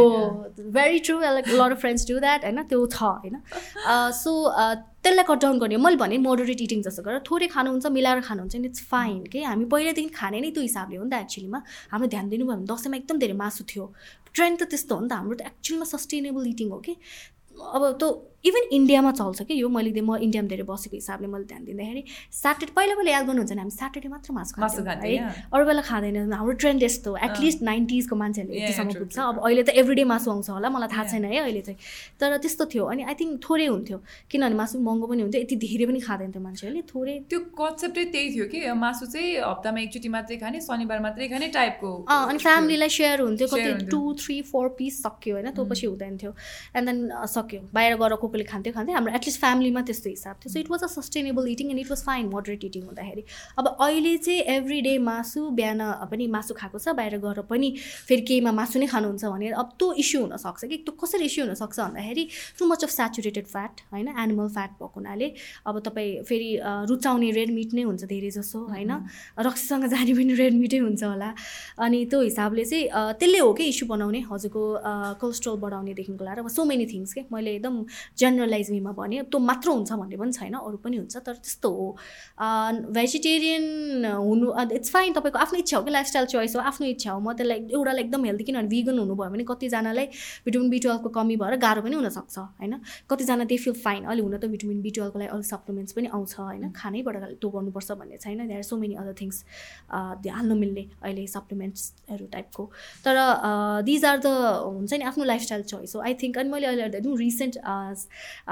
very 0.77 0.99
true 1.07 1.21
like 1.21 1.49
lot 1.49 1.73
of 1.73 1.81
friends 1.81 2.03
do 2.11 2.19
that 2.21 2.45
होइन? 2.45 2.63
त्यो 2.71 2.87
छ 2.87 3.03
होइन? 3.03 3.37
सो 4.21 4.31
त्यसलाई 5.01 5.25
कट 5.29 5.39
डाउन 5.43 5.59
गर्ने। 5.59 5.77
मैले 5.81 5.97
भने 5.97 6.17
मोडरेट 6.21 6.61
इटिङ 6.61 6.83
जस्तो 6.85 7.03
गरेर 7.03 7.21
थोरै 7.29 7.47
खानुहुन्छ 7.57 7.87
मिलाएर 7.97 8.21
खानुहुन्छ 8.29 8.57
नि 8.57 8.69
इट्स 8.69 8.83
फाइन 8.91 9.21
के 9.33 9.43
हामी 9.45 9.65
पहिल्यैदेखि 9.73 10.13
खाने 10.15 10.41
नै 10.41 10.51
त्यो 10.57 10.63
हिसाबले 10.63 10.97
हो 10.97 11.05
नि 11.05 11.11
त 11.11 11.21
एक्चुलीमा 11.25 11.59
हाम्रो 11.93 12.09
ध्यान 12.15 12.29
दिनुभयो 12.29 12.57
भने 12.57 12.67
दसैँमा 12.73 12.97
एकदम 13.01 13.17
धेरै 13.25 13.37
मासु 13.41 13.65
थियो। 13.71 13.85
ट्रेन्ड 14.35 14.59
त 14.61 14.63
त्यस्तो 14.71 14.95
हो 14.95 15.01
नि 15.01 15.09
त 15.09 15.13
हाम्रो 15.13 15.35
त 15.41 15.43
एक्चुअलमा 15.53 15.87
सस्टेनेबल 15.95 16.45
इटिङ 16.53 16.69
हो 16.71 16.79
कि 16.85 16.93
अब 17.57 17.83
त्यो 18.01 18.09
इभन 18.45 18.69
इन्डियामा 18.73 19.11
चल्छ 19.13 19.43
कि 19.49 19.55
यो 19.61 19.69
मैले 19.69 20.01
म 20.01 20.17
इन्डियामा 20.17 20.49
धेरै 20.49 20.65
बसेको 20.65 20.97
हिसाबले 20.97 21.27
मैले 21.29 21.45
ध्यान 21.45 21.65
दिँदाखेरि 21.65 22.03
स्याटरडे 22.33 22.73
पहिला 22.73 22.95
पहिला 22.97 23.11
याद 23.13 23.25
गर्नुहुन्छ 23.29 23.53
भने 23.53 23.61
हामी 23.61 23.75
स्याटरडे 23.77 24.09
मात्र 24.09 24.33
मासु 24.33 24.53
खान्छौँ 24.57 24.85
है। 25.05 25.17
अरू 25.53 25.65
बेला 25.69 25.83
खाँदैन। 25.85 26.33
हाम्रो 26.33 26.55
ट्रेन्ड 26.57 26.83
यस्तो 26.83 27.17
एटलिस्ट 27.21 27.63
नाइन्टिजको 27.63 28.17
मान्छेहरूले 28.17 28.61
यतिसम्म 28.65 28.93
पुग्छ। 28.97 29.19
अब 29.21 29.37
अहिले 29.45 29.63
त 29.63 29.71
एभ्रिडे 29.77 30.05
मासु 30.09 30.31
आउँछ 30.31 30.49
होला 30.57 30.69
मलाई 30.73 30.89
थाहा 30.89 31.05
छैन 31.13 31.25
है 31.29 31.39
अहिले 31.45 31.61
चाहिँ। 31.69 31.79
तर 32.17 32.37
त्यस्तो 32.41 32.65
थियो 32.73 32.85
अनि 32.89 33.03
आई 33.05 33.15
थिङ्क 33.21 33.45
थोरै 33.45 33.67
हुन्थ्यो। 33.67 33.99
किनभने 34.31 34.57
मासु 34.57 34.81
महँगो 34.81 35.07
पनि 35.11 35.21
हुन्थ्यो 35.21 35.41
यति 35.45 35.57
धेरै 35.61 35.85
पनि 35.93 36.01
खाँदैन 36.01 36.31
थियो 36.33 36.43
मान्छेहरूले 36.43 36.83
थोरै। 36.89 37.17
त्यो 37.29 37.39
कन्सेप्टै 37.61 38.05
त्यही 38.09 38.27
थियो 38.35 38.45
कि 38.49 38.59
मासु 38.73 39.05
चाहिँ 39.13 39.29
हप्तामा 39.45 39.79
एकचोटि 39.85 40.09
मात्रै 40.17 40.37
खाने 40.41 40.61
शनिबार 40.65 40.99
मात्रै 41.05 41.29
खाने 41.29 41.49
टाइपको 41.53 41.91
अनि 42.09 42.39
फ्यामिलीलाई 42.41 42.89
सेयर 42.89 43.21
हुन्थ्यो 43.21 43.47
कति 43.53 43.71
टु 43.93 44.01
थ्री 44.17 44.37
फोर 44.49 44.69
पिस 44.81 45.03
सक्यो 45.05 45.35
होइन 45.37 45.51
त्यो 45.53 45.65
पछि 45.69 45.87
हुँदैन 45.93 46.17
थियो। 46.17 46.33
एन्ड 46.77 46.89
देन 46.89 46.99
सक्यो। 47.37 47.61
बाहिर 47.77 47.97
गएर 48.01 48.15
कोले 48.31 48.45
खान्थ्यो 48.45 48.73
खान्थ्यो। 48.75 48.95
हाम्रो 48.97 49.15
एटलिस्ट 49.15 49.41
फ्यामिलीमा 49.41 49.81
त्यस्तो 49.91 50.11
हिसाब 50.11 50.37
थियो। 50.41 50.53
So 50.53 50.59
it 50.61 50.71
was 50.71 50.83
a 50.83 50.87
sustainable 50.97 51.49
eating 51.51 51.71
and 51.71 51.81
it 51.81 51.91
was 51.91 52.03
fine 52.07 52.27
moderate 52.35 52.65
eating 52.65 52.83
हुँदाखेरि। 52.87 53.23
अब 53.59 53.67
अहिले 53.69 54.17
चाहिँ 54.19 54.41
एभ्री 54.57 54.81
डे 54.81 54.97
मासु 55.11 55.41
बिहान 55.61 55.81
पनि 56.11 56.27
मासु 56.37 56.55
खाएको 56.61 56.79
छ 56.79 56.95
बाहिर 57.01 57.19
गएर 57.25 57.41
पनि 57.51 57.69
फेरि 58.09 58.23
केहीमा 58.31 58.53
मासु 58.53 58.79
नै 58.81 58.87
खानुहुन्छ 58.95 59.25
भने 59.25 59.51
अब 59.63 59.69
त्यो 59.79 59.93
इस्यु 60.03 60.21
हुनसक्छ 60.23 60.65
कि? 60.65 60.77
त्यो 60.87 60.93
कसरी 61.03 61.25
इस्यु 61.31 61.45
हुनसक्छ 61.45 61.79
भन्दाखेरि 61.81 62.25
too 62.59 62.67
much 62.67 62.85
of 62.85 62.91
saturated 62.91 63.47
fat 63.47 63.75
होइन? 63.93 64.09
एनिमल 64.09 64.49
फ्याट 64.57 64.71
भएको 64.71 64.93
हुनाले 64.97 65.29
अब 65.67 65.79
तपाईँ 65.87 66.23
फेरि 66.29 66.51
रुचाउने 66.91 67.31
रेड 67.39 67.51
मिट 67.59 67.75
नै 67.75 67.83
हुन्छ 67.91 68.05
धेरै 68.05 68.31
जसो 68.31 68.59
होइन? 68.73 68.93
रक्सीसँग 69.39 69.85
जाने 69.93 70.13
पनि 70.15 70.35
रेड 70.41 70.55
मिटै 70.61 70.79
हुन्छ 70.79 71.03
होला। 71.05 71.31
अनि 71.81 71.99
त्यो 72.11 72.21
हिसाबले 72.21 72.65
चाहिँ 72.65 73.17
त्यसले 73.21 73.39
हो 73.39 73.53
कि 73.59 73.65
इस्यु 73.73 73.89
बनाउने? 73.89 74.21
हजुरको 74.31 74.63
कोलेस्ट्रोल 75.21 75.57
बढाउनेदेखिको 75.61 76.25
लाएर। 76.25 76.49
सो 76.51 76.65
मेनी 76.65 76.87
थिङ्स 76.93 77.13
के? 77.15 77.23
मैले 77.33 77.55
एकदम 77.57 77.75
जेनरलाइज 78.21 78.71
वेमा 78.71 78.93
भने 78.93 79.23
त्यो 79.31 79.39
मात्र 79.41 79.71
हुन्छ 79.71 79.93
भन्ने 79.93 80.17
पनि 80.17 80.33
छैन 80.33 80.55
अरू 80.55 80.77
पनि 80.85 80.97
हुन्छ 80.97 81.17
तर 81.17 81.35
त्यस्तो 81.35 81.71
हो। 81.71 81.87
भेजिटेरियन 82.99 84.05
हुनु 84.07 84.47
इट्स 84.77 84.91
फाइन 84.93 85.13
तपाईँको 85.13 85.39
आफ्नो 85.39 85.59
इच्छा 85.59 85.77
हो 85.77 85.83
कि 85.85 85.91
लाइफस्टाइल 85.91 86.27
चोइस 86.33 86.57
हो 86.57 86.63
आफ्नो 86.71 86.87
इच्छा 86.87 87.11
हो 87.13 87.21
म 87.21 87.33
त्यसलाई 87.33 87.59
एउटालाई 87.73 88.05
एकदम 88.05 88.25
हेल्दी 88.25 88.45
किनभने 88.45 88.69
भिगन 88.69 88.99
हुनुभयो 88.99 89.31
भने 89.31 89.45
कतिजनालाई 89.51 90.07
भिटामिन 90.45 90.71
बी 90.71 90.79
टुवेल्भको 90.79 91.09
कमी 91.17 91.37
भएर 91.43 91.57
गाह्रो 91.67 91.83
पनि 91.83 91.97
हुनसक्छ 91.97 92.39
होइन? 92.39 92.75
कतिजना 93.11 93.45
दे 93.45 93.57
फिल 93.65 93.75
फाइन 93.85 94.05
अहिले 94.05 94.23
हुन 94.23 94.37
त 94.39 94.45
भिटामिन 94.55 94.81
बी 94.83 94.91
टुवेल्भको 94.91 95.19
लागि 95.19 95.31
अरू 95.31 95.43
सप्लिमेन्ट्स 95.51 95.93
पनि 95.99 96.07
आउँछ 96.15 96.35
होइन? 96.41 96.71
खानैबाट 96.77 97.17
त्यो 97.41 97.51
गर्नुपर्छ 97.51 97.93
भन्ने 98.01 98.17
छैन 98.19 98.47
there 98.49 98.63
so 98.63 98.77
many 98.77 98.95
other 99.03 99.15
things 99.21 99.45
हाल्नु 99.91 100.55
मिल्ने 100.57 100.85
अहिले 101.03 101.27
सप्लिमेन्ट्सहरू 101.27 102.27
टाइपको 102.33 102.65
तर 103.05 103.17
दिज 103.89 104.05
आर 104.05 104.19
द 104.19 104.27
हुन्छ 104.27 104.93
नि 104.93 105.05
आफ्नो 105.11 105.25
लाइफस्टाइल 105.25 105.63
चोइस 105.73 105.97
हो। 105.97 106.01
आई 106.03 106.15
थिङ्क 106.23 106.39
अनि 106.39 106.51
मैले 106.51 106.67
अहिले 106.67 106.85
एकदम 106.87 107.17
रिसेन्ट 107.17 107.57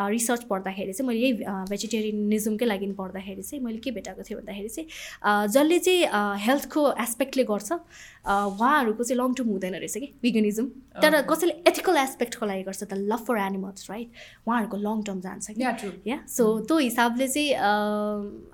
रिसर्च 0.09 0.43
पढ्दाखेरि 0.51 0.93
चाहिँ 0.93 1.09
मैले 1.09 1.21
यही 1.21 1.33
भेजिटेरियनिजमकै 1.71 2.67
लागि 2.67 2.93
पढ्दाखेरि 3.01 3.43
चाहिँ 3.43 3.65
मैले 3.65 3.79
के 3.79 3.91
भेटाएको 3.99 4.23
थिएँ 4.29 4.39
भन्दाखेरि 4.41 4.69
चाहिँ 4.69 5.49
जसले 5.49 5.79
चाहिँ 5.79 6.01
हेल्थको 6.47 6.83
एस्पेक्टले 7.07 7.45
गर्छ 7.51 7.73
उहाँहरूको 7.73 9.05
चाहिँ 9.05 9.19
लङ 9.21 9.35
टर्म 9.35 9.49
हुँदैन 9.51 9.75
रहेछ 9.75 9.97
कि 9.99 10.13
विगनिजम 10.23 10.67
तर 11.03 11.21
कसैले 11.31 11.53
एथिकल 11.69 11.97
एस्पेक्टको 11.97 12.47
लागि 12.47 12.63
गर्छ 12.63 12.83
त 12.85 12.95
लभ 13.11 13.25
फर 13.27 13.39
एनिमल्स 13.41 13.91
राइट 13.91 14.09
उहाँहरूको 14.47 14.77
लङ 14.77 15.03
टर्म 15.07 15.21
जान्छ 15.21 15.51
कि। 15.51 15.63
या 16.07 16.19
सो 16.29 16.45
त्यो 16.69 16.79
हिसाबले 16.79 17.29
चाहिँ 17.29 17.51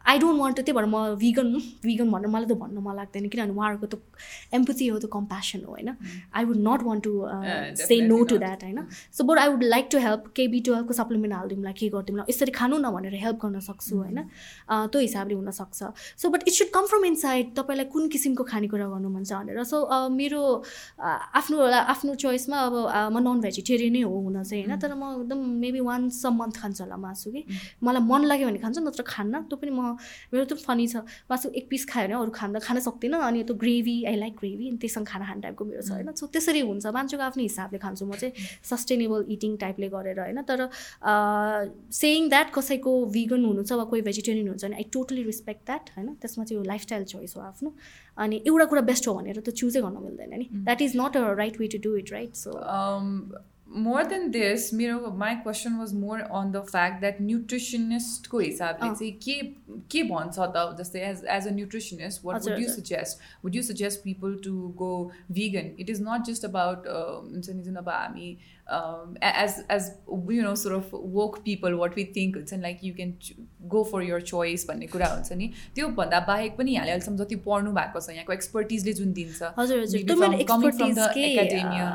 आई 0.07 0.19
डोन्ट 0.19 0.41
वन्ट 0.41 0.57
टु 0.57 0.63
त्यही 0.63 0.77
भएर 0.79 0.87
म 0.87 1.15
भिगन 1.23 1.49
भिगन 1.85 2.11
भनेर 2.11 2.31
मलाई 2.35 2.47
त 2.47 2.59
भन्नु 2.61 2.81
मन 2.81 2.95
लाग्दैन 2.97 3.29
किनभने 3.29 3.55
उहाँहरूको 3.59 3.87
त 3.87 4.01
एम्पथी 4.55 4.87
हो 4.89 4.99
त्यो 4.99 5.09
कम्प्यासन 5.17 5.65
हो 5.67 5.73
होइन? 5.73 5.91
I 6.35 6.45
would 6.45 6.61
not 6.69 6.83
want 6.85 7.03
to 7.05 7.13
say 7.83 8.01
no 8.07 8.23
to 8.31 8.39
that 8.45 8.65
होइन? 8.65 8.79
So 9.13 9.25
but 9.25 9.39
I 9.39 9.49
would 9.49 9.65
like 9.75 9.89
to 9.93 9.99
help 10.07 10.33
KB 10.37 10.61
टुवेल्भको 10.69 10.94
सप्लिमेन्ट 10.95 11.35
हालिदिउँला 11.35 11.73
के 11.79 11.89
गरिदिउँला 11.95 12.25
यसरी 12.31 12.53
खानु 12.55 12.79
न 12.79 12.91
भनेर 12.95 13.15
हेल्प 13.25 13.39
गर्न 13.43 13.61
सक्छु 13.61 13.97
होइन। 13.97 14.19
त्यो 14.91 15.01
हिसाबले 15.01 15.35
हुनसक्छ। 15.35 15.81
So 16.21 16.29
but 16.31 16.41
it 16.49 16.55
should 16.55 16.71
come 16.75 16.85
from 16.87 17.05
inside 17.05 17.55
तपाईँलाई 17.59 17.87
कुन 17.93 18.09
किसिमको 18.15 18.45
खानेकुरा 18.45 18.87
गर्नु 18.95 19.09
मन 19.11 19.25
छ 19.25 19.33
भनेर। 19.35 19.63
सो 19.65 19.77
मेरो 20.11 20.43
आफ्नो 21.01 21.59
आफ्नो 21.95 22.15
चोइसमा 22.15 22.59
अब 22.67 22.75
म 23.13 23.17
नन 23.27 23.41
भेजिटेरियनै 23.41 24.03
हो 24.07 24.15
हुन 24.25 24.43
चाहिँ 24.43 24.65
होइन। 24.65 24.79
तर 24.79 24.95
म 24.95 25.03
एकदम 25.21 25.39
मेबी 25.63 25.81
वान्स 25.83 26.25
अ 26.27 26.31
मन्थ 26.31 26.55
खान्छु 26.63 26.83
होला 26.85 26.97
मासु 26.97 27.31
कि। 27.35 27.43
मलाई 27.83 28.03
मन 28.03 28.23
लाग्यो 28.31 28.47
भने 28.49 28.59
खान्छु 28.65 28.81
नत्र 28.81 29.03
खान्न। 29.03 29.43
त्यो 29.51 29.57
पनि 29.59 29.71
म 29.71 29.97
मेरो 30.33 30.45
त 30.45 30.55
फनी 30.63 30.87
छ। 30.87 31.03
मासु 31.31 31.51
एक 31.59 31.67
पिस 31.71 31.83
खायो 31.91 32.07
भने 32.09 32.15
अरू 32.15 32.31
खाँदा 32.31 32.59
खान 32.63 32.79
सक्दिनँ। 32.87 33.21
अनि 33.21 33.43
त्यो 33.45 33.55
ग्रेभी 33.57 33.97
आई 34.09 34.17
लाइक 34.17 34.35
ग्रेभी 34.41 34.65
अनि 34.71 34.79
त्यससँग 34.83 35.07
खाना 35.07 35.25
खाने 35.27 35.41
टाइपको 35.45 35.65
मेरो 35.65 35.83
छ 35.83 35.91
होइन। 35.97 36.13
सो 36.15 36.27
त्यसरी 36.31 36.61
हुन्छ। 36.61 36.87
मान्छेको 36.87 37.23
आफ्नो 37.25 37.43
हिसाबले 37.43 37.79
खान्छु 37.85 38.05
म 38.07 38.13
चाहिँ 38.15 38.33
सस्टेनेबल 38.63 39.21
इटिङ 39.35 39.57
टाइपले 39.63 39.89
गरेर 39.95 40.21
होइन। 40.21 40.43
तर 40.45 40.69
सेयिङ 42.01 42.29
द्याट 42.29 42.53
कसैको 42.55 42.93
भिगन 43.17 43.45
हुनुहुन्छ 43.45 43.73
वा 43.73 43.85
कोही 43.93 44.03
भेजिटेरियन 44.03 44.49
हुन्छ 44.49 44.65
भने 44.65 44.77
आई 44.77 44.87
टोटली 44.93 45.23
रिस्पेक्ट 45.23 45.67
द्याट 45.67 45.91
होइन? 45.97 46.15
त्यसमा 46.21 46.45
चाहिँ 46.45 46.59
यो 46.59 46.65
लाइफस्टाइल 46.69 47.05
चोइस 47.15 47.37
हो 47.37 47.43
आफ्नो। 47.43 47.75
अनि 48.19 48.43
एउटा 48.47 48.65
कुरा 48.75 48.83
बेस्ट 48.93 49.09
हो 49.09 49.15
भनेर 49.15 49.41
त 49.41 49.51
चुजै 49.63 49.81
गर्न 49.81 50.05
मिल्दैन 50.05 50.39
नि। 50.39 50.49
That 50.53 50.83
is 50.83 50.97
not 50.97 51.17
a 51.17 51.33
right 51.43 51.61
way 51.61 51.67
to 51.75 51.79
do 51.89 51.97
it 51.97 52.13
right 52.13 52.35
so 52.45 52.61
more 53.85 54.03
than 54.07 54.31
this 54.31 54.73
मेरो 54.75 55.11
my 55.19 55.35
question 55.45 55.77
was 55.77 55.93
more 56.01 56.21
on 56.21 56.51
the 56.53 56.61
fact 56.67 57.01
that 57.01 57.21
न्युट्रिसनिस्टको 57.21 58.39
हिसाबले 58.39 58.89
चाहिँ 58.91 59.13
के 59.25 59.37
के 59.91 60.03
भन्छ 60.11 60.39
त? 60.39 60.77
जस्तै 60.81 61.01
as 61.11 61.25
as 61.37 61.47
a 61.49 61.51
nutritionist 61.55 62.25
what 62.25 62.43
would 62.49 62.61
you 62.61 62.69
suggest 62.73 63.45
would 63.45 63.57
you 63.57 63.63
suggest 63.63 64.03
people 64.05 64.37
to 64.45 64.53
go 64.83 64.91
vegan 65.39 65.71
it 65.81 65.91
is 65.91 66.03
not 66.03 66.27
just 66.31 66.45
about 66.45 66.87
हुन्छ 66.87 67.49
नि 67.51 67.63
जुन 67.63 67.77
अब 67.77 67.89
हामी 67.89 68.37
um, 68.67 69.17
as 69.21 69.55
as 69.69 69.89
you 70.35 70.43
know 70.43 70.55
sort 70.55 70.75
of 70.77 70.93
woke 71.17 71.35
people 71.45 71.75
what 71.81 71.97
we 71.99 72.05
think 72.17 72.37
हुन्छ 72.37 72.53
नि 72.55 72.61
like 72.63 72.79
you 72.85 72.93
can 72.95 73.13
go 73.73 73.83
for 73.91 74.03
your 74.03 74.21
choice 74.31 74.67
भन्ने 74.69 74.87
कुरा 74.95 75.07
हुन्छ 75.15 75.33
नि। 75.41 75.51
त्योभन्दा 75.75 76.21
बाहेक 76.29 76.57
पनि 76.59 76.73
यहाँले 76.75 76.93
अहिलेसम्म 76.93 77.17
जति 77.23 77.37
पढ्नु 77.49 77.73
भएको 77.79 78.01
छ 78.01 78.11
यहाँको 78.17 78.33
एक्सपर्टिजले 78.33 78.93
जुन 79.01 79.13
दिन्छ 79.19 79.43
हजुर 79.59 79.81
हजुर 79.83 79.99
Maybe 79.99 80.09
त्यो 80.09 80.17
from- 80.17 80.35
मेरो 80.37 80.47
coming 80.53 80.73
from 80.79 80.95
the 80.95 81.05
एक्सपर्टिजकै 81.05 81.45
academia. 81.45 81.91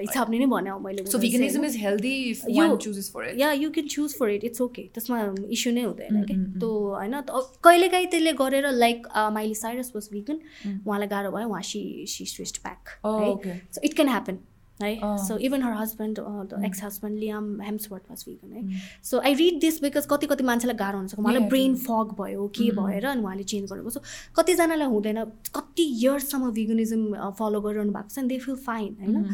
हिसाबले 0.00 0.38
नै 0.38 0.46
भने 0.56 0.74
मैले 0.88 1.06
सो 1.14 1.18
veganism 1.26 1.68
is 1.70 1.78
healthy 1.84 2.14
if 2.32 2.42
You- 2.48 2.58
one 2.66 2.76
chooses 2.86 3.10
for 3.14 3.24
it 3.30 3.38
yeah 3.44 3.52
you 3.62 3.70
can 3.78 3.88
choose 3.96 4.18
for 4.18 4.30
it 4.38 4.44
it's 4.50 4.60
okay 4.68 4.88
त्यसमा 4.98 5.22
इस्यु 5.58 5.72
नै 5.78 5.82
हुँदैन 5.88 6.12
Mm, 6.18 6.26
कि 6.28 6.34
mm, 6.34 6.44
mm. 6.44 6.58
त्यो 6.60 6.70
होइन 6.98 7.20
त- 7.30 7.46
कहिलेकाहीँ 7.64 8.06
त्यसले 8.18 8.32
गरेर 8.44 8.70
लाइक 8.84 9.08
माइली 9.38 9.54
साइरस 9.64 9.92
वाज 9.96 10.08
विगन 10.12 10.38
Mm. 10.66 10.76
उहाँलाई 10.86 11.08
गाह्रो 11.16 11.30
भयो 11.38 11.48
उहाँ 11.48 11.62
she 11.72 11.82
she 12.18 12.26
switched 12.36 12.62
back 12.68 12.96
oh 13.06 13.18
है 13.22 13.32
okay 13.34 13.58
so 13.74 13.80
it 13.84 13.94
can 13.96 14.08
happen 14.16 14.38
है. 14.82 14.94
So 15.26 15.36
even 15.38 15.62
her 15.62 15.72
husband. 15.76 16.18
Ex 16.66 16.82
husband 16.84 17.18
Liam 17.18 17.60
Hemsworth 17.62 18.10
was 18.10 18.24
vegan 18.28 18.52
है. 18.56 18.80
So 19.04 19.20
I 19.20 19.34
read 19.34 19.60
this 19.60 19.80
because 19.82 20.06
कति 20.10 20.26
कति 20.26 20.44
मान्छेलाई 20.44 20.76
गाह्रो 20.76 20.98
हुन्छ 20.98 21.18
उहाँलाई 21.18 21.48
ब्रेन. 21.48 21.74
फग 21.86 22.14
भयो 22.20 22.46
के 22.56 22.68
Mm. 22.68 22.76
भएर 22.78 23.04
अनि 23.06 23.22
उहाँले 23.22 23.42
चेन्ज 23.44 23.70
गर्नुभयो 23.70 23.90
सो 23.90 24.00
कतिजनालाई 24.36 24.88
हुँदैन 24.88 25.24
कति 25.56 25.84
इयर्ससम्म 25.84 26.50
विगनिजम 26.58 27.04
फलो 27.38 27.60
गरिरहनु 27.60 27.92
भएको 27.92 28.08
छ 28.08 28.18
अनि 28.18 28.28
दे 28.28 28.38
फिल 28.38 28.54
फाइन 28.66 28.96
होइन. 29.00 29.24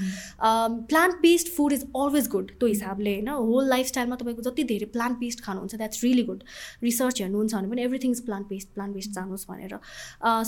Plant 0.88 1.14
based 1.22 1.48
food 1.56 1.72
is 1.72 1.82
always 1.96 2.28
good 2.30 2.50
त्यो 2.60 2.68
हिसाबले 2.68 3.14
होइन 3.14 3.28
होल 3.28 3.68
लाइफस्टाइलमा 3.68 4.16
तपाईँको 4.16 4.42
जति 4.48 4.64
धेरै 4.64 4.86
प्लान्ट 4.96 5.18
बेस्ड 5.18 5.40
खानुहुन्छ 5.44 5.74
द्याट्स 5.74 6.04
रियली 6.04 6.22
गुड 6.24 6.42
रिसर्च 6.82 7.20
हेर्नुहुन्छ 7.22 7.54
भने 7.54 7.68
पनि 7.68 7.82
everything 7.82 8.10
is 8.10 8.24
plant 8.26 8.48
based 8.48 8.68
plant 8.74 8.94
based 8.94 9.12
जानुहोस् 9.14 9.46
भनेर 9.48 9.78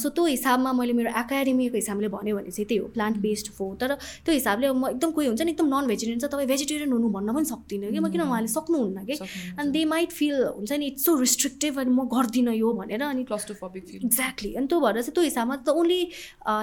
सो 0.02 0.08
त्यो 0.10 0.24
हिसाबमा 0.26 0.72
मैले 0.80 0.92
मेरो 1.00 1.10
एकाडेमीको 1.20 1.76
हिसाबले 1.76 2.08
भन्यो 2.16 2.36
भने 2.36 2.50
चाहिँ 2.50 2.66
त्यही 2.66 2.80
हो 2.82 2.88
प्लान्ट 2.96 3.16
बेस्ड 3.26 3.52
फुड 3.58 3.76
तर 3.80 3.94
त्यो 4.24 4.34
हिसाबले 4.34 4.68
म 4.86 4.94
एकदम 4.94 5.10
कोही 5.18 5.26
हुन्छ 5.26 5.42
नि 5.42 5.50
एकदम 5.50 5.66
नन 5.74 5.86
भेजिटेरियन 5.90 6.20
छ 6.22 6.30
तपाईँ 6.30 6.48
भेजिटेरियन 6.54 6.92
हुनु 6.94 7.08
भन्न 7.18 7.34
पनि 7.34 7.50
सक्दिनँ 7.52 7.90
कि 7.92 7.98
म 7.98 8.08
किन 8.14 8.22
उहाँले 8.22 8.50
सक्नुहुन्न 8.54 9.04
कि। 9.04 9.14
अनि 9.58 9.70
दे 9.74 9.84
माइट 9.84 10.10
फिल 10.12 10.36
हुन्छ 10.56 10.72
नि 10.72 10.86
इट्स 10.86 11.04
सो 11.04 11.18
रिस्ट्रिक्टिभ 11.20 11.78
अनि 11.80 11.90
म 11.90 12.06
गर्दिनँ 12.14 12.54
यो 12.54 12.72
भनेर 12.78 13.02
अनि 13.02 13.24
feel 13.26 14.04
एक्ज्याक्टली 14.06 14.54
अनि 14.54 14.66
त्यो 14.66 14.80
भएर 14.80 15.00
चाहिँ 15.00 15.14
त्यो 15.14 15.24
हिसाबमा 15.24 15.56
त 15.66 15.68
only 15.74 16.00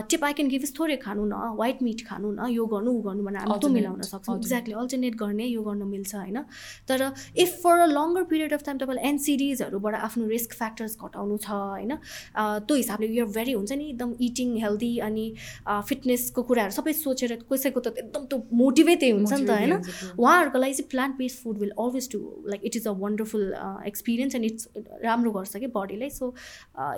tip 0.09 0.23
I 0.23 0.33
can 0.33 0.49
give 0.49 0.63
थोरै 0.79 0.97
खानु 1.03 1.25
न 1.25 1.35
वाइट 1.59 1.81
मिट 1.83 2.05
खानु 2.07 2.31
न 2.31 2.47
यो 2.53 2.65
गर्नु 2.73 2.91
ऊ 2.91 3.01
गर्नु 3.01 3.23
भनेर 3.23 3.41
हामी 3.43 3.59
त्यो 3.59 3.69
मिलाउन 3.69 4.01
सक्छौँ. 4.01 4.37
एक्ज्याक्टली 4.37 4.73
अल्टरनेट 4.73 5.15
गर्ने 5.23 5.45
यो 5.47 5.61
गर्न 5.63 5.83
मिल्छ 5.93 6.15
होइन? 6.15 6.37
तर 6.87 6.99
if 7.43 7.51
for 7.63 7.75
a 7.79 7.87
longer 7.91 8.23
period 8.31 8.53
of 8.53 8.63
time 8.65 8.77
तपाईँलाई 8.83 9.03
एनसिडिजहरूबाट 9.09 9.95
आफ्नो 10.07 10.27
रिस्क 10.27 10.53
फ्याक्टर्स 10.61 10.97
घटाउनु 11.01 11.37
छ 11.37 11.49
होइन? 11.51 11.93
त्यो 12.37 12.75
हिसाबले 12.75 13.07
यो 13.13 13.25
भेरी 13.37 13.53
हुन्छ 13.59 13.71
नि 13.73 13.89
एकदम 13.89 14.15
इटिङ 14.29 14.49
हेल्दी 14.63 14.93
अनि 15.09 15.25
फिटनेसको 15.89 16.43
कुराहरू 16.49 16.73
सबै 16.79 16.93
सोचेर 16.93 17.35
कसैको 17.51 17.79
त 17.79 17.87
एकदम 18.13 18.25
त्यो 18.29 18.37
मोटिभेटै 18.61 19.09
हुन्छ 19.09 19.33
नि 19.33 19.45
त 19.45 19.49
होइन। 19.49 19.73
उहाँहरूको 20.21 20.57
लागि 20.63 20.73
चाहिँ 20.73 20.89
plant 20.89 21.17
based 21.17 21.37
food 21.43 21.57
will 21.59 21.73
always 21.83 22.09
do 22.13 22.19
like 22.53 22.61
it 22.65 22.75
is 22.75 22.87
a 22.87 22.93
wonderful 23.03 23.43
experience 23.91 24.35
and 24.35 24.45
it's 24.45 24.63
राम्रो 25.03 25.31
गर्छ 25.37 25.53
कि 25.63 25.67
बडीलाई 25.77 26.09
so 26.19 26.33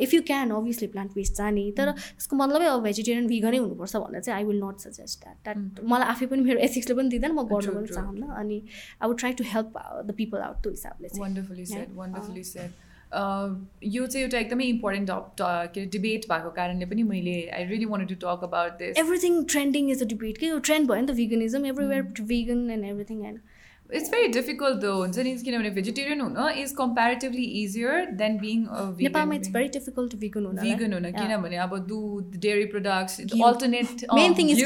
if 0.08 0.14
you 0.14 0.22
can 0.32 0.52
obviously 0.60 0.88
plant 0.96 1.12
based 1.16 1.34
जाने। 1.38 1.66
तर 1.78 1.92
त्यसको 1.92 2.36
मतलबै 2.36 2.68
अब 2.68 2.82
भेजिटेरियन 2.84 3.28
भिगनै 3.28 3.58
हुनुपर्छ 3.58 3.96
भनेर 4.06 4.22
चाहिँ 4.22 4.38
I 4.40 4.46
will 4.52 4.62
not 4.64 4.78
suggest 4.88 5.16
that 5.24 5.38
that 5.44 5.84
मलाई 5.94 6.08
आफै 6.16 6.26
पनि 6.34 6.42
मेरो 6.50 6.60
एथिक्सले 6.70 6.96
पनि 6.96 7.10
दिँदैन 7.10 7.32
म 7.32 7.48
गर्नु 7.54 7.72
पनि 7.78 7.88
चाहन्न। 7.94 8.24
अनि 8.42 8.58
I 9.02 9.08
would 9.08 9.18
try 9.20 9.34
to 9.34 9.44
help 9.54 9.70
the 10.08 10.10
people 10.18 10.40
out 10.50 10.58
त्यो 10.64 10.72
हिसाबले 10.72 11.08
चाहिँ। 11.10 12.74
यो 13.14 14.06
चाहिँ 14.06 14.24
एउटा 14.26 14.38
एकदमै 14.38 14.66
इम्पोर्टेन्ट 14.66 15.10
के 15.40 15.80
अरे 15.80 15.86
डिबेट 15.98 16.22
भएको 16.30 16.50
कारणले 16.60 16.86
पनि 16.94 17.04
मैले 17.10 17.36
I 17.58 17.66
really 17.66 17.86
want 17.92 18.10
to 18.10 18.16
talk 18.22 18.44
about 18.44 18.72
this 18.80 18.98
everything 19.00 19.44
trending 19.56 19.92
is 19.92 20.04
a 20.04 20.08
debate 20.14 20.38
कि 20.38 20.50
यो 20.50 20.58
ट्रेन्ड 20.70 20.92
भयो 20.92 21.02
नि 21.02 21.08
त 21.08 21.16
veganism 21.18 21.66
everywhere 21.74 22.02
vegan 22.32 22.72
and 22.72 22.86
everything 22.86 23.26
and 23.28 23.40
it's 23.94 24.10
very 24.12 24.28
difficult 24.34 24.78
though 24.82 24.92
हुन्छ 24.94 25.24
नि 25.26 25.32
किनभने 25.40 25.70
भेजिटेरियन 25.72 26.22
हुन 26.22 26.38
is 26.60 26.72
comparatively 26.78 27.44
easier 27.62 28.06
than 28.22 28.38
being 28.40 28.66
नेपालमा 29.02 29.36
इट्स 29.36 29.52
भेरी 29.58 29.68
डिफिकल्ट 29.76 30.16
भिगन 30.24 30.46
हुन 30.46 30.56
भिगन 30.62 30.94
हुन. 30.94 31.12
किनभने 31.20 31.58
अब 31.66 31.78
दुध 31.90 32.40
dairy 32.46 32.66
products. 32.72 33.20
Alternate 33.48 34.06
main 34.14 34.38
thing 34.38 34.50
is 34.52 34.64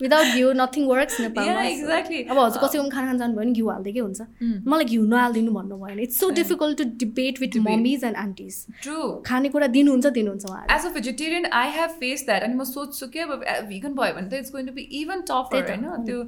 without 0.00 0.26
घिउ 0.34 0.52
नथिङ 0.56 0.86
वर्क्स 0.86 1.20
नेपालमा 1.20 1.62
एक्ज्याक्टली 1.68 2.22
अब 2.24 2.38
हजुर 2.38 2.62
कसैको 2.62 2.82
पनि 2.82 2.90
खाना 2.90 3.06
खान 3.06 3.18
जानु 3.18 3.34
भयो 3.34 3.44
भने 3.44 3.52
घिउ 3.52 3.68
हालिदिएकै 3.68 4.00
हुन्छ. 4.00 4.20
मलाई 4.66 4.84
घिउ 4.84 5.04
नहालिदिनु 5.06 5.52
भन्नु 5.52 5.76
भएन। 5.78 5.98
It's 6.00 6.20
so. 6.20 6.30
Difficult 6.38 6.78
to 6.78 6.84
debate 6.98 7.40
with. 7.40 7.56
Mummies 7.68 8.04
and 8.04 8.16
aunties 8.16 8.54
true 8.82 8.98
खानेकुरा 9.26 9.66
दिनुहुन्छ 9.76 10.06
दिनुहुन्छ 10.18 10.44
as 10.76 10.86
a 10.86 10.92
vegetarian 10.94 11.46
I 11.60 11.70
have 11.78 11.90
face 12.00 12.24
that 12.26 12.42
अनि 12.42 12.54
म 12.54 12.64
सोध्छु 12.64 13.06
कि 13.08 13.18
अब 13.18 13.44
भिगन 13.68 13.94
भयो 13.94 14.14
भने 14.18 14.28
त 14.30 14.42
it's 14.44 14.52
going 14.52 14.66
to 14.66 14.72
be 14.74 14.82
even 15.00 15.20
tougher 15.30 15.70
होइन? 15.70 15.86
त्यो 16.06 16.18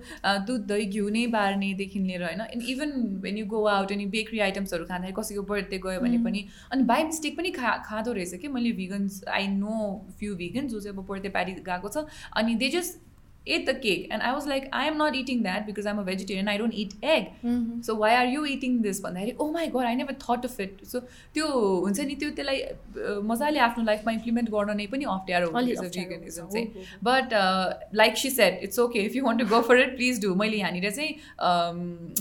दुध 0.46 0.66
दही 0.68 0.86
घिउ 0.86 1.08
नै 1.10 1.26
बार्नेदेखि 1.34 1.98
लिएर 2.00 2.22
होइन? 2.24 2.40
And 2.48 2.64
even 2.74 2.96
when 3.22 3.38
you 3.38 3.46
go 3.46 3.64
out 3.74 3.92
अनि 3.92 4.06
बेकरी 4.16 4.40
आइटम्सहरू 4.48 4.84
खाँदाखेरि 4.86 5.20
कसैको 5.20 5.42
बर्थडे 5.52 5.78
गयो 5.86 6.00
भने. 6.00 6.18
पनि 6.24 6.44
अनि 6.72 6.82
बाई 6.84 7.04
मिस्टेक 7.04 7.36
पनि 7.36 7.50
खा 7.52 7.76
खाँदो 7.86 8.12
रहेछ 8.12 8.34
कि? 8.34 8.48
मैले 8.48 8.72
vegans 8.80 9.22
I 9.28 9.46
know 9.48 9.76
few 10.18 10.34
vegan 10.36 10.68
जो 10.68 10.80
चाहिँ 10.80 10.96
अब 10.96 11.06
बर्थडे 11.08 11.28
प्यारी 11.30 11.52
गएको 11.70 11.88
छ 11.88 12.04
अनि 12.36 12.54
they 12.56 12.68
just 12.70 12.98
ate 13.56 13.66
the 13.68 13.74
cake 13.82 14.08
and 14.12 14.22
I 14.22 14.32
was 14.32 14.48
like 14.48 14.68
I 14.80 14.86
am 14.86 15.02
not 15.02 15.16
eating 15.16 15.42
that 15.42 15.66
because 15.66 15.86
I'm 15.86 15.98
a 16.00 16.04
vegetarian 16.10 16.48
I 16.48 16.58
don't 16.58 16.74
eat 16.84 17.04
egg 17.04 17.26
Mhm. 17.44 17.82
So 17.86 17.96
why 17.96 18.14
are 18.14 18.26
you 18.34 18.44
eating 18.54 18.78
this 18.82 19.02
भन्दाखेरि 19.04 19.34
ओ 19.40 19.50
my 19.52 19.66
god 19.76 19.84
I 19.86 19.94
never 20.02 20.14
thought 20.24 20.44
of 20.50 20.60
it 20.60 20.84
so 20.92 21.00
त्यो 21.34 21.46
हुन्छ 21.86 22.00
नि 22.10 22.14
त्यो 22.22 22.30
त्यसलाई 22.40 22.60
a, 22.60 23.20
मजाले 23.32 23.58
आफ्नो 23.68 23.84
लाइफमा 23.84 24.12
implement 24.12 24.50
गर्न 24.56 24.76
नै 24.80 24.86
पनि 24.94 25.04
अप्ठ्यारो 25.14 25.48
अलि 25.48 25.74
हुँदो 25.74 25.82
रहेछ 25.82 25.86
अप्ठ्यारो 25.86 26.10
veganism 26.10 26.42
हुन्छ, 26.42 26.52
चाहिँ 26.52 26.66
हो, 26.66 26.72
हो, 26.72 26.80
हो। 26.80 27.10
But 27.10 27.94
like 28.02 28.16
she 28.24 28.30
said 28.30 28.60
it's 28.68 28.78
okay 28.86 29.04
if 29.10 29.16
you 29.16 29.24
want 29.24 29.40
to 29.40 29.46
go 29.54 29.60
for 29.68 29.80
it 29.80 29.96
please 29.96 30.20
do 30.24 30.34
मैले 30.42 30.56
यहाँनिर 30.56 30.90
चाहिँ 30.90 31.14
um, 31.48 31.80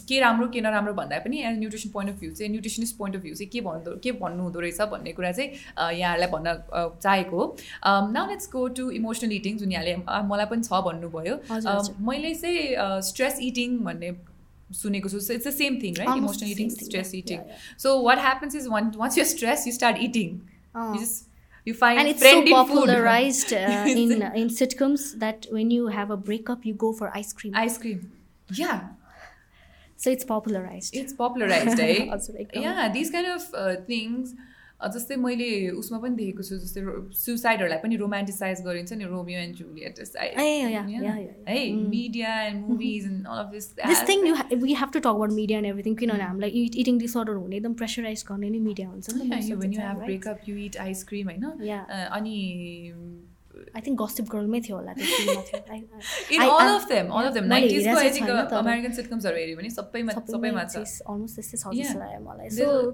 के 0.10 0.20
राम्रो 0.20 0.48
के 0.56 0.62
नराम्रो 0.62 0.94
भन्दा 1.02 1.18
पनि 1.26 1.42
as 1.50 1.58
nutrition 1.60 1.90
point 1.94 2.12
of 2.14 2.20
view 2.20 2.32
चाहिँ 2.32 2.52
न्युट्रिसनिस्ट 2.52 2.98
पोइन्ट 2.98 3.16
अफ 3.16 3.22
भ्यू 3.24 3.34
चाहिँ 3.36 3.50
के 3.56 3.62
भन्दो 3.70 3.96
के 4.04 4.12
भन्नु 4.24 4.44
हुँदो 4.44 4.60
रहेछ 4.60 4.82
भन्ने 4.94 5.12
कुरा 5.20 5.32
चाहिँ 5.32 5.50
uh, 5.52 5.92
यहाँहरूलाई 6.00 6.30
भन्न 6.36 6.54
uh, 6.80 6.88
चाहेको 7.04 7.38
हो। 7.38 7.58
Now 8.18 8.30
let's 8.30 8.50
go 8.54 8.68
to 8.80 8.90
emotional 9.02 9.32
eating 9.40 9.58
जुन 9.58 9.72
यहाँले 9.72 9.96
uh, 9.96 10.24
मलाई 10.32 10.46
पनि 10.54 10.64
छ 10.70 10.82
भन्नुभयो। 10.90 11.18
हजुर, 11.51 11.73
Um, 11.73 11.79
हजुर। 11.79 11.97
मैले 12.09 12.35
चाहिँ 12.35 13.03
स्ट्रेस 13.11 13.39
इटिङ 13.51 13.79
भन्ने 13.85 14.11
सुनेको 14.81 15.09
छु 15.09 15.17
it's 15.17 15.47
the 15.47 15.51
same 15.61 15.75
thing 15.83 15.95
right 15.99 16.09
Almost 16.09 16.19
emotional 16.25 16.49
the 16.49 16.53
eating 16.55 16.69
same 16.71 16.79
thing, 16.79 16.89
stress 16.89 17.11
yeah, 17.15 17.19
eating 17.25 17.39
yeah, 17.39 17.47
yeah. 17.55 17.79
So 17.83 18.01
what 18.09 18.19
happens 18.19 18.55
is 18.63 18.67
one 18.75 18.91
once 19.05 19.19
you're 19.21 19.31
stressed 19.35 19.71
you 19.71 19.75
start 19.79 20.03
eating 20.09 20.35
अँ। 20.77 20.87
you 20.95 21.01
just 21.05 21.31
you 21.69 21.75
find 21.83 21.99
and 22.01 22.09
it's 22.13 22.23
so 22.23 22.31
friend 22.31 22.49
in 22.49 22.55
food 22.55 22.71
popularized 22.71 23.53
uh, 23.59 23.93
in 24.05 24.11
in 24.43 24.51
sitcoms 24.57 25.05
that 25.21 25.47
when 25.59 25.71
you 25.77 25.87
have 25.99 26.11
a 26.17 26.19
breakup 26.31 26.67
you 26.71 26.75
go 26.83 26.91
for 27.01 27.11
ice 27.21 27.33
cream 27.39 27.55
ice 27.63 27.79
cream 27.85 28.03
yeah 28.51 28.83
so 29.99 30.11
it's 30.17 30.27
popularized 30.33 30.99
it's 31.03 31.17
popularized 31.21 31.81
है 31.85 31.93
हजुर, 32.11 32.37
एकदम। 32.41 32.67
yeah 32.67 32.89
these 32.99 33.13
kind 33.15 33.31
of 33.37 33.47
uh, 33.63 33.71
things 33.89 34.35
uh, 34.35 34.48
जस्तै 34.88 35.16
मैले 35.16 35.48
उसमा 35.80 35.98
पनि 36.00 36.16
देखेको 36.16 36.44
छु 36.44 36.58
जस्तै 36.58 36.82
सुसाइडहरूलाई 37.22 37.80
पनि 37.84 37.96
रोमान्टिसाइज 38.02 38.62
गरिन्छ 38.66 38.94
नि 38.94 39.06
रोमियो 39.06 39.40
एन्ड 39.40 39.56
जुलियट. 39.56 40.00
है. 41.50 41.74
Media 41.74 42.42
and 42.42 42.68
movies 42.68 43.06
and 43.06 43.28
all 43.28 43.44
of 43.44 43.52
this 43.52 44.04
thing 44.10 44.24
you 44.28 44.36
ha- 44.36 44.48
we 44.64 44.76
have 44.82 44.92
to 44.96 45.02
talk 45.08 45.20
about 45.20 45.36
media 45.40 45.58
and 45.62 45.72
everything 45.72 45.98
किनभने 46.00 46.24
हामीलाई 46.24 46.50
इटिङ 46.84 46.98
डिसअर्डर 47.00 47.34
हुने 47.34 47.56
एकदम 47.58 47.74
प्रेसराइज 47.74 48.24
गर्ने 48.32 48.50
नै 48.50 48.60
मिडिया 48.60 48.90
हुन्छ 48.90 49.10
नि 49.16 49.30
you 50.48 50.56
eat 50.68 50.80
ice 50.88 51.04
cream 51.12 51.26
होइन? 51.34 51.44
अनि 52.20 52.38
I 53.78 53.82
think 53.86 53.98
Gossip 54.00 54.28
Girlमै 54.32 54.60
थियो 54.66 54.76
होला 54.78 54.94
त्यो 54.94 55.06
फिल्ममा 55.16 55.42
थियो 55.42 55.60
I- 55.60 55.80
I- 55.80 56.36
in 56.36 56.42
I- 56.42 56.50
all 56.50 56.68
I- 56.68 56.76
of 56.76 56.86
them 56.92 57.10
all 57.12 57.26
of 57.30 57.34
them. 57.38 57.50
मैले 57.50 57.68
90s 57.68 57.74
को 57.74 57.78
हेरेको 57.78 58.00
I 58.00 58.04
चाहिँ 58.04 58.14
think 58.14 58.28
छैन 58.28 58.48
तर 58.50 58.56
अमेरिकन 58.56 58.94
सिटकम्सहरू 59.00 59.38
हेऱ्यो 59.38 59.58
भने 59.58 59.70
सबैमा 59.70 60.12
सबैमा 60.32 60.64
छ 60.64 60.78
अलमोस्ट 60.78 61.36
त्यस्तै 61.36 61.58
छ. 61.58 61.76
जस्तो 61.82 62.00
लाग्यो 62.00 62.22
मलाई। 62.30 62.50
सो. 62.50 62.92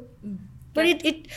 बट 0.78 0.86
इट 0.86 1.06
इट 1.06 1.28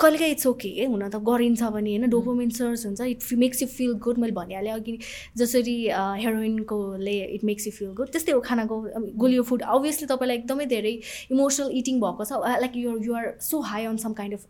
कहिलेकाहीँ 0.00 0.32
इट्स 0.32 0.46
ओके 0.46 0.68
हुन 0.84 1.02
त 1.08 1.16
गरिन्छ 1.28 1.62
भने 1.74 1.90
होइन? 1.90 2.08
डोपोमिन 2.10 2.50
सर्च 2.58 2.86
हुन्छ 2.86 3.00
it 3.00 3.20
makes 3.38 3.62
you 3.62 3.68
feel 3.68 3.92
good 4.04 4.18
मैले 4.18 4.32
भनिहालेँ 4.32 4.72
अघि। 4.72 4.94
जसरी 5.38 5.76
हेरोइनकोले 6.22 7.16
it 7.34 7.44
makes 7.44 7.66
you 7.66 7.72
feel 7.78 7.90
good 7.98 8.08
त्यस्तै 8.14 8.32
हो 8.32 8.40
खानाको 8.48 8.76
गोलियो 9.22 9.42
फुड 9.50 9.62
अभियसली 9.76 10.06
तपाईँलाई 10.08 10.36
एकदमै 10.38 10.66
धेरै 10.74 10.94
इमोसनल 11.30 11.68
इटिङ 11.82 12.00
भएको 12.00 12.24
छ 12.24 12.32
like 12.64 12.76
you're 12.76 12.98
you're 13.06 13.26
so 13.48 13.60
high 13.70 13.84
on 13.92 13.96
some 14.04 14.12
kind 14.20 14.34
of 14.34 14.42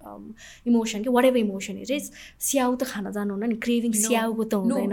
emotion 0.68 1.02
कि? 1.02 1.10
What 1.16 1.24
ever 1.24 1.40
emotion 1.44 1.78
it 1.86 1.90
is 1.98 2.10
स्याउ 2.50 2.74
त 2.74 2.90
खान 2.92 3.12
जानुहुन्न 3.12 3.48
नि 3.48 3.60
क्रेभिङ 3.68 3.92
स्याउको 4.04 4.44
त 4.44 4.54
हुँदैन. 4.54 4.92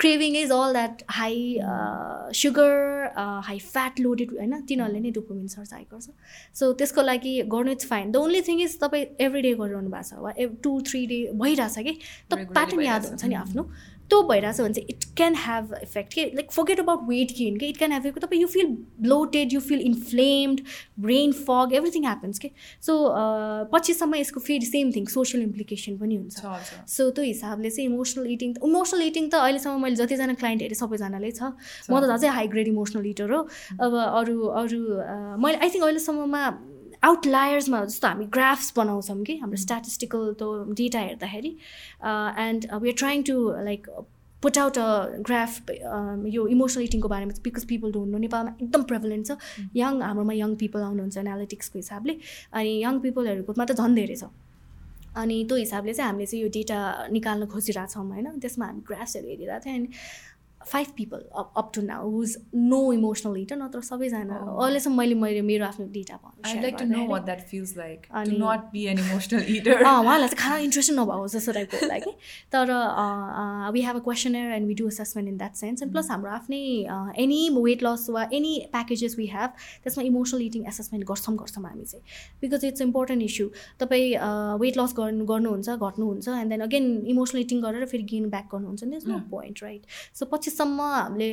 Craving 0.00 0.36
is 0.36 0.52
all 0.54 0.72
that 0.74 1.00
high 1.10 1.58
uh, 1.68 2.32
sugar, 2.40 3.12
uh, 3.22 3.40
high 3.46 3.58
fat 3.58 3.98
loaded 3.98 4.34
होइन? 4.34 4.52
तिनीहरूले 4.68 5.00
नै 5.00 5.10
डोपोमिन 5.16 5.46
सर्च 5.54 5.72
हाई 5.72 5.84
गर्छ। 5.92 6.06
सो 6.58 6.72
त्यसको 6.72 7.02
लागि 7.02 7.32
गर्नु 7.54 7.70
it's 7.72 7.86
fine 7.88 8.10
the 8.12 8.16
only 8.16 8.40
thing 8.48 8.62
is 8.62 8.78
तपाईँ 8.80 9.04
एभ्री 9.20 9.42
डे 9.42 9.54
गरिरहनु 9.60 9.90
भएको 9.90 10.08
छ 10.08 10.24
वा 10.24 10.32
टु 10.62 10.80
थ्री 10.88 11.06
डे 11.06 11.20
भइरहेछ 11.44 11.78
कि 11.78 11.94
त 12.30 12.48
प्याटर्न 12.56 12.82
याद। 12.82 13.06
हुन्छ 13.06 13.24
नि 13.24 13.34
आफ्नो। 13.44 13.70
त्यो 14.08 14.22
भइरहेछ 14.24 14.60
भने 14.60 14.72
चाहिँ 14.74 14.88
इट 14.90 15.04
क्यान 15.16 15.34
ह्याभ 15.36 15.72
इफेक्ट 15.82 16.12
के 16.12 16.22
like 16.34 16.52
forget 16.52 16.78
about 16.80 17.00
weight 17.08 17.32
gain 17.38 17.56
के 17.60 17.66
इट 17.68 17.76
क्यान 17.78 17.90
ह्याभ 17.92 18.06
इफेक्ट 18.06 18.24
तपाईँ 18.24 18.40
you 18.40 18.46
feel 18.48 18.66
bloated 19.04 19.52
you 19.52 19.60
feel 19.60 19.80
inflamed 19.88 20.60
brain 21.06 21.32
fog 21.40 21.74
everything 21.74 22.04
happens 22.04 22.38
के। 22.38 22.50
सो 22.86 22.94
पछिसम्म 23.72 24.14
यसको 24.14 24.40
फेरि 24.40 24.66
सेम 24.66 24.92
थिङ 24.92 25.06
सोसियल 25.14 25.42
इम्प्लिकेसन 25.42 25.98
पनि 25.98 26.16
हुन्छ। 26.16 26.88
सो 26.88 27.10
त्यो 27.10 27.24
हिसाबले 27.24 27.70
चाहिँ 27.70 27.90
इमोसनल 27.90 28.30
इटिङ 28.32 28.54
इमोसनल 28.64 29.02
इटिङ 29.06 29.28
त 29.28 29.44
अहिलेसम्म 29.44 29.82
मैले 29.82 29.96
जतिजना 30.00 30.34
क्लाइन्ट 30.40 30.62
हेरेँ 30.62 30.80
सबैजनाले 30.80 31.30
छ। 31.30 31.52
म 31.92 32.00
त 32.00 32.16
झन् 32.16 32.32
हाई 32.38 32.48
ग्रेड 32.48 32.68
इमोसनल 32.72 33.06
इटर 33.12 33.30
हो। 33.32 33.44
अब 33.76 33.92
अरू 34.08 34.40
अरू 34.64 34.80
मैले 35.44 35.56
आई 35.60 35.68
थिङ्क 35.68 35.84
अहिलेसम्ममा 35.84 36.42
आउटलायर्समा 37.02 37.84
जस्तो 37.84 38.08
हामी 38.08 38.24
ग्राफ्स 38.34 38.72
बनाउँछौँ 38.76 39.22
कि 39.24 39.36
हाम्रो 39.38 39.58
स्ट्याटिस्टिकल 39.64 40.32
त्यो 40.38 40.48
डेटा 40.78 41.00
हेर्दाखेरि 41.00 41.56
and 42.46 42.66
we 42.82 42.88
are 42.90 42.96
trying 42.98 43.22
to 43.30 43.36
like 43.64 43.86
put 44.42 44.58
out 44.58 44.78
a 44.78 44.88
graph 45.28 45.70
यो 46.34 46.46
इमोसनल 46.48 46.84
इटिङको 46.84 47.08
बारेमा 47.08 47.38
बिकज 47.44 47.64
पिपल 47.70 47.92
डोन्ट 47.92 48.12
नो 48.12 48.18
नेपालमा 48.24 48.52
एकदम 48.62 48.82
प्रेभलेन्ट 48.90 49.26
छ। 49.26 49.30
यङ 49.76 50.02
हाम्रोमा 50.02 50.34
यङ 50.42 50.54
पिपल 50.56 50.82
आउनुहुन्छ 50.88 51.16
एनालिटिक्सको 51.18 51.78
हिसाबले 51.78 52.14
अनि 52.52 52.74
यङ 52.82 53.00
पिपलहरूकोमा 53.06 53.64
त 53.64 53.72
झन् 53.78 53.94
धेरै 53.98 54.16
छ। 54.16 54.30
अनि 55.18 55.36
त्यो 55.48 55.56
हिसाबले 55.56 55.92
चाहिँ 55.94 56.10
हामीले 56.10 56.26
चाहिँ 56.30 56.42
यो 56.44 56.48
डेटा 56.54 56.78
निकाल्न 57.10 57.46
खोजिरहेछौँ 57.54 58.04
होइन? 58.06 58.26
त्यसमा 58.38 58.66
हामी 58.66 58.82
ग्राफ्सहरू 58.88 59.28
हेरिरहेको 59.28 59.64
थियौँ 59.64 59.76
अनि 59.78 59.88
five 60.66 60.88
people 60.96 61.20
up 61.36 61.70
to 61.74 61.82
now 61.82 62.10
who's 62.10 62.36
no 62.54 62.80
emotional 62.92 63.36
eater 63.40 63.56
नत्र 63.56 63.80
सबैजना। 63.82 64.36
अहिलेसम्म 64.36 64.98
मैले 64.98 65.14
मैले 65.14 65.40
मेरो 65.42 65.64
आफ्नो 65.66 65.86
डेटा 65.92 66.16
उहाँलाई 69.98 70.28
चाहिँ 70.28 70.38
खाना 70.38 70.56
इन्ट्रेस्ट 70.58 70.92
नभएको 70.92 71.28
जस्तो 71.28 71.52
टाइपको 71.52 71.76
होला 71.76 71.98
कि 71.98 72.12
तर 72.52 72.72
we 73.72 73.82
have 73.82 73.96
a 73.96 73.98
questionnaire 74.04 74.52
and 74.54 74.66
we 74.68 74.74
do 74.80 74.86
assessment 74.88 75.28
in 75.28 75.36
that 75.38 75.54
sense 75.56 75.82
and 75.82 75.92
plus 75.92 76.10
हाम्रो 76.10 76.30
आफ्नै 76.30 76.60
एनी 77.22 77.40
वेट 77.56 77.82
लस 77.82 78.06
वा 78.10 78.22
एनी 78.40 78.54
प्याकेजेस 78.72 79.16
वी 79.18 79.26
हेभ 79.32 79.50
त्यसमा 79.84 80.04
इमोसनल 80.04 80.42
इटिङ 80.42 80.66
एसेसमेन्ट 80.68 81.06
गर्छौँ 81.08 81.36
गर्छौँ 81.36 81.64
हामी 81.64 81.84
चाहिँ। 81.84 82.04
बिकज 82.42 82.64
इट्स 82.64 82.80
इम्पोर्टेन्ट 82.82 83.22
इस्यु 83.22 83.48
तपाईँ 83.80 84.06
वेट 84.64 84.78
लस 84.78 84.94
गर्नु 84.98 85.24
गर्नुहुन्छ 85.32 85.68
घट्नुहुन्छ 85.70 86.28
and 86.28 86.50
then 86.50 86.60
again 86.68 86.84
emotional 87.14 87.40
eating 87.40 87.62
गरेर 87.62 87.86
फेरि 87.94 88.04
गेन 88.12 88.28
ब्याक 88.30 88.48
गर्नुहुन्छ। 88.52 88.84
नि 88.84 88.96
नो 89.06 89.18
पोइन्ट 89.30 89.62
राइट 89.62 89.82
सो 90.20 90.26
पछि 90.32 90.47
सकेसम्म 90.50 90.80
हामीले 90.82 91.30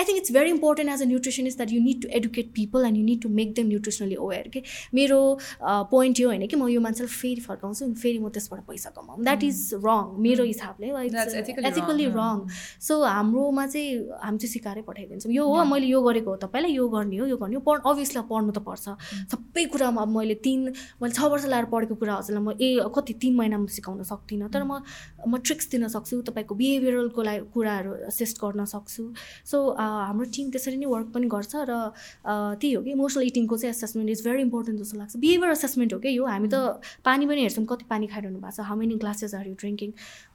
I 0.00 0.04
think 0.04 0.18
it's 0.18 0.32
very 0.32 0.50
important 0.50 0.90
as 0.92 1.02
a 1.02 1.06
nutritionist 1.06 1.56
that 1.58 1.72
you 1.72 1.80
need 1.82 2.02
to 2.02 2.08
educate 2.18 2.50
people 2.54 2.84
and 2.86 2.98
you 2.98 3.04
need 3.04 3.22
to 3.22 3.28
make 3.40 3.54
them 3.54 3.66
nutritionally 3.68 4.14
aware 4.26 4.48
कि 4.54 4.62
मेरो 4.94 5.18
point 5.92 6.20
यो 6.20 6.28
होइन 6.28 6.46
कि 6.46 6.56
म 6.56 6.68
यो 6.68 6.80
मान्छेलाई 6.80 7.12
फेरि 7.14 7.40
फर्काउँछु 7.40 7.92
फेरि 8.02 8.18
म 8.18 8.28
त्यसबाट 8.36 8.60
पैसा 8.68 8.90
कमाऊँ 8.96 9.24
द्याट 9.24 9.44
इज 9.44 9.58
रङ 9.84 10.14
मेरो 10.26 10.44
हिसाबले 10.44 10.86
एथिकली 11.66 12.06
रङ 12.16 12.46
सो 12.88 13.02
हाम्रोमा 13.04 13.66
चाहिँ 13.66 13.90
हामी 14.22 14.38
चाहिँ 14.38 14.52
सिकाएरै 14.52 14.82
पठाइदिन्छौँ। 14.88 15.32
यो 15.32 15.44
हो 15.46 15.64
मैले 15.64 15.86
यो 15.86 16.02
गरेको 16.02 16.30
हो 16.30 16.36
तपाईँलाई 16.44 16.72
यो 16.72 16.88
गर्ने 16.88 17.16
हो 17.16 17.26
यो 17.26 17.36
गर्ने 17.36 17.56
हो। 17.56 17.62
पढ 17.68 17.80
अभियसली 17.90 18.22
पढ्नु 18.30 18.52
त 18.52 18.58
पर्छ। 18.68 18.84
सबै 19.32 19.64
कुरामा 19.74 20.02
अब 20.02 20.08
मैले 20.16 20.34
तिन 20.46 20.60
मैले 21.02 21.12
छ 21.12 21.20
वर्ष 21.32 21.44
लगाएर 21.46 21.64
पढेको 21.74 21.94
कुरा 22.00 22.14
हजुरलाई 22.14 22.44
म 22.44 22.50
ए 22.60 22.88
कति 22.96 23.12
तिन 23.22 23.34
महिनामा 23.36 23.66
सिकाउन 23.76 24.02
सक्दिनँ। 24.12 24.50
तर 24.50 24.62
म 24.64 24.82
म 25.28 25.38
ट्रिक्स 25.44 25.70
दिन 25.70 25.88
सक्छु 25.88 26.20
तपाईँको 26.28 26.54
बिहेभियरलको 26.54 27.22
लागि 27.22 27.44
कुराहरू 27.54 27.90
एडजस्ट 28.26 28.42
गर्न 28.42 28.64
सक्छु। 28.66 29.04
सो 29.46 29.56
हाम्रो 29.78 30.26
टिम 30.34 30.50
त्यसरी 30.50 30.76
नै 30.76 30.86
वर्क 30.86 31.08
पनि 31.14 31.26
गर्छ 31.30 31.54
र 31.70 31.72
त्यही 32.26 32.72
हो 32.74 32.82
कि 32.82 32.90
इमोसनल 32.90 33.22
इटिङको 33.30 33.56
चाहिँ 33.56 33.74
एसेसमेन्ट 33.74 34.10
इज 34.10 34.20
भेरी 34.26 34.42
इम्पोर्टेन्ट 34.42 34.76
जस्तो 34.82 34.98
लाग्छ। 34.98 35.16
बिहेभियर 35.16 35.50
एसेसमेन्ट 35.52 35.92
हो 35.94 35.98
कि 36.02 36.16
यो? 36.18 36.24
हामी 36.26 36.48
त 36.50 36.82
पानी 37.06 37.26
पनि 37.26 37.40
हेर्छौँ 37.46 37.66
कति 37.70 37.84
पानी 37.90 38.06
खाइरहनु 38.10 38.38
भएको 38.42 38.56
छ 38.56 38.66
how 38.66 38.76
many 38.78 38.94
glasses 39.06 39.34
are 39.34 39.46
you 39.48 39.54
drinking 39.62 39.92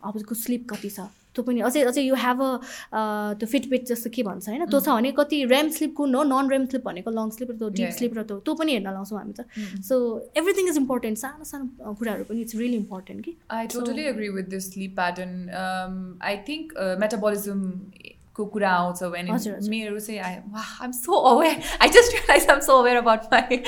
अब 0.08 0.34
स्लिप 0.34 0.68
कति 0.72 0.90
छ? 0.90 1.12
त्यो 1.36 1.44
पनि 1.48 1.62
अझै 1.68 1.82
अझै 1.92 2.02
यु 2.02 2.16
हेभ 2.24 2.42
अ 2.42 3.02
त्यो 3.40 3.48
फिटबिट 3.54 3.86
जस्तो 3.92 4.10
के 4.16 4.24
भन्छ 4.24 4.48
होइन? 4.50 4.66
त्यो 4.66 4.80
छ 4.80 4.90
भने 4.98 5.12
कति 5.20 5.44
रेम 5.54 5.70
स्लिप 5.78 5.96
कुन 5.98 6.16
हो? 6.16 6.24
नन 6.32 6.50
रेम 6.52 6.66
स्लिप 6.72 6.84
भनेको 6.86 7.12
लङ 7.12 7.30
स्लिप 7.38 7.52
र 7.52 7.56
त्यो 7.58 7.70
डिप 7.80 7.92
स्लिप 7.98 8.18
र 8.18 8.24
त्यो 8.30 8.38
त्यो 8.46 8.54
पनि 8.62 8.72
हेर्न 8.74 8.94
लाउँछौँ 8.94 9.20
हामी 9.20 9.34
त। 9.40 9.42
सो 9.90 9.96
एभ्रिथिङ 10.38 10.70
इज 10.70 10.78
इम्पोर्टेन्ट 10.78 11.18
सानो 11.18 11.44
सानो 11.52 11.94
कुराहरू 12.00 12.24
पनि 12.30 12.42
इट्स 12.42 12.56
रियली 12.56 12.78
इम्पोर्टेन्ट 12.78 13.26
कि? 13.26 13.36
I 13.52 13.68
totally 13.76 14.04
agree 14.14 14.30
with 14.38 14.50
this 14.56 14.72
sleep 14.74 14.96
pattern 14.96 16.18
I 16.32 16.38
think 16.50 16.74
metabolism 17.06 17.62
को 18.42 18.46
कुरा 18.54 18.72
आउँछ 18.74 19.04
भने 19.16 19.38
मेरो 19.70 20.00
चाहिँ 20.00 20.20
I 20.22 20.36
I'm 20.82 20.92
so 20.94 21.20
aware 21.32 21.70
I 21.82 21.90
just 21.98 22.14
realise 22.14 22.50
I'm 22.50 22.60
so 22.68 22.78
aware 22.80 22.98
about 22.98 23.34
my 23.34 23.62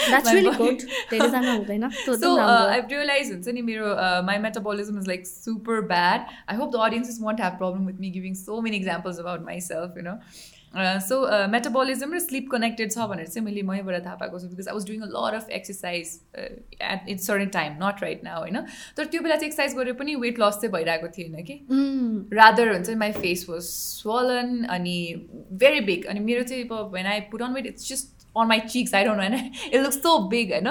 so 2.05 2.35
I 2.37 2.81
realise 2.81 3.31
हुन्छ 3.31 3.47
नि 3.49 3.61
मेरो 3.69 3.95
my 4.25 4.37
metabolism 4.47 4.99
is 4.99 5.07
like 5.07 5.27
super 5.27 5.81
bad 5.93 6.25
I 6.49 6.57
hope 6.57 6.71
the 6.75 6.83
audience 6.85 7.09
is 7.09 7.19
won't 7.21 7.41
have 7.41 7.57
problem 7.57 7.85
with 7.87 7.99
me 7.99 8.11
giving 8.11 8.33
so 8.41 8.61
many 8.61 8.77
examples 8.77 9.19
about 9.19 9.45
myself 9.63 9.97
you 9.97 10.03
know 10.03 10.17
so 10.73 11.17
metabolism 11.47 12.13
र 12.13 12.19
sleep 12.19 12.47
connected 12.51 12.91
छ 12.91 13.05
भनेर 13.09 13.27
चाहिँ 13.27 13.45
मैले 13.45 13.61
मैबाट 13.63 14.05
थाहा 14.05 14.15
पाएको 14.15 14.39
छु 14.39 14.47
because 14.47 14.67
I 14.67 14.73
was 14.73 14.85
doing 14.87 15.01
a 15.01 15.09
lot 15.09 15.35
of 15.35 15.49
exercise 15.51 16.13
at 16.35 17.09
it's 17.09 17.27
certain 17.27 17.49
time 17.49 17.73
not 17.81 18.01
right 18.01 18.23
now 18.23 18.39
होइन 18.39 18.59
तर 18.97 19.05
त्यो 19.05 19.21
बेला 19.21 19.35
चाहिँ 19.35 19.47
एक्सर्साइज 19.47 19.75
गरेर 19.77 19.93
पनि 19.95 20.15
वेट 20.23 20.39
लस 20.39 20.57
चाहिँ 20.57 20.71
भइरहेको 20.73 21.07
थिएन 21.17 21.43
कि 21.43 21.59
रादर 22.33 22.73
हुन्छ 22.73 22.97
माई 22.97 23.11
फेस 23.17 23.45
वाज 23.49 23.61
स्वलन 23.63 24.63
अनि 24.69 24.97
भेरी 25.55 25.79
बिग 25.85 26.05
अनि 26.05 26.19
मेरो 26.21 26.43
चाहिँ 26.43 26.63
अब 26.63 26.91
when 26.93 27.05
I 27.07 27.19
put 27.31 27.41
on 27.41 27.53
weight 27.53 27.65
it's 27.65 27.89
just 27.89 28.25
on 28.35 28.47
my 28.47 28.59
cheeks 28.69 28.95
I 28.95 29.03
don't 29.03 29.19
होइन 29.19 29.51
इट 29.65 29.79
लुक्स 29.81 30.01
सो 30.03 30.17
बिग 30.29 30.53
होइन 30.53 30.67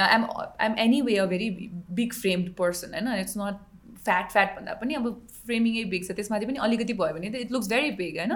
I'm 0.00 0.26
I'm 0.34 0.74
anyway 1.02 1.16
a 1.16 1.26
very 1.26 1.50
big 1.92 2.12
framed 2.14 2.54
person 2.56 2.94
होइन 2.94 3.18
it's 3.18 3.38
not 3.38 3.62
fat 4.04 4.30
fat 4.32 4.56
भन्दा 4.56 4.72
पनि 4.80 4.94
अब 4.94 5.06
फ्रेमिङै 5.46 5.84
बिग 5.92 6.04
छ 6.04 6.16
त्यसमाथि 6.16 6.46
पनि 6.46 6.58
अलिकति 6.66 6.92
भयो 7.00 7.14
भने 7.14 7.30
त 7.30 7.40
इट 7.44 7.52
लुक्स 7.52 7.68
भेरी 7.68 7.90
बिग 7.98 8.18
होइन? 8.18 8.32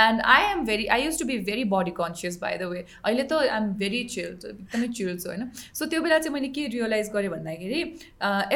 And 0.00 0.20
I 0.34 0.50
am 0.50 0.64
very 0.66 0.86
I 0.96 1.04
used 1.04 1.18
to 1.18 1.26
be 1.26 1.38
very 1.48 1.64
body 1.72 1.90
conscious 1.98 2.38
by 2.40 2.58
the 2.58 2.68
way 2.72 2.84
अहिले 3.04 3.24
त 3.24 3.32
आइ 3.32 3.56
एम 3.56 3.72
भेरी 3.82 4.02
चिल 4.14 4.26
एकदमै 4.26 4.88
चिल 4.88 5.16
छु 5.16 5.28
होइन? 5.28 5.50
सो 5.74 5.86
त्यो 5.86 6.00
बेला 6.02 6.18
चाहिँ 6.18 6.34
मैले 6.34 6.48
के 6.58 6.66
रियलाइज 6.76 7.10
गरेँ 7.14 7.30
भन्दाखेरि 7.30 7.82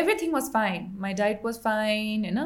everything 0.02 0.32
was 0.32 0.50
fine 0.54 0.88
my 1.06 1.14
diet 1.22 1.44
was 1.44 1.60
fine 1.66 2.24
होइन? 2.24 2.38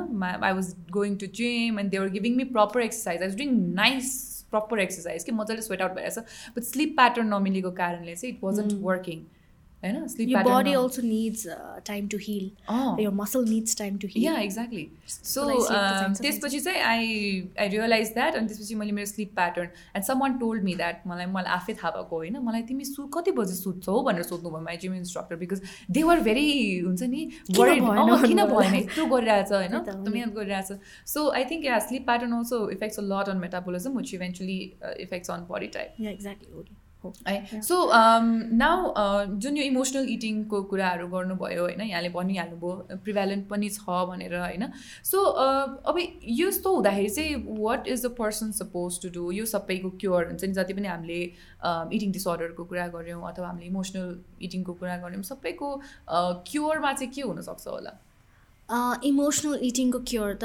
I 0.45 0.53
was 0.53 0.75
going 0.99 1.17
to 1.17 1.27
gym 1.41 1.79
and 1.81 1.91
they were 1.91 2.09
giving 2.19 2.37
me 2.37 2.45
proper 2.59 2.81
exercise 2.83 3.23
I 3.23 3.29
was 3.29 3.37
doing 3.39 3.57
nice 3.81 4.15
proper 4.51 4.81
exercise 4.81 5.25
कि 5.25 5.33
मजाले 5.33 5.63
स्वेट 5.63 5.83
आउट 5.83 5.95
भइरहेछ। 5.97 6.53
बट 6.57 6.63
स्लिप 6.65 6.95
प्याटर्न 6.97 7.35
नमिलेको 7.35 7.71
कारणले 7.81 8.15
चाहिँ 8.15 8.35
it 8.35 8.45
wasn't 8.45 8.73
working 8.83 9.19
होइन 9.83 10.07
sleep 10.09 10.37
body 10.39 10.73
also 10.75 11.03
needs 11.05 11.47
time 11.87 12.09
to 12.09 12.19
heal 12.21 12.51
यो 13.01 13.11
muscle 13.15 13.45
needs 13.49 13.77
time 13.79 13.99
to 13.99 14.09
heal 14.09 14.23
yeah 14.23 14.37
exactly 14.39 14.87
so 15.09 15.45
त्यसपछि 16.15 16.61
चाहिँ 16.61 16.81
आई 16.83 17.07
आई 17.59 17.69
रियलाइज 17.69 18.13
द्याट 18.15 18.37
अनि 18.37 18.49
त्यसपछि 18.49 18.75
मैले 18.75 18.93
मेरो 18.93 19.07
sleep 19.07 19.35
pattern 19.35 19.69
and 19.95 20.05
someone 20.21 20.39
told 20.39 20.65
me 20.65 20.75
that 20.77 21.07
मलाई 21.07 21.27
मलाई 21.29 21.53
आफै 21.53 21.75
थाहा 21.75 21.91
भएको 21.93 22.17
होइन 22.17 22.39
मलाई 22.43 22.63
तिमी 22.65 22.85
सु 22.87 23.07
कति 23.15 23.33
बजी 23.33 23.55
सुत्छौ 23.57 24.01
भनेर 24.03 24.23
सोध्नुभयो 24.25 24.63
my 24.63 24.77
gym 24.79 24.95
instructor 24.97 25.37
because 25.37 25.63
they 25.91 26.03
were 26.05 26.21
very 26.23 26.49
हुन्छ 26.79 27.03
नि 27.07 27.25
किन 27.51 28.45
भएन 28.47 28.75
यत्रो 28.75 29.07
गरिरहेछ 29.09 29.53
होइन 29.53 29.75
एकदम 29.75 30.11
मिहिनेत 30.11 30.35
गरिरहेछ 30.35 31.07
so 31.09 31.29
I 31.33 31.45
think 31.47 31.65
yeah 31.67 31.79
sleep 31.87 32.07
pattern 32.07 32.33
also 32.35 32.61
affects 32.71 32.99
a 32.99 33.07
lot 33.07 33.29
on 33.29 33.39
metabolism 33.39 33.97
which 33.99 34.15
eventually 34.15 34.61
affects 34.99 35.31
on 35.31 35.47
body 35.49 35.73
type 35.75 36.07
exactly 36.09 36.78
है। 37.29 37.61
सो 37.63 37.77
नाउ 38.55 38.95
जुन 39.39 39.57
यो 39.57 39.65
इमोसनल 39.65 40.09
इटिङको 40.11 40.63
कुराहरू 40.71 41.07
गर्नुभयो 41.09 41.63
होइन 41.63 41.81
यहाँले 41.83 42.09
भनिहाल्नुभयो 42.11 42.97
प्रिभ्यालेन्ट 43.05 43.49
पनि 43.49 43.69
छ 43.71 43.99
भनेर 44.11 44.35
होइन। 44.37 44.65
सो 45.05 45.23
अब 45.23 45.99
यस्तो 46.39 46.75
हुँदाखेरि 46.75 47.11
चाहिँ 47.11 47.61
what 47.61 47.89
is 47.89 48.07
the 48.07 48.15
person 48.19 48.51
suppose 48.59 49.01
to 49.03 49.09
do 49.15 49.31
यो 49.33 49.45
सबैको 49.47 49.91
क्योर 50.01 50.27
हुन्छ 50.27 50.45
नि। 50.45 50.53
जति 50.53 50.75
पनि 50.75 50.89
हामीले 50.89 51.21
इटिङ 51.97 52.13
डिसअर्डरको 52.13 52.65
कुरा 52.65 52.87
गऱ्यौँ 52.89 53.23
अथवा 53.31 53.47
हामीले 53.49 53.67
इमोसनल 53.67 54.19
इटिङको 54.43 54.73
कुरा 54.83 54.97
गऱ्यौँ 54.99 55.23
सबैको 55.31 55.75
क्योरमा 56.51 56.93
चाहिँ 56.93 57.13
के 57.13 57.23
हुनसक्छ 57.23 57.67
होला? 57.69 57.93
इमोसनल 59.05 59.55
इटिङको 59.65 59.99
क्योर 60.09 60.39
त 60.43 60.45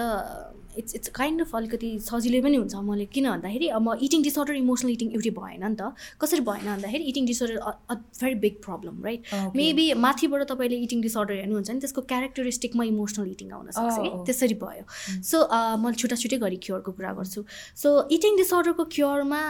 इट्स 0.78 0.96
इट्स 0.96 1.10
काइन्ड 1.16 1.42
अफ 1.42 1.56
अलिकति 1.56 1.90
सजिलै 2.10 2.42
पनि 2.42 2.58
हुन्छ 2.58 2.76
मैले 2.90 3.06
किन 3.14 3.30
भन्दाखेरि 3.30 3.68
अब 3.80 3.88
इटिङ 4.02 4.24
डिसअर्डर 4.24 4.56
इमोसनल 4.56 4.92
इटिङ 4.92 5.12
एउटै 5.14 5.34
भएन 5.40 5.64
नि 5.66 5.76
त। 5.76 5.94
कसरी 6.22 6.42
भएन 6.50 6.66
भन्दाखेरि 6.66 7.04
eating 7.14 7.26
disorder 7.26 7.58
a 7.58 7.96
very 8.22 8.36
big 8.46 8.56
problem 8.66 9.04
right 9.06 9.22
maybe 9.56 9.86
माथिबाट 10.06 10.48
तपाईँले 10.52 10.78
इटिङ 10.88 11.02
डिसअर्डर 11.02 11.34
हेर्नुहुन्छ 11.42 11.70
भने 11.70 11.80
त्यसको 11.86 12.02
क्यारेक्टरिस्टिकमा 12.14 12.84
इमोसनल 12.94 13.30
इटिङ 13.32 13.52
आउन 13.52 13.72
सक्छ 13.72 13.98
कि। 13.98 14.10
Oh, 14.10 14.26
त्यसरी 14.26 14.56
भयो। 14.64 14.86
सो 15.30 15.38
मैले 15.84 15.96
छुट्टा 16.02 16.16
छुट्टै 16.24 16.38
गरी 16.46 16.58
क्योरको 16.68 16.92
कुरा 16.98 17.12
गर्छु। 17.20 17.44
सो 17.84 17.90
इटिङ 18.18 18.38
डिसअर्डरको 18.38 18.84
क्योरमा 18.96 19.42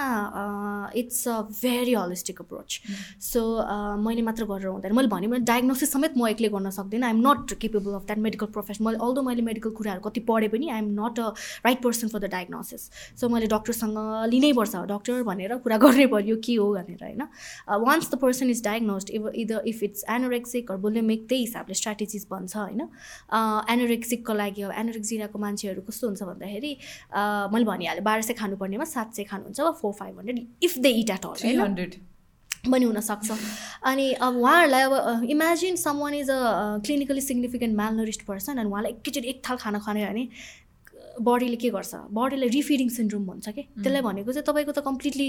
it's 1.01 1.27
a 1.27 1.39
very 1.61 1.93
holistic 1.93 2.41
approach 2.41 2.79
so 3.29 3.41
मैले 4.05 4.21
मात्र 4.29 4.45
गरेर 4.51 4.67
हुँदैन। 4.67 4.93
मैले 4.95 5.07
भने 5.13 5.39
डायग्नोसिस 5.51 5.91
समेत 5.93 6.17
म 6.17 6.27
एक्लै 6.27 6.49
गर्न 6.55 6.69
सक्दिनँ। 6.79 7.05
I'm 7.05 7.19
not 7.27 7.53
capable 7.61 7.93
of 7.99 8.05
that 8.05 8.19
medical 8.27 8.47
profession 8.55 8.83
मैले 8.85 8.97
अल्दो 9.07 9.21
मैले 9.29 9.41
मेडिकल 9.49 9.69
कुराहरू 9.79 10.01
कति 10.09 10.19
पढेँ 10.29 10.49
पनि 10.53 10.69
I'm 10.69 10.87
not 10.99 11.12
not 11.13 11.19
a 11.19 11.29
right 11.65 11.81
person 11.83 12.07
for 12.07 12.19
the 12.19 12.31
diagnosis 12.31 12.89
so 13.21 13.29
मैले 13.29 13.47
डक्टरसँग 13.47 13.97
लिनैपर्छ 14.29 14.75
डक्टर 14.91 15.23
भनेर 15.23 15.55
कुरा 15.63 15.77
गर्नै 15.77 16.07
पऱ्यो 16.07 16.37
के 16.45 16.55
हो? 16.55 16.67
भनेर 16.73 17.03
होइन? 17.03 17.21
Once 17.69 18.11
the 18.11 18.19
person 18.21 18.49
is 18.49 18.63
diagnosed 18.63 19.09
even 19.09 19.31
either 19.35 19.67
if 19.67 19.83
it's 19.83 20.03
anorexic 20.11 20.71
bulimic 20.83 21.27
त्यही 21.29 21.41
हिसाबले 21.41 21.73
स्ट्राटेजिज 21.75 22.25
भन्छ 22.31 22.55
होइन? 22.57 22.81
एनोरेक्सिकको 23.73 24.33
लागि 24.33 24.61
अब 24.61 24.71
एनोरेक्सियाको 24.77 25.39
मान्छेहरू 25.39 25.81
कस्तो 25.89 26.07
हुन्छ 26.07 26.23
भन्दाखेरि 26.23 26.77
मैले 27.53 27.65
भनिहालेँ 27.65 28.03
बाह्र 28.03 28.21
सय 28.21 28.33
खानुपर्नेमा 28.41 28.85
सात 28.95 29.13
सय 29.15 29.23
खानुहुन्छ 29.33 29.59
वा 29.59 29.71
four 29.83 29.93
five 29.99 30.17
hundred 30.19 30.47
if 30.63 30.77
they 30.79 30.89
eat 31.03 31.09
at 31.09 31.25
all 31.25 31.61
hundred. 31.61 32.01
पनि 32.71 32.85
हुनसक्छ। 32.85 33.31
अनि 33.83 34.11
अब 34.25 34.35
उहाँहरूलाई 34.41 34.83
अब 34.83 35.23
imagine 35.29 35.75
someone 35.99 36.13
is 36.13 36.29
a 36.31 36.39
clinically 36.85 37.21
significant 37.21 37.75
malnourished 37.75 38.21
person 38.25 38.57
अनि 38.57 38.69
उहाँलाई 38.69 38.91
एकैचोटि 38.91 39.27
एक 39.29 39.41
थाल 39.49 39.57
खाना 39.63 39.79
खाने 39.85 40.05
भने 40.05 40.27
बडीले 41.21 41.55
के 41.61 41.69
गर्छ? 41.69 41.93
बडीलाई 42.09 42.49
रिफिडिङ 42.49 42.89
सिन्ड्रोम 42.89 43.25
भन्छ 43.27 43.49
कि? 43.49 43.61
त्यसलाई 43.77 44.01
भनेको 44.01 44.31
चाहिँ 44.33 44.45
तपाईँको 44.49 44.71
त 44.71 44.79
कम्प्लिटली 44.81 45.27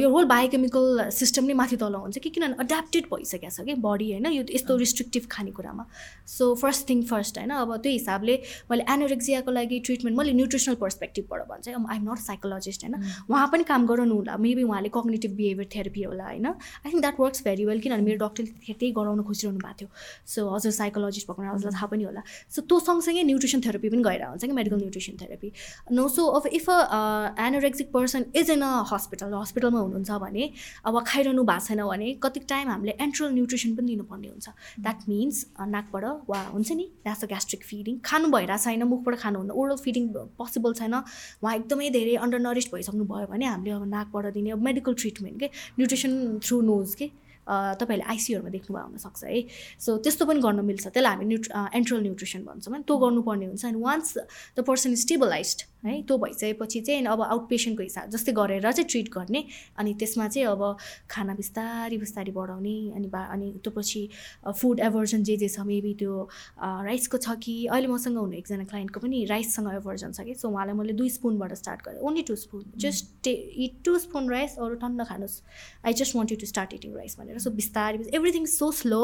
यो 0.00 0.08
होल 0.08 0.24
बायोकेमिकल 0.32 1.10
सिस्टम 1.12 1.44
नै 1.44 1.54
माथि 1.54 1.76
तल 1.76 1.94
हुन्छ 1.94 2.18
कि? 2.18 2.30
किनभने 2.30 2.56
एड्याप्टेड 2.64 3.04
भइसकेको 3.12 3.50
छ 3.52 3.60
कि? 3.68 3.74
बडी 3.76 4.06
होइन 4.12 4.26
यो 4.32 4.42
यस्तो 4.48 4.76
रिस्ट्रिक्टिभ 4.76 5.26
खानेकुरामा। 5.28 5.84
सो 6.26 6.54
फर्स्ट 6.56 6.88
थिङ 6.88 7.02
फर्स्ट 7.12 7.38
होइन 7.38 7.50
अब 7.52 7.76
त्यो 7.84 7.92
हिसाबले 7.92 8.34
मैले 8.70 8.84
एनोरेक्जियाको 8.88 9.50
लागि 9.52 9.78
ट्रिटमेन्ट 9.86 10.18
मैले 10.18 10.32
न्युट्रिसनल 10.40 10.76
पर्सपेक्टिभबाट 10.80 11.40
भन्छ 11.52 11.68
आई 11.68 11.96
एम 11.96 12.04
नट 12.08 12.18
साइकोलोजिस्ट 12.32 12.84
होइन। 12.84 12.94
उहाँ 13.28 13.48
पनि 13.52 13.64
काम 13.68 13.86
गराउनु 13.86 14.14
होला। 14.14 14.36
मेबी 14.40 14.62
उहाँले 14.62 14.88
कग्नेटिभ 14.88 15.32
बिहेभियर 15.36 15.68
थेरापी 15.74 16.02
होला 16.08 16.24
होइन। 16.32 16.46
I 16.46 16.88
think 16.88 17.00
that 17.04 17.20
works 17.20 17.44
very 17.44 17.64
well 17.68 17.80
किनभने 17.84 18.04
मेरो 18.08 18.18
डक्टरले 18.24 18.72
त्यही 18.72 18.92
गराउनु 18.96 19.22
खोजिरहनु 19.28 19.60
भएको 19.60 19.76
थियो। 19.80 19.88
सो 20.32 20.48
हजुर 20.48 20.72
साइकोलोजिस्ट 20.80 21.28
भएको 21.28 21.42
हजुरलाई 21.52 21.74
थाहा 21.76 21.86
पनि 21.92 22.04
होला। 22.08 22.22
सो 22.48 22.62
त्यो 22.64 22.80
सँगसँगै 22.88 23.22
न्युट्रिसन 23.28 23.60
थेरापी 23.68 23.88
पनि 23.92 24.02
गएर 24.08 24.24
हुन्छ 24.32 24.44
कि? 24.44 24.60
Nutrition 24.70 25.16
therapy. 25.16 25.52
No, 25.90 26.08
so 26.08 26.36
if, 26.38 26.46
if 26.52 26.68
a 26.68 26.72
uh, 26.72 27.34
anorexic 27.34 27.92
person 27.92 28.26
is 28.32 28.48
in 28.48 28.62
a 28.62 28.82
hospital, 28.82 29.32
हस्पिटलमा 29.32 29.80
हुनुहुन्छ 29.80 30.10
भने 30.22 30.50
अब 30.86 31.02
खाइरहनु 31.06 31.42
भएको 31.44 31.66
छैन 31.66 31.82
भने 31.86 32.12
कति 32.22 32.40
टाइम 32.48 32.68
हामीले 32.68 32.96
एन्ट्रल 33.00 33.32
न्युट्रिसन 33.32 33.74
पनि 33.76 33.86
दिनुपर्ने 33.86 34.28
हुन्छ। 34.28 34.48
द्याट 34.80 35.08
मिन्स 35.08 35.46
नाकबाट 35.74 36.04
वा 36.30 36.40
हुन्छ 36.52 36.72
नि 36.72 36.84
द्याट्स 37.04 37.24
अ 37.24 37.26
ग्यास्ट्रिक 37.32 37.64
फिडिङ 37.64 37.98
खानु 38.04 38.28
भइरहेको 38.36 38.64
छैन 38.64 38.82
मुखबाट 38.92 39.18
खानुहुन्न। 39.24 39.50
ओरल 39.50 39.76
फिडिङ 39.84 40.08
पोसिबल 40.38 40.72
छैन। 40.80 40.94
उहाँ 40.94 41.54
एकदमै 41.56 41.90
धेरै 41.90 42.14
अन्डर 42.24 42.38
नरिस्ट 42.38 42.74
भइसक्नु 42.74 43.04
भयो 43.12 43.26
भने 43.32 43.46
हामीले 43.46 43.74
अब 43.76 43.84
नाकबाट 43.96 44.32
दिने 44.34 44.50
अब 44.50 44.62
मेडिकल 44.68 44.94
ट्रिटमेन्ट 45.02 45.40
के? 45.40 45.50
न्युट्रिसन 45.78 46.38
थ्रु 46.44 46.60
नोज 46.62 46.94
के? 46.94 47.10
तपाईँहरूले 47.46 48.06
आइसियुहरूमा 48.12 48.50
देख्नुभयो 48.50 48.84
हुनसक्छ 48.86 49.24
है? 49.24 49.40
सो 49.80 49.96
त्यस्तो 50.04 50.26
पनि 50.26 50.40
गर्न 50.40 50.60
मिल्छ। 50.64 50.86
त्यसलाई 50.86 51.12
हामी 51.12 51.26
न्युट्र 51.26 51.50
एन्ट्रल 51.74 52.00
न्युट्रिसन 52.02 52.42
भन्छौँ 52.46 52.72
होइन 52.72 52.82
त्यो 52.86 52.96
गर्नुपर्ने 53.02 53.46
हुन्छ। 53.46 53.64
And 53.64 53.82
once 53.82 54.08
the 54.56 54.60
person 54.62 54.92
is 54.92 55.00
stabilise 55.02 55.50
है? 55.84 55.94
त्यो 56.06 56.16
भइसकेपछि 56.18 56.80
चाहिँ 56.86 57.06
अब 57.06 57.20
आउट 57.22 57.48
पेसेन्टको 57.50 57.82
हिसाब 57.82 58.10
जस्तै 58.14 58.32
गरेर 58.32 58.70
चाहिँ 58.70 58.88
ट्रिट 58.88 59.08
गर्ने 59.14 59.44
अनि 59.78 59.94
त्यसमा 59.98 60.26
चाहिँ 60.28 60.46
अब 60.46 60.76
खाना 61.10 61.34
बिस्तारी 61.34 61.98
बिस्तारी 61.98 62.30
बढाउने 62.32 62.76
अनि 62.94 63.08
बा 63.10 63.22
अनि 63.34 63.50
त्यो 63.64 63.72
पछि 63.74 64.02
फुड 64.46 64.80
एभर्जन 64.80 65.22
जे 65.26 65.36
जे 65.36 65.48
छ 65.48 65.66
मेबी 65.66 65.94
त्यो 65.98 66.14
राइसको 66.62 67.18
छ 67.18 67.34
कि 67.42 67.54
अहिले 67.66 67.88
मसँग 67.90 68.18
हुने 68.18 68.36
एकजना 68.38 68.64
क्लाइन्टको 68.70 69.00
पनि 69.00 69.24
राइससँग 69.34 69.74
एभर्जन 69.74 70.12
छ 70.12 70.22
कि? 70.22 70.34
सो 70.38 70.48
उहाँलाई 70.48 70.74
मैले 70.78 70.92
दुई 70.94 71.10
स्पुनबाट 71.18 71.54
स्टार्ट 71.58 71.82
गरेँ। 71.82 71.98
Only 71.98 72.22
two 72.30 72.36
spoon 72.36 72.62
just 72.78 73.10
take 73.24 73.32
it 73.66 73.82
two 73.84 73.98
spoon 73.98 74.30
rice 74.30 74.56
अरू 74.62 74.74
टन्न 74.86 75.04
खानुहोस्। 75.10 75.42
I 75.86 75.92
just 75.98 76.16
want 76.16 76.32
you 76.32 76.38
to 76.38 76.46
start 76.46 76.74
eating 76.74 76.94
rice 76.94 77.18
भनेर। 77.18 77.31
सो 77.38 77.50
बिस्तारै 77.52 77.98
एभ्रिथिङ 78.14 78.46
सो 78.46 78.70
स्लो 78.72 79.02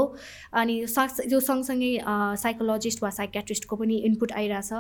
अनि 0.52 0.86
साग 0.86 1.08
त्यो 1.20 1.40
सँगसँगै 1.40 1.92
साइकोलोजिस्ट 2.42 3.02
वा 3.02 3.10
साइकेट्रिस्टको 3.10 3.76
पनि 3.76 3.96
इनपुट 4.08 4.32
आइरहेछ. 4.32 4.72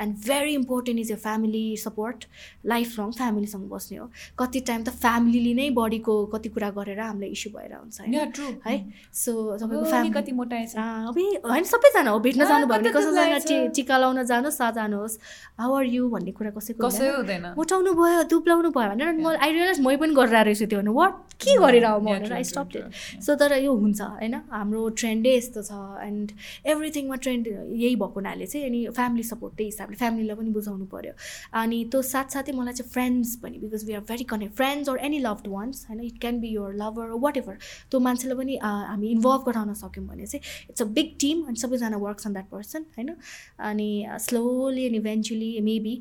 And 0.00 0.16
very 0.26 0.54
important 0.54 1.00
is 1.00 1.10
your 1.12 1.16
family 1.16 1.64
support 1.76 2.24
life 2.66 2.98
long 2.98 3.10
फ्यामिलीसँग 3.12 3.68
बस्ने 3.70 3.98
हो। 3.98 4.10
कति 4.38 4.60
टाइम 4.68 4.82
त 4.84 4.88
फ्यामिलीले 5.02 5.54
नै 5.54 5.68
बडीको 5.76 6.14
कति 6.34 6.48
कुरा 6.48 6.70
गरेर 6.78 7.00
हामीलाई 7.00 7.30
इस्यु 7.30 7.52
भएर 7.52 7.74
हुन्छ 7.74 8.00
है? 8.66 8.76
सो 9.12 9.32
तपाईँको 9.56 9.84
फ्यामिली 9.84 10.12
कति 10.14 10.32
मोटाइ 10.32 10.64
अब 10.76 11.18
होइन 11.46 11.64
सबैजना 11.64 12.10
हो। 12.10 12.18
भेट्न 12.20 12.46
जानुभयो 12.48 12.78
भने 12.78 12.90
कसैसँग 12.92 13.70
टिका 13.76 13.98
लाउन 13.98 14.22
जानुहोस् 14.24 14.58
सा 14.58 14.70
जानुहोस् 14.78 15.18
हाउ 15.60 15.74
आर 15.74 15.84
यु 15.84 16.08
भन्ने 16.08 16.32
कुरा 16.32 16.50
कसैको 16.56 16.88
हुँदैन। 16.88 17.46
मोटाउनु 17.56 17.92
भयो 17.94 18.22
दुब्लाउनु 18.30 18.70
भयो 18.70 18.88
भनेर 18.90 19.12
म 19.12 19.36
आई 19.36 19.52
रियलाइज 19.52 19.80
मै 19.80 19.96
पनि 19.96 20.14
गरेर 20.14 20.44
रहेछु 20.44 20.66
त्यो 20.66 20.80
भने 20.80 20.90
वाट 20.90 21.14
के 21.42 21.56
गरेर 21.58 21.86
म 21.86 22.04
भनेर 22.06 22.32
आई 22.32 22.44
स्टप 22.44 22.91
सो 23.26 23.34
तर 23.40 23.52
यो 23.64 23.72
हुन्छ 23.82 24.00
होइन? 24.00 24.34
हाम्रो 24.50 24.88
ट्रेन्डै 25.00 25.34
यस्तो 25.36 25.62
छ 25.62 25.72
एन्ड 26.06 26.32
एभ्रिथिङमा 26.72 27.16
ट्रेन्ड 27.24 27.46
यही 27.48 27.94
भएको 27.96 28.20
हुनाले 28.20 28.46
चाहिँ 28.46 28.66
अनि 28.66 28.80
फ्यामिली 28.96 29.22
सपोर्ट 29.30 29.54
त्यही 29.56 29.70
हिसाबले 29.70 29.96
फ्यामिलीलाई 30.02 30.36
पनि 30.36 30.50
बुझाउनु 30.56 30.86
पऱ्यो 30.94 31.12
अनि 31.62 31.78
त्यो 31.92 32.02
साथसाथै 32.12 32.52
मलाई 32.58 32.74
चाहिँ 32.80 32.90
फ्रेन्ड्स 32.92 33.36
पनि 33.42 33.58
because 33.64 33.84
we 33.88 33.94
are 33.94 34.04
very 34.10 34.24
connect 34.32 34.54
friends 34.56 34.88
or 34.88 34.98
any 35.08 35.18
loved 35.26 35.46
ones 35.56 35.86
होइन? 35.88 36.00
It 36.00 36.20
can 36.20 36.40
be 36.40 36.48
your 36.48 36.74
lover 36.82 37.10
whatever 37.36 37.56
त्यो 37.90 38.00
मान्छेलाई 38.08 38.36
पनि 38.38 38.56
हामी 38.62 39.10
इन्भल्भ 39.10 39.42
गराउन 39.48 39.74
सक्यौँ 39.82 40.06
भने 40.06 40.26
चाहिँ 40.26 40.42
इट्स 40.70 40.82
अ 40.82 40.86
बिग 40.98 41.14
टिम 41.20 41.42
अनि 41.48 41.56
सबैजना 41.62 41.96
वर्क्स 42.06 42.26
अन 42.26 42.32
द्याट 42.32 42.48
पर्सन 42.50 42.84
होइन? 42.96 43.14
अनि 43.70 43.90
slowly 44.20 44.84
and 44.86 44.96
eventually 44.96 45.50
maybe 45.62 45.94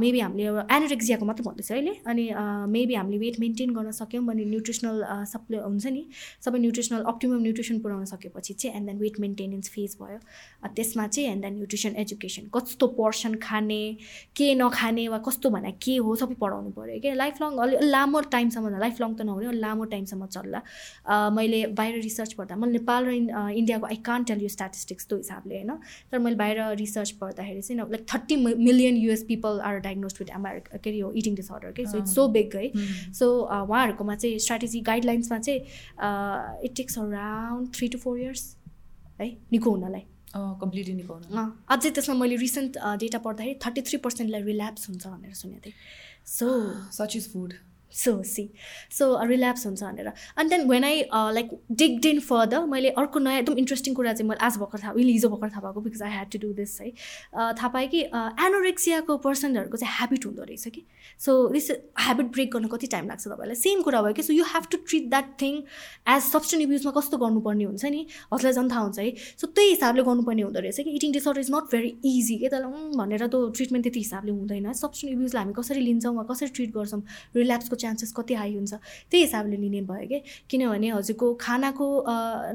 maybe 0.00 0.20
हामीले 0.20 0.46
एनोरेक्जियाको 0.76 1.24
मात्रै 1.26 1.44
भन्दैछ 1.44 1.72
अहिले। 1.72 1.94
अनि 2.06 2.24
मेबी 2.72 2.94
हामीले 2.94 3.18
वेट 3.18 3.40
मेन्टेन 3.40 3.74
गर्न 3.74 3.90
सक्यौँ 3.98 4.24
भने 4.26 4.44
न्युट्रिसनल 4.44 5.02
सप्ले 5.32 5.58
हुन्छ 5.58 5.86
नि। 5.86 6.02
सबै 6.42 6.58
न्युट्रिसनल 6.58 7.02
अप्टिमम 7.12 7.42
न्युट्रिसन 7.42 7.78
पुऱ्याउन 7.84 8.04
सकेपछि 8.12 8.54
चाहिँ 8.54 8.76
and 8.76 8.86
then 8.88 8.98
weight 8.98 9.20
maintenance 9.20 9.70
phase 9.70 9.96
भयो। 10.00 10.18
त्यसमा 10.74 11.06
चाहिँ 11.06 11.30
एन्ड 11.30 11.42
देन 11.42 11.54
न्युट्रिसन 11.54 11.96
एजुकेसन 12.04 12.50
कस्तो 12.54 12.86
पर्सन 12.98 13.34
खाने 13.42 13.82
के 14.36 14.54
नखा 14.54 14.76
खाने 14.78 15.06
वा 15.08 15.18
कस्तो 15.26 15.50
भने 15.50 15.70
के 15.82 15.96
हो 16.06 16.14
सबै 16.16 16.34
पढाउनु 16.40 16.70
पऱ्यो 16.72 17.00
क्या 17.02 17.14
लाइफ 17.14 17.42
लङ 17.42 17.56
अलि 17.62 17.76
लामो 17.90 18.20
टाइमसम्म 18.32 18.78
लाइफ 18.78 19.00
लङ 19.00 19.14
त 19.14 19.22
नहुने 19.28 19.52
लामो 19.58 19.84
टाइमसम्म 19.92 20.26
चल्ला। 20.26 20.60
मैले 21.38 21.60
बाहिर 21.78 22.00
रिसर्च 22.02 22.32
पढ्दा 22.38 22.56
मैले 22.56 22.72
नेपाल 22.72 23.06
र 23.06 23.10
इन्डियाको 23.12 23.86
आई 23.86 23.96
कान 24.08 24.24
टेल 24.30 24.42
यु 24.42 24.48
स्ट्याटिस्टिक्स 24.48 25.06
त्यो 25.08 25.18
हिसाबले 25.18 25.54
होइन? 25.54 25.72
तर 26.12 26.18
मैले 26.18 26.36
बाहिर 26.36 26.58
रिसर्च 26.78 27.10
पढ्दाखेरि 27.20 27.62
चाहिँ 27.62 27.90
like 27.90 28.06
thirty 28.14 28.36
million 28.44 28.96
US 28.96 29.22
people 29.28 29.60
are 29.68 29.78
diagnose 29.88 30.14
with 30.20 30.30
America 30.36 30.78
के 30.78 30.90
अरे 30.90 30.98
यो 30.98 31.12
इटिङ 31.22 31.34
डिसअर्डर 31.34 31.72
के 31.76 31.86
सो 31.86 31.98
इट्स 31.98 32.14
सो 32.14 32.28
बिग 32.38 32.56
है 32.56 32.70
सो 33.20 33.30
उहाँहरूकोमा 33.42 34.14
चाहिँ 34.16 34.38
स्ट्राटेजी 34.46 34.80
गाइडलाइन्समा 34.90 35.38
चाहिँ 35.38 35.60
it 36.64 36.74
takes 36.76 36.98
around 36.98 37.74
three 37.74 37.88
to 37.88 37.98
four 37.98 38.20
years 38.20 38.44
है 39.20 39.28
निको 39.52 39.70
हुनलाई 39.70 40.04
कम्प्लिटली 40.36 40.94
निकाउनु। 40.94 41.46
अझै 41.74 41.90
त्यसमा 41.90 42.14
मैले 42.14 42.36
रिसेन्ट 42.36 42.76
डेटा 43.00 43.18
पढ्दाखेरि 43.26 43.54
थर्टी 43.64 43.82
थ्री 43.88 43.98
पर्सेन्टलाई 44.06 44.42
रिल्याप्स 44.42 44.88
हुन्छ 44.88 45.06
भनेर 45.06 45.34
सुनेको 45.34 45.60
थिएँ। 45.66 45.74
So 46.26 46.46
such 46.98 47.16
is 47.16 47.32
food 47.32 47.52
so 47.92 48.22
see 48.22 48.48
so 48.92 49.06
relapse 49.26 49.66
हुन्छ 49.66 49.82
भनेर. 49.82 50.12
अनि 50.36 50.48
then 50.48 50.68
when 50.68 50.84
I 50.84 51.02
like 51.34 51.50
dig 51.72 52.00
in 52.02 52.20
further 52.20 52.64
मैले 52.66 52.90
अर्को 52.98 53.18
नयाँ 53.18 53.38
एकदम 53.38 53.58
इन्ट्रेस्टिङ 53.58 53.94
कुरा 53.94 54.12
चाहिँ 54.12 54.28
मैले 54.28 54.44
आज 54.46 54.56
भर्खर 54.58 54.78
थाहा 54.82 54.92
अहिले 54.92 55.12
हिजो 55.12 55.28
भर्खर 55.28 55.50
थाहा 55.50 55.60
भएको 55.62 55.80
because 55.80 56.02
I 56.02 56.10
had 56.10 56.30
to 56.32 56.38
do 56.38 56.52
this 56.54 56.80
है। 56.80 56.90
थाहा 57.54 57.68
पाएँ 57.68 57.88
कि 57.88 58.02
एनोरेक्सियाको 58.46 59.16
पर्सनहरूको 59.18 59.76
चाहिँ 59.76 59.94
ह्याबिट 59.96 60.26
हुँदो 60.26 60.42
रहेछ 60.42 60.68
कि। 60.68 60.84
सो 61.20 61.32
दिस 61.48 61.70
ह्याबिट 62.00 62.26
ब्रेक 62.32 62.52
गर्नु 62.52 62.68
कति 62.68 62.86
टाइम 62.86 63.08
लाग्छ 63.08 63.26
तपाईँलाई? 63.26 63.54
सेम 63.56 63.82
कुरा 63.82 64.02
भयो 64.02 64.12
कि 64.12 64.22
so 64.22 64.32
you 64.32 64.44
have 64.44 64.66
to 64.70 64.78
treat 64.88 65.08
that 65.10 65.32
thing 65.42 65.56
as 66.14 66.22
substance 66.22 66.60
युजमा 66.72 66.92
कस्तो 66.98 67.16
गर्नुपर्ने 67.18 67.64
हुन्छ 67.64 67.84
नि? 67.84 68.06
हजुरलाई 68.32 68.52
झन् 68.52 68.70
थाहा 68.70 68.80
हुन्छ 68.80 68.98
है। 68.98 69.14
सो 69.40 69.46
त्यही 69.48 69.70
हिसाबले 69.70 70.02
गर्नुपर्ने 70.02 70.42
हुँदो 70.42 70.60
रहेछ 70.60 70.80
कि। 70.80 70.90
Eating 70.98 71.12
disorder 71.12 71.40
is 71.40 71.50
not 71.54 71.72
very 71.72 71.90
easy 72.04 72.36
के 72.38 72.48
त्यसलाई 72.48 72.96
भनेर 72.98 73.26
त्यो 73.26 73.48
ट्रिटमेन्ट 73.56 73.84
त्यति 73.84 74.00
हिसाबले 74.00 74.32
हुँदैन। 74.32 74.72
सब्सटेन 74.74 75.22
युजलाई 75.22 75.42
हामी 75.42 75.54
कसरी 75.58 75.80
लिन्छौँ 75.80 76.14
वा 76.16 76.22
कसरी 76.30 76.48
ट्रिट 76.48 76.70
गर्छौँ? 76.76 77.02
रिल्याप्सको 77.36 77.76
चान्सेस 77.78 78.12
कति 78.16 78.34
हाई 78.34 78.54
हुन्छ 78.54 78.74
त्यही 78.74 79.22
हिसाबले 79.24 79.56
लिने 79.56 79.80
भयो 79.90 80.06
कि? 80.08 80.18
किनभने 80.50 80.88
हजुरको 80.90 81.26
खानाको 81.40 81.86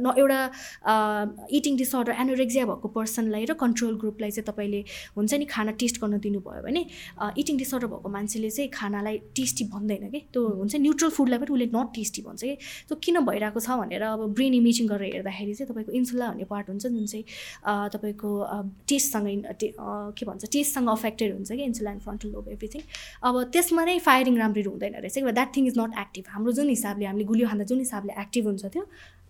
न 0.04 0.14
एउटा 0.18 0.42
इटिङ 1.58 1.78
डिसअर्डर 1.78 2.12
एनोरेक्जिया 2.24 2.66
भएको 2.66 2.88
पर्सनलाई 2.98 3.46
र 3.50 3.54
कन्ट्रोल 3.64 3.96
ग्रुपलाई 4.04 4.32
चाहिँ 4.32 4.46
तपाईँले 4.52 4.82
हुन्छ 5.18 5.34
नि 5.34 5.46
खाना 5.56 5.72
टेस्ट 5.82 6.02
गर्न 6.04 6.20
दिनुभयो 6.26 6.62
भने 6.68 6.82
इटिङ 7.42 7.58
डिसअर्डर 7.58 7.88
भएको 7.94 8.10
मान्छेले 8.18 8.50
चाहिँ 8.50 8.70
खानालाई 8.74 9.18
टेस्टी 9.36 9.64
भन्दैन 9.74 10.10
कि? 10.10 10.20
त्यो 10.34 10.42
हुन्छ 10.60 10.76
न्युट्रल 10.86 11.10
फुडलाई 11.18 11.40
पनि 11.40 11.54
उसले 11.54 11.68
नट 11.78 11.88
टेस्टी 11.96 12.22
भन्छ 12.28 12.42
कि? 12.44 12.56
त्यो 12.88 12.96
किन 13.04 13.20
भइरहेको 13.30 13.60
छ 13.60 13.70
भनेर 13.82 14.04
अब 14.04 14.22
ब्रेन 14.36 14.54
इमेजिङ 14.54 14.88
गरेर 14.88 15.14
हेर्दाखेरि 15.16 15.54
चाहिँ 15.54 15.70
तपाईँको 15.72 15.92
इन्सुला 16.00 16.28
भन्ने 16.32 16.46
पार्ट 16.52 16.70
हुन्छ 16.70 16.86
जुन 16.88 17.06
चाहिँ 17.06 17.26
तपाईँको 17.96 18.30
टेस्टसँग 18.90 19.28
के 20.18 20.24
भन्छ 20.26 20.44
टेस्टसँग 20.54 20.90
अफेक्टेड 20.90 21.34
हुन्छ 21.34 21.52
कि? 21.52 21.64
Insula 21.64 21.92
and 21.92 22.02
frontal 22.04 22.30
lobe 22.36 22.48
everything 22.56 22.82
अब 23.24 23.36
त्यसमा 23.54 23.84
नै 23.86 23.98
फायरिङ 24.08 24.38
राम्ररी 24.38 24.64
हुँदैन 24.64 24.94
रहेछ। 25.04 25.13
कि 25.16 25.32
that 25.32 25.56
thing 25.56 25.68
is 25.68 25.80
not 25.80 25.98
active 26.00 26.26
हाम्रो 26.30 26.52
जुन 26.52 26.70
हिसाबले 26.70 27.06
हामीले 27.06 27.26
गुलियो 27.26 27.48
खाँदा 27.48 27.64
जुन 27.64 27.80
हिसाबले 27.80 28.14
एक्टिभ 28.22 28.46
हुन्छ 28.46 28.66
त्यो 28.66 28.84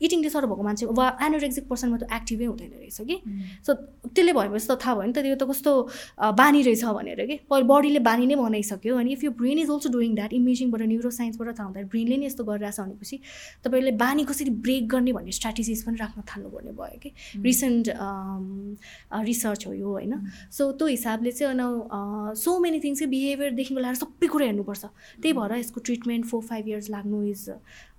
इटिङ 0.04 0.22
डिसअर्डर 0.22 0.48
भएको 0.48 0.64
मान्छे 0.64 0.86
वा 1.00 1.08
एनोरेक्जिक 1.24 1.68
पर्सनमा 1.70 1.98
त 1.98 2.04
एक्टिभै 2.14 2.46
हुँदैन 2.46 2.72
रहेछ 2.80 3.00
कि। 3.10 3.18
सो 3.66 3.74
त्यसले 4.06 4.34
भएपछि 4.34 4.68
त 4.68 4.78
थाहा 4.84 4.94
भयो 4.96 5.08
नि 5.08 5.14
त 5.14 5.20
त्यो 5.24 5.36
त 5.36 5.44
कस्तो 5.50 5.72
बानी 6.40 6.62
रहेछ 6.64 6.84
भनेर 7.00 7.22
कि। 7.26 7.36
बडीले 7.50 8.00
बानी 8.04 8.26
नै 8.28 8.36
बनाइसक्यो 8.36 8.98
अनि 8.98 9.12
if 9.14 9.24
you 9.24 9.32
brain 9.40 9.58
is 9.64 9.70
also 9.70 9.90
doing 9.96 10.16
that 10.16 10.34
इमेजिङबाट 10.34 10.82
न्युरो 10.92 11.10
साइन्सबाट 11.20 11.48
थाहा 11.58 11.68
हुँदा 11.68 11.82
ब्रेनले 11.94 12.18
नै 12.18 12.26
यस्तो 12.26 12.44
गरिरहेछ 12.44 12.80
भनेपछि 12.80 13.18
तपाईँले 13.64 13.92
बानी 14.04 14.24
कसरी 14.30 14.52
ब्रेक 14.66 14.88
गर्ने 14.90 15.12
भन्ने 15.14 15.32
स्ट्राटेजिज 15.40 15.84
पनि 15.86 15.98
राख्न 16.00 16.22
थाल्नुपर्ने 16.30 16.72
भयो 16.80 17.00
कि। 17.04 17.10
रिसेन्ट 17.44 17.86
रिसर्च 19.30 19.68
हो 19.68 19.74
यो 19.74 19.90
होइन। 19.90 20.14
सो 20.52 20.72
त्यो 20.78 20.88
हिसाबले 20.88 21.32
चाहिँ 21.32 22.36
सो 22.44 22.60
मेनी 22.60 22.80
थिङ्स 22.84 23.04
बिहेभियरदेखिको 23.14 23.80
लगाएर 23.80 23.96
सबै 23.96 24.28
कुरा 24.28 24.46
हेर्नुपर्छ। 24.46 24.84
त्यही 25.22 25.34
भएर 25.34 25.52
यसको 25.58 25.80
ट्रिटमेन्ट 25.88 26.26
फोर 26.26 26.42
फाइभ 26.44 26.68
इयर्स 26.68 26.90
लाग्नु 26.90 27.24
इज 27.24 27.44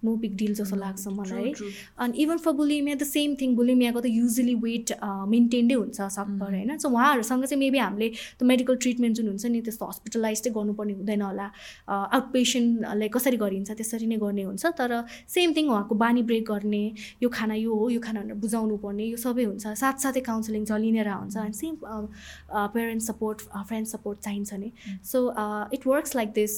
नो 0.04 0.16
बिग 0.24 0.36
डिल 0.36 0.54
जस्तो 0.54 0.76
लाग्छ 0.76 1.06
मलाई 1.18 1.52
अनि 1.98 2.22
even 2.22 2.38
for 2.44 2.52
bulimia 2.60 2.96
the 2.96 3.04
same 3.06 3.34
thing 3.40 3.54
बुलिमियाको 3.56 4.00
त 4.00 4.06
युजली 4.12 4.54
वेट 4.64 4.92
मेन्टेन्डै 5.34 5.74
हुन्छ 5.74 6.08
सबभर 6.16 6.54
होइन। 6.54 6.76
सो 6.78 6.88
उहाँहरूसँग 6.88 7.44
चाहिँ 7.44 7.60
मेबी 7.60 7.78
हामीले 7.78 8.08
त्यो 8.38 8.48
मेडिकल 8.48 8.76
ट्रिटमेन्ट 8.84 9.16
जुन 9.16 9.28
हुन्छ 9.28 9.44
नि 9.46 9.60
त्यस्तो 9.62 9.86
हस्पिटलाइजै 9.86 10.50
गर्नुपर्ने 10.58 10.94
हुँदैन 10.94 11.22
होला। 11.22 11.46
आउट 11.88 12.26
पेसेन्टलाई 12.32 13.08
कसरी 13.16 13.36
गरिन्छ 13.44 13.70
त्यसरी 13.80 14.06
नै 14.06 14.18
गर्ने 14.24 14.42
हुन्छ। 14.50 14.64
तर 14.78 15.02
सेम 15.34 15.52
थिङ 15.56 15.68
उहाँको 15.70 15.94
बानी 16.04 16.22
ब्रेक 16.30 16.44
गर्ने 16.50 16.84
यो 17.22 17.28
खाना 17.28 17.54
यो 17.54 17.74
हो 17.74 17.88
यो 17.90 18.00
खाना 18.00 18.20
भनेर 18.20 18.36
बुझाउनु 18.44 18.76
पर्ने 18.84 19.04
यो 19.04 19.16
सबै 19.16 19.44
हुन्छ। 19.44 19.74
साथसाथै 19.82 20.20
काउन्सिलिङ 20.30 20.64
चलिनेर 20.64 21.08
हुन्छ। 21.08 21.36
अनि 21.36 21.52
same 21.52 21.74
parents 22.74 23.06
support 23.06 23.38
friend 23.68 23.86
support 23.86 24.18
चाहिन्छ 24.24 24.54
नि। 24.54 24.72
So 25.04 25.18
it 25.74 25.86
works 25.86 26.16
like 26.16 26.28
this 26.34 26.54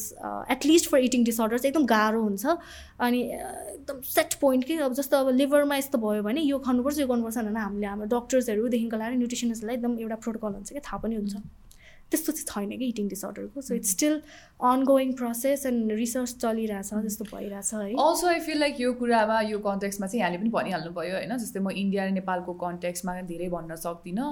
at least 0.57 0.91
for 0.91 0.99
eating 1.09 1.25
disorders 1.25 1.65
एकदम 1.65 1.87
गाह्रो 1.87 2.23
हुन्छ। 2.23 2.57
अनि 3.01 3.21
एकदम 3.37 4.01
सेट 4.15 4.35
पोइन्ट 4.41 4.65
कि 4.65 4.77
अब 4.89 4.93
जस्तो 4.95 5.17
अब 5.17 5.29
लिभरमा 5.37 5.77
यस्तो 5.77 5.99
भयो 5.99 6.23
भने 6.23 6.41
यो 6.41 6.59
खानुपर्छ 6.67 6.99
यो 6.99 7.07
गर्नुपर्छ 7.07 7.37
भनेर 7.39 7.57
हामीले 7.57 7.87
हाम्रो 7.87 8.07
डक्टर्सहरूदेखिको 8.17 8.97
लगाएर 8.97 9.17
न्युट्रिसनिस्टलाई 9.17 9.75
एकदम 9.77 9.99
एउटा 9.99 10.17
प्रोटोकल 10.27 10.53
हुन्छ 10.53 10.73
कि 10.73 10.81
थाहा 10.81 10.99
पनि 11.05 11.15
हुन्छ। 11.17 11.35
त्यस्तो 12.11 12.33
चाहिँ 12.33 12.69
छैन 12.69 12.79
कि 12.79 12.87
eating 12.89 13.09
डिसअर्डरको 13.09 13.61
so 13.61 13.75
it's 13.75 13.91
still 13.91 14.21
ongoing 14.63 15.13
process 15.17 15.67
and 15.67 15.93
research 15.93 16.35
चलिरहेछ 16.43 16.91
जस्तो 17.07 17.25
भइरहेछ 17.33 17.75
है। 17.75 17.93
अल्सो 18.05 18.27
आई 18.29 18.41
फिल 18.41 18.59
लाइक 18.61 18.81
यो 18.81 18.93
कुरामा 19.01 19.41
यो 19.51 19.59
कन्टेक्समा 19.67 20.07
चाहिँ 20.07 20.21
यहाँले 20.21 20.39
पनि 20.39 20.51
भनिहाल्नु 20.51 20.93
भयो 20.99 21.15
होइन 21.17 21.37
जस्तै 21.37 21.61
म 21.61 21.71
इन्डिया 21.83 22.07
र 22.07 22.11
नेपालको 22.19 22.53
कन्टेक्समा 22.63 23.21
धेरै 23.33 23.49
भन्न 23.51 23.77
सक्दिनँ 23.85 24.29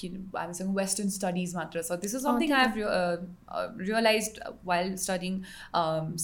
कि 0.00 0.08
हामीसँग 0.36 0.76
वेस्टर्न 0.78 1.08
स्टडिज 1.16 1.54
मात्र 1.56 1.82
छ। 1.82 2.00
This 2.02 2.14
is 2.14 2.22
something 2.22 2.52
I 2.52 2.66
have 2.66 3.82
realise 3.86 4.40
while 4.64 4.96
studying 5.06 5.42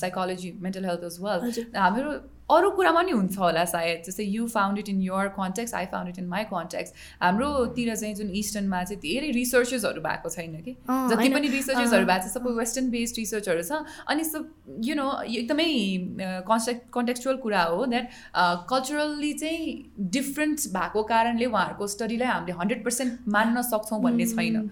psychology 0.03 0.53
mental 0.63 0.85
health 0.85 1.13
is 1.13 1.19
well 1.23 1.39
हाम्रो 1.77 2.13
अरू 2.51 2.71
कुरामा 2.71 3.03
नि 3.03 3.11
हुन्छ 3.11 3.39
होला 3.39 3.65
सायद। 3.67 4.03
जस्तै 4.07 4.25
you 4.25 4.47
found 4.49 4.79
it 4.79 4.89
in 4.89 5.01
your 5.03 5.29
contexts 5.37 5.75
I 5.75 5.87
found 5.93 6.09
it 6.09 6.19
in 6.19 6.27
my 6.29 6.45
contexts 6.47 6.93
हाम्रोतिर 7.23 7.95
चाहिँ 7.95 8.15
जुन 8.15 8.29
इस्टर्नमा 8.41 8.83
चाहिँ 8.85 9.01
धेरै 9.03 9.31
रिसर्चेसहरू 9.37 10.01
भएको 10.03 10.31
छैन 10.31 10.55
कि? 10.63 10.75
जति 11.11 11.29
पनि 11.29 11.49
रिसर्चेसहरू 11.49 12.07
भएको 12.07 12.29
छ 12.29 12.33
सबै 12.35 12.53
वेस्टर्न 12.59 12.91
बेस्ड 12.91 13.19
रिसर्चहरू 13.19 13.63
छ। 13.63 13.81
अनि 14.07 14.25
सब 14.25 14.45
यु 14.87 14.95
नो 14.95 15.09
एकदमै 15.25 15.67
कन्सेक्ट 16.47 16.87
कन्टेक्चुअल 16.95 17.37
कुरा 17.47 17.63
हो 17.65 17.87
द्याट 17.87 18.07
कल्चरल्ली 18.71 19.33
चाहिँ 19.43 19.67
डिफ्रेन्ट 20.19 20.69
भएको 20.79 21.03
कारणले 21.11 21.51
उहाँहरूको 21.51 21.87
स्टडीलाई 21.97 22.29
हामीले 22.29 22.57
हन्ड्रेड 22.61 22.85
पर्सेन्ट 22.85 23.29
मान्न 23.39 23.63
सक्छौँ 23.73 24.01
भन्ने 24.07 24.27
छैन। 24.35 24.71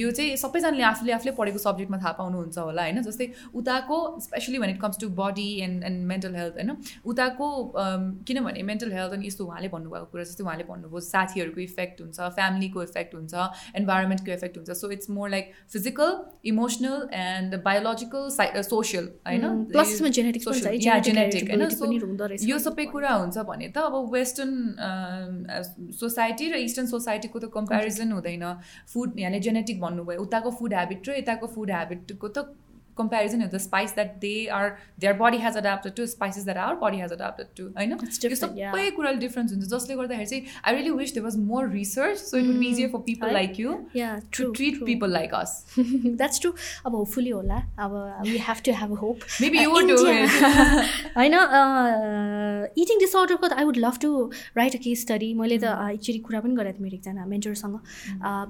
यो 0.00 0.10
चाहिँ 0.10 0.36
सबैजनाले 0.36 0.88
आफूले 0.92 1.12
आफूले 1.12 1.36
पढेको 1.42 1.58
सब्जेक्टमा 1.58 1.98
थाहा 2.00 2.16
पाउनुहुन्छ 2.22 2.58
होला 2.58 2.82
होइन? 2.82 3.02
जस्तै 3.02 3.30
उताको 3.54 4.00
specially 4.22 4.58
when 4.58 4.70
it 4.70 4.80
comes 4.80 5.04
to 5.04 5.12
body 5.22 5.48
and 5.68 5.84
and 5.84 6.06
mental 6.08 6.34
health 6.40 6.54
होइन? 6.56 6.76
उताको 7.04 7.46
किनभने 8.26 8.62
मेन्टल 8.62 8.92
हेल्थ 8.92 9.12
अनि 9.12 9.26
यस्तो 9.26 9.44
उहाँले 9.44 9.68
भन्नुभएको 9.68 10.06
कुरा 10.12 10.24
जस्तै 10.24 10.44
उहाँले 10.44 10.64
भन्नुभयो 10.64 11.00
साथीहरूको 11.02 11.60
इफेक्ट 11.60 12.00
हुन्छ 12.00 12.18
फ्यामिलीको 12.36 12.82
इफेक्ट 12.82 13.14
हुन्छ 13.14 13.34
इन्भाइरोमेन्टको 13.76 14.32
इफेक्ट 14.32 14.56
हुन्छ। 14.58 14.70
So 14.80 14.90
it's 14.96 15.10
more 15.10 15.28
like 15.30 15.52
physical 15.72 16.10
emotional 16.52 17.08
and 17.20 17.50
biological 17.64 18.28
psycho 18.30 18.62
social 18.62 19.04
होइन? 19.26 19.44
जेनेटिक 20.12 21.50
होइन? 21.50 22.38
यो 22.48 22.58
सबै 22.58 22.84
कुरा 22.94 23.12
हुन्छ 23.14 23.38
भने 23.50 23.68
त 23.68 23.78
अब 23.82 23.94
वेस्टर्न 24.14 24.50
सोसाइटी 26.00 26.50
र 26.52 26.54
इस्टर्न 26.66 26.86
सोसाइटीको 26.86 27.38
त 27.38 27.50
कम्पेरिजन 27.54 28.12
हुँदैन। 28.12 28.44
फुड 28.94 29.08
यहाँले 29.18 29.40
जेनेटिक 29.42 29.80
भन्नुभयो 29.80 30.20
उताको 30.22 30.50
फुड 30.58 30.74
हेबिट 30.74 31.08
र 31.08 31.10
यताको 31.18 31.46
फुड 31.54 31.70
हेबिटको 31.72 32.28
त 32.28 32.38
comparison 32.96 33.42
of 33.42 33.50
the 33.50 33.58
spice 33.58 33.92
that 33.92 34.20
they 34.20 34.48
are 34.48 34.78
their 34.98 35.14
body 35.14 35.38
has 35.38 35.56
adapted 35.56 35.96
to 35.96 36.06
spices 36.06 36.44
that 36.44 36.56
our 36.56 36.76
body 36.76 36.98
has 36.98 37.12
adapted 37.12 37.48
to 37.56 37.68
होइन 37.76 37.92
यो 37.92 38.36
सबै 38.36 38.90
कुराले 38.96 39.18
डिफ्रेन्स 39.18 39.52
हुन्छ 39.52 39.68
जसले 39.68 39.96
गर्दाखेरि 39.96 40.26
चाहिँ 40.26 40.60
I 40.64 40.76
really 40.76 40.90
wish 40.98 41.14
there 41.14 41.24
was 41.24 41.36
more 41.44 41.68
research 41.70 42.18
so 42.18 42.38
it 42.38 42.46
would 42.46 42.64
easier 42.64 42.90
for 42.90 43.04
people 43.06 43.32
like 43.32 43.60
you 43.60 43.76
to 44.38 44.50
treat 44.50 44.82
people 44.86 45.12
like 45.12 45.34
us 45.34 45.54
that's 45.78 46.40
true 46.40 46.52
अब 46.86 46.94
hopefully 46.94 47.30
होला 47.30 47.62
अब 47.86 47.96
we 48.26 48.36
have 48.48 48.62
to 48.66 48.76
have 48.80 48.92
hope 49.04 49.26
maybe 49.40 49.62
you 49.62 49.80
do 49.88 49.98
होइन 51.16 51.38
eating 52.84 53.04
डिसअर्डरको 53.06 53.48
त 53.48 53.52
I 53.58 53.70
would 53.70 53.82
love 53.86 53.98
to 54.02 54.12
write 54.56 54.76
a 54.76 54.82
case 54.88 55.06
study 55.08 55.32
मैले 55.42 55.58
त 55.58 55.74
actually 55.88 56.18
कुरा 56.28 56.40
पनि 56.46 56.60
गरेको 56.60 56.78
थिएँ 56.78 56.84
मेरो 56.84 56.96
एकजना 56.96 57.26
मेन्टरसँग 57.34 57.80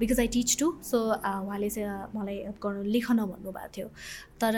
because 0.03 0.19
I 0.19 0.33
teach 0.37 0.57
to 0.59 0.73
so 0.91 1.03
उहाँले 1.13 1.69
चाहिँ 1.69 2.11
मलाई 2.15 2.37
गर्नु 2.63 2.83
लेख 2.97 3.11
भन्नुभएको 3.11 3.67
थियो 3.77 3.87
तर 4.41 4.55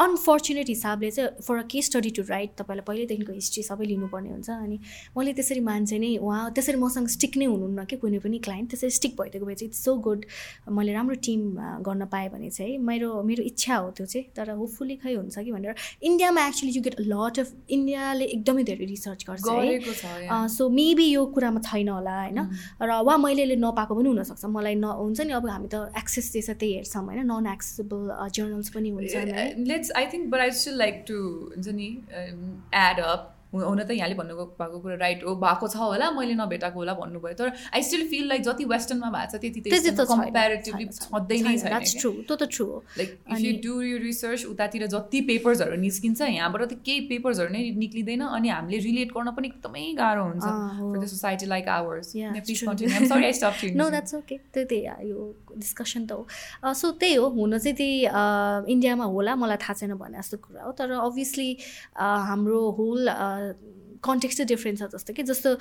अनफर्चुनेट 0.00 0.68
हिसाबले 0.68 1.10
चाहिँ 1.10 1.42
for 1.42 1.56
a 1.58 1.62
case 1.70 1.86
study 1.86 2.10
to 2.16 2.22
write 2.28 2.50
तपाईँलाई 2.58 2.84
पहिल्यैदेखिको 2.86 3.32
हिस्ट्री 3.32 3.62
सबै 3.62 3.84
लिनुपर्ने 3.86 4.30
हुन्छ। 4.30 4.50
अनि 4.50 4.78
मैले 5.16 5.32
त्यसरी 5.32 5.60
मान्छे 5.60 5.98
नै 5.98 6.16
उहाँ 6.18 6.50
त्यसरी 6.54 6.78
मसँग 6.78 7.08
स्टिक 7.16 7.36
नै 7.36 7.46
हुनुहुन्न 7.46 7.84
कि 7.84 7.96
कुनै 8.04 8.18
पनि 8.24 8.38
क्लाइन्ट 8.46 8.70
त्यसरी 8.70 8.90
स्टिक 8.90 9.16
भइदिएको 9.20 9.46
भए 9.46 9.54
चाहिँ 9.54 9.68
इट्स 9.70 9.84
सो 9.84 9.94
गुड 10.06 10.24
मैले 10.70 10.92
राम्रो 10.92 11.16
टिम 11.24 11.40
गर्न 11.82 12.04
पाएँ 12.12 12.28
भने 12.30 12.50
चाहिँ 12.50 12.78
मेरो 12.78 13.22
मेरो 13.22 13.42
इच्छा 13.44 13.76
हो 13.76 13.90
त्यो 13.96 14.06
चाहिँ। 14.06 14.26
तर 14.36 14.50
होपफुल्ली 14.60 14.96
खै 15.02 15.14
हुन्छ 15.14 15.38
कि 15.38 15.52
भनेर 15.52 15.74
इन्डियामा 16.04 16.46
actually 16.46 16.72
you 16.76 16.82
get 16.82 16.96
lot 17.00 17.38
of 17.40 17.48
इन्डियाले 17.70 18.24
एकदमै 18.36 18.62
धेरै 18.64 18.86
रिसर्च 18.86 19.24
गर्छ 19.28 19.48
है। 19.48 20.48
सो 20.48 20.68
मेबी 20.68 21.06
यो 21.10 21.24
कुरामा 21.34 21.60
छैन 21.64 21.88
होला 21.88 22.14
होइन? 22.20 22.40
र 22.82 22.90
वा 23.02 23.16
मैले 23.16 23.56
नपाएको 23.56 23.94
पनि 23.94 24.08
हुनसक्छ। 24.08 24.44
मलाई 24.46 24.74
न 24.74 24.84
हुन्छ 24.84 25.20
नि 25.20 25.32
अब 25.32 25.48
हामी 25.48 25.68
त 25.72 25.90
एक्सेस 25.96 26.32
दिएछ 26.32 26.50
त्यही 26.50 26.72
हेर्छौँ 26.74 27.04
होइन? 27.04 27.20
नन 27.26 27.46
एक्सेसेबल 27.52 28.00
जर्नल्स 28.30 28.68
पनि 28.74 28.90
हुन्छ। 28.90 29.13
Uh, 29.14 29.54
let's. 29.58 29.90
I 29.92 30.06
think, 30.06 30.30
but 30.30 30.40
I 30.40 30.50
still 30.50 30.76
like 30.76 31.06
to 31.06 31.52
Zani, 31.58 32.02
um, 32.16 32.62
add 32.72 32.98
up 33.00 33.33
हुन 33.54 33.82
त 33.84 33.90
यहाँले 33.90 34.14
भन्नु 34.14 34.34
भएको 34.34 34.78
कुरा 34.80 34.96
राइट 34.98 35.24
हो। 35.24 35.34
भएको 35.38 35.68
छ 35.68 35.76
होला 35.76 36.10
मैले 36.10 36.34
नभेटाएको 36.34 36.78
होला 36.78 36.94
भन्नुभयो। 36.94 37.34
तर 37.38 37.52
आई 37.74 37.82
स्टिल 37.82 38.08
फिल 38.10 38.28
लाइक 38.28 38.42
जति 38.42 38.64
वेस्टर्नमा 38.74 39.10
भएको 39.14 39.30
छ 39.30 39.40
त्यति 39.40 39.60
कम्पेरिटिभली 40.02 40.84
छँदै 40.90 41.38
नै 41.46 41.56
छ 41.58 41.66
like 42.98 43.10
if 43.30 43.38
you 43.40 43.52
do 43.64 43.74
you 43.82 43.98
research 44.04 44.44
उतातिर 44.46 44.86
जति 44.94 45.20
पेपर्सहरू 45.30 45.76
निस्किन्छ 45.86 46.20
यहाँबाट 46.20 46.62
त 46.64 46.80
केही 46.84 47.00
पेपर्सहरू 47.12 47.52
नै 47.52 47.62
निक्लिँदैन 47.84 48.22
अनि 48.28 48.48
हामीले 48.48 48.78
रिलेट 48.88 49.12
गर्न 49.16 49.30
पनि 49.36 49.48
एकदमै 49.48 49.84
गाह्रो 49.98 50.24
हुन्छ 50.24 50.44
for 50.44 50.98
the 50.98 51.06
society 51.14 51.46
like 51.46 51.68
ours 51.78 52.12
no 52.16 53.88
that's 53.90 54.14
okay 54.14 54.36
त्यो 54.54 54.64
त्यही 54.64 55.10
यो 55.10 55.20
डिस्कसन 55.54 56.06
त 56.06 56.12
हो। 56.12 56.72
सो 56.74 56.90
त्यही 56.98 57.14
हो 57.14 57.26
हुन 57.34 57.58
चाहिँ 57.58 57.76
त्यही 57.76 58.72
इन्डियामा 58.72 59.04
होला 59.14 59.34
मलाई 59.36 59.56
थाहा 59.62 59.74
छैन 59.74 59.94
भने 59.94 60.18
जस्तो 60.18 60.36
कुरा 60.44 60.62
हो। 60.64 60.72
तर 60.78 60.90
अभियसली 60.98 61.50
हाम्रो 61.96 62.60
होल 62.78 63.08
uh, 63.44 63.52
कन्टेक्स्ट 64.06 64.38
चाहिँ 64.38 64.48
डिफ्रेन्ट 64.48 64.78
छ 64.80 64.88
जस्तो 64.94 65.12
कि 65.14 65.22
जस्तो 65.30 65.54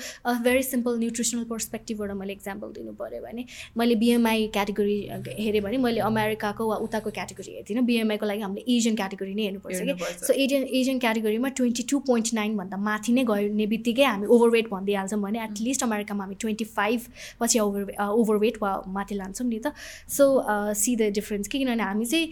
भेरी 0.43 0.63
सिम्पल 0.63 0.97
न्युट्रिसनल 0.99 1.43
पर्सपेक्टिभबाट 1.49 2.11
मैले 2.21 2.33
इक्जाम्पल 2.33 2.67
दिनु 2.73 2.93
पऱ्यो 2.99 3.21
भने 3.23 3.45
मैले 3.77 3.95
बिएमआई 4.03 4.47
क्याटेगोरी 4.53 4.97
हेरेँ 5.39 5.61
भने 5.61 5.77
मैले 5.85 5.99
अमेरिकाको 6.03 6.67
वा 6.67 6.75
उताको 6.85 7.09
क्याटेगोरी 7.11 7.51
हेर्दिनँ। 7.55 7.83
बिएमआईको 7.85 8.25
लागि 8.25 8.41
हामीले 8.41 8.63
एजियन 8.75 8.95
क्याटेगोरी 8.95 9.33
नै 9.33 9.43
हेर्नुपर्छ 9.43 9.79
कि। 9.81 9.93
सो 10.27 10.33
एजियन 10.33 10.63
एजियन 10.79 10.99
क्याटेगोरीमा 10.99 11.49
ट्वेन्टी 11.59 11.83
टू 11.91 11.99
पोइन्ट 12.07 12.33
नाइनभन्दा 12.33 12.77
माथि 12.87 13.13
नै 13.13 13.23
गउने 13.23 13.65
बित्तिकै 13.73 14.03
हामी 14.03 14.27
ओभरवेट 14.27 14.69
भनिदिइहाल्छौँ 14.71 15.21
भने 15.21 15.43
एटलिस्ट 15.43 15.83
अमेरिकामा 15.83 16.23
हामी 16.23 16.35
ट्वेन्टी 16.41 16.65
फाइभ 16.73 16.99
पछि 17.39 17.59
ओभर 17.59 17.83
ओभरवेट 18.01 18.61
वा 18.61 18.71
माथि 18.89 19.15
लान्छौँ 19.15 19.47
नि 19.47 19.59
त। 19.59 19.73
सो 20.09 20.25
सी 20.73 20.95
द 20.95 21.11
डिफ्रेन्स 21.13 21.47
कि 21.47 21.59
किनभने 21.59 21.83
हामी 21.83 22.05
चाहिँ 22.05 22.27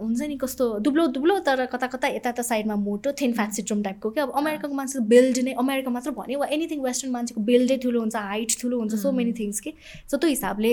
हुन्छ 0.00 0.20
नि 0.22 0.36
कस्तो 0.42 0.68
दुब्लो 0.80 1.06
दुब्लो 1.16 1.38
तर 1.46 1.64
कता 1.66 1.86
कता 1.86 2.08
यता 2.10 2.28
यता 2.30 2.42
साइडमा 2.42 2.76
मोटो 2.78 3.12
थिन 3.20 3.32
फ्याट 3.34 3.52
सिड्रोम 3.52 3.82
टाइपको 3.82 4.10
क्या? 4.10 4.24
अब 4.24 4.32
अमेरिकाको 4.36 4.74
मान्छेको 4.90 5.06
बिल्ड 5.08 5.38
नै 5.44 5.52
अमेरिका 5.62 5.90
मात्र 5.90 6.10
भन्यो 6.18 6.38
वा 6.40 6.46
एनिथिङ 6.56 6.80
वेस्टर्न 6.82 7.12
मान्छेको 7.12 7.40
बिल्डै 7.50 7.76
ठुलो 7.84 8.00
हुन्छ 8.00 8.16
हाइट 8.16 8.50
ठुलो 8.60 8.78
हुन्छ 8.80 8.94
सो 9.02 9.12
मेनी 9.12 9.32
थिङ्स 9.38 9.60
कि। 9.60 9.72
सो 10.10 10.16
त्यो 10.16 10.28
हिसाबले 10.30 10.72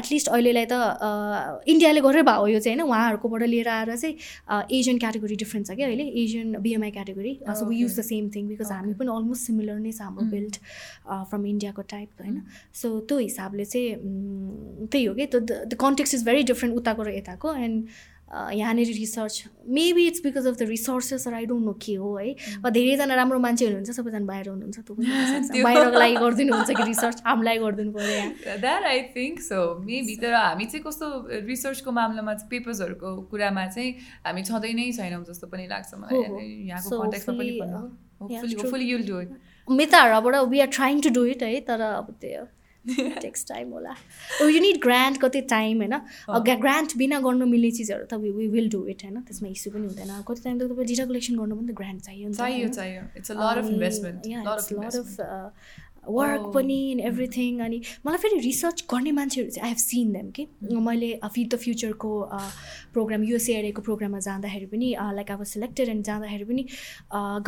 एटलिस्ट 0.00 0.28
अहिलेलाई 0.28 0.66
त 0.72 0.74
इन्डियाले 1.72 2.00
गरेर 2.06 2.22
भयो 2.30 2.46
यो 2.54 2.60
चाहिँ 2.60 2.76
होइन 2.78 2.88
उहाँहरूकोबाट 2.88 3.42
लिएर 3.54 3.68
आएर 3.68 3.96
चाहिँ 3.96 4.14
एजियन 4.78 4.98
क्याटेगोरी 4.98 5.36
डिफ्रेन्ट 5.44 5.66
छ 5.68 5.76
क्या 5.76 5.86
अहिले 5.88 6.06
Asian 6.24 6.48
BMI 6.62 6.90
category 6.98 7.32
so 7.46 7.66
we 7.66 7.76
use 7.82 7.98
the 7.98 8.06
same 8.10 8.30
thing 8.36 8.48
because 8.48 8.72
हामी 8.72 8.94
पनि 9.02 9.16
अलमोस्ट 9.16 9.42
सिमिलर 9.46 9.78
नै 9.86 9.92
छ 9.92 10.08
हाम्रो 10.08 10.24
बिल्ड 10.36 10.56
फ्रम 11.30 11.46
इन्डियाको 11.54 11.82
टाइप 11.94 12.08
होइन। 12.22 12.40
सो 12.82 12.88
त्यो 13.08 13.18
हिसाबले 13.18 13.64
चाहिँ 13.64 14.88
त्यही 14.92 15.04
हो 15.04 15.14
कि 15.14 15.26
the 15.34 15.80
context 15.80 16.14
is 16.14 16.24
very 16.24 16.42
different 16.52 16.76
उताको 16.76 17.02
र 17.02 17.16
यताको। 17.16 17.54
एन्ड 17.66 18.10
यहाँनिर 18.32 18.86
research 18.96 19.44
maybe 19.68 20.06
it's 20.06 20.22
because 20.24 20.46
of 20.46 20.54
the 20.56 20.62
resources 20.68 21.26
I 21.28 21.46
don't 21.46 21.64
know 21.64 21.72
के 21.84 21.94
हो 21.94 22.16
है। 22.16 22.30
वा 22.62 22.70
धेरैजना 22.70 23.14
राम्रो 23.14 23.38
मान्छे 23.38 23.64
हुनुहुन्छ 23.66 23.90
सबैजना 23.96 24.24
बाहिर 24.26 24.48
हुनुहुन्छ 24.48 24.78
त्यो। 25.52 25.64
बाहिरको 25.64 25.98
लागि 25.98 26.16
गरिदिनुहुन्छ 26.16 26.70
कि 26.78 26.84
रिसर्च 26.84 27.22
हामीलाई 27.26 27.58
गरिदिनु 27.58 27.92
पऱ्यो 27.92 28.56
that 28.64 28.84
I 28.92 29.02
think 29.16 29.40
so 29.42 29.60
maybe 29.84 30.16
तर 30.24 30.34
हामी 30.34 30.64
चाहिँ 30.64 30.84
कस्तो 30.86 31.06
रिसर्चको 31.52 31.90
मामलामा 31.92 32.34
चाहिँ 32.34 32.50
पेपर्सहरूको 32.50 33.14
कुरामा 33.30 33.66
चाहिँ 33.76 33.90
हामी 34.26 34.42
छँदै 34.48 34.72
नै 34.80 34.90
छैनौँ 34.92 35.22
जस्तो 35.28 35.46
पनि 35.52 35.66
लाग्छ 35.68 35.94
मलाई। 36.00 36.48
यहाँको 36.72 37.02
कन्ट्याक्समा 37.02 37.34
पनि 38.72 38.90
मिताहरूबाट 39.68 40.34
we 40.48 40.60
are 40.60 40.68
trying 40.72 41.00
to 41.00 41.10
do 41.10 41.24
it 41.36 41.42
है 41.42 41.60
तर 41.68 41.80
अब 41.92 42.10
त्यो 42.20 42.42
टेक्स 42.88 43.46
टाइम 43.48 43.70
होला 43.72 43.94
यु 44.42 44.60
निड 44.60 44.80
ग्रान्ट 44.82 45.20
कति 45.20 45.40
टाइम 45.50 45.76
होइन 45.82 45.94
ग्रान्ट 46.60 46.96
बिना 46.96 47.20
गर्नु 47.20 47.46
मिल्ने 47.46 47.70
चिजहरू 47.70 48.04
त 48.06 48.14
वी 48.22 48.48
विल 48.48 48.68
डु 48.70 48.80
इट 48.86 49.04
होइन 49.04 49.20
त्यसमा 49.20 49.48
इस्यु 49.48 49.72
पनि 49.72 49.86
हुँदैन। 49.86 50.10
कति 50.28 50.40
टाइम 50.44 50.58
त 50.58 50.60
तपाईँ 50.72 50.86
डिटा 50.86 51.04
कलेक्सन 51.06 51.34
गर्नु 51.38 51.54
पनि 51.56 51.66
त 51.72 51.76
ग्रान्ट 51.76 52.00
चाहियो 52.02 52.26
वर्क 56.08 56.50
पनि 56.54 56.76
इन 56.92 57.00
एभ्रिथिङ 57.00 57.60
अनि 57.64 57.80
मलाई 58.06 58.18
फेरि 58.18 58.38
रिसर्च 58.44 58.84
गर्ने 58.92 59.12
मान्छेहरू 59.12 59.50
चाहिँ 59.50 59.64
आई 59.66 59.70
हेभ 59.70 59.78
सिन 59.78 60.12
देम 60.12 60.30
कि 60.36 60.46
मैले 60.86 61.10
फिड 61.24 61.48
द 61.54 61.56
फ्युचरको 61.64 62.10
प्रोग्राम 62.92 63.24
युएसएआरएको 63.24 63.82
प्रोग्राममा 63.82 64.18
जाँदाखेरि 64.26 64.66
पनि 64.66 64.94
लाइक 65.14 65.30
अब 65.32 65.44
सिलेक्टेड 65.52 65.88
एन्ड 65.88 66.04
जाँदाखेरि 66.04 66.44
पनि 66.44 66.66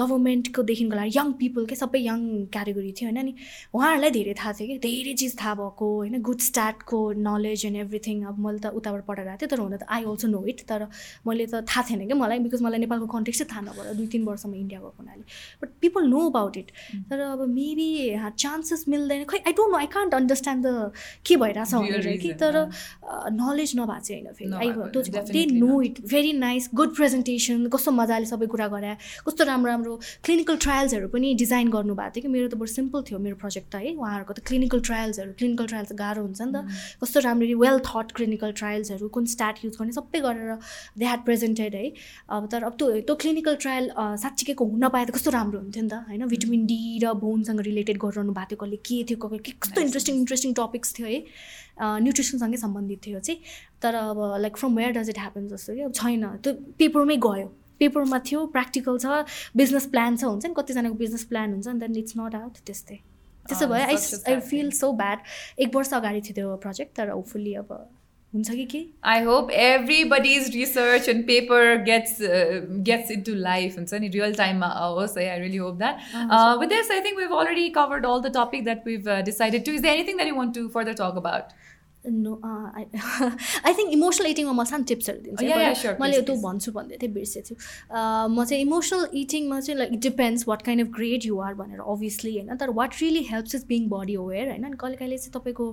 गभर्मेन्टको 0.00 0.62
देखिको 0.62 0.96
लागि 0.96 1.18
यङ 1.18 1.32
पिपल 1.40 1.66
के 1.66 1.74
सबै 1.76 2.00
यङ 2.00 2.20
क्याटेगोरी 2.54 2.92
थियो 3.00 3.08
होइन? 3.08 3.18
अनि 3.20 3.34
उहाँहरूलाई 3.74 4.10
धेरै 4.10 4.34
थाहा 4.38 4.52
थियो 4.60 4.68
कि? 4.68 4.78
धेरै 4.86 5.14
चिज 5.14 5.36
थाहा 5.40 5.54
भएको 5.54 5.86
होइन? 5.96 6.20
गुड 6.22 6.40
स्टार्टको 6.40 7.00
नलेज 7.26 7.66
एन्ड 7.66 7.76
एभ्रिथिङ 7.76 8.24
अब 8.24 8.38
मैले 8.46 8.58
त 8.58 8.72
उताबाट 8.80 9.04
पढाएर 9.06 9.28
आएको 9.28 9.40
थिएँ 9.42 9.50
तर 9.50 9.60
हुन 9.60 9.76
त 9.76 9.86
आई 9.88 10.04
अल्सो 10.04 10.28
नो 10.28 10.44
इट 10.54 10.60
तर 10.70 10.86
मैले 11.26 11.46
त 11.46 11.64
थाहा 11.68 11.82
थिएन 11.90 12.06
कि? 12.08 12.14
मलाई 12.14 12.38
बिकज 12.46 12.62
मलाई 12.62 12.78
नेपालको 12.86 13.06
कन्टेक्स्ट 13.16 13.42
चाहिँ 13.42 13.50
थाहा 13.52 13.62
नभएर 13.72 13.94
दुई 13.98 14.06
तिन 14.14 14.24
वर्षमा 14.24 14.56
इन्डिया 14.56 14.80
गएको 14.80 14.94
हुनाले। 15.00 15.22
But 15.62 15.68
people 15.80 16.08
know 16.08 16.20
about 16.30 16.56
it 16.56 16.70
तर 17.10 17.20
अब 17.20 17.46
मेबी 17.50 17.90
चान्सेस 18.44 18.84
मिल्दैन। 18.88 19.24
खै 19.32 19.38
I 19.46 19.52
don't 19.58 19.72
know 19.72 19.78
I 19.78 19.88
can't 19.96 20.14
understand 20.14 20.66
the 20.66 20.92
के 21.26 21.36
भइरहेछ 21.42 21.74
भनेर 21.74 22.16
कि 22.22 22.32
तर 22.42 22.54
नलेज 23.40 23.72
नभएको 23.76 24.00
चाहिँ 24.04 24.22
होइन 24.22 24.34
फेरि। 24.38 24.52
I 24.54 24.68
they 25.32 25.44
know 25.54 25.80
it 25.82 26.00
very 26.06 26.32
nice 26.38 26.68
good 26.74 26.94
presentation 26.96 27.66
कस्तो 27.74 27.90
मजाले 27.92 28.26
सबै 28.26 28.46
कुरा 28.54 28.68
गराए 28.74 28.96
कस्तो 29.26 29.44
राम्रो 29.44 29.70
राम्रो 29.70 29.94
क्लिनिकल 30.24 30.56
ट्रायल्सहरू 30.64 31.08
पनि 31.14 31.34
डिजाइन 31.42 31.70
गर्नुभएको 31.70 32.14
थियो 32.14 32.22
कि? 32.22 32.28
मेरो 32.34 32.48
त 32.48 32.54
बरु 32.60 32.70
सिम्पल 32.74 33.02
थियो 33.08 33.18
मेरो 33.18 33.36
प्रोजेक्ट 33.42 33.68
त 33.72 33.82
है। 33.84 33.94
उहाँहरूको 33.94 34.32
त 34.34 34.40
क्लिनिकल 34.48 34.80
ट्रायल्सहरू 34.88 35.32
क्लिनिकल 35.38 35.66
ट्रायल्स 35.72 35.92
गाह्रो 36.02 36.22
हुन्छ 36.24 36.40
नि 36.42 36.52
त। 36.52 36.56
कस्तो 37.02 37.20
राम्ररी 37.26 37.54
वेल 37.62 37.78
थट 37.88 38.12
क्लिनिकल 38.18 38.52
ट्रायल्सहरू 38.60 39.08
कुन 39.16 39.24
स्टार्ट 39.34 39.64
युज 39.64 39.74
गर्ने 39.80 39.92
सबै 39.98 40.20
गरेर 40.26 40.52
दे 40.98 41.04
ह्याड 41.04 41.24
प्रेजेन्टेड 41.24 41.74
है। 41.74 41.86
अब 42.28 42.48
तर 42.52 42.62
अब 42.64 42.74
त्यो 42.78 42.86
त्यो 43.08 43.14
क्लिनिकल 43.24 43.54
ट्रायल 43.64 43.90
साँच्चीको 44.24 44.64
हुन 44.64 44.88
पाए 44.88 45.04
त 45.04 45.10
कस्तो 45.16 45.30
राम्रो 45.38 45.58
हुन्थ्यो 45.60 45.82
नि 45.82 45.90
त 45.90 45.94
होइन? 46.08 46.26
भिटामिन 46.34 46.66
डी 46.66 46.80
र 47.04 47.12
बोनसँग 47.24 47.60
रिलेटेड 47.70 47.98
गरिरहनु 48.04 48.33
भएको 48.34 48.66
थियो 48.66 48.66
कसले 48.66 48.76
के 48.88 49.02
थियो 49.10 49.28
के 49.28 49.52
कस्तो 49.52 49.80
इन्ट्रेस्टिङ 49.80 50.14
इन्ट्रेस्टिङ 50.16 50.54
टपिक्स 50.60 50.94
थियो 50.98 51.06
है। 51.06 51.18
न्युट्रिसनसँगै 52.02 52.56
सम्बन्धित 52.64 53.00
थियो 53.06 53.20
चाहिँ। 53.20 53.40
तर 53.82 53.94
अब 53.94 54.18
like 54.40 54.56
from 54.56 54.76
where 54.76 54.92
does 54.98 55.08
it 55.10 55.18
happen 55.18 55.48
जस्तो 55.48 55.74
कि 55.74 55.80
अब 55.88 55.92
छैन। 55.92 56.26
त्यो 56.42 56.52
पेपरमै 56.78 57.16
गयो। 57.26 57.48
पेपरमा 57.78 58.18
थियो 58.26 58.46
प्र्याक्टिकल 58.54 58.98
छ 58.98 59.24
बिजनेस 59.56 59.86
प्लान 59.92 60.16
छ 60.16 60.24
हुन्छ 60.24 60.46
नि 60.46 60.54
कतिजनाको 60.56 60.94
बिजनेस 60.94 61.24
प्लान 61.30 61.52
हुन्छ 61.52 61.66
नि 61.68 61.80
देन 61.80 61.96
इट्स 61.98 62.16
नट 62.18 62.34
आउट 62.34 62.58
त्यस्तै। 62.66 62.98
त्यसो 63.46 63.66
भए 63.66 63.82
I 63.82 63.96
I 63.96 64.40
feel 64.40 64.70
so 64.72 64.92
bad 65.00 65.18
एक 65.60 65.74
वर्ष 65.74 65.92
अगाडि 65.94 66.20
थियो 66.20 66.34
त्यो 66.34 66.56
प्रोजेक्ट 66.62 66.96
तर 66.96 67.10
होपफुल्ली 67.10 67.54
अब 67.54 67.72
हुन्छ 68.34 68.50
कि 68.50 68.64
के 68.66 68.78
I 69.04 69.22
hope 69.24 69.50
everybody's 69.62 70.50
research 70.54 71.08
and 71.08 71.24
paper 71.26 71.76
gets 71.84 72.16
gets 72.88 73.10
into 73.22 73.34
life 73.40 73.76
हुन्छ 73.76 73.94
नि 73.96 74.08
रियल 74.08 74.34
टाइममा 74.34 74.66
आओस् 74.78 75.16
है 75.18 75.28
I 75.30 75.38
really 75.40 75.56
hope 75.56 75.76
that 75.78 76.60
with 76.60 76.68
this 76.68 76.90
I 76.90 77.00
think 77.00 77.18
we've 77.18 77.34
already 77.34 77.68
covered 77.76 78.06
all 78.06 78.20
the 78.22 78.32
topic 78.36 78.64
that 78.64 78.86
we've 78.86 79.08
decided 79.24 79.64
to 79.66 79.72
is 79.72 79.82
the 79.82 79.86
anything 79.88 80.16
that 80.16 80.28
you 80.28 80.34
want 80.34 80.54
to 80.54 80.66
further 80.74 80.92
talk 80.94 81.22
about 81.22 81.52
no 82.06 82.32
I 82.44 82.84
think 83.74 83.92
emotional 83.92 84.26
इटिङमा 84.30 84.52
म 84.52 84.64
सानो 84.64 84.84
टिप्सहरू 84.90 85.20
दिन्छु 85.24 85.94
मैले 86.00 86.20
त्यो 86.22 86.36
भन्छु 86.42 86.72
भन्दै 86.72 86.96
थिएँ 87.02 87.12
बिर्सेछु। 87.12 87.54
म 87.54 88.44
चाहिँ 88.44 88.62
इमोसनल 88.64 89.08
इटिङमा 89.22 89.60
चाहिँ 89.60 89.78
like 89.78 90.00
depends 90.08 90.48
what 90.48 90.62
kind 90.62 90.86
of 90.86 90.92
grade 90.98 91.20
you're 91.26 91.54
भनेर 91.54 91.80
अभियसली 91.94 92.34
होइन? 92.36 92.56
तर 92.56 92.70
what 92.80 93.00
really 93.02 93.22
helps 93.30 93.54
is 93.54 93.64
being 93.68 93.88
body 93.88 94.14
aware 94.26 94.48
होइन? 94.48 94.64
अनि 94.64 94.76
कहिले 94.84 94.96
कहिले 94.96 95.18
चाहिँ 95.18 95.34
तपाईँको 95.38 95.66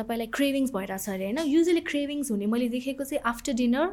तपाईँलाई 0.00 0.26
क्रेभिङ्स 0.38 0.70
भइरहेछ 0.76 1.08
अरे 1.08 1.24
होइन? 1.24 1.38
युजली 1.54 1.80
क्रेभिङ्स 1.92 2.30
हुने 2.30 2.46
मैले 2.56 2.68
देखेको 2.78 3.04
चाहिँ 3.04 3.22
आफ्टर 3.34 3.52
डिनर 3.62 3.88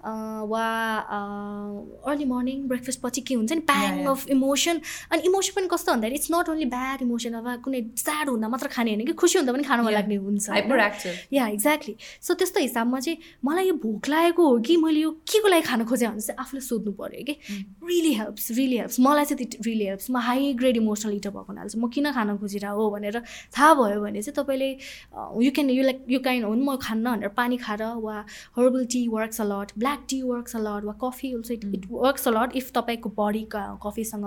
वा 0.00 0.64
अर्ली 2.10 2.24
मर्निङ 2.24 2.66
ब्रेकफास्ट 2.68 3.00
पछि 3.00 3.20
के 3.20 3.34
हुन्छ 3.34 3.52
नि? 3.52 3.60
प्याङ 3.70 4.04
अफ 4.12 4.28
इमोसन 4.30 4.80
अनि 5.12 5.22
इमोसन 5.28 5.52
पनि 5.56 5.68
कस्तो 5.72 5.92
भन्दाखेरि 5.92 6.16
it's 6.16 6.30
not 6.32 6.48
only 6.48 6.64
bad 6.74 7.02
emotion 7.02 7.34
अब 7.40 7.48
कुनै 7.64 7.80
स्याड 8.02 8.28
हुँदा 8.28 8.48
मात्र 8.48 8.68
खाने 8.74 8.94
होइन 8.94 9.06
कि? 9.06 9.12
खुसी 9.12 9.38
हुँदा 9.38 9.52
पनि 9.52 9.64
खानु 9.68 9.82
मन 9.84 9.92
लाग्ने 9.92 10.16
हुन्छ 10.16 10.48
या 11.32 11.46
एक्ज्याक्टली 11.48 11.94
सो 12.26 12.34
त्यस्तो 12.34 12.60
हिसाबमा 12.60 13.00
चाहिँ 13.00 13.18
मलाई 13.44 13.66
यो 13.68 13.74
भोक 13.84 14.08
लागेको 14.08 14.48
हो 14.48 14.58
कि 14.66 14.76
मैले 14.84 15.00
यो 15.00 15.10
के 15.28 15.38
को 15.42 15.48
लागि 15.48 15.62
खानु 15.68 15.84
खोजेँ 15.84 16.08
भने 16.08 16.20
चाहिँ 16.20 16.38
आफूले 16.40 16.60
सोध्नु 16.60 16.92
पऱ्यो 17.00 17.24
कि? 17.28 17.34
रियली 17.90 18.12
हेल्प्स 18.14 18.50
रियली 18.56 18.76
हेल्प्स 18.78 19.00
मलाई 19.00 19.24
चाहिँ 19.24 19.46
त्यो 19.46 19.60
रियली 19.66 19.86
हेल्प्स 19.86 20.10
म 20.10 20.16
हाई 20.28 20.52
ग्रेड 20.60 20.76
इमोसनल 20.76 21.14
इटर 21.16 21.30
भएको 21.30 21.52
हुनाले 21.52 21.68
चाहिँ 21.68 21.84
म 21.84 21.88
किन 21.90 22.10
खान 22.16 22.36
खोजिरहेको 22.40 22.82
हो 22.82 22.90
भनेर 22.90 23.16
थाहा 23.56 23.74
भयो 23.74 24.00
भने 24.00 24.22
चाहिँ 24.22 24.34
तपाईँले 24.40 24.70
यु 25.44 25.50
क्यान 25.54 25.70
यु 25.70 25.82
लाइक 25.84 26.04
यो 26.08 26.18
काइन्ड 26.24 26.44
हो 26.46 26.54
नि 26.54 26.64
म 26.64 26.76
खान्न 26.82 27.06
भनेर 27.10 27.28
पानी 27.36 27.56
खाएर 27.64 27.82
वा 28.00 28.16
herbal 28.56 28.84
tea 28.92 29.06
works 29.08 29.40
a lot 29.40 29.68
black 29.78 29.89
black 29.90 30.06
tea 30.08 30.20
works 30.22 30.56
a lot 30.56 30.84
वा 30.84 30.92
coffee 31.02 31.32
also 31.34 31.54
it 31.54 31.64
it 31.74 31.86
works 31.90 32.28
a lot 32.28 32.56
if 32.56 32.70
तपाईँको 32.74 33.08
बडी 33.18 33.44
कफीसँग 33.54 34.26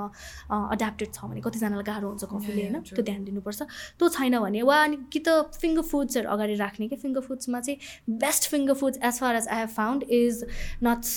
एड्याप्टेड 0.75 1.09
छ 1.13 1.25
भने 1.25 1.41
कतिजनालाई 1.41 1.83
गाह्रो 1.87 2.07
हुन्छ 2.09 2.23
कफीले 2.33 2.61
होइन 2.61 2.79
त्यो 2.83 3.03
ध्यान 3.03 3.23
दिनुपर्छ। 3.23 3.61
त्यो 3.99 4.09
छैन 4.09 4.39
भने 4.39 4.61
वा 4.61 4.77
अनि 4.83 4.97
कि 5.11 5.19
त 5.19 5.29
फिङ्गर 5.55 5.81
फुड्सहरू 5.91 6.29
अगाडि 6.29 6.55
राख्ने 6.63 6.87
कि? 6.87 6.95
फिङ्गर 7.03 7.21
फुड्समा 7.27 7.59
चाहिँ 7.59 8.17
best 8.19 8.49
finger 8.51 8.73
foods 8.81 8.97
as 9.03 9.19
far 9.19 9.35
as 9.35 9.47
I 9.47 9.59
have 9.59 9.69
found 9.77 10.03
is 10.11 10.45
nuts 10.83 11.11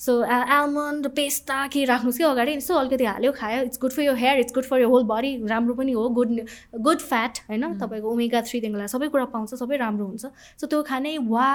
so 0.00 0.20
almond 0.22 1.06
pista 1.16 1.66
के 1.68 1.84
राख्नुहोस् 1.84 2.18
कि 2.18 2.24
अगाडि। 2.24 2.52
यसो 2.54 2.74
अलिकति 2.74 3.04
हाल्यो 3.04 3.32
खायो। 3.32 3.62
It's 3.62 3.78
good 3.80 3.92
for 3.92 4.02
your 4.02 4.16
hair 4.16 4.38
it's 4.38 4.54
good 4.54 4.64
for 4.64 4.80
your 4.80 4.86
whole 4.86 5.04
body 5.04 5.36
राम्रो 5.46 5.74
पनि 5.74 5.92
हो। 5.92 6.08
गुड 6.18 6.38
गुड 6.80 6.98
फ्याट 7.00 7.38
होइन? 7.48 7.78
तपाईँको 7.78 8.10
ओमेगा 8.12 8.40
थ्रीदेखिको 8.42 8.78
लागि 8.78 8.88
सबै 8.88 9.08
कुरा 9.08 9.24
पाउँछ 9.34 9.54
सबै 9.54 9.76
राम्रो 9.76 10.06
हुन्छ। 10.06 10.24
सो 10.60 10.66
त्यो 10.66 10.82
खाने 10.82 11.16
वा 11.18 11.48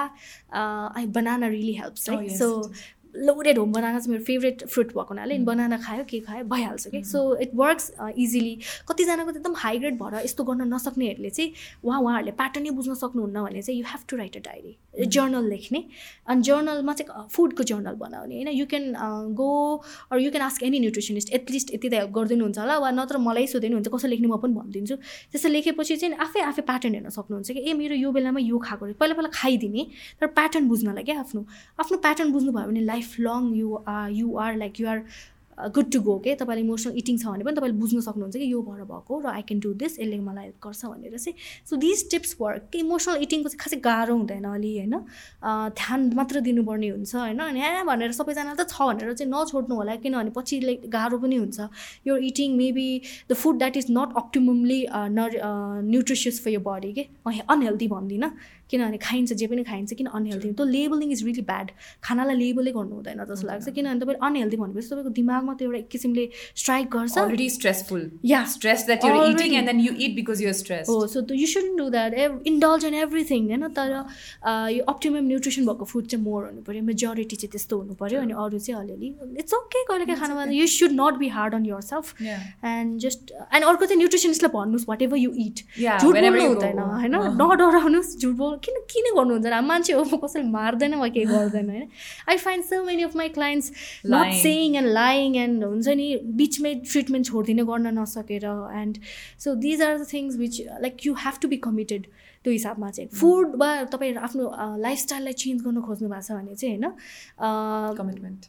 आई 0.53 1.05
बनाना 1.15 1.47
रियली 1.47 1.73
हेल्प्स 1.73 2.09
है 2.09 2.37
सो 2.37 2.49
लोडेड 3.15 3.57
होम 3.57 3.71
बनाना 3.71 3.99
चाहिँ 3.99 4.11
मेरो 4.11 4.23
फेभरेट 4.25 4.63
फ्रुट 4.67 4.87
भएको 4.87 5.01
हुनाले 5.09 5.37
बनाना 5.45 5.77
खायो 5.77 6.03
के 6.09 6.19
खायो 6.19 6.43
भइहाल्छ 6.45 6.87
कि। 6.87 7.03
सो 7.03 7.19
इट 7.41 7.51
वर्क्स 7.55 7.91
इजिली 8.17 8.57
कतिजनाको 8.89 9.31
त 9.31 9.35
एकदम 9.37 9.53
हाई 9.57 9.79
ग्रेड 9.79 9.95
भएर 10.01 10.23
यस्तो 10.25 10.43
गर्न 10.43 10.67
नसक्नेहरूले 10.73 11.29
चाहिँ 11.29 11.51
उहाँ 11.83 11.99
उहाँहरूले 12.01 12.31
प्याटर्नै 12.41 12.71
बुझ्न 12.79 12.93
सक्नुहुन्न 12.95 13.43
भने 13.43 13.61
चाहिँ 13.61 13.79
you 13.79 13.85
have 13.85 14.05
to 14.09 14.17
write 14.17 14.37
a 14.37 14.39
diary 14.47 15.07
journal 15.07 15.45
लेख्ने। 15.49 15.83
अनि 16.27 16.41
जर्नलमा 16.41 16.93
चाहिँ 16.93 17.27
फुडको 17.29 17.63
जर्नल 17.63 17.95
बनाउने 18.01 18.35
होइन? 18.35 18.49
You 18.49 18.65
can 18.65 18.93
go 19.33 19.49
or 20.11 20.19
you 20.19 20.31
can 20.31 20.43
ask 20.43 20.63
any 20.63 20.79
nutritionist 20.79 21.33
at least 21.33 21.73
यति 21.73 21.89
त 21.89 21.93
हेल्प 21.93 22.11
गरिदिनुहुन्छ 22.17 22.57
होला 22.59 22.77
वा 22.77 22.91
नत्र 22.91 23.17
मलाई 23.17 23.47
सोधिदिनुहुन्छ 23.53 23.87
कसो 23.93 24.07
लेख्ने 24.07 24.27
म 24.27 24.37
पनि 24.37 24.53
भनिदिन्छु। 24.53 24.95
त्यसो 25.31 25.49
लेखेपछि 25.49 25.95
चाहिँ 25.97 26.15
आफै 26.25 26.41
आफै 26.49 26.61
प्याटर्न 26.69 26.93
हेर्न 26.93 27.09
सक्नुहुन्छ 27.09 27.51
कि 27.51 27.61
ए 27.61 27.73
मेरो 27.73 27.95
यो 27.95 28.11
बेलामा 28.11 28.39
यो 28.41 28.57
खाएको 28.57 28.93
पहिला 28.97 29.13
पहिला 29.17 29.31
खाइदिने 29.33 29.83
तर 30.21 30.27
प्याटर्न 30.37 30.67
बुझ्नलाई 30.67 31.03
क्या 31.03 31.19
आफ्नो। 31.19 31.41
आफ्नो 31.81 31.97
प्याटर्न 32.05 32.31
बुझ्नुभयो 32.31 32.67
भने 32.69 32.81
life 32.85 33.02
life 33.03 33.19
long 33.19 33.53
you 33.59 33.75
are 33.87 34.11
you 34.11 34.35
are 34.37 34.57
like 34.63 34.81
you 34.81 34.87
are 34.87 35.05
good 35.53 35.91
to 35.93 35.99
go 36.01 36.17
के 36.19 36.33
तपाईँले 36.35 36.61
इमोसनल 36.63 36.93
इटिङ 36.97 37.17
छ 37.17 37.25
भने 37.25 37.43
पनि 37.45 37.55
तपाईँले 37.55 37.77
बुझ्नु 37.79 38.01
सक्नुहुन्छ 38.01 38.35
कि 38.35 38.45
यो 38.51 38.61
भएर 38.67 38.83
भएको 38.89 39.19
र 39.21 39.27
आई 39.29 39.41
क्यान 39.45 39.59
डु 39.61 39.73
दिस 39.81 39.99
यसले 39.99 40.17
मलाई 40.19 40.43
हेल्प 40.43 40.57
गर्छ 40.65 40.85
भनेर 40.85 41.17
चाहिँ। 41.17 41.35
सो 41.69 41.75
दिस 41.77 42.09
टिप्स 42.11 42.35
वर्क 42.39 42.69
कि 42.73 42.79
इमोसनल 42.79 43.21
इटिङको 43.21 43.49
चाहिँ 43.49 43.61
खासै 43.61 43.77
गाह्रो 43.85 44.15
हुँदैन 44.17 44.45
अलि 44.49 44.71
होइन? 44.77 44.95
ध्यान 45.77 46.09
मात्र 46.17 46.39
दिनुपर्ने 46.47 46.89
हुन्छ 46.89 47.15
होइन? 47.15 47.39
अनि 47.39 47.59
यहाँ 47.59 47.85
भनेर 47.85 48.11
सबैजना 48.17 48.55
त 48.57 48.65
छ 48.65 48.81
भनेर 48.81 49.13
चाहिँ 49.13 49.29
नछोड्नु 49.29 49.75
होला 49.77 49.95
किनभने 50.01 50.33
पछि 50.33 50.55
गाह्रो 50.89 51.17
पनि 51.21 51.37
हुन्छ। 51.37 51.69
यो 52.07 52.17
eating 52.33 52.57
maybe 52.57 52.89
the 53.29 53.33
food 53.37 53.57
that 53.61 53.77
is 53.77 53.93
not 53.93 54.17
optimally 54.17 54.81
nutritious 54.89 56.43
for 56.43 56.51
your 56.57 56.65
body 56.65 56.93
के 56.97 57.07
अनहेल्दी 57.29 57.87
भन्दिनँ। 57.93 58.33
किनभने 58.69 58.97
खाइन्छ 58.97 59.33
जे 59.33 59.47
पनि 59.47 59.63
खाइन्छ 59.63 59.93
किन 59.93 60.07
अनहेल्दी 60.17 60.51
त्यो 60.53 60.65
लेबलिङ 60.65 61.11
इज 61.11 61.23
रियली 61.25 61.41
ब्याड 61.49 61.71
खानालाई 62.03 62.35
लेबलै 62.37 62.71
गर्नु 62.77 62.95
हुँदैन 62.95 63.23
जस्तो 63.25 63.47
लाग्छ। 63.47 63.69
किनभने 63.69 63.99
तपाईँ 64.01 64.17
अनहेल्दी 64.27 64.57
भनेपछि 64.57 64.87
तपाईँको 64.89 65.11
दिमागमा 65.19 65.53
त्यो 65.53 65.67
एउटा 65.67 65.79
एक 65.79 65.87
किसिमले 65.93 66.23
स्ट्राइक 66.61 66.87
गर्छ। 66.95 67.17
Already 67.17 67.49
stressful 67.57 68.01
yeah 68.25 68.43
stress 68.53 68.85
that 68.85 69.05
you 69.05 69.23
eating 69.25 69.53
and 69.55 69.67
then 69.71 69.79
you 69.79 69.93
eat 70.05 70.15
because 70.15 70.41
you 70.43 70.53
stress 70.61 70.89
हो 70.89 70.95
so 71.13 71.25
you 71.33 71.47
should 71.53 71.69
do 71.77 71.89
that 71.97 72.47
indulge 72.47 72.85
in 72.85 72.93
everything 73.03 73.47
होइन? 73.49 73.67
तर 73.77 73.89
यो 74.73 74.83
अप्टिमम 74.93 75.27
न्युट्रिसन 75.27 75.65
भएको 75.65 75.85
फुड 75.91 76.05
चाहिँ 76.07 76.23
मोर 76.25 76.45
हुनु 76.45 76.61
पऱ्यो। 76.63 76.83
मेजोरिटी 76.83 77.35
चाहिँ 77.35 77.51
त्यस्तो 77.51 77.77
हुनु 77.77 77.93
पऱ्यो 78.01 78.21
अनि 78.21 78.33
अरू 78.45 78.59
चाहिँ 78.59 78.79
अलिअलि 78.81 79.09
इट्स 79.39 79.53
ओके 79.53 79.83
कहिले 79.91 80.05
काहीँ 80.05 80.19
खानु 80.19 80.51
you 80.53 80.67
should 80.77 80.91
not 81.01 81.17
be 81.19 81.27
hard 81.37 81.53
on 81.55 81.65
yourself 81.83 82.05
and 82.21 82.99
just 83.05 83.31
and 83.31 83.65
अर्को 83.65 83.85
चाहिँ 83.85 83.97
न्युट्रिसनिस्टलाई 83.97 84.51
भन्नुहोस् 84.57 84.89
वाट 84.89 85.01
एभर 85.01 85.17
यु 85.17 85.31
इट 85.45 85.63
झुट 86.01 86.13
बोल्नु 86.13 86.47
हुँदैन 86.47 86.79
होइन? 86.79 87.15
नडराउनुहोस् 87.41 88.11
झुट 88.17 88.35
बोल्नु 88.35 88.52
किन 88.65 88.75
किन 88.91 89.05
गर्नुहुन्छ 89.15 89.61
मान्छे 89.67 89.93
हो 89.93 90.03
म 90.03 90.17
कसैले 90.23 90.49
मार्दैन 90.49 90.93
वा 90.95 91.07
केही 91.07 91.25
गर्दैन 91.25 91.69
होइन? 91.69 91.87
I 92.29 92.37
find 92.37 92.65
so 92.65 92.83
many 92.83 93.03
of 93.03 93.15
my 93.15 93.29
clients 93.37 93.71
not 94.11 94.33
saying 94.41 94.75
and 94.75 94.89
lying 94.89 95.35
and 95.37 95.63
हुन्छ 95.63 95.87
नि 96.01 96.07
बिचमै 96.41 96.73
ट्रिटमेन्ट 96.91 97.25
छोडिदिने 97.27 97.63
गर्न 97.71 97.97
नसकेर 97.99 98.45
and 98.81 98.97
so 99.45 99.55
these 99.65 99.81
are 99.81 99.97
the 99.97 100.07
things 100.13 100.37
which 100.37 100.61
like 100.81 101.05
you 101.05 101.13
have 101.25 101.41
to 101.41 101.47
be 101.47 101.57
committed 101.67 102.07
त्यो 102.43 102.51
हिसाबमा 102.53 102.89
चाहिँ। 102.91 103.09
फुड 103.19 103.55
वा 103.59 103.69
तपाईँ 103.91 104.15
आफ्नो 104.29 104.51
लाइफस्टाइललाई 104.79 105.33
चेन्ज 105.43 105.61
गर्नु 105.63 105.81
खोज्नु 105.81 106.09
भएको 106.09 106.21
छ 106.21 106.31
भने 106.31 106.55
चाहिँ 106.55 106.75
होइन? 106.75 107.95
कमिटमेन्ट 107.97 108.41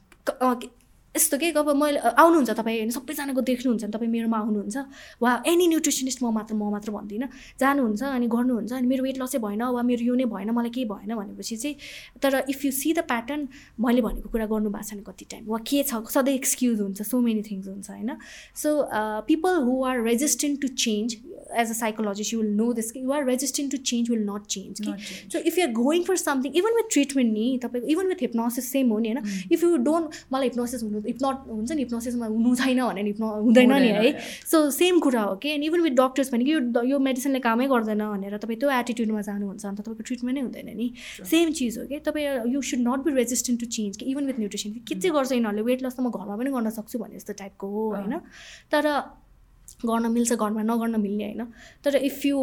यस्तो 1.16 1.38
के 1.38 1.50
अब 1.54 1.68
मैले 1.78 1.98
आउनुहुन्छ 2.10 2.50
तपाईँ 2.50 2.78
होइन 2.78 2.90
सबैजनाको 2.90 3.40
देख्नुहुन्छ 3.46 3.84
तपाईँ 3.94 4.10
मेरोमा 4.10 4.38
आउनुहुन्छ। 4.38 4.76
वा 5.22 5.30
एनी 5.46 5.66
न्युट्रिसनिस्ट 5.70 6.22
म 6.22 6.30
मात्र 6.34 6.54
म 6.54 6.70
मात्र 6.74 6.90
भन्दिनँ। 6.90 7.28
जानुहुन्छ 7.60 8.02
अनि 8.02 8.26
गर्नुहुन्छ 8.26 8.72
अनि 8.74 8.86
मेरो 8.90 9.02
वेट 9.04 9.18
लसै 9.22 9.38
भएन 9.38 9.62
वा 9.62 9.82
मेरो 9.82 10.02
यो 10.04 10.14
नै 10.14 10.26
भएन 10.26 10.50
मलाई 10.50 10.70
केही 10.74 10.86
भएन 10.90 11.14
भनेपछि 11.14 11.56
चाहिँ 11.56 11.76
तर 12.18 12.42
if 12.50 12.64
you 12.64 12.70
see 12.72 12.92
the 12.92 13.06
pattern 13.06 13.46
मैले 13.78 14.02
भनेको 14.02 14.28
कुरा 14.28 14.46
गर्नु 14.50 14.70
भएको 14.74 14.88
छैन 14.90 15.00
कति 15.06 15.24
टाइम 15.30 15.44
वा 15.46 15.58
के 15.62 15.82
छ 15.86 16.02
सधैँ 16.10 16.34
एक्सक्युज 16.34 16.80
हुन्छ 16.80 17.02
सो 17.02 17.20
मेनी 17.22 17.42
थिङ्स 17.46 17.68
हुन्छ 17.68 17.90
होइन। 17.90 18.10
So 18.58 18.74
people 19.30 19.62
who 19.68 19.82
are 19.84 20.02
resistant 20.02 20.60
to 20.62 20.68
change 20.74 21.16
as 21.62 21.70
a 21.70 21.78
psychologist 21.78 22.34
you 22.34 22.40
will 22.40 22.50
know 22.58 22.72
this 22.72 22.90
you 22.96 23.12
are 23.12 23.24
resistant 23.26 23.70
to 23.70 23.78
change 23.92 24.10
will 24.10 24.26
not 24.30 24.46
change 24.56 24.80
कि 24.80 24.92
so 25.30 25.38
if 25.38 25.58
you 25.58 25.66
are 25.66 25.72
going 25.78 26.02
for 26.10 26.16
something 26.16 26.58
even 26.58 26.76
with 26.76 26.92
treatment 26.92 27.32
नि 27.32 27.46
तपाईँको 27.62 27.88
even 27.94 28.06
with 28.08 28.22
hypnosis 28.22 28.70
same 28.72 28.90
हो 28.90 28.98
नि 28.98 29.08
होइन? 29.08 29.48
If 29.52 29.64
you 29.64 29.76
don't 29.88 30.22
मलाई 30.32 30.48
hypnosis 30.48 30.82
हुनु 30.82 31.02
हिप्नट 31.06 31.36
हुन्छ 31.48 31.70
नि 31.72 31.82
हिप्नोसिसमा 31.82 32.26
हुनु 32.26 32.54
छैन 32.56 32.80
भने 32.82 33.02
हिप्नो 33.02 33.26
हुँदैन 33.46 33.72
नि 33.72 33.88
है। 33.88 34.12
सो 34.46 34.70
सेम 34.70 34.98
कुरा 35.00 35.22
हो 35.22 35.34
कि 35.42 35.48
एन्ड 35.50 35.64
इभन 35.64 35.80
विथ 35.80 35.94
डक्टर्स 36.00 36.32
भने 36.32 36.44
कि 36.44 36.52
यो 36.52 36.84
यो 36.84 36.98
मेडिसिनले 36.98 37.40
कामै 37.40 37.66
गर्दैन 37.66 38.04
भनेर 38.04 38.36
तपाईँ 38.38 38.58
त्यो 38.60 38.70
एटिट्युडमा 38.70 39.20
जानुहुन्छ 39.30 39.66
अन्त 39.66 39.80
तपाईँको 39.80 40.02
ट्रिटमेन्टै 40.02 40.42
हुँदैन 40.42 40.70
नि। 40.76 40.86
सेम 41.24 41.52
चिज 41.52 41.78
हो 41.78 41.86
कि 41.86 41.98
तपाईँ 42.06 42.52
you 42.52 42.62
should 42.62 42.80
not 42.88 43.04
be 43.04 43.14
resistant 43.14 43.60
to 43.60 43.66
change 43.76 43.96
कि 43.96 44.04
इभन 44.12 44.26
विथ 44.26 44.38
न्युट्रिसन 44.38 44.70
के 44.84 44.94
चाहिँ 44.94 45.14
गर्छ 45.16 45.32
यिनीहरूले? 45.32 45.62
वेट 45.62 45.82
लस 45.82 45.96
त 45.96 46.00
म 46.00 46.10
घरमा 46.10 46.36
पनि 46.36 46.50
गर्न 46.50 46.70
सक्छु 46.78 46.98
भने 46.98 47.14
जस्तो 47.16 47.32
टाइपको 47.40 47.66
हो 47.68 47.82
होइन? 47.94 48.18
तर 48.72 48.84
गर्न 49.84 50.10
मिल्छ 50.12 50.32
घरमा 50.34 50.62
नगर्न 50.62 51.00
मिल्ने 51.00 51.24
होइन। 51.24 51.42
तर 51.84 51.96
इफ 51.96 52.24
यु 52.26 52.38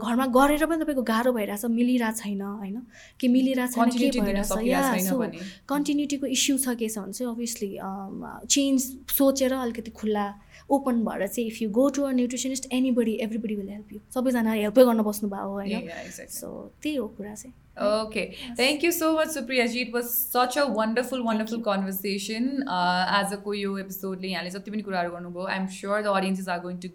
घरमा 0.00 0.26
गरेर 0.36 0.66
पनि 0.66 0.84
तपाईँको 0.84 1.02
गाह्रो 1.02 1.32
भइरहेछ 1.32 1.64
मिलिरहेको 1.72 2.18
छैन 2.18 2.42
होइन? 2.42 2.76
कि 3.20 3.28
मिलिरहेको 3.28 3.74
छैन 3.74 3.90
के 3.90 4.20
भइरहेछ? 4.20 4.52
या 4.66 4.82
सो 5.08 5.18
कन्टिन्युटीको 5.68 6.26
इस्यु 6.36 6.58
छ 6.58 6.74
के 6.78 6.88
छ 6.88 6.98
भने 6.98 7.12
चाहिँ 7.12 7.32
अभियसली 7.32 7.70
चेन्ज 8.48 8.78
सोचेर 9.18 9.52
अलिकति 9.54 9.90
खुल्ला 10.00 10.26
ओपन 10.70 11.04
भएर 11.04 11.26
चाहिँ 11.26 11.46
if 11.48 11.62
you 11.62 11.68
go 11.70 11.88
to 11.96 12.02
a 12.02 12.10
nutritionist 12.12 12.72
anybody 12.72 13.12
everybody 13.22 13.54
will 13.56 13.68
help 13.70 13.92
you 13.92 13.98
सबैजना 14.14 14.52
हेल्पै 14.52 14.84
गर्न 14.84 15.02
बस्नु 15.10 15.28
भयो 15.30 15.50
होइन 15.52 16.26
सो 16.30 16.48
त्यही 16.82 16.96
हो 16.96 17.06
कुरा 17.18 17.34
चाहिँ। 17.34 17.54
Okay. 17.78 18.36
Thank 18.56 18.82
you 18.82 18.90
so 18.90 19.14
much, 19.14 19.28
Supriya 19.28 19.70
ji. 19.70 19.82
It 19.82 19.92
was 19.92 20.12
such 20.12 20.56
a 20.56 20.66
wonderful, 20.66 21.22
wonderful 21.22 21.60
conversation. 21.60 22.66
Uh, 22.66 23.06
as 23.08 23.32
a 23.32 23.36
koyo 23.36 23.78
episode, 23.78 24.24
I'm 24.24 25.68
sure 25.68 26.02
the 26.02 26.10
audiences 26.10 26.48
are 26.48 26.58
going 26.58 26.80
to 26.80 26.90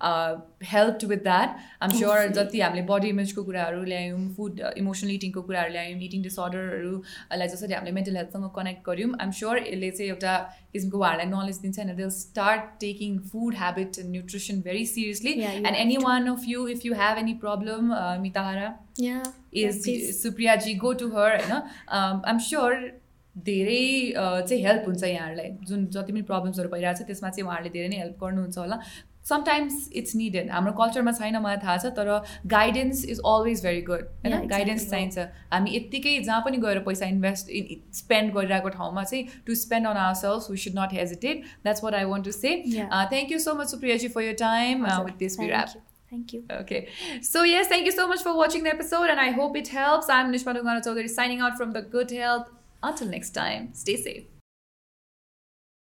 uh, 0.00 0.32
helped 0.62 1.04
with 1.04 1.22
that. 1.24 1.58
I'm 1.80 1.94
sure 1.98 2.32
जति 2.38 2.60
हामीले 2.60 2.82
body 2.86 3.08
इमेजको 3.08 3.44
कुराहरू 3.44 3.82
ल्यायौँ 3.84 4.22
food 4.36 4.60
emotional 4.78 5.10
इटिङको 5.10 5.42
कुराहरू 5.48 5.72
ल्यायौँ 5.72 6.00
eating 6.08 6.22
डिसअर्डरहरूलाई 6.22 7.48
जसरी 7.54 7.74
हामीले 7.74 7.92
mental 7.98 8.16
हेल्थसँग 8.16 8.50
connect 8.56 8.80
गऱ्यौँ 8.88 9.10
I'm 9.20 9.30
sure 9.40 9.62
यसले 9.66 9.90
चाहिँ 9.90 10.10
एउटा 10.10 10.34
किसिमको 10.72 10.98
उहाँहरूलाई 10.98 11.30
नलेज 11.34 11.58
दिन्छ 11.66 11.78
होइन 11.78 11.94
they 12.00 12.10
start 12.16 12.74
taking 12.80 13.18
food 13.30 13.54
habit 13.60 13.98
and 13.98 14.10
nutrition 14.16 14.60
very 14.66 14.84
seriously 14.96 15.32
and 15.52 15.76
any 15.76 15.96
one 16.08 16.34
of 16.34 16.48
you 16.48 16.66
if 16.74 16.86
you 16.86 16.98
have 17.04 17.22
any 17.24 17.34
problem 17.46 17.94
Mitahara 18.26 18.74
is 19.62 19.88
सुप्रियाजी 20.20 20.74
go 20.84 20.92
to 21.04 21.08
her 21.16 21.40
होइन 21.40 21.52
आइम 22.02 22.38
स्योर 22.50 22.84
धेरै 23.46 23.86
चाहिँ 24.16 24.62
हेल्प 24.64 24.84
हुन्छ 24.86 25.02
यहाँहरूलाई। 25.04 25.48
जुन 25.68 25.86
जति 25.94 26.12
पनि 26.12 26.22
प्रब्लम्सहरू 26.26 26.68
भइरहेको 26.74 26.98
छ 26.98 27.06
त्यसमा 27.06 27.30
चाहिँ 27.30 27.46
उहाँहरूले 27.46 27.72
धेरै 27.76 27.88
नै 27.88 27.96
हेल्प 28.02 28.20
गर्नुहुन्छ 28.20 28.58
होला। 28.58 28.76
समटाइम्स 29.28 29.88
इट्स 30.00 30.16
निडेड 30.16 30.50
हाम्रो 30.50 30.72
कल्चरमा 30.80 31.12
छैन 31.20 31.36
मलाई 31.38 31.56
थाहा 31.62 31.76
छ 31.76 31.92
तर 31.98 32.10
guidance 32.54 33.04
is 33.04 33.20
always 33.32 33.62
very 33.64 33.80
good 33.88 34.04
होइन 34.26 34.46
गाइडेन्स 34.48 34.88
चाहिन्छ 34.90 35.26
हामी 35.52 35.76
यत्तिकै 35.76 36.18
जहाँ 36.20 36.40
पनि 36.44 36.62
गएर 36.66 36.78
पैसा 36.90 37.06
इन्भेस्ट 37.14 37.56
स्पेन्ड 38.02 38.34
गरिरहेको 38.34 38.74
ठाउँमा 38.76 39.04
चाहिँ 39.04 39.24
to 39.46 39.54
spend 39.62 39.86
on 39.88 40.04
ourselves 40.20 40.50
we 40.50 40.56
should 40.66 40.78
not 40.78 40.94
hesitate 41.00 41.48
that's 41.64 41.84
what 41.84 41.94
I 42.02 42.12
want 42.12 42.24
to 42.24 42.36
say 42.38 42.54
thank 42.68 43.32
you 43.32 43.38
so 43.48 43.54
much 43.62 43.70
सुप्रियाजी 43.70 44.08
for 44.18 44.28
your 44.28 44.38
time 44.44 44.86
with 44.86 45.18
this 45.26 45.40
we 45.40 45.48
wrap 45.48 45.82
Thank 46.14 46.32
you. 46.32 46.44
Okay. 46.48 46.88
So, 47.22 47.42
yes, 47.42 47.66
thank 47.68 47.86
you 47.86 47.92
so 47.92 48.06
much 48.06 48.22
for 48.22 48.34
watching 48.36 48.62
the 48.62 48.70
episode, 48.70 49.10
and 49.10 49.20
I 49.20 49.30
hope 49.30 49.56
it 49.56 49.68
helps. 49.68 50.10
I'm 50.10 50.30
Nishma 50.32 50.54
Dungana 50.58 50.84
Chaudhary 50.84 51.08
signing 51.08 51.40
out 51.40 51.56
from 51.56 51.72
The 51.72 51.82
Good 51.96 52.10
Health. 52.12 52.54
Until 52.82 53.08
next 53.08 53.30
time, 53.32 53.68
stay 53.74 53.96
safe. 53.96 54.33